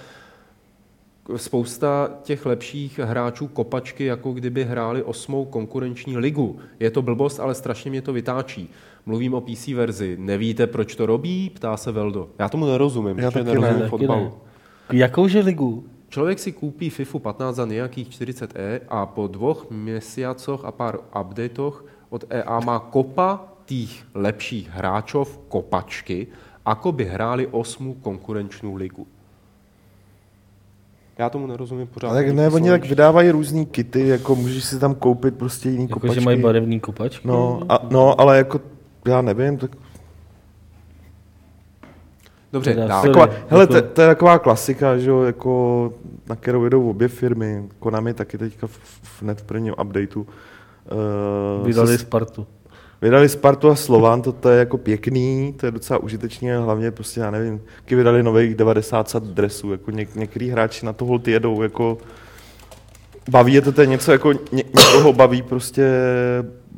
spousta 1.37 2.11
těch 2.23 2.47
lepších 2.47 2.99
hráčů 2.99 3.47
kopačky, 3.47 4.05
jako 4.05 4.33
kdyby 4.33 4.65
hráli 4.65 5.03
osmou 5.03 5.45
konkurenční 5.45 6.17
ligu. 6.17 6.59
Je 6.81 6.91
to 6.91 7.03
blbost, 7.03 7.41
ale 7.41 7.55
strašně 7.55 7.91
mě 7.91 8.03
to 8.03 8.13
vytáčí. 8.13 8.71
Mluvím 9.07 9.35
o 9.35 9.41
PC 9.41 9.69
verzi. 9.69 10.17
Nevíte, 10.21 10.67
proč 10.67 10.95
to 10.95 11.07
robí? 11.07 11.51
Ptá 11.51 11.77
se 11.77 11.93
Veldo. 11.93 12.29
Já 12.39 12.49
tomu 12.49 12.67
nerozumím, 12.67 13.19
Já 13.19 13.31
taky 13.31 13.45
ne, 13.45 13.51
nerozumím 13.51 13.79
taky 13.79 13.91
fotbalu. 13.91 14.25
ne. 14.93 14.99
Jakouže 14.99 15.41
ligu? 15.41 15.85
Člověk 16.09 16.39
si 16.39 16.53
koupí 16.53 16.91
FIFU 16.91 17.19
15 17.19 17.57
za 17.57 17.67
nějakých 17.67 18.09
40E 18.09 18.81
a 18.89 19.07
po 19.07 19.27
dvoch 19.27 19.71
měsícoch 19.71 20.65
a 20.65 20.73
pár 20.73 20.99
updatech 21.21 21.98
od 22.11 22.25
EA 22.31 22.61
má 22.61 22.79
kopa 22.79 23.41
tých 23.65 24.07
lepších 24.15 24.71
hráčov 24.71 25.39
kopačky, 25.49 26.27
ako 26.65 26.93
by 26.93 27.05
hráli 27.05 27.47
osmou 27.47 27.95
konkurenčnou 27.95 28.75
ligu. 28.75 29.07
Já 31.19 31.31
tomu 31.31 31.47
nerozumím 31.47 31.87
pořád. 31.87 32.09
Ale 32.09 32.25
tak 32.25 32.35
ne, 32.35 32.49
oni 32.51 32.69
tak 32.71 32.85
vydávají 32.85 33.31
různý 33.31 33.67
kity, 33.67 34.09
jako 34.09 34.35
můžeš 34.35 34.65
si 34.65 34.79
tam 34.79 34.95
koupit 34.95 35.37
prostě 35.37 35.71
jiný 35.71 35.83
Jako, 35.83 35.95
kopačky. 36.01 36.15
že 36.15 36.25
mají 36.25 36.43
barevný 36.43 36.81
kopačky? 36.81 37.29
No, 37.29 37.61
a, 37.69 37.79
no, 37.91 38.21
ale 38.21 38.39
jako, 38.39 38.61
já 39.09 39.23
nevím, 39.23 39.57
tak 39.59 39.71
Dobře, 42.53 42.75
dál. 42.75 43.03
Taková, 43.03 43.29
hele, 43.49 43.63
jako- 43.63 43.73
to, 43.73 43.83
to 43.83 44.01
je 44.03 44.09
taková 44.09 44.39
klasika, 44.39 44.99
že 44.99 45.11
jo, 45.11 45.23
jako, 45.23 45.93
na 46.29 46.37
kterou 46.37 46.65
jedou 46.65 46.91
obě 46.91 47.09
firmy. 47.09 47.69
Konami 47.79 48.15
taky 48.15 48.39
teďka 48.39 48.67
v, 48.67 48.71
v, 49.03 49.23
hned 49.23 49.41
v 49.41 49.45
prvním 49.45 49.75
updateu. 49.81 50.27
Uh, 51.61 51.67
Vydali 51.67 51.99
Spartu. 51.99 52.47
vydali 53.03 53.29
Spartu 53.29 53.71
a 53.71 53.75
Slovan, 53.77 54.23
to, 54.23 54.33
to 54.33 54.49
je 54.49 54.59
jako 54.59 54.79
pěkný, 54.79 55.55
to 55.61 55.67
je 55.67 55.73
docela 55.73 55.99
užitečný, 55.99 56.53
a 56.53 56.61
hlavně 56.61 56.91
prostě, 56.91 57.21
já 57.21 57.31
nevím, 57.31 57.61
taky 57.77 57.95
vydali 57.95 58.23
nových 58.23 58.55
90 58.55 59.09
sad 59.11 59.23
dresů, 59.25 59.73
jako 59.73 59.91
něk, 59.91 60.15
některý 60.15 60.51
hráči 60.51 60.87
na 60.87 60.93
to 60.93 61.05
hold 61.05 61.29
jedou, 61.29 61.63
jako 61.63 61.99
baví 63.31 63.53
je 63.55 63.63
to, 63.63 63.73
to 63.73 63.81
je 63.81 63.87
něco, 63.87 64.13
jako 64.13 64.33
ně, 64.33 64.65
někoho 64.79 65.13
baví 65.13 65.43
prostě 65.43 65.91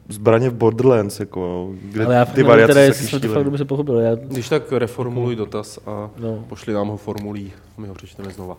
zbraně 0.08 0.50
v 0.50 0.54
Borderlands, 0.54 1.20
jako, 1.20 1.70
kde 1.82 2.04
Ale 2.06 2.14
já 2.14 2.24
ty 2.24 2.42
variace 2.42 2.72
teda, 2.74 2.80
se 2.80 2.86
jestli 2.86 3.06
jsme 3.06 3.18
to 3.20 3.22
šílený. 3.26 3.34
fakt 3.34 3.44
dobře 3.44 3.64
pochopili. 3.64 4.04
Já, 4.04 4.14
Když 4.14 4.48
tak 4.48 4.72
reformuluj 4.72 5.36
dotaz 5.36 5.78
a 5.86 6.10
no. 6.18 6.44
pošli 6.48 6.72
nám 6.72 6.88
ho 6.88 6.96
formulí 6.96 7.52
a 7.78 7.80
my 7.80 7.88
ho 7.88 7.94
přečteme 7.94 8.30
znova. 8.30 8.56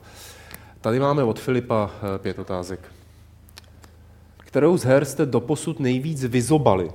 Tady 0.81 0.99
máme 0.99 1.23
od 1.23 1.39
Filipa 1.39 1.89
eh, 2.15 2.19
pět 2.19 2.39
otázek. 2.39 2.79
Kterou 4.51 4.77
z 4.77 4.83
her 4.83 5.05
jste 5.05 5.25
doposud 5.25 5.79
nejvíc 5.79 6.23
vyzobali? 6.25 6.89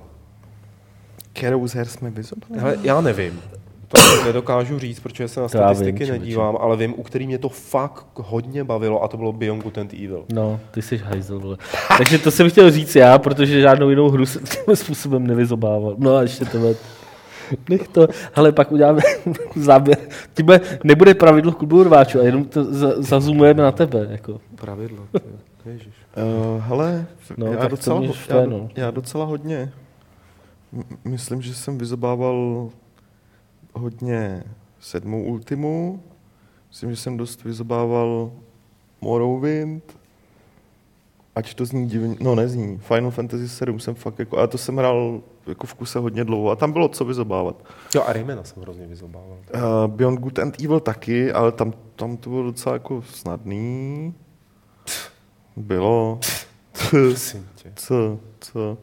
Kterou 1.32 1.66
z 1.68 1.74
her 1.74 1.86
jsme 1.86 2.10
vyzobali? 2.10 2.60
Hele, 2.60 2.76
já 2.82 3.00
nevím. 3.00 3.40
To 3.88 4.24
nedokážu 4.24 4.78
říct, 4.78 5.00
protože 5.00 5.28
se 5.28 5.40
na 5.40 5.48
To 5.48 5.56
já 5.58 5.66
vím, 5.68 5.74
statistiky 5.74 6.04
člověče. 6.06 6.20
nedívám, 6.24 6.56
ale 6.60 6.76
vím, 6.76 6.94
u 6.96 7.02
který 7.02 7.26
mě 7.26 7.38
to 7.38 7.48
fakt 7.48 8.06
hodně 8.14 8.64
bavilo 8.64 9.02
a 9.02 9.08
to 9.08 9.16
bylo 9.16 9.32
Beyond 9.32 9.62
Good 9.62 9.78
and 9.78 9.92
Evil. 9.94 10.24
No, 10.32 10.60
ty 10.70 10.82
jsi 10.82 10.96
hajzl, 10.96 11.38
vole. 11.40 11.56
Takže 11.98 12.18
to 12.18 12.30
jsem 12.30 12.50
chtěl 12.50 12.70
říct 12.70 12.96
já, 12.96 13.18
protože 13.18 13.60
žádnou 13.60 13.90
jinou 13.90 14.08
hru 14.08 14.26
se 14.26 14.38
tímhle 14.40 14.76
způsobem 14.76 15.26
nevyzobával. 15.26 15.94
No 15.98 16.16
a 16.16 16.22
ještě 16.22 16.44
tohle. 16.44 16.74
Nech 17.70 17.88
to, 17.88 18.08
ale 18.34 18.52
pak 18.52 18.72
uděláme 18.72 19.00
záběr. 19.56 19.98
Tímhle 20.34 20.60
nebude 20.84 21.14
pravidlo 21.14 21.52
klubu 21.52 21.82
rváčů 21.82 22.20
a 22.20 22.22
jenom 22.22 22.44
to 22.44 22.64
za, 22.64 23.02
zazumujeme 23.02 23.62
na 23.62 23.72
tebe. 23.72 24.06
Jako. 24.10 24.40
Pravidlo. 24.54 24.98
Ježiš. 25.66 25.94
Uh, 26.16 26.62
hele, 26.62 27.06
No, 27.36 27.46
no, 27.46 27.52
já, 27.52 27.68
docela, 27.68 27.98
ho- 27.98 28.12
štve, 28.12 28.40
já, 28.40 28.46
no. 28.46 28.68
já 28.76 28.90
docela 28.90 29.24
hodně. 29.24 29.72
Myslím, 31.04 31.42
že 31.42 31.54
jsem 31.54 31.78
vyzobával 31.78 32.68
hodně 33.72 34.44
sedmou 34.80 35.22
ultimu. 35.22 36.02
Myslím, 36.68 36.90
že 36.90 36.96
jsem 36.96 37.16
dost 37.16 37.44
vyzobával 37.44 38.30
Morrowind. 39.00 39.98
Ať 41.34 41.54
to 41.54 41.64
zní 41.64 41.86
divně, 41.88 42.16
no 42.20 42.34
nezní. 42.34 42.78
Final 42.78 43.10
Fantasy 43.10 43.48
7 43.48 43.80
jsem 43.80 43.94
fakt 43.94 44.18
jako, 44.18 44.38
a 44.38 44.46
to 44.46 44.58
jsem 44.58 44.76
hrál 44.76 45.20
jako 45.46 45.66
v 45.66 45.74
kuse 45.74 45.98
hodně 45.98 46.24
dlouho 46.24 46.50
a 46.50 46.56
tam 46.56 46.72
bylo 46.72 46.88
co 46.88 47.04
vyzobávat. 47.04 47.64
Jo, 47.94 48.02
a 48.06 48.12
Raymana 48.12 48.44
jsem 48.44 48.62
hrozně 48.62 48.86
vyzobával. 48.86 49.36
Uh, 49.54 49.60
Beyond 49.86 50.20
Good 50.20 50.38
and 50.38 50.60
Evil 50.60 50.80
taky, 50.80 51.32
ale 51.32 51.52
tam, 51.52 51.72
tam 51.96 52.16
to 52.16 52.30
bylo 52.30 52.42
docela 52.42 52.72
jako 52.74 53.02
snadný. 53.02 54.14
Bylo. 55.56 56.18
Co, 57.74 58.18
co? 58.40 58.78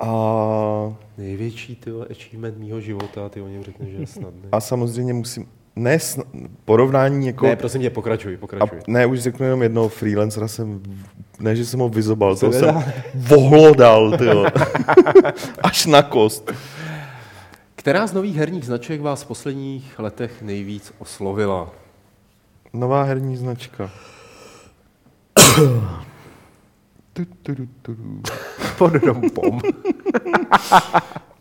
A, 0.00 0.94
Největší 1.18 1.76
tyhle 1.76 2.06
achievement 2.10 2.58
mýho 2.58 2.80
života, 2.80 3.28
ty 3.28 3.40
o 3.40 3.48
něm 3.48 3.62
řekneš, 3.64 3.90
že 3.90 3.96
je 3.96 4.06
snadný. 4.06 4.42
a 4.52 4.60
samozřejmě 4.60 5.12
musím, 5.12 5.46
ne 5.76 5.98
sna, 6.00 6.24
porovnání 6.64 7.26
jako, 7.26 7.46
Ne, 7.46 7.56
prosím 7.56 7.80
tě, 7.80 7.90
pokračuj, 7.90 8.34
a, 8.34 8.38
pokračuj. 8.38 8.78
ne, 8.86 9.06
už 9.06 9.20
řeknu 9.20 9.44
jenom 9.46 9.62
jednoho 9.62 9.88
freelancera 9.88 10.48
jsem, 10.48 10.82
ne, 11.40 11.56
že 11.56 11.66
jsem 11.66 11.80
ho 11.80 11.88
vyzobal, 11.88 12.36
to 12.36 12.52
jsem 12.52 12.84
vohlodal, 13.14 14.18
tyjo. 14.18 14.46
Až 15.62 15.86
na 15.86 16.02
kost. 16.02 16.52
Která 17.74 18.06
z 18.06 18.12
nových 18.12 18.36
herních 18.36 18.64
značek 18.64 19.00
vás 19.00 19.22
v 19.22 19.26
posledních 19.26 19.98
letech 19.98 20.42
nejvíc 20.42 20.92
oslovila? 20.98 21.70
Nová 22.72 23.02
herní 23.02 23.36
značka. 23.36 23.90
Tu, 25.54 27.24
tu, 27.42 27.54
tu, 27.54 27.66
tu. 27.82 27.96
Podrompom. 28.78 29.60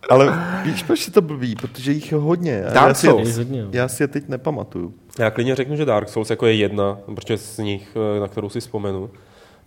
Ale 0.09 0.33
víš, 0.63 0.83
proč 0.83 1.07
je 1.07 1.13
to 1.13 1.21
blbý? 1.21 1.55
Protože 1.55 1.91
jich 1.91 2.11
je 2.11 2.17
hodně. 2.17 2.51
Já, 2.51 2.73
Dark 2.73 2.87
já, 2.87 2.93
si, 2.93 3.07
Souls. 3.07 3.37
Hodně, 3.37 3.59
jo. 3.59 3.67
já 3.71 3.87
si 3.87 4.03
je 4.03 4.07
teď 4.07 4.27
nepamatuju. 4.27 4.93
Já 5.19 5.31
klidně 5.31 5.55
řeknu, 5.55 5.75
že 5.75 5.85
Dark 5.85 6.09
Souls 6.09 6.29
jako 6.29 6.45
je 6.45 6.55
jedna, 6.55 6.97
protože 7.15 7.37
z 7.37 7.57
nich, 7.57 7.97
eh, 8.17 8.19
na 8.19 8.27
kterou 8.27 8.49
si 8.49 8.59
vzpomenu, 8.59 9.09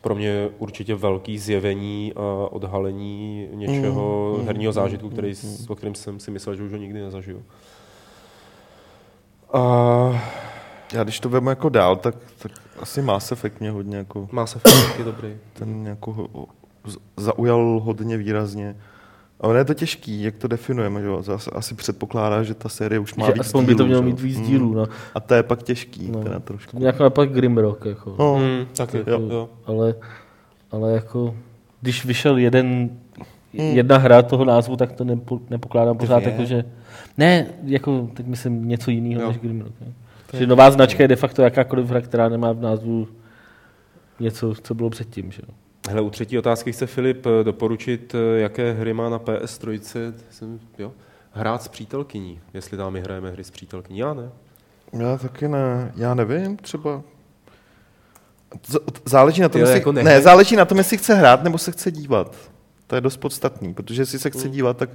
pro 0.00 0.14
mě 0.14 0.48
určitě 0.58 0.94
velký 0.94 1.38
zjevení 1.38 2.12
a 2.16 2.20
odhalení 2.52 3.48
něčeho 3.52 4.36
Mm, 4.40 4.46
herního 4.46 4.70
mm, 4.70 4.74
zážitku, 4.74 5.06
mm, 5.06 5.12
který, 5.12 5.28
mm. 5.28 5.34
s- 5.34 5.70
o 5.70 5.74
kterém 5.74 5.94
jsem 5.94 6.20
si 6.20 6.30
myslel, 6.30 6.56
že 6.56 6.62
už 6.62 6.72
ho 6.72 6.78
nikdy 6.78 7.00
nezažiju. 7.02 7.42
A 9.52 9.62
Já 10.94 11.04
když 11.04 11.20
to 11.20 11.28
vemu 11.28 11.48
jako 11.50 11.68
dál, 11.68 11.96
tak, 11.96 12.14
tak 12.38 12.52
asi 12.80 13.02
Mass 13.02 13.32
Effect 13.32 13.60
mě 13.60 13.70
hodně 13.70 13.96
jako, 13.96 14.28
má 14.32 14.46
se 14.46 14.58
taky 14.58 15.04
dobrý. 15.04 15.28
ten 15.52 15.86
jako 15.86 16.12
ho- 16.12 16.46
zaujal 17.16 17.80
hodně 17.84 18.16
výrazně. 18.16 18.76
A 19.40 19.44
ono 19.46 19.58
je 19.58 19.64
to 19.64 19.74
těžký, 19.74 20.22
jak 20.22 20.36
to 20.36 20.48
definujeme, 20.48 21.00
že 21.00 21.06
jo? 21.06 21.22
Zase 21.22 21.50
asi 21.50 21.74
předpokládá, 21.74 22.42
že 22.42 22.54
ta 22.54 22.68
série 22.68 22.98
už 22.98 23.14
má 23.14 23.26
Že 23.26 23.32
víc 23.32 23.40
aspoň 23.40 23.64
by 23.66 23.74
to 23.74 23.76
dílů, 23.76 23.86
mělo 23.86 24.02
mít 24.02 24.20
víc 24.20 24.38
Mm. 24.38 24.44
dílů, 24.44 24.74
no. 24.74 24.86
A 25.14 25.20
to 25.20 25.34
je 25.34 25.42
pak 25.42 25.62
těžký, 25.62 26.10
No. 26.10 26.22
teda 26.22 26.38
trošku. 26.40 26.78
Nějak 26.78 26.98
napak 27.00 27.30
Grimrock, 27.32 27.84
jako. 27.84 28.16
No, 28.18 28.34
Hmm, 28.34 28.66
taky, 28.76 28.96
Jo. 28.98 29.04
jo. 29.06 29.20
jo. 29.30 29.48
Ale, 29.66 29.94
ale 30.72 30.92
jako, 30.92 31.34
když 31.80 32.04
vyšel 32.04 32.36
jeden, 32.38 32.90
Hmm. 33.58 33.66
jedna 33.76 33.98
hra 33.98 34.22
toho 34.22 34.44
názvu, 34.44 34.76
tak 34.76 34.92
to 34.92 35.04
nepo, 35.04 35.40
nepokládám 35.50 35.96
pořád 35.98 36.22
jako, 36.22 36.44
že... 36.44 36.64
Ne, 37.18 37.46
jako 37.64 38.08
teď 38.14 38.26
myslím 38.26 38.68
něco 38.68 38.90
jiného 38.90 39.28
než 39.28 39.38
Grimrock. 39.38 39.72
Ne? 39.80 39.92
Že 40.32 40.46
nová 40.46 40.70
značka 40.70 41.02
je 41.02 41.08
de 41.08 41.16
facto 41.16 41.42
jakákoliv 41.42 41.86
hra, 41.86 42.00
která 42.00 42.28
nemá 42.28 42.52
v 42.52 42.60
názvu 42.60 43.08
něco, 44.20 44.54
co 44.62 44.74
bylo 44.74 44.90
předtím. 44.90 45.32
Že? 45.32 45.42
jo. 45.48 45.54
Hele, 45.88 46.00
u 46.00 46.10
třetí 46.10 46.38
otázky 46.38 46.72
chce 46.72 46.86
Filip 46.86 47.26
eh, 47.26 47.44
doporučit, 47.44 48.14
eh, 48.14 48.40
jaké 48.40 48.72
hry 48.72 48.92
má 48.94 49.08
na 49.10 49.18
PS3. 49.18 49.80
Jsem, 50.30 50.60
jo? 50.78 50.92
Hrát 51.32 51.62
s 51.62 51.68
přítelkyní, 51.68 52.40
jestli 52.54 52.76
tam 52.76 52.92
my 52.92 53.00
hrajeme 53.00 53.30
hry 53.30 53.44
s 53.44 53.50
přítelkyní. 53.50 53.98
Já 53.98 54.14
ne. 54.14 54.30
Já 54.92 55.16
taky 55.18 55.48
ne, 55.48 55.92
já 55.96 56.14
nevím, 56.14 56.56
třeba... 56.56 57.02
Z- 58.66 58.78
Záleží 59.04 59.40
na 59.42 59.48
tom, 59.48 59.60
Jo, 59.60 59.66
jestli, 59.66 59.78
jako 59.80 59.92
ne, 59.92 60.20
záleží 60.20 60.56
na 60.56 60.64
tom, 60.64 60.78
jestli 60.78 60.96
chce 60.98 61.14
hrát 61.14 61.42
nebo 61.44 61.58
se 61.58 61.72
chce 61.72 61.90
dívat. 61.90 62.36
To 62.86 62.94
je 62.94 63.00
dost 63.00 63.16
podstatný, 63.16 63.74
protože 63.74 64.02
jestli 64.02 64.18
se 64.18 64.30
chce 64.30 64.46
Mm. 64.46 64.52
dívat, 64.52 64.76
tak, 64.76 64.90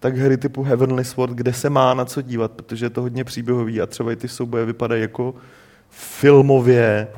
tak 0.00 0.16
hry 0.16 0.36
typu 0.36 0.62
Heavenly 0.62 1.04
Sword, 1.04 1.32
kde 1.32 1.52
se 1.52 1.70
má 1.70 1.94
na 1.94 2.04
co 2.04 2.22
dívat, 2.22 2.52
protože 2.52 2.86
je 2.86 2.90
to 2.90 3.00
hodně 3.02 3.24
příběhový 3.24 3.80
a 3.80 3.86
třeba 3.86 4.12
i 4.12 4.16
ty 4.16 4.28
souboje 4.28 4.64
vypadají 4.64 5.02
jako 5.02 5.34
filmově, 5.90 7.08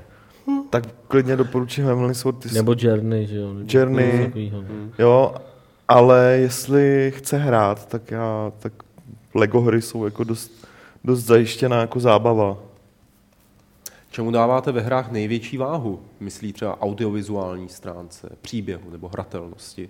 tak 0.71 0.85
klidně 1.09 1.37
doporučím 1.37 1.85
Heavenly 1.85 2.15
Sword. 2.15 2.39
Ty 2.39 2.55
Nebo 2.55 2.75
Journey, 2.79 3.27
že 3.27 3.37
jo? 3.37 3.55
Nebo 3.55 3.67
Journey. 3.73 4.33
Hmm. 4.51 4.93
Jo, 4.99 5.35
ale 5.89 6.37
jestli 6.41 7.13
chce 7.17 7.39
hrát, 7.39 7.89
tak 7.89 8.11
já, 8.11 8.53
tak 8.59 8.73
Lego 9.35 9.61
hry 9.61 9.83
jsou 9.83 10.05
jako 10.05 10.25
dost, 10.25 10.69
dost 11.05 11.25
zajištěná 11.25 11.81
jako 11.81 12.01
zábava. 12.01 12.59
Čemu 14.11 14.31
dáváte 14.31 14.73
ve 14.73 14.81
hrách 14.81 15.11
největší 15.11 15.57
váhu? 15.57 16.01
Myslí 16.21 16.53
třeba 16.53 16.81
audiovizuální 16.81 17.69
stránce, 17.69 18.29
příběhu 18.43 18.91
nebo 18.91 19.09
hratelnosti? 19.09 19.89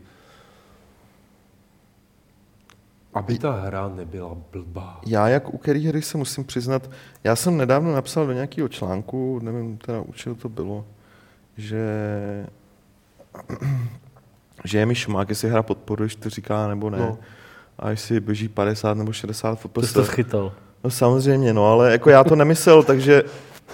Aby 3.14 3.38
ta 3.38 3.50
hra 3.52 3.88
nebyla 3.88 4.36
blbá. 4.52 5.00
Já 5.06 5.28
jak 5.28 5.54
u 5.54 5.58
který 5.58 5.86
hry 5.86 6.02
se 6.02 6.18
musím 6.18 6.44
přiznat, 6.44 6.90
já 7.24 7.36
jsem 7.36 7.56
nedávno 7.56 7.94
napsal 7.94 8.26
do 8.26 8.32
nějakého 8.32 8.68
článku, 8.68 9.40
nevím 9.42 9.76
teda 9.78 10.00
u 10.00 10.12
čeho 10.12 10.34
to 10.34 10.48
bylo, 10.48 10.84
že, 11.56 11.86
že 14.64 14.78
je 14.78 14.86
mi 14.86 14.94
šumák, 14.94 15.28
jestli 15.28 15.50
hra 15.50 15.62
podporuješ, 15.62 16.16
to 16.16 16.30
říká 16.30 16.68
nebo 16.68 16.90
ne. 16.90 16.98
No. 16.98 17.18
A 17.78 17.90
jestli 17.90 18.20
běží 18.20 18.48
50 18.48 18.94
nebo 18.96 19.12
60 19.12 19.58
To 19.72 19.80
jsi 19.80 19.86
FPS. 19.86 19.92
to 19.92 20.04
schytal. 20.04 20.52
No 20.84 20.90
samozřejmě, 20.90 21.52
no, 21.54 21.66
ale 21.66 21.92
jako 21.92 22.10
já 22.10 22.24
to 22.24 22.36
nemyslel, 22.36 22.82
takže 22.92 23.22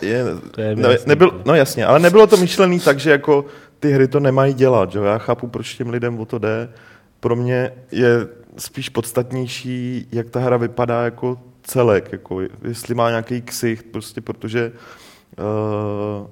je, 0.02 0.24
To 0.50 0.60
je 0.60 0.76
ne, 0.76 0.92
jasný, 0.92 1.08
nebyl, 1.08 1.42
no 1.46 1.54
jasně, 1.54 1.86
ale 1.86 1.98
nebylo 1.98 2.26
to 2.26 2.36
myšlený 2.36 2.80
tak, 2.80 2.98
že 3.00 3.10
jako 3.10 3.44
ty 3.80 3.90
hry 3.92 4.08
to 4.08 4.20
nemají 4.20 4.54
dělat, 4.54 4.92
že 4.92 4.98
jo? 4.98 5.04
já 5.04 5.18
chápu, 5.18 5.46
proč 5.48 5.74
těm 5.74 5.90
lidem 5.90 6.20
o 6.20 6.24
to 6.24 6.38
jde. 6.38 6.68
Pro 7.20 7.36
mě 7.36 7.72
je 7.92 8.26
spíš 8.58 8.88
podstatnější, 8.88 10.06
jak 10.12 10.30
ta 10.30 10.40
hra 10.40 10.56
vypadá 10.56 11.04
jako 11.04 11.38
celek, 11.62 12.12
jako 12.12 12.40
jestli 12.62 12.94
má 12.94 13.10
nějaký 13.10 13.42
ksicht, 13.42 13.86
prostě 13.92 14.20
protože 14.20 14.72
uh, 15.38 16.26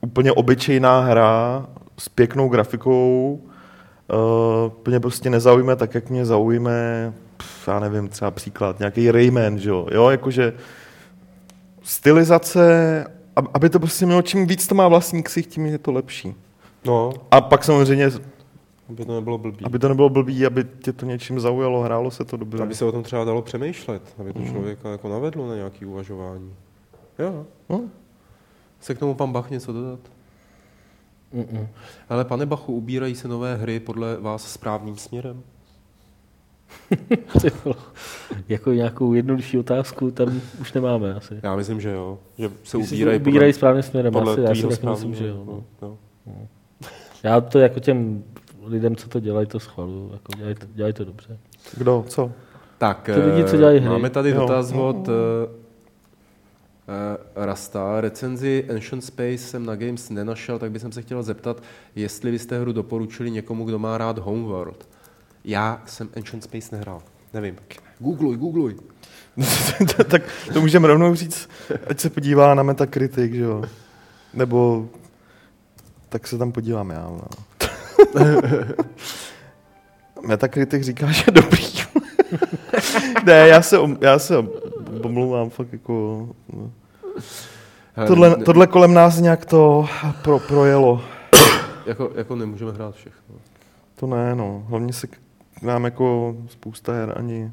úplně 0.00 0.32
obyčejná 0.32 1.00
hra 1.00 1.66
s 1.98 2.08
pěknou 2.08 2.48
grafikou 2.48 3.40
uh, 3.42 4.72
mě 4.86 5.00
prostě 5.00 5.30
nezaujme 5.30 5.76
tak, 5.76 5.94
jak 5.94 6.10
mě 6.10 6.26
zaujme, 6.26 7.12
pf, 7.36 7.68
já 7.68 7.80
nevím, 7.80 8.08
třeba 8.08 8.30
příklad, 8.30 8.78
nějaký 8.78 9.10
Rayman, 9.10 9.58
že 9.58 9.68
jo, 9.70 9.86
jo, 9.92 10.08
jakože 10.08 10.52
stylizace, 11.82 13.04
ab- 13.36 13.50
aby 13.54 13.70
to 13.70 13.78
prostě 13.78 14.06
mělo, 14.06 14.22
čím 14.22 14.46
víc 14.46 14.66
to 14.66 14.74
má 14.74 14.88
vlastní 14.88 15.22
ksicht, 15.22 15.50
tím 15.50 15.66
je 15.66 15.78
to 15.78 15.92
lepší. 15.92 16.34
No, 16.84 17.12
A 17.30 17.40
pak 17.40 17.64
samozřejmě, 17.64 18.10
aby 18.88 19.04
to 19.04 19.14
nebylo 19.14 19.38
blbý. 19.38 19.64
aby 19.64 19.78
to 19.78 19.88
nebylo 19.88 20.08
blbý, 20.08 20.46
aby 20.46 20.64
tě 20.82 20.92
to 20.92 21.06
něčím 21.06 21.40
zaujalo, 21.40 21.80
hrálo 21.80 22.10
se 22.10 22.24
to 22.24 22.36
dobře. 22.36 22.62
Aby 22.62 22.74
se 22.74 22.84
o 22.84 22.92
tom 22.92 23.02
třeba 23.02 23.24
dalo 23.24 23.42
přemýšlet, 23.42 24.02
aby 24.18 24.32
to 24.32 24.44
člověka 24.44 24.90
jako 24.90 25.08
navedlo 25.08 25.48
na 25.48 25.54
nějaké 25.54 25.86
uvažování. 25.86 26.54
Jo. 27.18 27.46
No. 27.68 27.82
Se 28.80 28.94
k 28.94 28.98
tomu 28.98 29.14
pan 29.14 29.32
Bach 29.32 29.50
něco 29.50 29.72
dodat? 29.72 30.00
Mm-mm. 31.34 31.66
Ale 32.08 32.24
pane 32.24 32.46
Bachu, 32.46 32.72
ubírají 32.72 33.14
se 33.14 33.28
nové 33.28 33.56
hry 33.56 33.80
podle 33.80 34.16
vás 34.16 34.52
správným 34.52 34.96
směrem? 34.96 35.42
Jako 38.48 38.72
nějakou 38.72 39.12
jednodušší 39.12 39.58
otázku 39.58 40.10
tam 40.10 40.40
už 40.60 40.72
nemáme 40.72 41.14
asi. 41.14 41.40
Já 41.42 41.56
myslím, 41.56 41.80
že 41.80 41.90
jo. 41.90 42.18
Že 42.38 42.50
se 42.64 42.76
ubírají 42.76 43.20
ubírají 43.20 43.52
správným 43.52 43.82
směrem. 43.82 44.12
podle 44.12 44.32
Asi, 44.32 44.40
já 44.40 44.54
si 44.54 44.86
myslím, 44.86 45.14
že 45.14 45.26
jo. 45.26 45.44
No. 45.46 45.64
no. 45.82 45.98
Já 47.22 47.40
to 47.40 47.58
jako 47.58 47.80
těm 47.80 48.24
lidem, 48.68 48.96
co 48.96 49.08
to 49.08 49.20
dělají, 49.20 49.46
to 49.46 49.60
schvaluju. 49.60 50.10
Jako 50.12 50.32
dělají, 50.36 50.54
to, 50.54 50.66
dělají 50.74 50.94
to 50.94 51.04
dobře. 51.04 51.38
Kdo, 51.76 52.04
co? 52.08 52.32
Tak, 52.78 53.10
Ty 53.14 53.20
lidi, 53.20 53.44
co 53.44 53.54
eh, 53.54 53.58
dělají 53.58 53.80
hry. 53.80 53.88
máme 53.88 54.10
tady 54.10 54.30
Jo. 54.30 54.40
dotaz 54.40 54.72
od 54.72 55.08
eh, 55.08 55.12
eh, 56.88 57.46
Rasta. 57.46 58.00
Recenzi 58.00 58.66
Ancient 58.74 59.04
Space 59.04 59.38
jsem 59.38 59.66
na 59.66 59.76
Games 59.76 60.10
nenašel, 60.10 60.58
tak 60.58 60.70
bych 60.70 60.82
se 60.92 61.02
chtěl 61.02 61.22
zeptat, 61.22 61.62
jestli 61.96 62.30
byste 62.30 62.60
hru 62.60 62.72
doporučili 62.72 63.30
někomu, 63.30 63.64
kdo 63.64 63.78
má 63.78 63.98
rád 63.98 64.18
Homeworld. 64.18 64.88
Já 65.44 65.82
jsem 65.86 66.08
Ancient 66.16 66.44
Space 66.44 66.76
nehrál. 66.76 67.02
Nevím. 67.34 67.56
Googluj, 67.98 68.36
googluj. 68.36 68.76
tak 70.10 70.22
to 70.52 70.60
můžeme 70.60 70.88
rovnou 70.88 71.14
říct, 71.14 71.48
ať 71.86 72.00
se 72.00 72.10
podívá 72.10 72.54
na 72.54 72.62
Metacritic, 72.62 73.32
že 73.32 73.42
jo. 73.42 73.62
Nebo 74.34 74.88
tak 76.08 76.26
se 76.26 76.38
tam 76.38 76.52
podívám 76.52 76.90
já. 76.90 77.02
No. 77.02 77.47
Metacritic 80.26 80.82
říká, 80.82 81.12
že 81.12 81.30
dobrý. 81.30 81.64
ne, 83.24 83.48
já 83.48 83.62
se, 83.62 83.76
já 84.00 84.18
se 84.18 84.34
omlouvám, 85.02 85.50
fakt 85.50 85.72
jako... 85.72 86.28
No. 86.52 86.70
Tohle, 88.06 88.36
tohle 88.36 88.66
kolem 88.66 88.94
nás 88.94 89.20
nějak 89.20 89.44
to 89.44 89.88
pro, 90.22 90.38
projelo. 90.38 91.02
Jako, 91.86 92.10
jako 92.14 92.36
nemůžeme 92.36 92.72
hrát 92.72 92.94
všechno. 92.94 93.34
To 93.96 94.06
ne, 94.06 94.34
no. 94.34 94.66
Hlavně 94.68 94.92
se 94.92 95.06
k 95.06 95.18
nám 95.62 95.84
jako 95.84 96.36
spousta 96.48 96.92
her 96.92 97.14
ani 97.16 97.52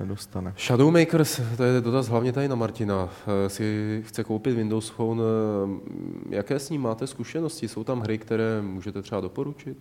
nedostane. 0.00 0.54
Shadowmakers, 0.58 1.40
to 1.56 1.62
je 1.64 1.80
dotaz 1.80 2.08
hlavně 2.08 2.32
tady 2.32 2.48
na 2.48 2.54
Martina, 2.54 3.08
Eh, 3.46 3.48
si 3.48 4.02
chce 4.06 4.24
koupit 4.24 4.54
Windows 4.56 4.88
Phone. 4.90 5.22
eh, 5.22 6.36
Jaké 6.36 6.58
s 6.58 6.70
ním 6.70 6.82
máte 6.82 7.06
zkušenosti? 7.06 7.68
Jsou 7.68 7.84
tam 7.84 8.00
hry, 8.00 8.18
které 8.18 8.62
můžete 8.62 9.02
třeba 9.02 9.20
doporučit? 9.20 9.76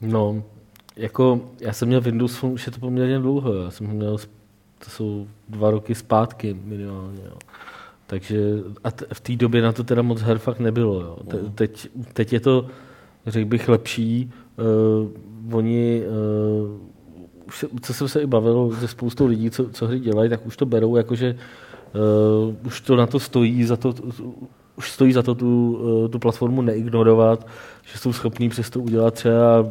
No, 0.00 0.42
jako 0.96 1.40
já 1.60 1.72
jsem 1.72 1.88
měl 1.88 2.00
Windows 2.00 2.36
Phone, 2.36 2.52
už 2.54 2.66
je 2.66 2.72
to 2.72 2.78
poměrně 2.80 3.18
dlouho, 3.18 3.54
já 3.54 3.70
jsem 3.70 3.86
ho 3.86 3.94
měl, 3.94 4.18
to 4.84 4.90
jsou 4.90 5.26
dva 5.48 5.70
roky 5.70 5.94
zpátky 5.94 6.56
minimálně, 6.64 7.20
jo. 7.24 7.36
Takže 8.06 8.40
a 8.84 8.90
t- 8.90 9.06
v 9.12 9.20
té 9.20 9.36
době 9.36 9.62
na 9.62 9.72
to 9.72 9.84
teda 9.84 10.02
moc 10.02 10.20
her 10.20 10.38
fakt 10.38 10.58
nebylo, 10.60 11.00
jo. 11.00 11.18
Te- 11.28 11.38
teď, 11.54 11.88
teď 12.12 12.32
je 12.32 12.40
to, 12.40 12.66
řekl 13.26 13.48
bych, 13.48 13.68
lepší. 13.68 14.32
Uh, 15.48 15.56
oni, 15.56 16.02
uh, 16.02 16.80
už 17.46 17.58
se, 17.58 17.66
co 17.82 17.94
jsem 17.94 18.08
se 18.08 18.20
i 18.22 18.26
bavil 18.26 18.76
se 18.80 18.88
spoustou 18.88 19.26
lidí, 19.26 19.50
co, 19.50 19.68
co 19.70 19.86
hry 19.86 20.00
dělají, 20.00 20.30
tak 20.30 20.46
už 20.46 20.56
to 20.56 20.66
berou, 20.66 20.96
jakože 20.96 21.36
uh, 22.48 22.54
už 22.66 22.80
to 22.80 22.96
na 22.96 23.06
to 23.06 23.20
stojí, 23.20 23.64
za 23.64 23.76
to, 23.76 23.94
už 24.76 24.90
stojí 24.90 25.12
za 25.12 25.22
to 25.22 25.34
tu, 25.34 25.78
uh, 26.04 26.08
tu 26.10 26.18
platformu 26.18 26.62
neignorovat, 26.62 27.46
že 27.92 27.98
jsou 27.98 28.12
schopní 28.12 28.48
přesto 28.48 28.80
udělat 28.80 29.14
třeba 29.14 29.64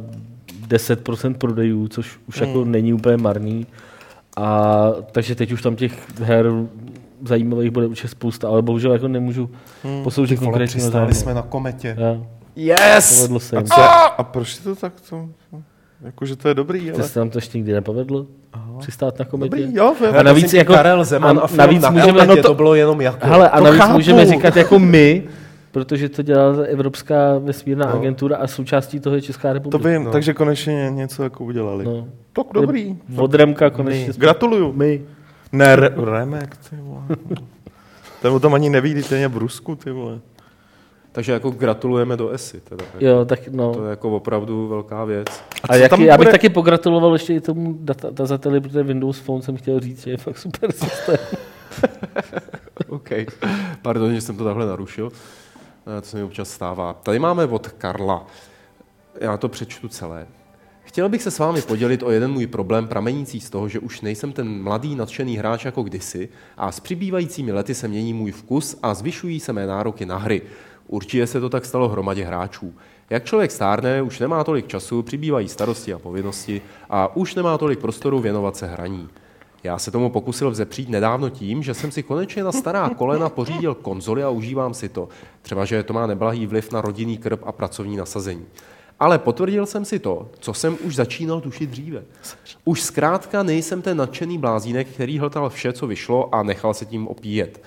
10% 0.68 1.34
prodejů, 1.34 1.88
což 1.88 2.20
už 2.28 2.40
Hmm. 2.42 2.50
jako 2.50 2.66
není 2.66 2.94
úplně 2.94 3.18
marný. 3.18 3.68
A 4.38 4.88
takže 5.12 5.36
teď 5.36 5.52
už 5.52 5.62
tam 5.62 5.76
těch 5.76 6.20
her 6.20 6.46
zajímavých 7.26 7.72
bude 7.72 7.88
určitě 7.88 8.08
spousta, 8.08 8.48
ale 8.48 8.62
bohužel 8.62 8.94
jako 8.94 9.08
nemůžu 9.08 9.50
Hmm. 9.84 10.04
posloužit 10.04 10.40
Vole, 10.40 10.52
konkrétního 10.52 10.84
přistáli 10.90 11.14
jsme 11.14 11.34
na 11.34 11.42
kometě. 11.42 11.98
Yes! 12.56 13.18
povedlo 13.22 13.40
se 13.40 13.58
A, 13.58 13.64
co, 13.64 13.82
a 13.82 14.24
proč 14.24 14.56
je 14.58 14.64
to 14.64 14.76
tak? 14.76 14.94
To, 16.06 16.08
jakože 16.08 16.36
to 16.36 16.48
je 16.48 16.54
dobrý, 16.54 16.80
Ty 16.82 16.92
ale... 16.92 17.04
se 17.04 17.20
nám 17.20 17.30
to 17.30 17.38
ještě 17.38 17.58
nikdy 17.58 17.74
nepovedlo? 17.74 18.26
Přistát 18.80 19.20
na 19.20 19.26
kometě? 19.26 19.56
Dobrý, 19.58 19.76
jo, 19.76 19.94
A 20.20 20.24
navíc 20.24 20.54
jako- 20.54 20.74
Karel 20.74 21.04
Zeman 21.04 21.38
a 21.38 21.42
a, 21.42 21.56
navíc 21.56 21.82
na 21.82 21.90
můžeme- 21.90 22.26
no 22.26 22.36
to- 22.36 22.42
to 22.42 22.54
bylo 22.54 22.76
jenom 22.76 23.02
jako. 23.02 23.18
Hele, 23.28 23.50
a 23.50 23.60
navíc 23.60 23.82
chápu. 23.82 23.94
můžeme 23.94 24.26
říkat 24.26 24.56
jako 24.56 24.80
my, 24.80 25.24
protože 25.72 26.10
to 26.10 26.22
dělá 26.22 26.56
Evropská 26.68 27.38
vesmírná 27.38 27.86
No. 27.86 27.94
agentura 28.00 28.38
a 28.38 28.48
součástí 28.48 29.00
toho 29.00 29.16
je 29.16 29.22
Česká 29.22 29.48
To 29.48 29.54
republika. 29.54 29.90
vím, 29.90 30.04
No. 30.04 30.12
takže 30.12 30.34
konečně 30.34 30.90
něco 30.94 31.24
jako 31.24 31.44
udělali. 31.44 31.86
No. 31.86 32.08
Tak 32.34 32.46
dobrý. 32.54 32.98
Od 33.18 33.34
Remka 33.34 33.70
konečně. 33.70 34.14
jsme- 34.14 34.22
Gratuluju. 34.22 34.74
My. 34.74 35.02
Ne, 35.52 35.76
re, 35.76 35.90
Remek, 36.12 36.58
ty 36.70 36.76
vole. 36.82 37.02
Ten 38.22 38.32
o 38.32 38.40
tom 38.40 38.54
ani 38.54 38.70
neví, 38.70 38.92
když 38.92 39.08
ten 39.08 39.20
je 39.20 39.28
v 39.28 39.38
Rusku, 39.38 39.76
ty 39.76 39.92
vole. 39.92 40.20
Takže 41.16 41.32
jako 41.32 41.52
gratulujeme 41.52 42.18
do 42.18 42.30
ESI. 42.30 42.62
Teda. 42.62 42.86
Jo, 43.00 43.26
tak 43.26 43.48
no. 43.48 43.74
To 43.74 43.84
je 43.84 43.90
jako 43.90 44.16
opravdu 44.16 44.68
velká 44.68 45.06
věc. 45.06 45.28
A, 45.64 45.68
co 45.68 45.74
jaký, 45.80 46.04
já 46.04 46.18
bych 46.18 46.26
bude- 46.26 46.32
taky 46.32 46.50
pogratuloval 46.50 47.14
ještě 47.14 47.34
i 47.34 47.42
tomu 47.42 47.78
data, 47.80 48.08
dazateli, 48.12 48.62
protože 48.62 48.84
Windows 48.84 49.20
Phone 49.20 49.42
jsem 49.42 49.58
chtěl 49.58 49.80
říct, 49.80 50.04
že 50.04 50.12
je 50.12 50.18
fakt 50.18 50.38
super 50.38 50.72
systém. 50.72 51.18
OK. 52.88 53.10
Pardon, 53.82 54.14
že 54.16 54.22
jsem 54.22 54.38
to 54.38 54.44
takhle 54.44 54.66
narušil. 54.66 55.12
Eh, 55.98 56.02
To 56.02 56.08
se 56.08 56.18
mi 56.18 56.24
občas 56.24 56.50
stává. 56.50 56.94
Tady 56.94 57.20
máme 57.20 57.46
od 57.46 57.68
Karla. 57.68 58.28
Já 59.22 59.38
to 59.38 59.50
přečtu 59.50 59.88
celé. 59.88 60.28
Chtěl 60.84 61.10
bych 61.10 61.22
se 61.22 61.32
s 61.32 61.40
vámi 61.40 61.62
podělit 61.62 62.04
o 62.04 62.12
jeden 62.12 62.32
můj 62.32 62.48
problém 62.48 62.88
pramenící 62.88 63.40
z 63.40 63.50
toho, 63.50 63.70
že 63.70 63.80
už 63.80 64.02
nejsem 64.02 64.32
ten 64.32 64.64
mladý 64.64 64.96
nadšený 64.96 65.38
hráč 65.38 65.66
jako 65.66 65.84
kdysi 65.84 66.30
a 66.58 66.72
s 66.72 66.80
přibývajícími 66.80 67.52
lety 67.52 67.76
se 67.76 67.88
mění 67.88 68.14
můj 68.14 68.32
vkus 68.32 68.78
a 68.84 68.94
zvyšují 68.94 69.40
se 69.40 69.54
mé 69.54 69.68
nároky 69.68 70.06
na 70.06 70.18
hry. 70.18 70.42
Určitě 70.88 71.28
se 71.28 71.40
to 71.40 71.50
tak 71.50 71.66
stalo 71.66 71.90
hromadě 71.90 72.26
hráčů. 72.26 72.74
Jak 73.10 73.26
člověk 73.26 73.52
stárne, 73.52 74.02
už 74.02 74.20
nemá 74.20 74.44
tolik 74.44 74.68
času, 74.68 75.04
přibývají 75.04 75.48
starosti 75.48 75.94
a 75.94 76.00
povinnosti 76.00 76.62
a 76.90 77.16
už 77.16 77.36
nemá 77.36 77.58
tolik 77.58 77.80
prostoru 77.80 78.20
věnovat 78.20 78.58
se 78.58 78.68
hraní. 78.68 79.10
Já 79.64 79.80
se 79.80 79.92
tomu 79.92 80.10
pokusil 80.10 80.52
vzepřít 80.52 80.90
nedávno 80.90 81.30
tím, 81.30 81.64
že 81.64 81.74
jsem 81.74 81.92
si 81.92 82.04
konečně 82.04 82.44
na 82.44 82.52
stará 82.52 82.90
kolena 82.98 83.30
pořídil 83.30 83.76
konzoli 83.76 84.24
a 84.24 84.30
užívám 84.30 84.74
si 84.74 84.90
to. 84.90 85.10
Třeba, 85.42 85.66
že 85.66 85.84
to 85.84 85.94
má 85.94 86.08
neblahý 86.08 86.48
vliv 86.48 86.72
na 86.72 86.82
rodinný 86.82 87.18
krb 87.18 87.42
a 87.46 87.52
pracovní 87.52 87.98
nasazení. 87.98 88.46
Ale 89.00 89.20
potvrdil 89.20 89.66
jsem 89.66 89.86
si 89.86 90.00
to, 90.00 90.30
co 90.40 90.54
jsem 90.54 90.78
už 90.84 90.96
začínal 90.96 91.42
tušit 91.42 91.70
dříve. 91.70 92.04
Už 92.66 92.82
zkrátka 92.82 93.44
nejsem 93.44 93.82
ten 93.82 93.98
nadšený 93.98 94.38
blázínek, 94.38 94.88
který 94.88 95.20
hltal 95.20 95.50
vše, 95.50 95.74
co 95.74 95.88
vyšlo 95.88 96.36
a 96.36 96.44
nechal 96.44 96.74
se 96.74 96.86
tím 96.86 97.08
opíjet. 97.08 97.62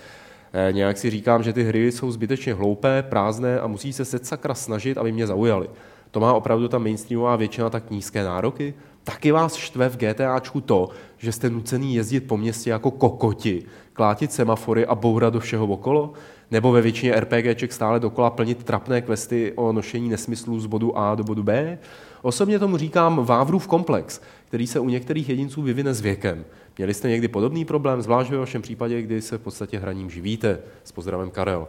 Eh, 0.52 0.72
Nějak 0.72 0.98
si 0.98 1.10
říkám, 1.10 1.42
že 1.42 1.52
ty 1.52 1.62
hry 1.62 1.92
jsou 1.92 2.10
zbytečně 2.10 2.54
hloupé, 2.54 3.02
prázdné 3.02 3.60
a 3.60 3.66
musí 3.66 3.92
se 3.92 4.04
set 4.04 4.26
sakra 4.26 4.54
snažit, 4.54 4.98
aby 4.98 5.12
mě 5.12 5.26
zaujaly. 5.26 5.68
To 6.10 6.20
má 6.20 6.34
opravdu 6.34 6.68
ta 6.68 6.78
mainstreamová 6.78 7.36
většina 7.36 7.70
tak 7.70 7.90
nízké 7.90 8.24
nároky? 8.24 8.74
Taky 9.04 9.32
vás 9.32 9.54
štve 9.54 9.88
v 9.88 9.96
GTAčku 9.96 10.60
to, 10.60 10.88
že 11.18 11.32
jste 11.32 11.50
nucený 11.50 11.94
jezdit 11.94 12.20
po 12.20 12.36
městě 12.36 12.70
jako 12.70 12.90
kokoti, 12.90 13.64
klátit 13.92 14.32
semafory 14.32 14.86
a 14.86 14.94
bourat 14.94 15.32
do 15.32 15.40
všeho 15.40 15.66
okolo? 15.66 16.12
Nebo 16.50 16.72
ve 16.72 16.82
většině 16.82 17.20
RPGček 17.20 17.72
stále 17.72 18.00
dokola 18.00 18.30
plnit 18.30 18.64
trapné 18.64 19.02
questy 19.02 19.52
o 19.56 19.72
nošení 19.72 20.08
nesmyslů 20.08 20.60
z 20.60 20.66
bodu 20.66 20.98
A 20.98 21.14
do 21.14 21.24
bodu 21.24 21.42
B? 21.42 21.78
Osobně 22.22 22.58
tomu 22.58 22.76
říkám 22.76 23.24
Vávrův 23.24 23.66
komplex, 23.66 24.20
který 24.48 24.66
se 24.66 24.80
u 24.80 24.88
některých 24.88 25.28
jedinců 25.28 25.62
vyvine 25.62 25.94
s 25.94 26.00
věkem. 26.00 26.44
Měli 26.78 26.94
jste 26.94 27.08
někdy 27.08 27.28
podobný 27.28 27.64
problém, 27.64 28.02
zvlášť 28.02 28.30
ve 28.30 28.36
vašem 28.38 28.62
případě, 28.62 29.02
kdy 29.02 29.22
se 29.22 29.38
v 29.38 29.40
podstatě 29.40 29.78
hraním 29.78 30.10
živíte? 30.10 30.58
S 30.84 30.92
pozdravem 30.92 31.30
Karel. 31.30 31.68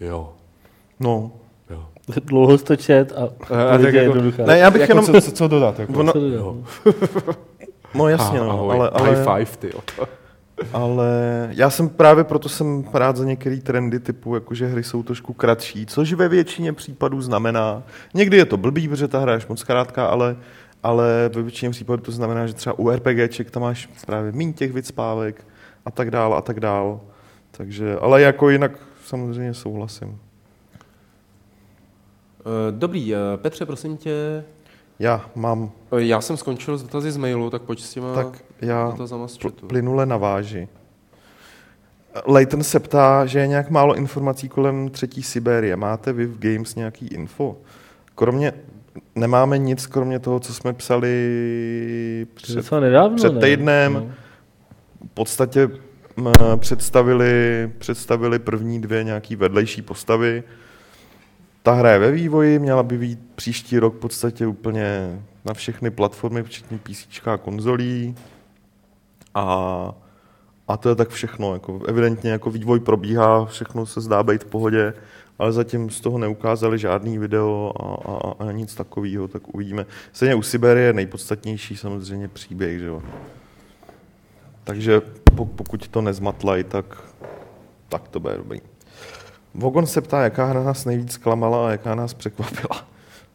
Jo. 0.00 0.32
No. 1.00 1.32
jo. 1.70 1.84
Dlouho 2.24 2.58
jsi 2.58 2.64
to 2.64 2.76
čet 2.76 3.12
a, 3.12 3.54
a 3.54 3.62
a 3.74 3.78
tak 3.78 3.94
je 3.94 4.02
jako-. 4.02 4.42
Ne, 4.46 4.58
já 4.58 4.70
bych 4.70 4.80
Jako 4.80 4.90
jenom... 4.90 5.04
co, 5.04 5.20
co, 5.20 5.32
co 5.32 5.48
dodat? 5.48 5.78
Jako? 5.78 5.92
Ono, 5.92 6.12
Co 6.12 6.20
to 6.20 6.30
dělá? 6.30 6.42
Jo. 6.42 6.56
no 7.94 8.08
jasně, 8.08 8.40
Ah, 8.40 8.44
no, 8.44 8.50
ahoj. 8.50 8.76
ale, 8.76 8.90
ale, 8.90 9.08
High 9.08 9.16
five, 9.44 9.56
ty. 9.58 9.70
ale 10.72 11.08
já 11.52 11.70
jsem 11.70 11.88
právě 11.88 12.24
proto 12.24 12.48
jsem 12.48 12.84
rád 12.94 13.16
za 13.16 13.24
některé 13.24 13.56
trendy 13.56 14.00
typu, 14.00 14.34
jakože 14.34 14.66
hry 14.66 14.82
jsou 14.84 15.02
trošku 15.02 15.32
kratší, 15.32 15.86
což 15.86 16.12
ve 16.12 16.28
většině 16.28 16.72
případů 16.72 17.22
znamená, 17.22 17.82
někdy 18.14 18.36
je 18.36 18.44
to 18.44 18.56
blbý, 18.56 18.88
protože 18.88 19.08
ta 19.08 19.18
hra 19.18 19.32
je 19.32 19.40
moc 19.48 19.62
krátká, 19.62 20.06
ale, 20.06 20.36
ale 20.82 21.30
ve 21.34 21.42
většině 21.42 21.70
případů 21.70 22.02
to 22.02 22.12
znamená, 22.12 22.46
že 22.46 22.54
třeba 22.54 22.78
u 22.78 22.90
RPGček 22.90 23.50
tam 23.50 23.62
máš 23.62 23.88
právě 24.06 24.32
méně 24.32 24.52
těch 24.52 24.72
vycpávek 24.72 25.44
a 25.84 25.90
tak 25.90 26.10
dál 26.10 26.34
a 26.34 26.40
tak 26.40 26.60
dál. 26.60 27.00
Takže, 27.50 27.96
ale 27.96 28.22
jako 28.22 28.50
jinak 28.50 28.72
samozřejmě 29.04 29.54
souhlasím. 29.54 30.18
Eh, 32.40 32.72
Dobrý, 32.72 33.14
eh, 33.14 33.18
Petře, 33.36 33.66
prosím 33.66 33.96
tě, 33.96 34.44
Já 34.98 35.30
mám, 35.34 35.70
eh, 35.92 36.02
já 36.02 36.20
jsem 36.20 36.36
skončil 36.36 36.78
s 36.78 36.82
dotazy 36.82 37.10
z 37.10 37.16
mailu, 37.16 37.50
tak 37.50 37.62
pojď 37.62 37.80
s 37.82 37.90
těma 37.90 38.14
tak 38.14 38.44
já 38.60 38.86
dotazama 38.90 39.28
z 39.28 39.36
chatu. 39.38 39.66
plynule 39.66 40.06
naváži. 40.06 40.68
Leighton 42.26 42.62
se 42.62 42.80
ptá, 42.80 43.26
že 43.26 43.38
je 43.38 43.46
nějak 43.46 43.70
málo 43.70 43.94
informací 43.94 44.48
kolem 44.48 44.88
třetí 44.90 45.22
Sibérie. 45.22 45.76
Máte 45.76 46.12
vy 46.12 46.26
v 46.26 46.38
Games 46.38 46.74
nějaký 46.74 47.06
info? 47.06 47.56
Kromě, 48.14 48.52
nemáme 49.18 49.58
nic, 49.58 49.86
kromě 49.86 50.18
toho, 50.18 50.40
co 50.40 50.54
jsme 50.54 50.72
psali 50.72 52.26
před, 52.34 52.72
nedávno, 52.80 53.16
před 53.16 53.34
ne? 53.34 53.40
týdnem. 53.40 53.94
No. 53.94 54.12
v 55.06 55.14
podstatě 55.14 55.70
představili, 56.56 57.70
představili 57.78 58.38
první 58.38 58.80
dvě 58.80 59.04
nějaký 59.04 59.36
vedlejší 59.36 59.82
postavy. 59.82 60.42
Ta 61.62 61.72
hra 61.72 61.90
je 61.90 61.98
ve 61.98 62.10
vývoji, 62.10 62.58
měla 62.58 62.82
by 62.82 62.98
být 62.98 63.18
příští 63.34 63.78
rok 63.78 63.94
v 63.94 63.98
podstatě 63.98 64.46
úplně 64.46 65.20
na 65.44 65.54
všechny 65.54 65.90
platformy, 65.90 66.42
včetně 66.42 66.78
PC 66.78 67.26
a 67.26 67.36
konzolí. 67.36 68.14
A, 69.34 69.94
a 70.68 70.76
to 70.76 70.88
je 70.88 70.94
tak 70.94 71.08
všechno. 71.08 71.52
Jako 71.52 71.80
evidentně 71.86 72.30
jako 72.30 72.50
vývoj 72.50 72.80
probíhá, 72.80 73.44
všechno 73.44 73.86
se 73.86 74.00
zdá 74.00 74.22
být 74.22 74.44
v 74.44 74.46
pohodě, 74.46 74.94
ale 75.38 75.52
zatím 75.52 75.90
z 75.90 76.00
toho 76.00 76.18
neukázali 76.18 76.78
žádný 76.78 77.18
video 77.18 77.72
a, 77.80 78.10
a, 78.44 78.48
a 78.48 78.52
nic 78.52 78.74
takového, 78.74 79.28
tak 79.28 79.54
uvidíme. 79.54 79.86
Stejně 80.12 80.34
u 80.34 80.42
Siberie 80.42 80.86
je 80.86 80.92
nejpodstatnější 80.92 81.76
samozřejmě 81.76 82.28
příběh, 82.28 82.78
že 82.78 82.86
jo. 82.86 83.02
Takže 84.64 85.00
po- 85.36 85.46
pokud 85.46 85.88
to 85.88 86.00
nezmatlají, 86.02 86.64
tak, 86.64 87.02
tak 87.88 88.08
to 88.08 88.20
bude 88.20 88.36
dobrý. 88.36 88.60
Vogon 89.54 89.86
se 89.86 90.00
ptá, 90.00 90.22
jaká 90.22 90.44
hra 90.44 90.62
nás 90.62 90.84
nejvíc 90.84 91.16
klamala 91.16 91.68
a 91.68 91.70
jaká 91.70 91.94
nás 91.94 92.14
překvapila. 92.14 92.88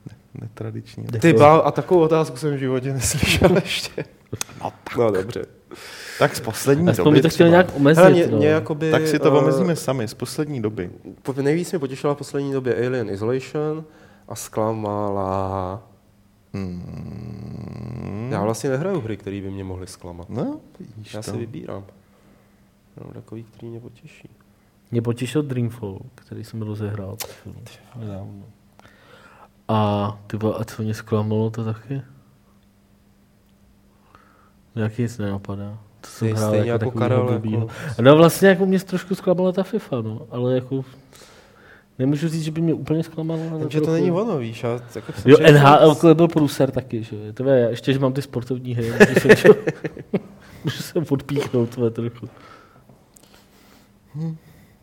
Ne- 0.09 0.15
Netradiční. 0.41 1.03
Ty 1.05 1.33
bá, 1.33 1.57
a 1.57 1.71
takovou 1.71 2.01
otázku 2.01 2.37
jsem 2.37 2.53
v 2.55 2.57
životě 2.59 2.93
neslyšel 2.93 3.55
ještě. 3.55 4.05
No, 4.63 4.73
no 4.97 5.11
dobře. 5.11 5.45
Tak 6.19 6.35
z 6.35 6.39
poslední 6.39 6.89
Aspoň 6.89 7.05
doby 7.05 7.21
by 7.21 7.29
to 7.29 7.43
nějak 7.43 7.75
omezit. 7.75 7.99
Hele, 8.01 8.11
mě, 8.13 8.27
no. 8.27 8.37
mě 8.37 8.47
jakoby, 8.47 8.91
Tak 8.91 9.07
si 9.07 9.19
to 9.19 9.27
eh, 9.35 9.39
omezíme 9.41 9.75
sami, 9.75 10.07
z 10.07 10.13
poslední 10.13 10.61
doby. 10.61 10.89
po- 11.21 11.33
Nejvíc 11.33 11.71
mě 11.71 11.79
potěšila 11.79 12.13
v 12.13 12.17
poslední 12.17 12.53
době 12.53 12.87
Alien 12.87 13.09
Isolation 13.09 13.83
a 14.27 14.35
zklamala... 14.35 15.83
Hmm. 16.53 18.29
Já 18.31 18.41
vlastně 18.43 18.69
nehraju 18.69 19.01
hry, 19.01 19.17
které 19.17 19.41
by 19.41 19.51
mě 19.51 19.63
mohly 19.63 19.87
zklamat. 19.87 20.29
No, 20.29 20.59
Já 21.13 21.21
to. 21.21 21.31
si 21.31 21.37
vybírám. 21.37 21.85
Jenom 22.97 23.13
takový, 23.13 23.43
který 23.43 23.67
mě 23.69 23.79
potěší. 23.79 24.29
Mě 24.91 25.01
potěšil 25.01 25.41
Dreamfall, 25.43 25.99
který 26.15 26.43
jsem 26.43 26.61
rozehrál. 26.61 27.17
nedávno. 27.95 28.43
A 29.67 30.19
ty 30.27 30.37
a 30.57 30.63
co 30.63 30.81
mě 30.83 30.93
zklamalo, 30.93 31.49
to 31.49 31.63
taky? 31.65 32.01
Nějaký 34.75 35.01
nic 35.01 35.17
nenapadá. 35.17 35.79
To 36.03 36.07
jsem 36.09 36.27
hrál 36.31 36.49
stejně 36.49 36.71
jako, 36.71 36.85
jako 36.85 36.99
Karel, 36.99 37.27
blbýho. 37.27 37.61
jako- 37.87 38.01
No 38.01 38.15
vlastně 38.15 38.47
jako 38.49 38.65
mě 38.65 38.79
trošku 38.79 39.15
zklamala 39.15 39.51
ta 39.51 39.63
FIFA, 39.63 40.01
no. 40.01 40.21
Ale 40.31 40.55
jako... 40.55 40.85
Nemůžu 41.99 42.27
říct, 42.27 42.43
že 42.43 42.51
by 42.51 42.61
mě 42.61 42.73
úplně 42.73 43.03
zklamalo. 43.03 43.41
ale 43.51 43.59
Takže 43.59 43.79
to 43.79 43.85
trochu- 43.85 43.99
není 43.99 44.11
ono, 44.11 44.37
víš. 44.37 44.63
Já, 44.63 44.69
jako 44.95 45.13
Jo, 45.25 45.37
že- 45.39 45.51
NHL 45.53 45.95
to 45.95 46.15
byl 46.15 46.27
průser 46.27 46.71
taky, 46.71 47.03
že 47.03 47.15
jo. 47.15 47.21
To 47.33 47.49
je, 47.49 47.69
ještě, 47.69 47.93
že 47.93 47.99
mám 47.99 48.13
ty 48.13 48.21
sportovní 48.21 48.75
hry, 48.75 48.91
můžu 48.91 49.19
se, 49.19 49.35
čo, 49.35 49.55
můžu 50.63 50.77
se 50.83 50.99
odpíchnout 51.09 51.69
tvé 51.69 51.89
trochu. 51.89 52.29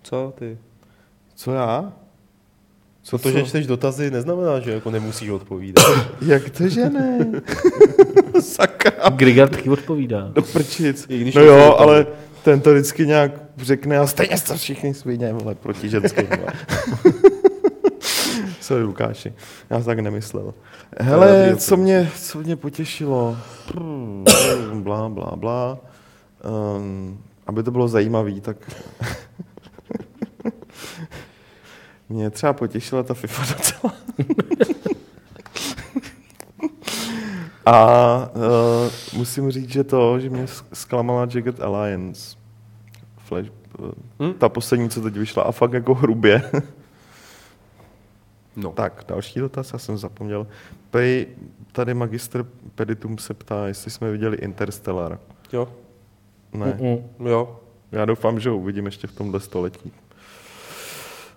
Co 0.02 0.32
ty? 0.38 0.58
Co 1.34 1.52
já? 1.52 1.92
Co 3.02 3.18
To, 3.18 3.30
že 3.30 3.42
čteš 3.44 3.66
dotazy, 3.66 4.10
neznamená, 4.10 4.60
že 4.60 4.70
jako 4.72 4.90
nemusíš 4.90 5.30
odpovídat. 5.30 5.84
Jak 6.26 6.50
to, 6.50 6.68
že 6.68 6.90
ne? 6.90 7.18
Sakra. 8.42 9.10
Grigar 9.10 9.48
taky 9.48 9.70
odpovídá. 9.70 10.28
Do 10.32 10.42
prčic. 10.42 11.06
No 11.34 11.42
jo, 11.42 11.76
ale 11.78 12.06
ten 12.42 12.60
to 12.60 12.72
vždycky 12.72 13.06
nějak 13.06 13.32
řekne 13.58 13.98
a 13.98 14.06
stejně 14.06 14.38
jste 14.38 14.56
všichni 14.56 14.94
svině, 14.94 15.32
vole, 15.32 15.54
proti 15.54 15.88
ženským. 15.88 16.26
Sorry, 18.60 18.82
Lukáši, 18.84 19.32
já 19.70 19.76
jsem 19.76 19.84
tak 19.86 19.98
nemyslel. 19.98 20.54
Hele, 21.00 21.42
dobrý. 21.46 21.60
co 21.60 21.76
mě, 21.76 22.10
co 22.20 22.38
mě 22.38 22.56
potěšilo? 22.56 23.36
Blá, 24.74 25.08
blá, 25.08 25.32
blá. 25.36 25.78
Um, 26.76 27.18
aby 27.46 27.62
to 27.62 27.70
bylo 27.70 27.88
zajímavý, 27.88 28.40
tak 28.40 28.56
mě 32.08 32.30
třeba 32.30 32.52
potěšila 32.52 33.02
ta 33.02 33.14
FIFA 33.14 33.54
docela. 33.54 33.94
A 37.72 38.30
uh, 38.34 39.18
musím 39.18 39.50
říct, 39.50 39.68
že 39.70 39.84
to, 39.84 40.20
že 40.20 40.30
mě 40.30 40.46
zklamala 40.72 41.20
Jagged 41.34 41.60
Alliance. 41.60 42.36
Flash, 43.18 43.48
uh, 43.78 43.90
Hm? 44.20 44.32
ta 44.32 44.48
poslední, 44.48 44.90
co 44.90 45.00
teď 45.00 45.14
vyšla, 45.16 45.42
a 45.42 45.52
fakt 45.52 45.72
jako 45.72 45.94
hrubě. 45.94 46.42
No. 48.56 48.70
tak, 48.76 49.04
další 49.08 49.40
dotaz, 49.40 49.72
já 49.72 49.78
jsem 49.78 49.98
zapomněl. 49.98 50.46
Pej, 50.90 51.26
tady 51.72 51.94
magistr 51.94 52.46
Peditum 52.74 53.18
se 53.18 53.34
ptá, 53.34 53.66
jestli 53.66 53.90
jsme 53.90 54.10
viděli 54.12 54.36
Interstellar. 54.36 55.18
Jo, 55.52 55.68
Ne, 56.52 56.66
Mm-mm. 56.66 57.02
jo. 57.28 57.60
já 57.92 58.04
doufám, 58.04 58.40
že 58.40 58.50
ho 58.50 58.56
uvidím 58.56 58.86
ještě 58.86 59.06
v 59.06 59.12
tomhle 59.12 59.40
století. 59.40 59.92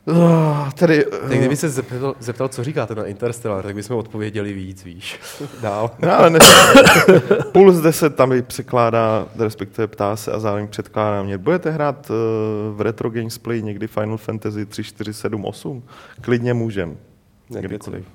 Uh, 0.05 0.71
tedy, 0.71 1.05
Tak 1.29 1.37
kdyby 1.37 1.55
se 1.55 1.69
zeptal, 1.69 2.15
zeptal, 2.19 2.47
co 2.47 2.63
říkáte 2.63 2.95
na 2.95 3.05
Interstellar, 3.05 3.63
tak 3.63 3.75
bychom 3.75 3.97
odpověděli 3.97 4.53
víc, 4.53 4.83
víš. 4.83 5.19
Dál. 5.61 5.91
No, 5.99 6.17
ale 6.17 6.29
ne, 6.29 6.39
Puls 7.51 7.81
10 7.81 8.15
tam 8.15 8.31
i 8.31 8.41
překládá, 8.41 9.27
respektive 9.39 9.87
ptá 9.87 10.15
se 10.15 10.31
a 10.31 10.39
zároveň 10.39 10.67
předkládá 10.67 11.23
mě. 11.23 11.37
Budete 11.37 11.69
hrát 11.71 12.09
uh, 12.09 12.15
v 12.77 12.81
Retro 12.81 13.09
Games 13.09 13.37
Play 13.37 13.61
někdy 13.61 13.87
Final 13.87 14.17
Fantasy 14.17 14.65
3, 14.65 14.83
4, 14.83 15.13
7, 15.13 15.45
8? 15.45 15.83
Klidně 16.21 16.53
můžem. 16.53 16.97
Kdykoliv. 17.49 18.05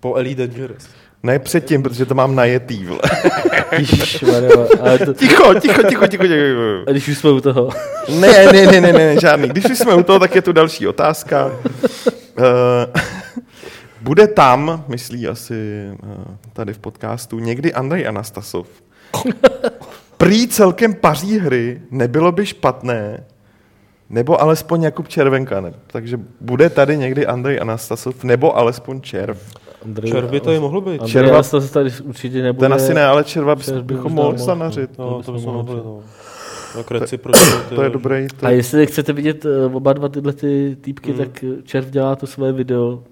Po 0.00 0.14
Elite 0.14 0.46
Dangerous. 0.46 0.88
Ne 1.24 1.38
předtím, 1.38 1.82
protože 1.82 2.06
to 2.06 2.14
mám 2.14 2.34
najetý. 2.34 2.84
Vle. 2.84 2.98
Ale 4.80 4.98
to, 4.98 5.14
Ticho, 5.14 5.54
ticho, 5.54 5.82
ticho, 5.82 6.06
ticho, 6.06 6.26
ticho. 6.26 6.84
a 6.86 6.90
když 6.90 7.08
už 7.08 7.18
jsme 7.18 7.30
u 7.30 7.40
toho. 7.40 7.68
Ne, 8.20 8.46
ne, 8.52 8.66
ne, 8.66 8.80
ne, 8.80 8.92
ne, 8.92 9.20
žádný. 9.20 9.48
Když 9.48 9.64
už 9.64 9.78
jsme 9.78 9.94
u 9.94 10.02
toho, 10.02 10.18
tak 10.18 10.34
je 10.34 10.42
tu 10.42 10.52
další 10.52 10.86
otázka. 10.86 11.46
Uh, 11.46 11.52
bude 14.00 14.26
tam, 14.26 14.84
myslí 14.88 15.28
asi 15.28 15.88
uh, 16.02 16.24
tady 16.52 16.72
v 16.72 16.78
podcastu, 16.78 17.38
někdy 17.38 17.72
Andrej 17.72 18.08
Anastasov. 18.08 18.66
Prý 20.16 20.48
celkem 20.48 20.94
paří 20.94 21.38
hry 21.38 21.82
nebylo 21.90 22.32
by 22.32 22.46
špatné, 22.46 23.24
nebo 24.10 24.40
alespoň 24.40 24.82
Jakub 24.82 25.08
Červenka. 25.08 25.60
Ne? 25.60 25.72
Takže 25.86 26.20
bude 26.40 26.70
tady 26.70 26.96
někdy 26.96 27.26
Andrej 27.26 27.60
Anastasov, 27.60 28.24
nebo 28.24 28.56
alespoň 28.56 29.00
Červ. 29.00 29.38
Andrej, 29.84 30.10
Červ 30.12 30.30
by 30.30 30.40
to 30.40 30.52
i 30.52 30.60
mohlo 30.60 30.80
být. 30.80 30.90
Andrej 31.00 31.08
Červa- 31.12 31.32
Anastas 31.34 31.70
tady 31.70 31.90
určitě 32.04 32.42
nebude. 32.42 32.64
Ten 32.68 32.72
asi 32.74 32.94
ne, 32.94 33.04
ale 33.04 33.24
Červa 33.24 33.54
Červ 33.54 33.76
by 33.84 33.94
bychom 33.94 34.12
možná 34.12 34.22
mohli 34.22 34.32
mohl, 34.38 34.44
zanařit. 34.46 34.98
No, 34.98 35.22
to 35.22 35.32
bychom 35.32 35.54
mohli. 35.54 35.76
no. 35.76 36.00
Tak. 36.74 36.86
To 37.74 37.82
je 37.82 37.90
dobrý. 37.90 38.26
To 38.40 38.46
A 38.46 38.50
je... 38.50 38.56
jestli 38.56 38.86
chcete 38.86 39.12
vidět 39.12 39.44
uh, 39.44 39.76
oba 39.76 39.92
dva 39.92 40.08
tyhle 40.08 40.32
ty 40.32 40.76
týpky, 40.80 41.10
Hmm. 41.12 41.18
tak 41.18 41.44
eh, 41.44 41.62
Červ 41.62 41.90
dělá 41.90 42.16
to 42.16 42.26
své 42.26 42.52
video. 42.52 43.02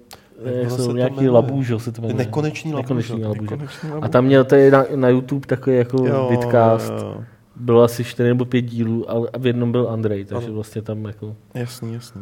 Jak 0.45 0.55
Eh, 0.65 0.69
se 0.69 0.77
jsou 0.77 0.85
to 0.87 0.97
nějaký 0.97 1.29
labůžo 1.29 1.79
se 1.79 1.91
to 1.91 2.01
jmenuje. 2.01 2.17
Nekonečný 2.17 2.73
labůžo. 2.73 2.93
Nekonečný 2.93 3.23
labůžo. 3.23 3.57
A 4.01 4.07
tam 4.07 4.25
měl 4.25 4.43
tady 4.43 4.71
na, 4.71 4.85
na 4.95 5.09
YouTube 5.09 5.47
takový 5.47 5.75
jako 5.75 6.07
Jo, 6.07 6.27
vidcast. 6.29 6.93
jo, 7.01 7.15
Bylo 7.55 7.83
asi 7.83 8.03
4 8.03 8.29
nebo 8.29 8.45
5 8.45 8.61
dílů 8.61 9.11
a 9.11 9.37
v 9.37 9.45
jednom 9.47 9.71
byl 9.71 9.87
Andrej, 9.89 10.25
takže 10.25 10.45
Ano. 10.47 10.55
vlastně 10.55 10.81
tam 10.81 11.05
jako... 11.05 11.35
Jasný, 11.53 11.93
jasný. 11.93 12.21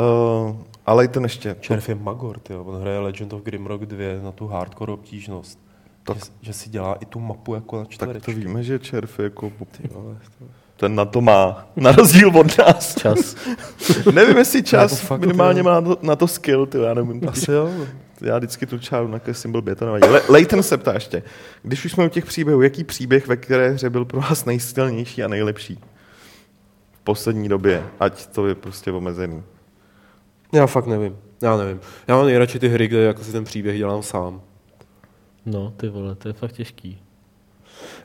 Uh, 0.00 0.56
ale 0.86 1.04
i 1.04 1.08
ten 1.08 1.22
ještě. 1.22 1.56
Červ 1.60 1.88
je 1.88 1.94
Magor, 1.94 2.38
tyjo. 2.38 2.64
on 2.64 2.80
hraje 2.80 2.98
Legend 2.98 3.32
of 3.32 3.42
Grimrock 3.42 3.84
2 3.86 4.22
na 4.22 4.32
tu 4.32 4.46
hardcore 4.46 4.92
obtížnost. 4.92 5.58
Tak- 6.04 6.16
Že, 6.16 6.22
že, 6.40 6.52
si 6.52 6.70
dělá 6.70 6.94
i 7.00 7.04
tu 7.04 7.20
mapu 7.20 7.54
jako 7.54 7.76
na 7.76 7.82
Tak 7.84 7.90
čtverečky. 7.92 8.32
to 8.34 8.40
víme, 8.40 8.62
že 8.62 8.78
červ 8.78 9.18
je 9.18 9.22
jako... 9.24 9.52
Ty 9.70 9.88
vole, 9.88 10.16
to... 10.38 10.44
Ten 10.76 10.94
na 10.94 11.04
to 11.04 11.20
má. 11.20 11.66
Na 11.76 11.92
rozdíl 11.92 12.28
od 12.38 12.58
nás. 12.58 12.94
Čas. 12.98 13.36
Nevím, 14.14 14.36
jestli 14.36 14.58
Jako 14.58 14.68
čas 14.68 15.00
fakt, 15.00 15.20
minimálně 15.20 15.62
má 15.62 15.80
na 15.80 15.80
to, 15.80 15.98
na 16.02 16.16
to 16.16 16.28
skill, 16.28 16.66
ty, 16.66 16.78
já 16.78 16.94
nevím. 16.94 17.28
Asi 17.28 17.52
jo. 17.52 17.70
Já 18.20 18.38
vždycky 18.38 18.66
tu 18.66 18.78
čáru 18.78 19.08
nakreslím 19.08 19.52
blbě, 19.52 19.74
to 19.74 19.84
nevadí. 19.84 20.08
Le- 20.08 20.22
Leighton 20.28 20.62
se 20.62 20.76
ptá 20.78 20.92
ještě, 20.94 21.22
když 21.62 21.84
už 21.84 21.92
jsme 21.92 22.06
u 22.06 22.08
těch 22.08 22.24
příběhů, 22.26 22.62
jaký 22.62 22.84
příběh 22.84 23.26
ve 23.26 23.36
které 23.36 23.70
hře 23.70 23.90
byl 23.90 24.04
pro 24.04 24.20
vás 24.20 24.44
nejsilnější 24.44 25.22
a 25.22 25.28
nejlepší? 25.28 25.80
V 26.92 27.00
poslední 27.04 27.48
době, 27.48 27.82
ať 28.00 28.26
to 28.26 28.46
je 28.46 28.54
prostě 28.54 28.92
omezený. 28.92 29.42
Já 30.52 30.66
fakt 30.66 30.86
nevím. 30.86 31.16
Já 31.42 31.56
nevím. 31.56 31.80
Já 32.08 32.16
mám 32.16 32.26
nejradši 32.26 32.58
ty 32.58 32.68
hry, 32.68 32.88
kde 32.88 32.98
jako 33.02 33.24
si 33.24 33.32
ten 33.32 33.44
příběh 33.44 33.78
dělám 33.78 34.02
sám. 34.02 34.40
No, 35.46 35.72
ty 35.76 35.88
vole, 35.88 36.14
to 36.14 36.28
je 36.28 36.32
fakt 36.32 36.52
těžký. 36.52 36.98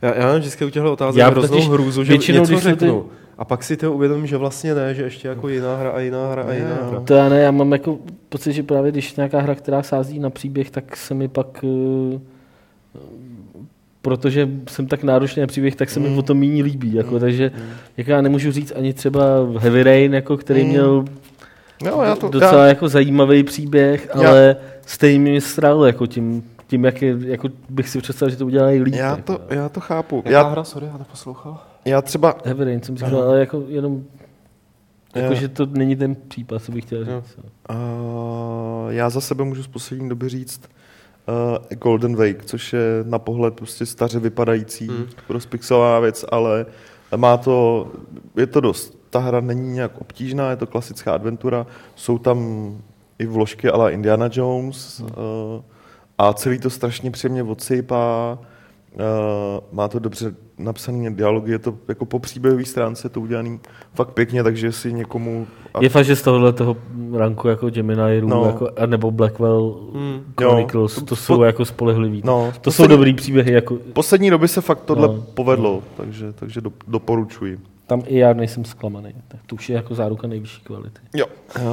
Já, 0.02 0.16
já 0.16 0.26
mám 0.28 0.40
vždycky 0.40 0.66
u 0.66 0.70
těchto 0.70 0.94
otázek 0.94 1.20
Já 1.20 1.30
hroznou 1.30 1.56
totiž 1.58 1.70
hrůzu, 1.70 2.04
že 2.04 2.10
většinou, 2.14 2.40
něco 2.40 2.54
jsou 2.54 2.60
ty- 2.60 2.64
řeknu. 2.64 3.06
A 3.38 3.46
pak 3.46 3.64
si 3.64 3.78
to 3.78 3.94
uvědomím, 3.94 4.28
že 4.28 4.38
vlastně 4.38 4.76
ne, 4.76 4.94
že 4.96 5.04
ještě 5.04 5.28
jako 5.28 5.50
jiná 5.50 5.76
hra 5.78 5.90
a 5.92 6.00
jiná 6.00 6.32
hra 6.32 6.44
a 6.44 6.54
jiná 6.54 6.70
Jo. 6.70 6.88
hra. 6.90 7.00
To 7.00 7.14
já 7.14 7.30
ne, 7.30 7.40
já 7.42 7.52
mám 7.52 7.72
jako 7.72 7.98
pocit, 8.30 8.54
že 8.54 8.64
právě 8.64 8.92
když 8.92 9.16
nějaká 9.16 9.40
hra, 9.42 9.56
která 9.56 9.84
sází 9.84 10.20
na 10.20 10.30
příběh, 10.30 10.72
tak 10.72 10.96
se 10.98 11.14
mi 11.14 11.28
pak... 11.28 11.66
eh, 12.16 12.20
protože 14.02 14.50
jsem 14.70 14.88
tak 14.88 15.04
náročný 15.04 15.42
na 15.42 15.48
příběh, 15.48 15.76
tak 15.76 15.90
se 15.90 16.00
mi 16.00 16.10
Mm. 16.10 16.18
o 16.18 16.22
to 16.22 16.34
méně 16.36 16.64
líbí. 16.64 16.94
Jako, 16.94 17.14
Mm. 17.14 17.20
takže 17.20 17.52
jako 17.98 18.12
já 18.12 18.22
nemůžu 18.22 18.52
říct 18.52 18.74
ani 18.76 18.94
třeba 18.94 19.24
Heavy 19.58 19.84
Rain, 19.84 20.14
jako, 20.14 20.38
který 20.38 20.64
Mm. 20.64 20.70
měl 20.70 21.06
Jo, 21.84 22.02
já 22.02 22.16
to... 22.16 22.30
docela 22.30 22.62
já, 22.64 22.68
jako 22.68 22.88
zajímavý 22.90 23.44
příběh, 23.44 24.10
Já- 24.22 24.30
ale 24.30 24.56
stejně 24.86 25.20
mě 25.20 25.42
strál 25.42 25.86
jako 25.86 26.08
tím, 26.08 26.44
tím 26.68 26.86
jak, 26.86 27.02
je, 27.02 27.16
jako 27.20 27.50
bych 27.70 27.90
si 27.90 28.02
představil, 28.02 28.30
že 28.32 28.38
to 28.38 28.46
udělají 28.46 28.82
líp. 28.82 28.94
já, 28.96 29.10
jako. 29.10 29.22
to, 29.22 29.42
já 29.54 29.70
to 29.70 29.80
chápu. 29.80 30.16
Jaká 30.26 30.30
Já, 30.30 30.44
hra, 30.44 30.64
sorry, 30.64 30.88
já 30.88 30.98
neposlouchal. 30.98 31.64
já 31.86 32.02
třeba... 32.02 32.36
Heavy 32.46 32.66
Rain 32.66 32.82
jsem 32.82 32.98
říkal, 32.98 33.22
ale 33.22 33.40
jako 33.40 33.64
jenom 33.68 34.04
jako, 35.16 35.34
Já- 35.34 35.40
že 35.40 35.48
to 35.48 35.66
není 35.66 35.96
ten 35.96 36.16
případ, 36.28 36.64
co 36.64 36.72
bych 36.72 36.84
chtěl 36.86 37.00
Jo. 37.00 37.22
říct. 37.22 37.38
Uh, 37.70 38.90
já 38.90 39.10
za 39.10 39.22
sebe 39.22 39.44
můžu 39.44 39.64
z 39.64 39.68
poslední 39.68 40.10
doby 40.10 40.30
říct 40.30 40.62
uh, 41.28 41.78
Golden 41.78 42.16
Wake, 42.16 42.46
což 42.46 42.74
je 42.74 42.82
na 43.04 43.20
pohled 43.20 43.54
prostě 43.54 43.86
staře 43.86 44.20
vypadající, 44.20 44.88
Hmm. 44.88 44.98
hmm. 44.98 45.08
rozpixelová 45.30 46.00
věc, 46.00 46.26
ale 46.32 46.66
má 47.16 47.38
to, 47.38 47.88
je 48.38 48.48
to 48.48 48.62
dost. 48.62 48.98
Ta 49.16 49.22
hra 49.22 49.40
není 49.42 49.72
nějak 49.74 49.92
obtížná, 50.02 50.50
je 50.50 50.56
to 50.56 50.68
klasická 50.68 51.14
adventura, 51.14 51.66
jsou 51.96 52.18
tam 52.18 52.40
i 53.20 53.26
vložky 53.26 53.70
ala 53.70 53.90
Indiana 53.90 54.30
Jones 54.32 55.00
uh, 55.00 55.08
a 56.18 56.34
celý 56.34 56.60
to 56.60 56.70
strašně 56.70 57.12
příjemně 57.12 57.44
odsejpá, 57.44 58.38
uh, 58.94 59.00
má 59.72 59.88
to 59.88 60.00
dobře 60.00 60.36
napsané 60.58 61.12
dialogy, 61.12 61.52
je 61.52 61.60
to 61.60 61.76
jako 61.88 62.06
po 62.06 62.20
příběhové 62.20 62.66
stránce 62.66 63.10
to 63.10 63.22
udělaný 63.22 63.60
fakt 63.94 64.12
pěkně, 64.12 64.44
takže 64.44 64.72
si 64.72 64.94
někomu... 64.94 65.48
a- 65.74 65.80
Je 65.84 65.90
fakt, 65.90 66.06
že 66.06 66.16
z 66.16 66.22
tohohle 66.22 66.54
toho 66.54 66.78
ranku 67.14 67.48
jako 67.48 67.70
Gemini 67.70 68.20
Rue, 68.20 68.30
No. 68.30 68.46
jako, 68.46 68.70
nebo 68.86 69.12
Blackwell 69.12 69.76
Hmm. 69.94 70.20
Chronicles, 70.40 70.96
Jo, 70.96 71.00
to 71.02 71.06
to- 71.06 71.16
jsou 71.16 71.42
jako 71.44 71.66
spolehlivý. 71.66 72.22
No, 72.26 72.54
to 72.62 72.72
jsou 72.72 72.88
dobrý 72.88 73.14
příběhy, 73.14 73.52
jako 73.54 73.78
Poslední 73.94 74.30
době 74.30 74.48
se 74.48 74.62
fakt 74.62 74.82
tohle 74.86 75.08
No. 75.08 75.14
no. 75.14 75.22
povedlo, 75.34 75.84
takže, 75.98 76.34
takže 76.34 76.62
do, 76.62 76.72
doporučuji. 76.88 77.60
Tam 77.88 78.02
i 78.06 78.18
já 78.18 78.34
nejsem 78.34 78.66
zklamaný. 78.66 79.14
Tak 79.28 79.40
to 79.46 79.56
už 79.56 79.70
je 79.70 79.76
jako 79.76 79.96
záruka 79.96 80.28
nejvyšší 80.28 80.62
kvality. 80.62 81.00
Jo. 81.14 81.26
Uh, 81.58 81.64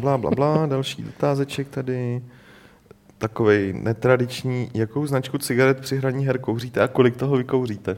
blá, 0.00 0.18
blá, 0.18 0.30
blá, 0.30 0.66
další 0.66 1.02
dotázeček 1.02 1.68
tady. 1.68 2.22
Takovej 3.18 3.72
netradiční, 3.82 4.70
jakou 4.74 5.06
značku 5.06 5.38
cigaret 5.38 5.80
při 5.80 5.96
hraní 5.96 6.26
her 6.26 6.38
kouříte 6.38 6.80
a 6.80 6.88
kolik 6.88 7.16
toho 7.16 7.36
vykouříte? 7.36 7.96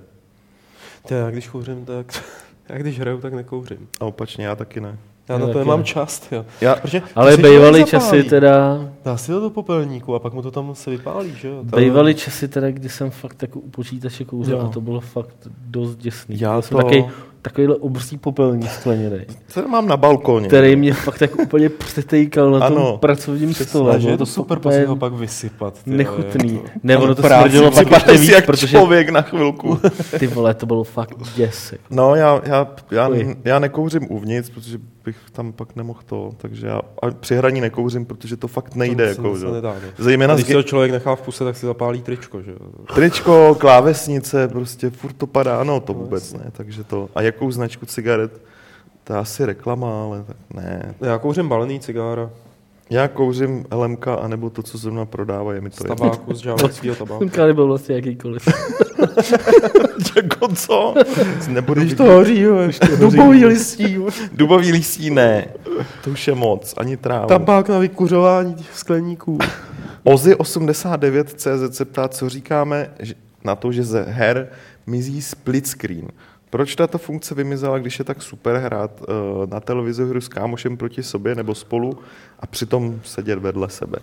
Ty, 1.08 1.14
já 1.14 1.30
když 1.30 1.48
kouřím, 1.48 1.84
tak... 1.84 2.22
Já 2.68 2.78
když 2.78 3.00
hraju, 3.00 3.20
tak 3.20 3.32
nekouřím. 3.34 3.88
A 4.00 4.04
opačně, 4.04 4.46
já 4.46 4.56
taky 4.56 4.80
ne. 4.80 4.98
Já 5.28 5.38
na 5.38 5.40
to 5.40 5.52
taky 5.52 5.58
nemám 5.58 5.78
ne. 5.78 5.84
čas, 5.84 6.32
jo. 6.32 6.46
Já, 6.60 6.74
Protože 6.76 7.02
Ale 7.14 7.36
to 7.36 7.42
bývaly 7.42 7.78
zapálí. 7.80 7.84
časy 7.90 8.22
teda, 8.22 8.88
Dá 9.04 9.16
si 9.16 9.32
to 9.32 9.40
do 9.40 9.50
popelníku 9.50 10.14
a 10.14 10.18
pak 10.18 10.32
mu 10.32 10.42
to 10.42 10.50
tam 10.50 10.74
se 10.74 10.90
vypálí, 10.90 11.34
že 11.36 11.48
jo? 11.48 11.64
To- 11.70 11.76
bývaly 11.76 12.14
časy 12.14 12.48
teda, 12.48 12.70
kdy 12.70 12.88
jsem 12.88 13.10
fakt 13.10 13.42
jako 13.42 13.60
u 13.60 13.70
počítače 13.70 14.24
kouřil 14.24 14.56
Jo. 14.58 14.64
a 14.66 14.68
to 14.68 14.80
bylo 14.80 15.00
fakt 15.00 15.34
dost 15.66 15.96
děsný. 15.96 16.40
Já 16.40 16.54
Já 16.54 16.62
jsem 16.62 16.76
to- 16.76 16.82
takový, 16.82 17.04
takovýhle 17.48 17.76
obří 17.76 18.18
popelník 18.18 18.70
skleněný, 18.70 19.18
co 19.48 19.68
mám 19.68 19.88
na 19.88 19.96
balkóně? 19.96 20.46
který 20.48 20.76
mě 20.76 20.94
fakt 20.94 21.20
jako 21.20 21.42
úplně 21.42 21.68
přetejkal 21.68 22.50
na 22.50 22.68
tom 22.68 22.78
Ano, 22.78 22.98
pracovním 22.98 23.54
stole. 23.54 23.98
Bylo 23.98 24.10
je 24.10 24.16
to 24.18 24.26
super 24.26 24.58
prostě 24.58 24.86
ho 24.86 24.96
pak 24.96 25.12
vysypat. 25.12 25.82
ty 25.82 25.90
Nechutný. 25.90 26.58
to- 26.58 26.64
Ne, 26.82 26.96
ono 26.96 27.14
to 27.14 27.22
smrdilo 27.22 27.70
pak 27.70 27.90
ještě 27.90 28.12
víc, 28.12 28.30
jak 28.30 28.46
protože 28.46 28.68
člověk 28.68 29.08
na 29.08 29.22
chvilku. 29.22 29.78
ty 30.18 30.26
vole, 30.26 30.54
to 30.54 30.66
bylo 30.66 30.84
fakt 30.84 31.14
děs. 31.36 31.72
jako. 31.72 31.84
No, 31.90 32.14
já, 32.14 32.40
já, 32.44 32.66
já, 32.90 33.10
já 33.44 33.58
nekouřím 33.58 34.06
uvnitř, 34.10 34.50
protože 34.50 34.78
bych 35.08 35.30
tam 35.32 35.52
pak 35.52 35.76
nemohl 35.76 36.00
to, 36.06 36.30
takže 36.36 36.66
já 36.66 36.80
a 37.02 37.10
při 37.10 37.36
hraní 37.36 37.60
nekouřím, 37.60 38.06
protože 38.06 38.36
to 38.36 38.48
fakt 38.48 38.74
nejde. 38.74 39.14
to 39.14 39.22
jako, 39.22 39.38
se 39.38 39.46
nedá, 39.46 39.74
no. 39.74 39.88
Zejména 39.98 40.34
Když 40.34 40.46
z 40.46 40.52
to 40.52 40.62
člověk 40.62 40.92
nechá 40.92 41.16
v 41.16 41.22
puse, 41.22 41.44
tak 41.44 41.56
si 41.56 41.66
zapálí 41.66 42.02
tričko, 42.02 42.42
že? 42.42 42.52
Tričko, 42.94 43.56
klávesnice, 43.60 44.48
prostě 44.48 44.90
furt 44.90 45.12
to 45.12 45.26
padá, 45.26 45.64
no 45.64 45.80
to 45.80 45.94
vůbec 45.94 46.32
ne, 46.32 46.50
takže 46.52 46.84
to. 46.84 47.08
A 47.14 47.22
jakou 47.22 47.50
značku 47.50 47.86
cigaret? 47.86 48.40
To 49.04 49.12
je 49.12 49.18
asi 49.18 49.44
reklama, 49.46 50.02
ale 50.04 50.24
tak 50.26 50.36
ne. 50.54 50.94
Já 51.00 51.18
kouřím 51.18 51.48
balený 51.48 51.80
cigára 51.80 52.30
Já 52.90 53.08
kouřím 53.08 53.64
LMK, 53.74 54.08
anebo 54.08 54.50
to, 54.50 54.62
co 54.62 54.78
zrovna 54.78 55.06
prodává, 55.06 55.54
je 55.54 55.60
mi 55.60 55.70
z 55.70 55.76
to 55.76 55.84
jedno. 55.84 55.96
tabáku, 55.96 56.34
z 56.34 56.38
žáveckého 56.38 56.96
tabáku. 56.96 57.28
Kali 57.28 57.54
byl 57.54 57.66
vlastně 57.66 57.94
jakýkoliv. 57.94 58.48
jako 60.16 60.48
co? 60.54 60.94
Nebudu 61.48 61.80
Když 61.80 61.94
to 61.94 62.04
hoří, 62.04 62.44
dubový 63.00 63.44
listí. 63.44 63.98
Dubový 64.32 64.72
listí 64.72 65.10
ne, 65.10 65.46
to 66.04 66.10
už 66.10 66.28
je 66.28 66.34
moc, 66.34 66.74
ani 66.76 66.96
tráva. 66.96 67.26
tabák 67.26 67.68
na 67.68 67.78
vykuřování 67.78 68.54
těch 68.54 68.78
skleníků. 68.78 69.38
Ozy89CZ 70.06 71.70
se 71.70 71.84
ptá, 71.84 72.08
co 72.08 72.28
říkáme 72.28 72.90
že- 72.98 73.14
na 73.44 73.56
to, 73.56 73.72
že 73.72 73.84
ze 73.84 74.02
her 74.02 74.48
mizí 74.86 75.22
split 75.22 75.66
screen. 75.66 76.08
Proč 76.50 76.74
tato 76.76 76.98
funkce 76.98 77.34
vymizela, 77.34 77.78
když 77.78 77.98
je 77.98 78.04
tak 78.04 78.22
super 78.22 78.56
hrát 78.56 78.90
uh, 79.00 79.06
na 79.50 79.60
televizoru 79.60 80.20
s 80.20 80.28
kámošem 80.28 80.76
proti 80.76 81.02
sobě 81.02 81.34
nebo 81.34 81.54
spolu 81.54 81.98
a 82.40 82.46
přitom 82.46 83.00
sedět 83.04 83.38
vedle 83.38 83.68
sebe? 83.70 83.98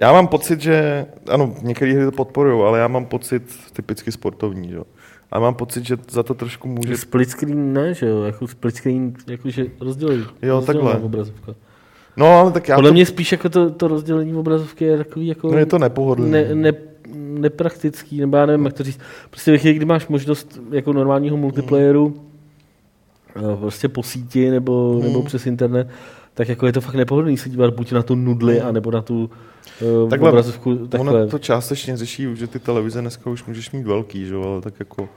Já 0.00 0.12
mám 0.12 0.26
pocit, 0.28 0.60
že, 0.60 1.06
ano, 1.28 1.54
některé 1.62 1.92
hry 1.92 2.04
to 2.04 2.12
podporují, 2.12 2.62
ale 2.66 2.78
já 2.78 2.88
mám 2.88 3.04
pocit 3.06 3.42
typicky 3.72 4.12
sportovní, 4.12 4.72
jo. 4.72 4.84
A 5.32 5.38
mám 5.40 5.54
pocit, 5.54 5.86
že 5.86 5.96
za 6.10 6.22
to 6.22 6.34
trošku 6.34 6.68
může... 6.68 6.96
Split 6.96 7.30
screen 7.30 7.72
ne, 7.72 7.94
že 7.94 8.06
jo, 8.06 8.22
jako 8.22 8.46
split 8.48 8.76
screen, 8.76 9.14
jakože 9.26 9.66
rozdělí. 9.80 10.24
Jo, 10.42 10.60
takhle. 10.60 10.96
Obrazovka. 10.98 11.54
No, 12.16 12.26
ale 12.26 12.52
tak 12.52 12.68
já 12.68 12.74
Podle 12.74 12.90
to... 12.90 12.94
mě 12.94 13.06
spíš 13.06 13.32
jako 13.32 13.48
to, 13.48 13.70
to 13.70 13.88
rozdělení 13.88 14.34
obrazovky 14.34 14.84
je 14.84 14.96
takový 14.98 15.26
jako... 15.26 15.50
No 15.52 15.58
je 15.58 15.66
to 15.66 15.78
nepohodlný. 15.78 16.30
ne, 16.30 16.54
ne, 16.54 16.72
nepraktický, 17.16 18.20
nebo 18.20 18.36
já 18.36 18.46
nevím, 18.46 18.64
jak 18.64 18.74
to 18.74 18.82
říct. 18.82 18.98
Prostě 19.30 19.50
ve 19.50 19.58
chvíli, 19.58 19.74
kdy 19.74 19.84
máš 19.84 20.08
možnost 20.08 20.60
jako 20.70 20.92
normálního 20.92 21.36
multiplayeru, 21.36 22.16
eh, 23.36 23.56
prostě 23.56 23.88
po 23.88 24.02
síti 24.02 24.50
nebo, 24.50 24.92
Hmm. 24.92 25.02
nebo 25.02 25.22
přes 25.22 25.46
internet, 25.46 25.88
tak 26.34 26.48
jako 26.48 26.66
je 26.66 26.72
to 26.72 26.80
fakt 26.80 26.94
nepohodlný 26.94 27.36
se 27.36 27.48
dívat 27.48 27.74
buď 27.74 27.92
na 27.92 28.02
tu 28.02 28.14
nudli, 28.14 28.60
anebo 28.60 28.90
na 28.90 29.02
tu 29.02 29.30
uh, 30.04 30.10
Takhle, 30.10 30.30
obrazovku 30.30 30.76
takhle. 30.86 31.12
Ono 31.12 31.26
to 31.30 31.38
částečně 31.38 31.96
řeší, 31.96 32.26
že 32.34 32.46
ty 32.46 32.58
televize 32.58 33.00
dneska 33.00 33.30
už 33.30 33.44
můžeš 33.44 33.70
mít 33.70 33.86
velký, 33.86 34.26
že 34.26 34.34
ale 34.34 34.60
tak 34.60 34.74
jako... 34.78 35.08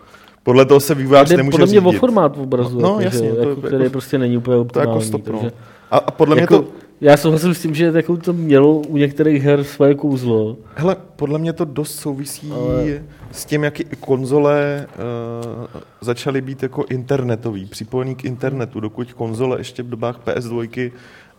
Podle 0.43 0.65
toho 0.65 0.79
se 0.79 0.95
vývojář 0.95 1.29
nemůže 1.29 1.51
podle 1.51 1.65
mě 1.67 1.79
o 1.81 1.83
řídit. 1.91 1.99
formát 1.99 2.37
obrazu, 2.37 2.79
No, 2.79 2.89
jako, 2.89 3.01
jasně, 3.01 3.27
že, 3.27 3.33
to 3.33 3.39
jako, 3.39 3.49
jako- 3.49 3.61
který 3.61 3.89
prostě 3.89 4.17
není 4.17 4.37
úplně 4.37 4.55
To 4.55 4.61
optimální. 4.61 4.91
jako 4.91 5.01
stop, 5.05 5.27
no. 5.27 5.39
takže, 5.39 5.51
A, 5.91 5.97
a 5.97 6.11
podle 6.11 6.35
mě 6.35 6.41
jako, 6.41 6.57
to... 6.61 6.67
Já 7.01 7.17
souhlasím 7.17 7.53
s 7.53 7.61
tím, 7.61 7.75
že 7.75 7.91
jako 7.95 8.17
to 8.17 8.33
mělo 8.33 8.75
u 8.77 8.97
některých 8.97 9.43
her 9.43 9.63
svoje 9.63 9.95
kouzlo. 9.95 10.57
Hele, 10.75 10.95
podle 11.15 11.39
mě 11.39 11.53
to 11.53 11.65
dost 11.65 11.95
souvisí 11.99 12.51
Ale- 12.51 13.03
s 13.31 13.45
tím, 13.45 13.63
jak 13.63 13.79
i 13.79 13.83
konzole 13.99 14.87
uh, 15.59 15.65
začaly 16.01 16.41
být 16.41 16.63
jako 16.63 16.85
internetový, 16.89 17.65
připojený 17.65 18.15
k 18.15 18.25
internetu, 18.25 18.79
dokud 18.79 19.13
konzole 19.13 19.57
ještě 19.59 19.83
v 19.83 19.89
dobách 19.89 20.19
PS2 20.25 20.91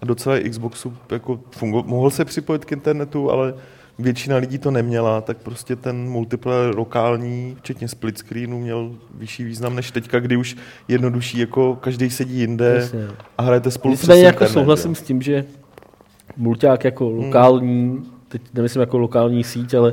a 0.02 0.06
docela 0.06 0.38
i 0.38 0.50
Xboxu 0.50 0.96
jako 1.10 1.40
fungo- 1.60 1.86
mohl 1.86 2.10
se 2.10 2.24
připojit 2.24 2.64
k 2.64 2.72
internetu, 2.72 3.30
ale 3.30 3.54
většina 3.98 4.36
lidí 4.36 4.58
to 4.58 4.70
neměla, 4.70 5.20
tak 5.20 5.36
prostě 5.36 5.76
ten 5.76 5.96
multiplayer 5.96 6.78
lokální, 6.78 7.56
včetně 7.58 7.88
split 7.88 8.18
screenu, 8.18 8.58
měl 8.58 8.92
vyšší 9.14 9.44
význam 9.44 9.76
než 9.76 9.90
teďka, 9.90 10.20
kdy 10.20 10.36
už 10.36 10.56
jednodušší, 10.88 11.38
jako 11.38 11.76
každý 11.76 12.10
sedí 12.10 12.40
jinde 12.40 12.74
Jasně. 12.74 13.08
a 13.38 13.42
hrajete 13.42 13.70
spolu 13.70 13.94
přes 13.94 14.02
Nicméně 14.02 14.24
jako 14.24 14.34
internet, 14.34 14.52
souhlasím 14.52 14.90
jo. 14.90 14.94
s 14.94 15.02
tím, 15.02 15.22
že 15.22 15.44
mulťák 16.36 16.84
jako 16.84 17.10
lokální, 17.10 18.02
teď 18.28 18.42
nemyslím 18.54 18.80
jako 18.80 18.98
lokální 18.98 19.44
síť, 19.44 19.74
ale 19.74 19.92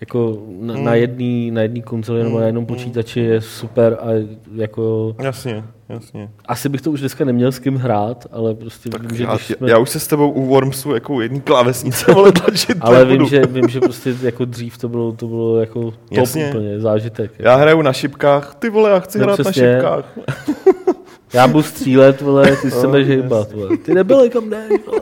jako 0.00 0.42
na, 0.60 0.74
na 0.74 0.94
jedný, 0.94 1.50
na 1.50 1.62
jedný 1.62 1.82
konzoli 1.82 2.22
nebo 2.22 2.40
na 2.40 2.46
jednom 2.46 2.66
počítači 2.66 3.20
je 3.20 3.40
super 3.40 3.98
a 4.00 4.08
jako 4.54 5.16
Jasně, 5.22 5.64
jasně. 5.92 6.30
asi 6.46 6.68
bych 6.68 6.80
to 6.80 6.90
už 6.90 7.00
dneska 7.00 7.24
neměl 7.24 7.52
s 7.52 7.58
kým 7.58 7.76
hrát, 7.76 8.26
ale 8.32 8.54
prostě 8.54 8.88
Tak 8.88 9.02
vím, 9.02 9.16
že 9.16 9.24
já, 9.24 9.38
jsme, 9.38 9.70
já 9.70 9.78
už 9.78 9.90
se 9.90 10.00
s 10.00 10.06
tebou 10.06 10.30
u 10.30 10.46
Wormsu 10.46 10.94
jako 10.94 11.14
u 11.14 11.20
jedný 11.20 11.40
klávesnice 11.40 12.12
vole 12.12 12.32
tlačit 12.42 12.78
ale 12.80 13.04
vím 13.04 13.26
že, 13.26 13.46
vím, 13.46 13.68
že 13.68 13.80
prostě 13.80 14.14
jako 14.22 14.44
dřív 14.44 14.78
to 14.78 14.88
bylo, 14.88 15.12
to 15.12 15.26
bylo 15.26 15.60
jako 15.60 15.82
top 15.90 15.94
Jasně. 16.10 16.48
úplně, 16.48 16.80
zážitek. 16.80 17.30
Já 17.38 17.56
hraju 17.56 17.82
na 17.82 17.92
šipkách, 17.92 18.54
ty 18.54 18.70
vole, 18.70 18.90
já 18.90 19.00
chci 19.00 19.18
No 19.18 19.24
hrát 19.24 19.40
přesně. 19.40 19.62
na 19.62 19.72
šipkách. 19.74 20.04
Já 21.34 21.48
budu 21.48 21.62
střílet, 21.62 22.20
vole, 22.20 22.56
ty 22.56 22.70
se 22.70 22.86
budeš 22.86 23.08
hejbat, 23.08 23.52
vole. 23.52 23.76
Ty 23.76 23.94
nebyly 23.94 24.30
kam 24.30 24.50
jdeš, 24.50 24.68
vole. 24.86 25.00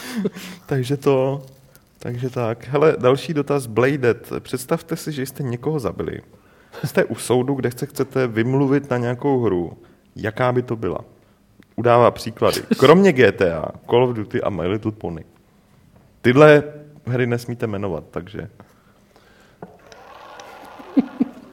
Takže 0.66 0.96
to, 0.96 1.42
takže 1.98 2.30
tak. 2.30 2.66
Hele, 2.70 2.96
další 2.98 3.34
dotaz, 3.34 3.66
Bladed. 3.66 4.30
Představte 4.40 4.96
si, 4.96 5.12
že 5.12 5.26
jste 5.26 5.42
někoho 5.42 5.78
zabili. 5.78 6.20
Jste 6.84 7.04
u 7.04 7.14
soudu, 7.14 7.54
kde 7.54 7.70
se 7.76 7.86
chcete 7.86 8.26
vymluvit 8.26 8.90
na 8.90 8.96
nějakou 8.96 9.40
hru. 9.42 9.72
Jaká 10.20 10.52
by 10.52 10.62
to 10.62 10.76
byla? 10.76 10.98
Udává 11.76 12.10
příklady. 12.10 12.60
Kromě 12.78 13.12
GTA, 13.12 13.64
Call 13.90 14.04
of 14.04 14.16
Duty 14.16 14.42
a 14.42 14.50
My 14.50 14.66
Little 14.66 14.92
Pony. 14.92 15.24
Tyhle 16.22 16.62
hry 17.06 17.26
nesmíte 17.26 17.66
jmenovat, 17.66 18.04
takže... 18.10 18.48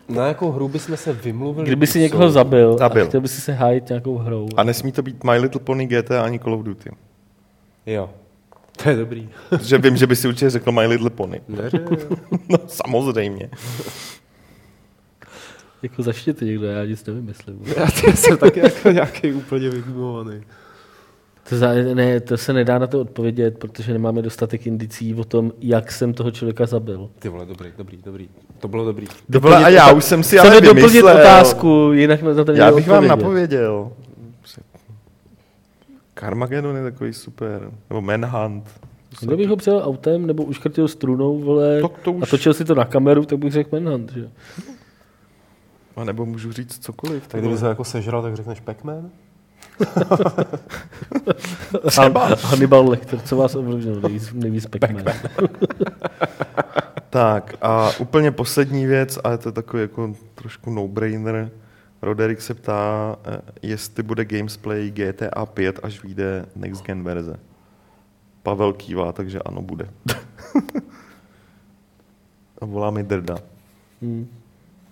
Na 0.09 0.27
jakou 0.27 0.51
hru 0.51 0.67
bychom 0.67 0.97
se 0.97 1.13
vymluvili? 1.13 1.67
Kdyby 1.67 1.87
si 1.87 1.99
někoho 1.99 2.29
zabil, 2.29 2.77
Zabil. 2.77 3.03
a 3.03 3.07
chtěl 3.07 3.21
by 3.21 3.27
si 3.27 3.41
se 3.41 3.53
hájit 3.53 3.89
nějakou 3.89 4.17
hrou. 4.17 4.47
A 4.57 4.63
nesmí 4.63 4.91
to 4.91 5.01
být 5.01 5.23
My 5.23 5.37
Little 5.37 5.61
Pony, 5.61 5.85
GTA 5.87 6.23
ani 6.23 6.39
Call 6.39 6.53
of 6.53 6.63
Duty. 6.63 6.89
Jo. 7.85 8.09
To 8.83 8.89
je 8.89 8.95
dobrý. 8.95 9.29
Protože 9.49 9.77
vím, 9.77 9.97
že 9.97 10.07
by 10.07 10.15
si 10.15 10.27
určitě 10.27 10.49
řekl 10.49 10.71
My 10.71 10.85
Little 10.85 11.09
Pony. 11.09 11.41
Neře, 11.47 11.79
No, 12.49 12.57
samozřejmě. 12.67 13.49
Jako 15.83 16.03
začně 16.03 16.33
ty 16.33 16.45
někdo, 16.45 16.65
já 16.67 16.85
nic 16.85 17.05
nevymyslím. 17.05 17.59
já 17.77 17.85
ty 17.85 18.11
jsem 18.17 18.37
taky 18.37 18.59
jako 18.59 18.89
nějaký 18.91 19.33
úplně 19.33 19.69
vygumovaný. 19.69 20.41
To, 21.49 21.57
za, 21.57 21.73
ne, 21.93 22.19
to 22.19 22.37
se 22.37 22.53
nedá 22.53 22.79
na 22.79 22.87
to 22.87 23.01
odpovědět, 23.01 23.57
protože 23.59 23.93
nemáme 23.93 24.21
dostatek 24.21 24.67
indicí 24.67 25.13
o 25.15 25.23
tom, 25.23 25.51
jak 25.59 25.91
jsem 25.91 26.13
toho 26.13 26.31
člověka 26.31 26.65
zabil. 26.65 27.09
Ty 27.19 27.29
vole, 27.29 27.45
dobrý, 27.45 27.69
dobrý, 27.77 27.97
dobrý. 28.05 28.29
To 28.59 28.67
bylo 28.67 28.85
dobrý. 28.85 29.07
To 29.31 29.39
vole, 29.39 29.65
a 29.65 29.69
já 29.69 29.91
už 29.91 30.03
jsem 30.03 30.23
si 30.23 30.39
ale 30.39 30.49
Chceme 30.49 30.61
doplnit 30.67 30.87
vymyslel. 30.87 31.17
otázku, 31.17 31.89
jinak 31.93 32.21
na 32.21 32.43
to 32.43 32.51
Já 32.51 32.71
bych 32.71 32.87
vám 32.87 32.97
odpovědět. 33.03 33.07
napověděl. 33.07 33.91
Carmageddon 36.19 36.75
je 36.75 36.83
takový 36.83 37.13
super. 37.13 37.71
Nebo 37.89 38.01
Manhunt. 38.01 38.63
Kdo 39.21 39.37
bych 39.37 39.49
ho 39.49 39.55
přijel 39.55 39.81
autem 39.85 40.25
nebo 40.27 40.43
uškrtil 40.43 40.87
strunou, 40.87 41.39
vole, 41.39 41.81
Tak 41.81 41.91
to 41.97 42.11
už- 42.11 42.23
a 42.23 42.25
točil 42.25 42.53
si 42.53 42.65
to 42.65 42.75
na 42.75 42.85
kameru, 42.85 43.25
tak 43.25 43.39
bych 43.39 43.51
řekl 43.53 43.79
Manhunt, 43.79 44.11
že? 44.13 44.29
A 45.97 46.03
nebo 46.03 46.25
můžu 46.25 46.51
říct 46.51 46.85
cokoliv. 46.85 47.27
Tak 47.27 47.41
kdyby 47.41 47.57
se 47.57 47.67
jako 47.67 47.83
sežral, 47.83 48.21
tak 48.21 48.35
řekneš 48.35 48.59
Pac-Man? 48.59 49.09
Třeba. 51.87 52.27
Hannibal 52.43 52.89
Lecter, 52.89 53.19
co 53.19 53.37
vás 53.37 53.55
ovlivnil 53.55 54.01
nejvíc, 54.01 54.33
nejvíc 54.33 54.65
Pac-Man. 54.65 55.03
Tak 57.09 57.53
a 57.61 57.89
úplně 57.99 58.31
poslední 58.31 58.85
věc, 58.85 59.19
a 59.23 59.31
je 59.31 59.37
to 59.37 59.51
takový 59.51 59.81
jako 59.81 60.15
trošku 60.35 60.69
no-brainer. 60.69 61.51
Roderick 62.01 62.41
se 62.41 62.53
ptá, 62.53 63.15
eh, 63.25 63.41
jestli 63.61 64.03
bude 64.03 64.25
gamesplay 64.25 64.91
GTA 64.91 65.45
5, 65.45 65.79
až 65.83 66.03
vyjde 66.03 66.45
next 66.55 66.83
gen 66.83 67.03
verze. 67.03 67.39
Pavel 68.43 68.73
kývá, 68.73 69.11
takže 69.11 69.39
ano, 69.39 69.61
bude. 69.61 69.89
a 72.61 72.65
volá 72.65 72.91
mi 72.91 73.03
drda. 73.03 73.37
Hmm. 74.01 74.27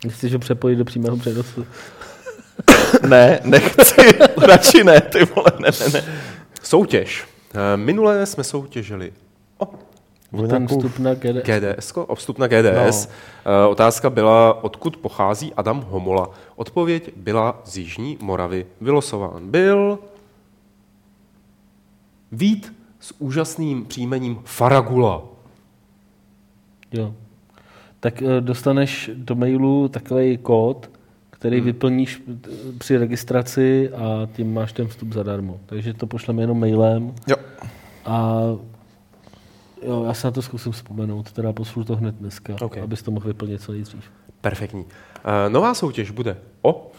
Chceš 0.10 0.34
ho 0.34 0.40
přepojit 0.40 0.76
do 0.76 0.86
přímého 0.86 1.18
přenosu? 1.18 1.66
Ne, 3.08 3.40
nechci, 3.44 4.02
radši 4.48 4.84
ne, 4.84 5.02
ty 5.02 5.26
vole, 5.26 5.52
ne, 5.60 5.70
ne, 5.80 5.90
ne. 5.94 6.04
Soutěž. 6.64 7.28
Eh, 7.54 7.78
Minule 7.78 8.26
jsme 8.26 8.44
soutěžili 8.44 9.14
O 10.32 10.48
Ten 10.48 10.68
vstup 10.68 11.00
na 11.00 11.14
GDS. 11.14 11.44
GDS, 11.44 11.92
o 11.96 12.16
vstup 12.16 12.40
na 12.40 12.48
GDS. 12.48 13.08
No. 13.46 13.70
Otázka 13.70 14.10
byla, 14.10 14.64
odkud 14.64 14.98
pochází 14.98 15.54
Adam 15.54 15.82
Homola. 15.90 16.30
Odpověď 16.56 17.10
byla 17.16 17.62
z 17.66 17.78
Jižní 17.78 18.18
Moravy. 18.22 18.66
Vylosován 18.82 19.52
byl 19.52 20.00
Vít 22.32 22.74
s 23.00 23.14
úžasným 23.20 23.86
příjmením 23.86 24.42
Faragula. 24.46 25.24
Jo. 26.92 27.14
Tak 28.06 28.22
eh, 28.22 28.42
dostaneš 28.42 29.12
do 29.14 29.36
mailu 29.36 29.88
takový 29.88 30.38
kód, 30.38 30.90
který 31.30 31.58
hmm. 31.58 31.66
vyplníš 31.66 32.22
eh, 32.28 32.34
při 32.78 32.98
registraci 32.98 33.90
a 33.90 34.28
tím 34.34 34.54
máš 34.54 34.74
ten 34.74 34.88
vstup 34.88 35.14
zadarmo. 35.14 35.60
Takže 35.66 35.94
to 35.94 36.08
pošleme 36.08 36.44
jenom 36.44 36.60
mailem 36.60 37.14
Jo. 37.28 37.36
a 38.06 38.42
jo, 39.86 40.04
já 40.08 40.14
se 40.14 40.28
na 40.28 40.32
to 40.32 40.42
zkusím 40.42 40.72
vzpomenout, 40.72 41.32
teda 41.32 41.54
pošlu 41.54 41.84
to 41.84 41.96
hned 41.96 42.16
dneska, 42.16 42.54
Ok. 42.54 42.62
okay. 42.62 42.84
abys 42.84 43.04
to 43.04 43.12
mohl 43.12 43.28
vyplnit 43.28 43.62
co 43.62 43.72
nejdřív. 43.72 44.12
Perfektní. 44.42 44.86
Eh, 45.26 45.50
Nová 45.50 45.74
soutěž 45.74 46.12
bude 46.12 46.38
o 46.62 46.92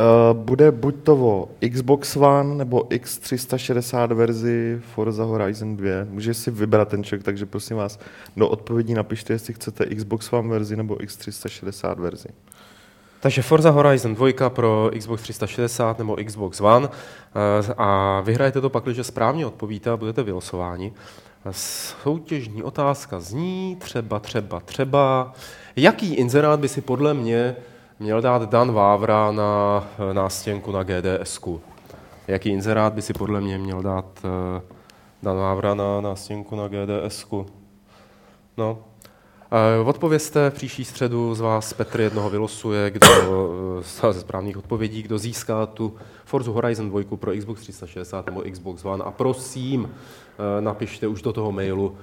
Uh, 0.00 0.36
bude 0.36 0.70
buď 0.70 0.94
to 1.02 1.16
o 1.16 1.48
Xbox 1.72 2.16
One 2.16 2.54
nebo 2.54 2.78
X360 2.78 4.14
verzi 4.14 4.80
Forza 4.94 5.24
Horizon 5.24 5.76
2. 5.76 5.90
Může 6.10 6.34
si 6.34 6.50
vybrat 6.50 6.88
ten 6.88 7.04
člověk, 7.04 7.24
takže 7.24 7.46
prosím 7.46 7.76
vás 7.76 7.98
do 8.36 8.48
odpovědí 8.48 8.94
napište, 8.94 9.32
jestli 9.32 9.54
chcete 9.54 9.86
Xbox 9.86 10.32
One 10.32 10.48
verzi 10.48 10.76
nebo 10.76 10.94
X360 10.94 12.00
verzi. 12.00 12.28
Takže 13.20 13.42
Forza 13.42 13.70
Horizon 13.70 14.14
2 14.14 14.50
pro 14.50 14.90
Xbox 14.98 15.22
360 15.22 15.98
nebo 15.98 16.16
Xbox 16.26 16.60
One 16.60 16.88
eh, 16.88 17.74
a 17.76 18.20
vyhrajete 18.20 18.60
to 18.60 18.70
pak, 18.70 18.84
když 18.84 19.06
správně 19.06 19.46
odpovíte 19.46 19.90
a 19.90 19.96
budete 19.96 20.22
vylosováni. 20.22 20.92
Soutěžní 21.50 22.62
otázka 22.62 23.20
zní 23.20 23.76
třeba, 23.80 24.18
třeba, 24.18 24.60
třeba, 24.60 25.32
jaký 25.76 26.14
inzerát 26.14 26.60
by 26.60 26.68
si 26.68 26.80
podle 26.80 27.14
mě 27.14 27.56
měl 27.98 28.20
dát 28.20 28.50
Dan 28.50 28.72
Vávra 28.72 29.32
na 29.32 29.84
eh, 30.10 30.14
nástěnku 30.14 30.72
na 30.72 30.82
GDSku? 30.82 31.60
Jaký 32.26 32.48
inzerát 32.48 32.92
by 32.92 33.02
si 33.02 33.12
podle 33.12 33.40
mě 33.40 33.58
měl 33.58 33.82
dát 33.82 34.24
eh, 34.24 34.62
Dan 35.22 35.36
Vávra 35.36 35.74
na 35.74 36.00
nástěnku 36.00 36.56
na 36.56 36.68
GDSku? 36.68 37.46
No, 38.56 38.78
Eh, 39.50 39.84
Odpovězte 39.84 40.50
v 40.50 40.54
příští 40.54 40.84
středu 40.84 41.34
z 41.34 41.40
vás 41.40 41.72
Petr 41.72 42.00
jednoho 42.00 42.30
vylosuje, 42.30 42.90
kdo 42.90 43.06
eh, 44.04 44.12
ze 44.12 44.20
správných 44.20 44.56
odpovědí, 44.56 45.02
kdo 45.02 45.18
získá 45.18 45.66
tu 45.66 45.94
Forza 46.24 46.50
Horizon 46.50 46.88
2 46.88 47.16
pro 47.16 47.32
Xbox 47.32 47.60
360 47.60 48.26
nebo 48.26 48.42
Xbox 48.52 48.84
One. 48.84 49.04
A 49.04 49.10
prosím, 49.10 49.90
eh, 49.90 50.60
napište 50.60 51.06
už 51.06 51.22
do 51.22 51.32
toho 51.32 51.52
mailu, 51.52 51.96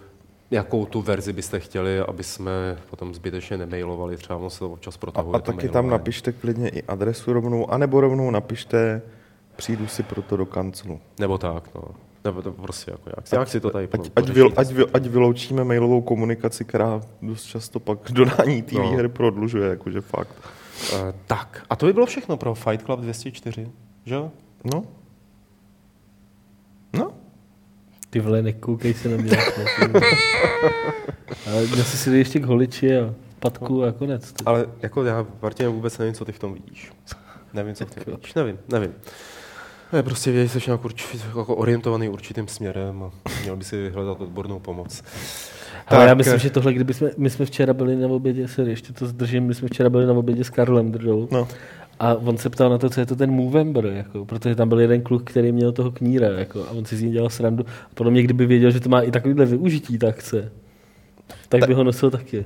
jakou 0.56 0.86
tu 0.86 1.02
verzi 1.02 1.34
byste 1.34 1.60
chtěli, 1.60 2.00
aby 2.00 2.24
jsme 2.24 2.78
potom 2.90 3.14
zbytečně 3.14 3.58
nemailovali, 3.58 4.18
třeba 4.18 4.40
ono 4.40 4.50
se 4.50 4.60
to 4.60 4.70
občas 4.72 4.96
A, 4.96 4.98
protahuje. 4.98 5.36
a 5.36 5.40
to 5.40 5.52
taky 5.52 5.58
tam 5.70 5.74
mailování. 5.74 5.90
napište 5.92 6.32
klidně 6.32 6.70
i 6.70 6.84
adresu 6.84 7.34
rovnou, 7.34 7.72
anebo 7.72 8.02
rovnou 8.02 8.32
napište, 8.32 9.02
přijdu 9.56 9.88
si 9.88 10.04
proto 10.04 10.38
do 10.38 10.46
kanclu. 10.46 11.00
Nebo 11.20 11.38
tak, 11.38 11.64
no. 11.76 11.82
Nebo 12.24 12.42
to 12.42 12.52
prostě 12.52 12.92
jako 12.92 13.04
nějak, 13.10 13.32
nějak 13.32 13.48
si 13.48 13.60
to 13.60 13.70
tady 13.70 13.88
Ať, 13.94 14.12
ať, 14.16 14.30
vyl, 14.30 14.50
ať, 14.58 14.72
vy, 14.72 14.84
ať 14.94 15.06
vyloučíme 15.08 15.64
mailovou 15.64 16.02
komunikaci, 16.02 16.66
která 16.66 17.02
dost 17.22 17.44
často 17.44 17.80
pak 17.80 18.00
dodání 18.12 18.62
té 18.62 18.76
No. 18.76 18.90
výhry 18.90 19.10
prodlužuje, 19.10 19.70
jakože 19.70 20.02
fakt. 20.02 20.36
Eh, 20.94 21.14
tak, 21.28 21.66
a 21.70 21.76
to 21.76 21.86
by 21.86 21.94
bylo 21.94 22.06
všechno 22.06 22.38
pro 22.38 22.56
Fight 22.56 22.86
Club 22.86 23.00
204, 23.00 23.70
že 24.06 24.16
jo? 24.16 24.32
No. 24.74 24.84
Ty 28.16 28.20
vole, 28.20 28.42
nekoukej 28.42 28.94
se 28.94 29.10
na 29.10 29.18
mě. 29.18 29.32
Ale 31.52 31.66
měl 31.66 31.84
jsi 31.84 31.98
si 31.98 32.18
ještě 32.18 32.40
k 32.40 32.46
holiči 32.46 32.98
a 32.98 33.14
patku 33.40 33.84
a 33.84 33.92
konec. 33.92 34.32
ty. 34.32 34.44
Ale 34.46 34.66
jako 34.82 35.04
já, 35.04 35.26
Martin, 35.42 35.68
vůbec 35.68 35.98
nevím, 35.98 36.14
co 36.14 36.26
ty 36.26 36.32
v 36.32 36.40
tom 36.40 36.54
vidíš. 36.54 36.92
Nevím, 37.54 37.76
co 37.76 37.86
ty 37.86 38.12
vidíš, 38.12 38.34
nevím, 38.34 38.58
nevím. 38.72 38.92
Ne, 39.94 40.04
prostě 40.04 40.32
vědět, 40.32 40.48
že 40.54 40.60
jsi 40.60 40.70
nějak 40.70 40.86
určitě, 40.86 41.18
jako 41.38 41.56
orientovaný 41.56 42.10
určitým 42.10 42.48
směrem 42.48 43.04
a 43.04 43.12
měl 43.42 43.56
by 43.56 43.64
si 43.64 43.78
vyhledat 43.78 44.22
odbornou 44.22 44.60
pomoc. 44.60 45.04
Ale 45.88 46.08
já 46.08 46.14
myslím, 46.14 46.40
že 46.40 46.50
tohle, 46.50 46.74
kdyby 46.74 46.94
jsme, 46.94 47.12
my 47.18 47.30
jsme 47.30 47.46
včera 47.46 47.74
byli 47.74 47.96
na 47.96 48.08
obědě, 48.08 48.48
sorry, 48.48 48.72
ještě 48.72 48.94
to 48.94 49.08
zdržím, 49.08 49.44
my 49.44 49.54
jsme 49.56 49.68
včera 49.68 49.90
byli 49.90 50.06
na 50.06 50.14
obědě 50.14 50.44
s 50.44 50.50
Karlem 50.50 50.92
Drdou 50.92 51.28
No. 51.32 51.48
A 52.00 52.14
on 52.16 52.38
se 52.38 52.50
ptal 52.50 52.70
na 52.70 52.78
to, 52.78 52.90
co 52.90 53.00
je 53.00 53.06
to 53.06 53.16
ten 53.16 53.32
Movember, 53.32 53.86
jako, 53.86 54.26
protože 54.26 54.56
tam 54.56 54.70
byl 54.70 54.80
jeden 54.80 55.02
kluk, 55.02 55.24
který 55.32 55.52
měl 55.52 55.72
toho 55.72 55.92
kníra 55.92 56.28
jako, 56.28 56.64
a 56.64 56.72
on 56.72 56.86
si 56.86 56.96
z 56.98 57.02
ní 57.02 57.12
dělal 57.12 57.30
srandu. 57.30 57.66
A 57.86 57.90
podle 57.94 58.12
mě, 58.12 58.24
kdyby 58.24 58.46
věděl, 58.46 58.72
že 58.72 58.80
to 58.80 58.90
má 58.90 59.02
i 59.02 59.12
takovýhle 59.12 59.46
využití, 59.46 59.98
tak 59.98 60.16
chce, 60.16 60.52
tak 61.50 61.68
by 61.68 61.74
ho 61.74 61.84
nosil 61.84 62.12
taky. 62.12 62.46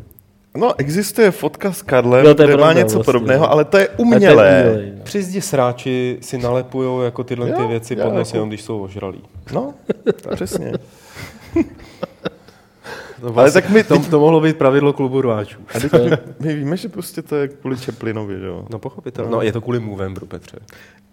No, 0.58 0.80
existuje 0.80 1.32
fotka 1.32 1.72
s 1.74 1.82
Karlem, 1.82 2.26
No, 2.26 2.36
to 2.36 2.42
je 2.42 2.48
kde 2.48 2.58
má 2.58 2.74
něco 2.74 2.96
vlastně, 2.96 3.04
podobného, 3.14 3.44
no. 3.46 3.52
ale 3.52 3.66
to 3.66 3.78
je 3.78 3.88
to 3.88 4.02
umělé. 4.04 4.64
umělej, 4.64 4.92
no. 4.98 5.04
Při 5.04 5.24
zdi 5.24 5.42
sráči 5.42 6.18
si 6.22 6.38
nalepujou 6.38 7.02
jako 7.02 7.24
tyhle 7.24 7.46
ty 7.52 7.62
Jo, 7.62 7.68
věci 7.68 7.96
jo, 8.00 8.04
pod 8.06 8.14
nos, 8.14 8.34
jako- 8.34 8.46
když 8.46 8.62
jsou 8.62 8.80
ožralí. 8.82 9.22
No, 9.54 9.74
přesně. 10.36 10.72
No, 13.24 13.34
Ale 13.36 13.52
tak 13.52 13.70
my- 13.70 13.84
to, 13.84 14.00
to 14.00 14.20
mohlo 14.20 14.42
být 14.42 14.58
pravidlo 14.58 14.94
klubu 14.94 15.22
rváčů. 15.22 15.60
A 15.76 15.80
teď 15.80 15.92
my, 16.40 16.56
víme, 16.56 16.78
že 16.78 16.90
prostě 16.90 17.22
to 17.22 17.36
je 17.36 17.48
kvůli 17.48 17.78
Čeplinovi, 17.78 18.40
že 18.40 18.46
jo? 18.46 18.66
No 18.70 18.80
pochopitelně. 18.80 19.32
No, 19.32 19.42
je 19.42 19.52
to 19.52 19.62
kvůli 19.62 19.80
Movembru, 19.80 20.26
Petře. 20.26 20.58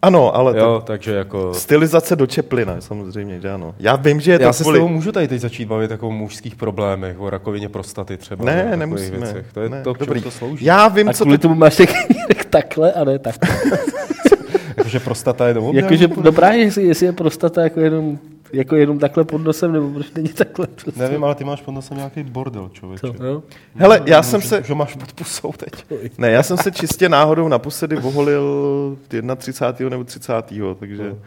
Ano, 0.02 0.36
ale 0.36 0.58
Jo, 0.58 0.64
to, 0.64 0.82
takže 0.86 1.12
jako... 1.14 1.54
stylizace 1.54 2.16
do 2.16 2.26
Čeplina, 2.26 2.80
samozřejmě, 2.80 3.40
že 3.40 3.50
ano. 3.52 3.74
Já 3.78 3.96
vím, 3.96 4.20
že 4.20 4.32
je 4.32 4.38
to 4.38 4.44
Já 4.44 4.52
se 4.52 4.58
s 4.58 4.62
kvůli... 4.62 4.78
tebou 4.78 4.88
můžu 4.88 5.12
tady 5.12 5.28
teď 5.28 5.40
začít 5.40 5.64
bavit 5.64 5.90
jako 5.90 6.08
o 6.08 6.10
mužských 6.10 6.54
problémech, 6.56 7.20
o 7.20 7.30
rakovině 7.30 7.68
prostaty 7.68 8.16
třeba. 8.16 8.44
Ne, 8.44 8.54
takových 8.56 8.78
nemusíme. 8.78 9.18
Věcech. 9.18 9.46
To 9.52 9.60
je 9.60 9.68
ne, 9.68 9.82
to, 9.82 9.94
k 9.94 9.98
dobrý. 9.98 10.22
to 10.22 10.30
slouží. 10.30 10.64
Já 10.64 10.88
vím, 10.88 11.08
A 11.08 11.12
co 11.12 11.24
kvůli 11.24 11.38
to... 11.38 11.42
tomu 11.42 11.54
máš 11.54 11.82
takhle 12.50 12.92
a 12.92 13.04
ne 13.04 13.18
tak. 13.18 13.34
Jakože 14.76 15.00
prostata 15.00 15.48
je 15.48 15.54
domů. 15.54 15.70
Jakože, 15.74 16.08
no 16.24 16.32
právě, 16.32 16.58
jestli, 16.60 16.84
jestli 16.86 17.06
je 17.06 17.12
prostata 17.12 17.62
jako 17.62 17.80
jenom, 17.80 18.18
jako 18.52 18.76
jenom 18.76 18.98
takhle 18.98 19.24
pod 19.24 19.38
nosem, 19.38 19.72
nebo 19.72 19.90
proč 19.90 20.12
není 20.12 20.28
takhle 20.28 20.66
prostě. 20.66 21.00
Nevím, 21.00 21.24
ale 21.24 21.34
ty 21.34 21.44
máš 21.44 21.60
pod 21.60 21.72
nosem 21.72 21.96
nějaký 21.96 22.22
bordel, 22.22 22.70
člověče. 22.72 23.06
Co, 23.16 23.24
jo? 23.24 23.42
Hele, 23.74 24.02
já 24.06 24.22
jsem 24.22 24.42
se... 24.42 24.62
Že 24.62 24.74
máš 24.74 24.94
pod 24.94 25.12
pusou 25.12 25.52
teď. 25.52 25.84
Ne, 26.18 26.30
já 26.30 26.42
jsem 26.42 26.56
se 26.56 26.72
čistě 26.72 27.08
náhodou 27.08 27.48
naposledy 27.48 27.96
oholil 27.96 28.96
31. 29.36 29.90
nebo 29.90 30.04
30. 30.04 30.32
takže... 30.78 31.10
No. 31.10 31.18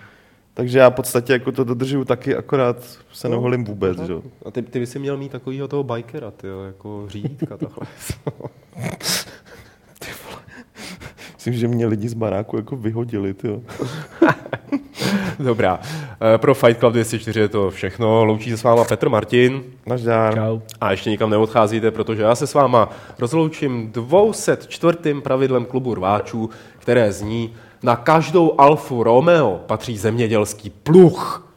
Takže 0.54 0.80
já 0.80 0.90
v 0.90 0.94
podstatě 0.94 1.34
jako 1.34 1.52
to 1.52 1.64
dodržuju 1.64 2.06
taky, 2.06 2.36
akorát 2.36 2.84
se 3.14 3.30
neholím 3.30 3.66
vůbec, 3.66 4.00
že? 4.00 4.12
jo. 4.12 4.24
A 4.46 4.52
ty, 4.52 4.62
ty 4.62 4.80
by 4.80 4.86
si 4.86 5.00
měl 5.00 5.18
mít 5.18 5.32
takovýho 5.32 5.68
toho 5.68 5.84
bikera, 5.84 6.32
tyjo, 6.32 6.62
jako 6.62 7.06
řídítka 7.08 7.58
takhle. 7.58 7.88
Myslím, 11.40 11.54
že 11.54 11.68
mě 11.68 11.88
lidi 11.88 12.10
z 12.10 12.14
baráku 12.14 12.58
jako 12.58 12.76
vyhodili, 12.76 13.36
jo. 13.44 13.62
Dobrá. 15.40 15.80
Eh, 16.36 16.38
Pro 16.38 16.54
Fight 16.54 16.80
Club 16.80 16.94
204 16.94 17.40
je 17.40 17.48
to 17.48 17.70
všechno. 17.70 18.26
Loučí 18.26 18.50
se 18.50 18.58
s 18.58 18.64
váma 18.64 18.84
Petr 18.84 19.10
Martin. 19.10 19.64
Naždár. 19.86 20.36
Čau. 20.36 20.60
A 20.82 20.92
ještě 20.92 21.10
nikam 21.10 21.30
neodcházíte, 21.30 21.92
protože 21.92 22.22
já 22.22 22.36
se 22.36 22.48
s 22.48 22.54
váma 22.54 22.90
rozloučím 23.20 23.92
204. 23.92 25.14
pravidlem 25.24 25.66
klubu 25.66 25.96
rváčů, 25.96 26.50
které 26.78 27.12
zní 27.12 27.54
na 27.84 27.96
každou 27.96 28.62
Alfu 28.62 29.04
Romeo 29.04 29.60
patří 29.66 29.98
zemědělský 29.98 30.70
pluch. 30.70 31.49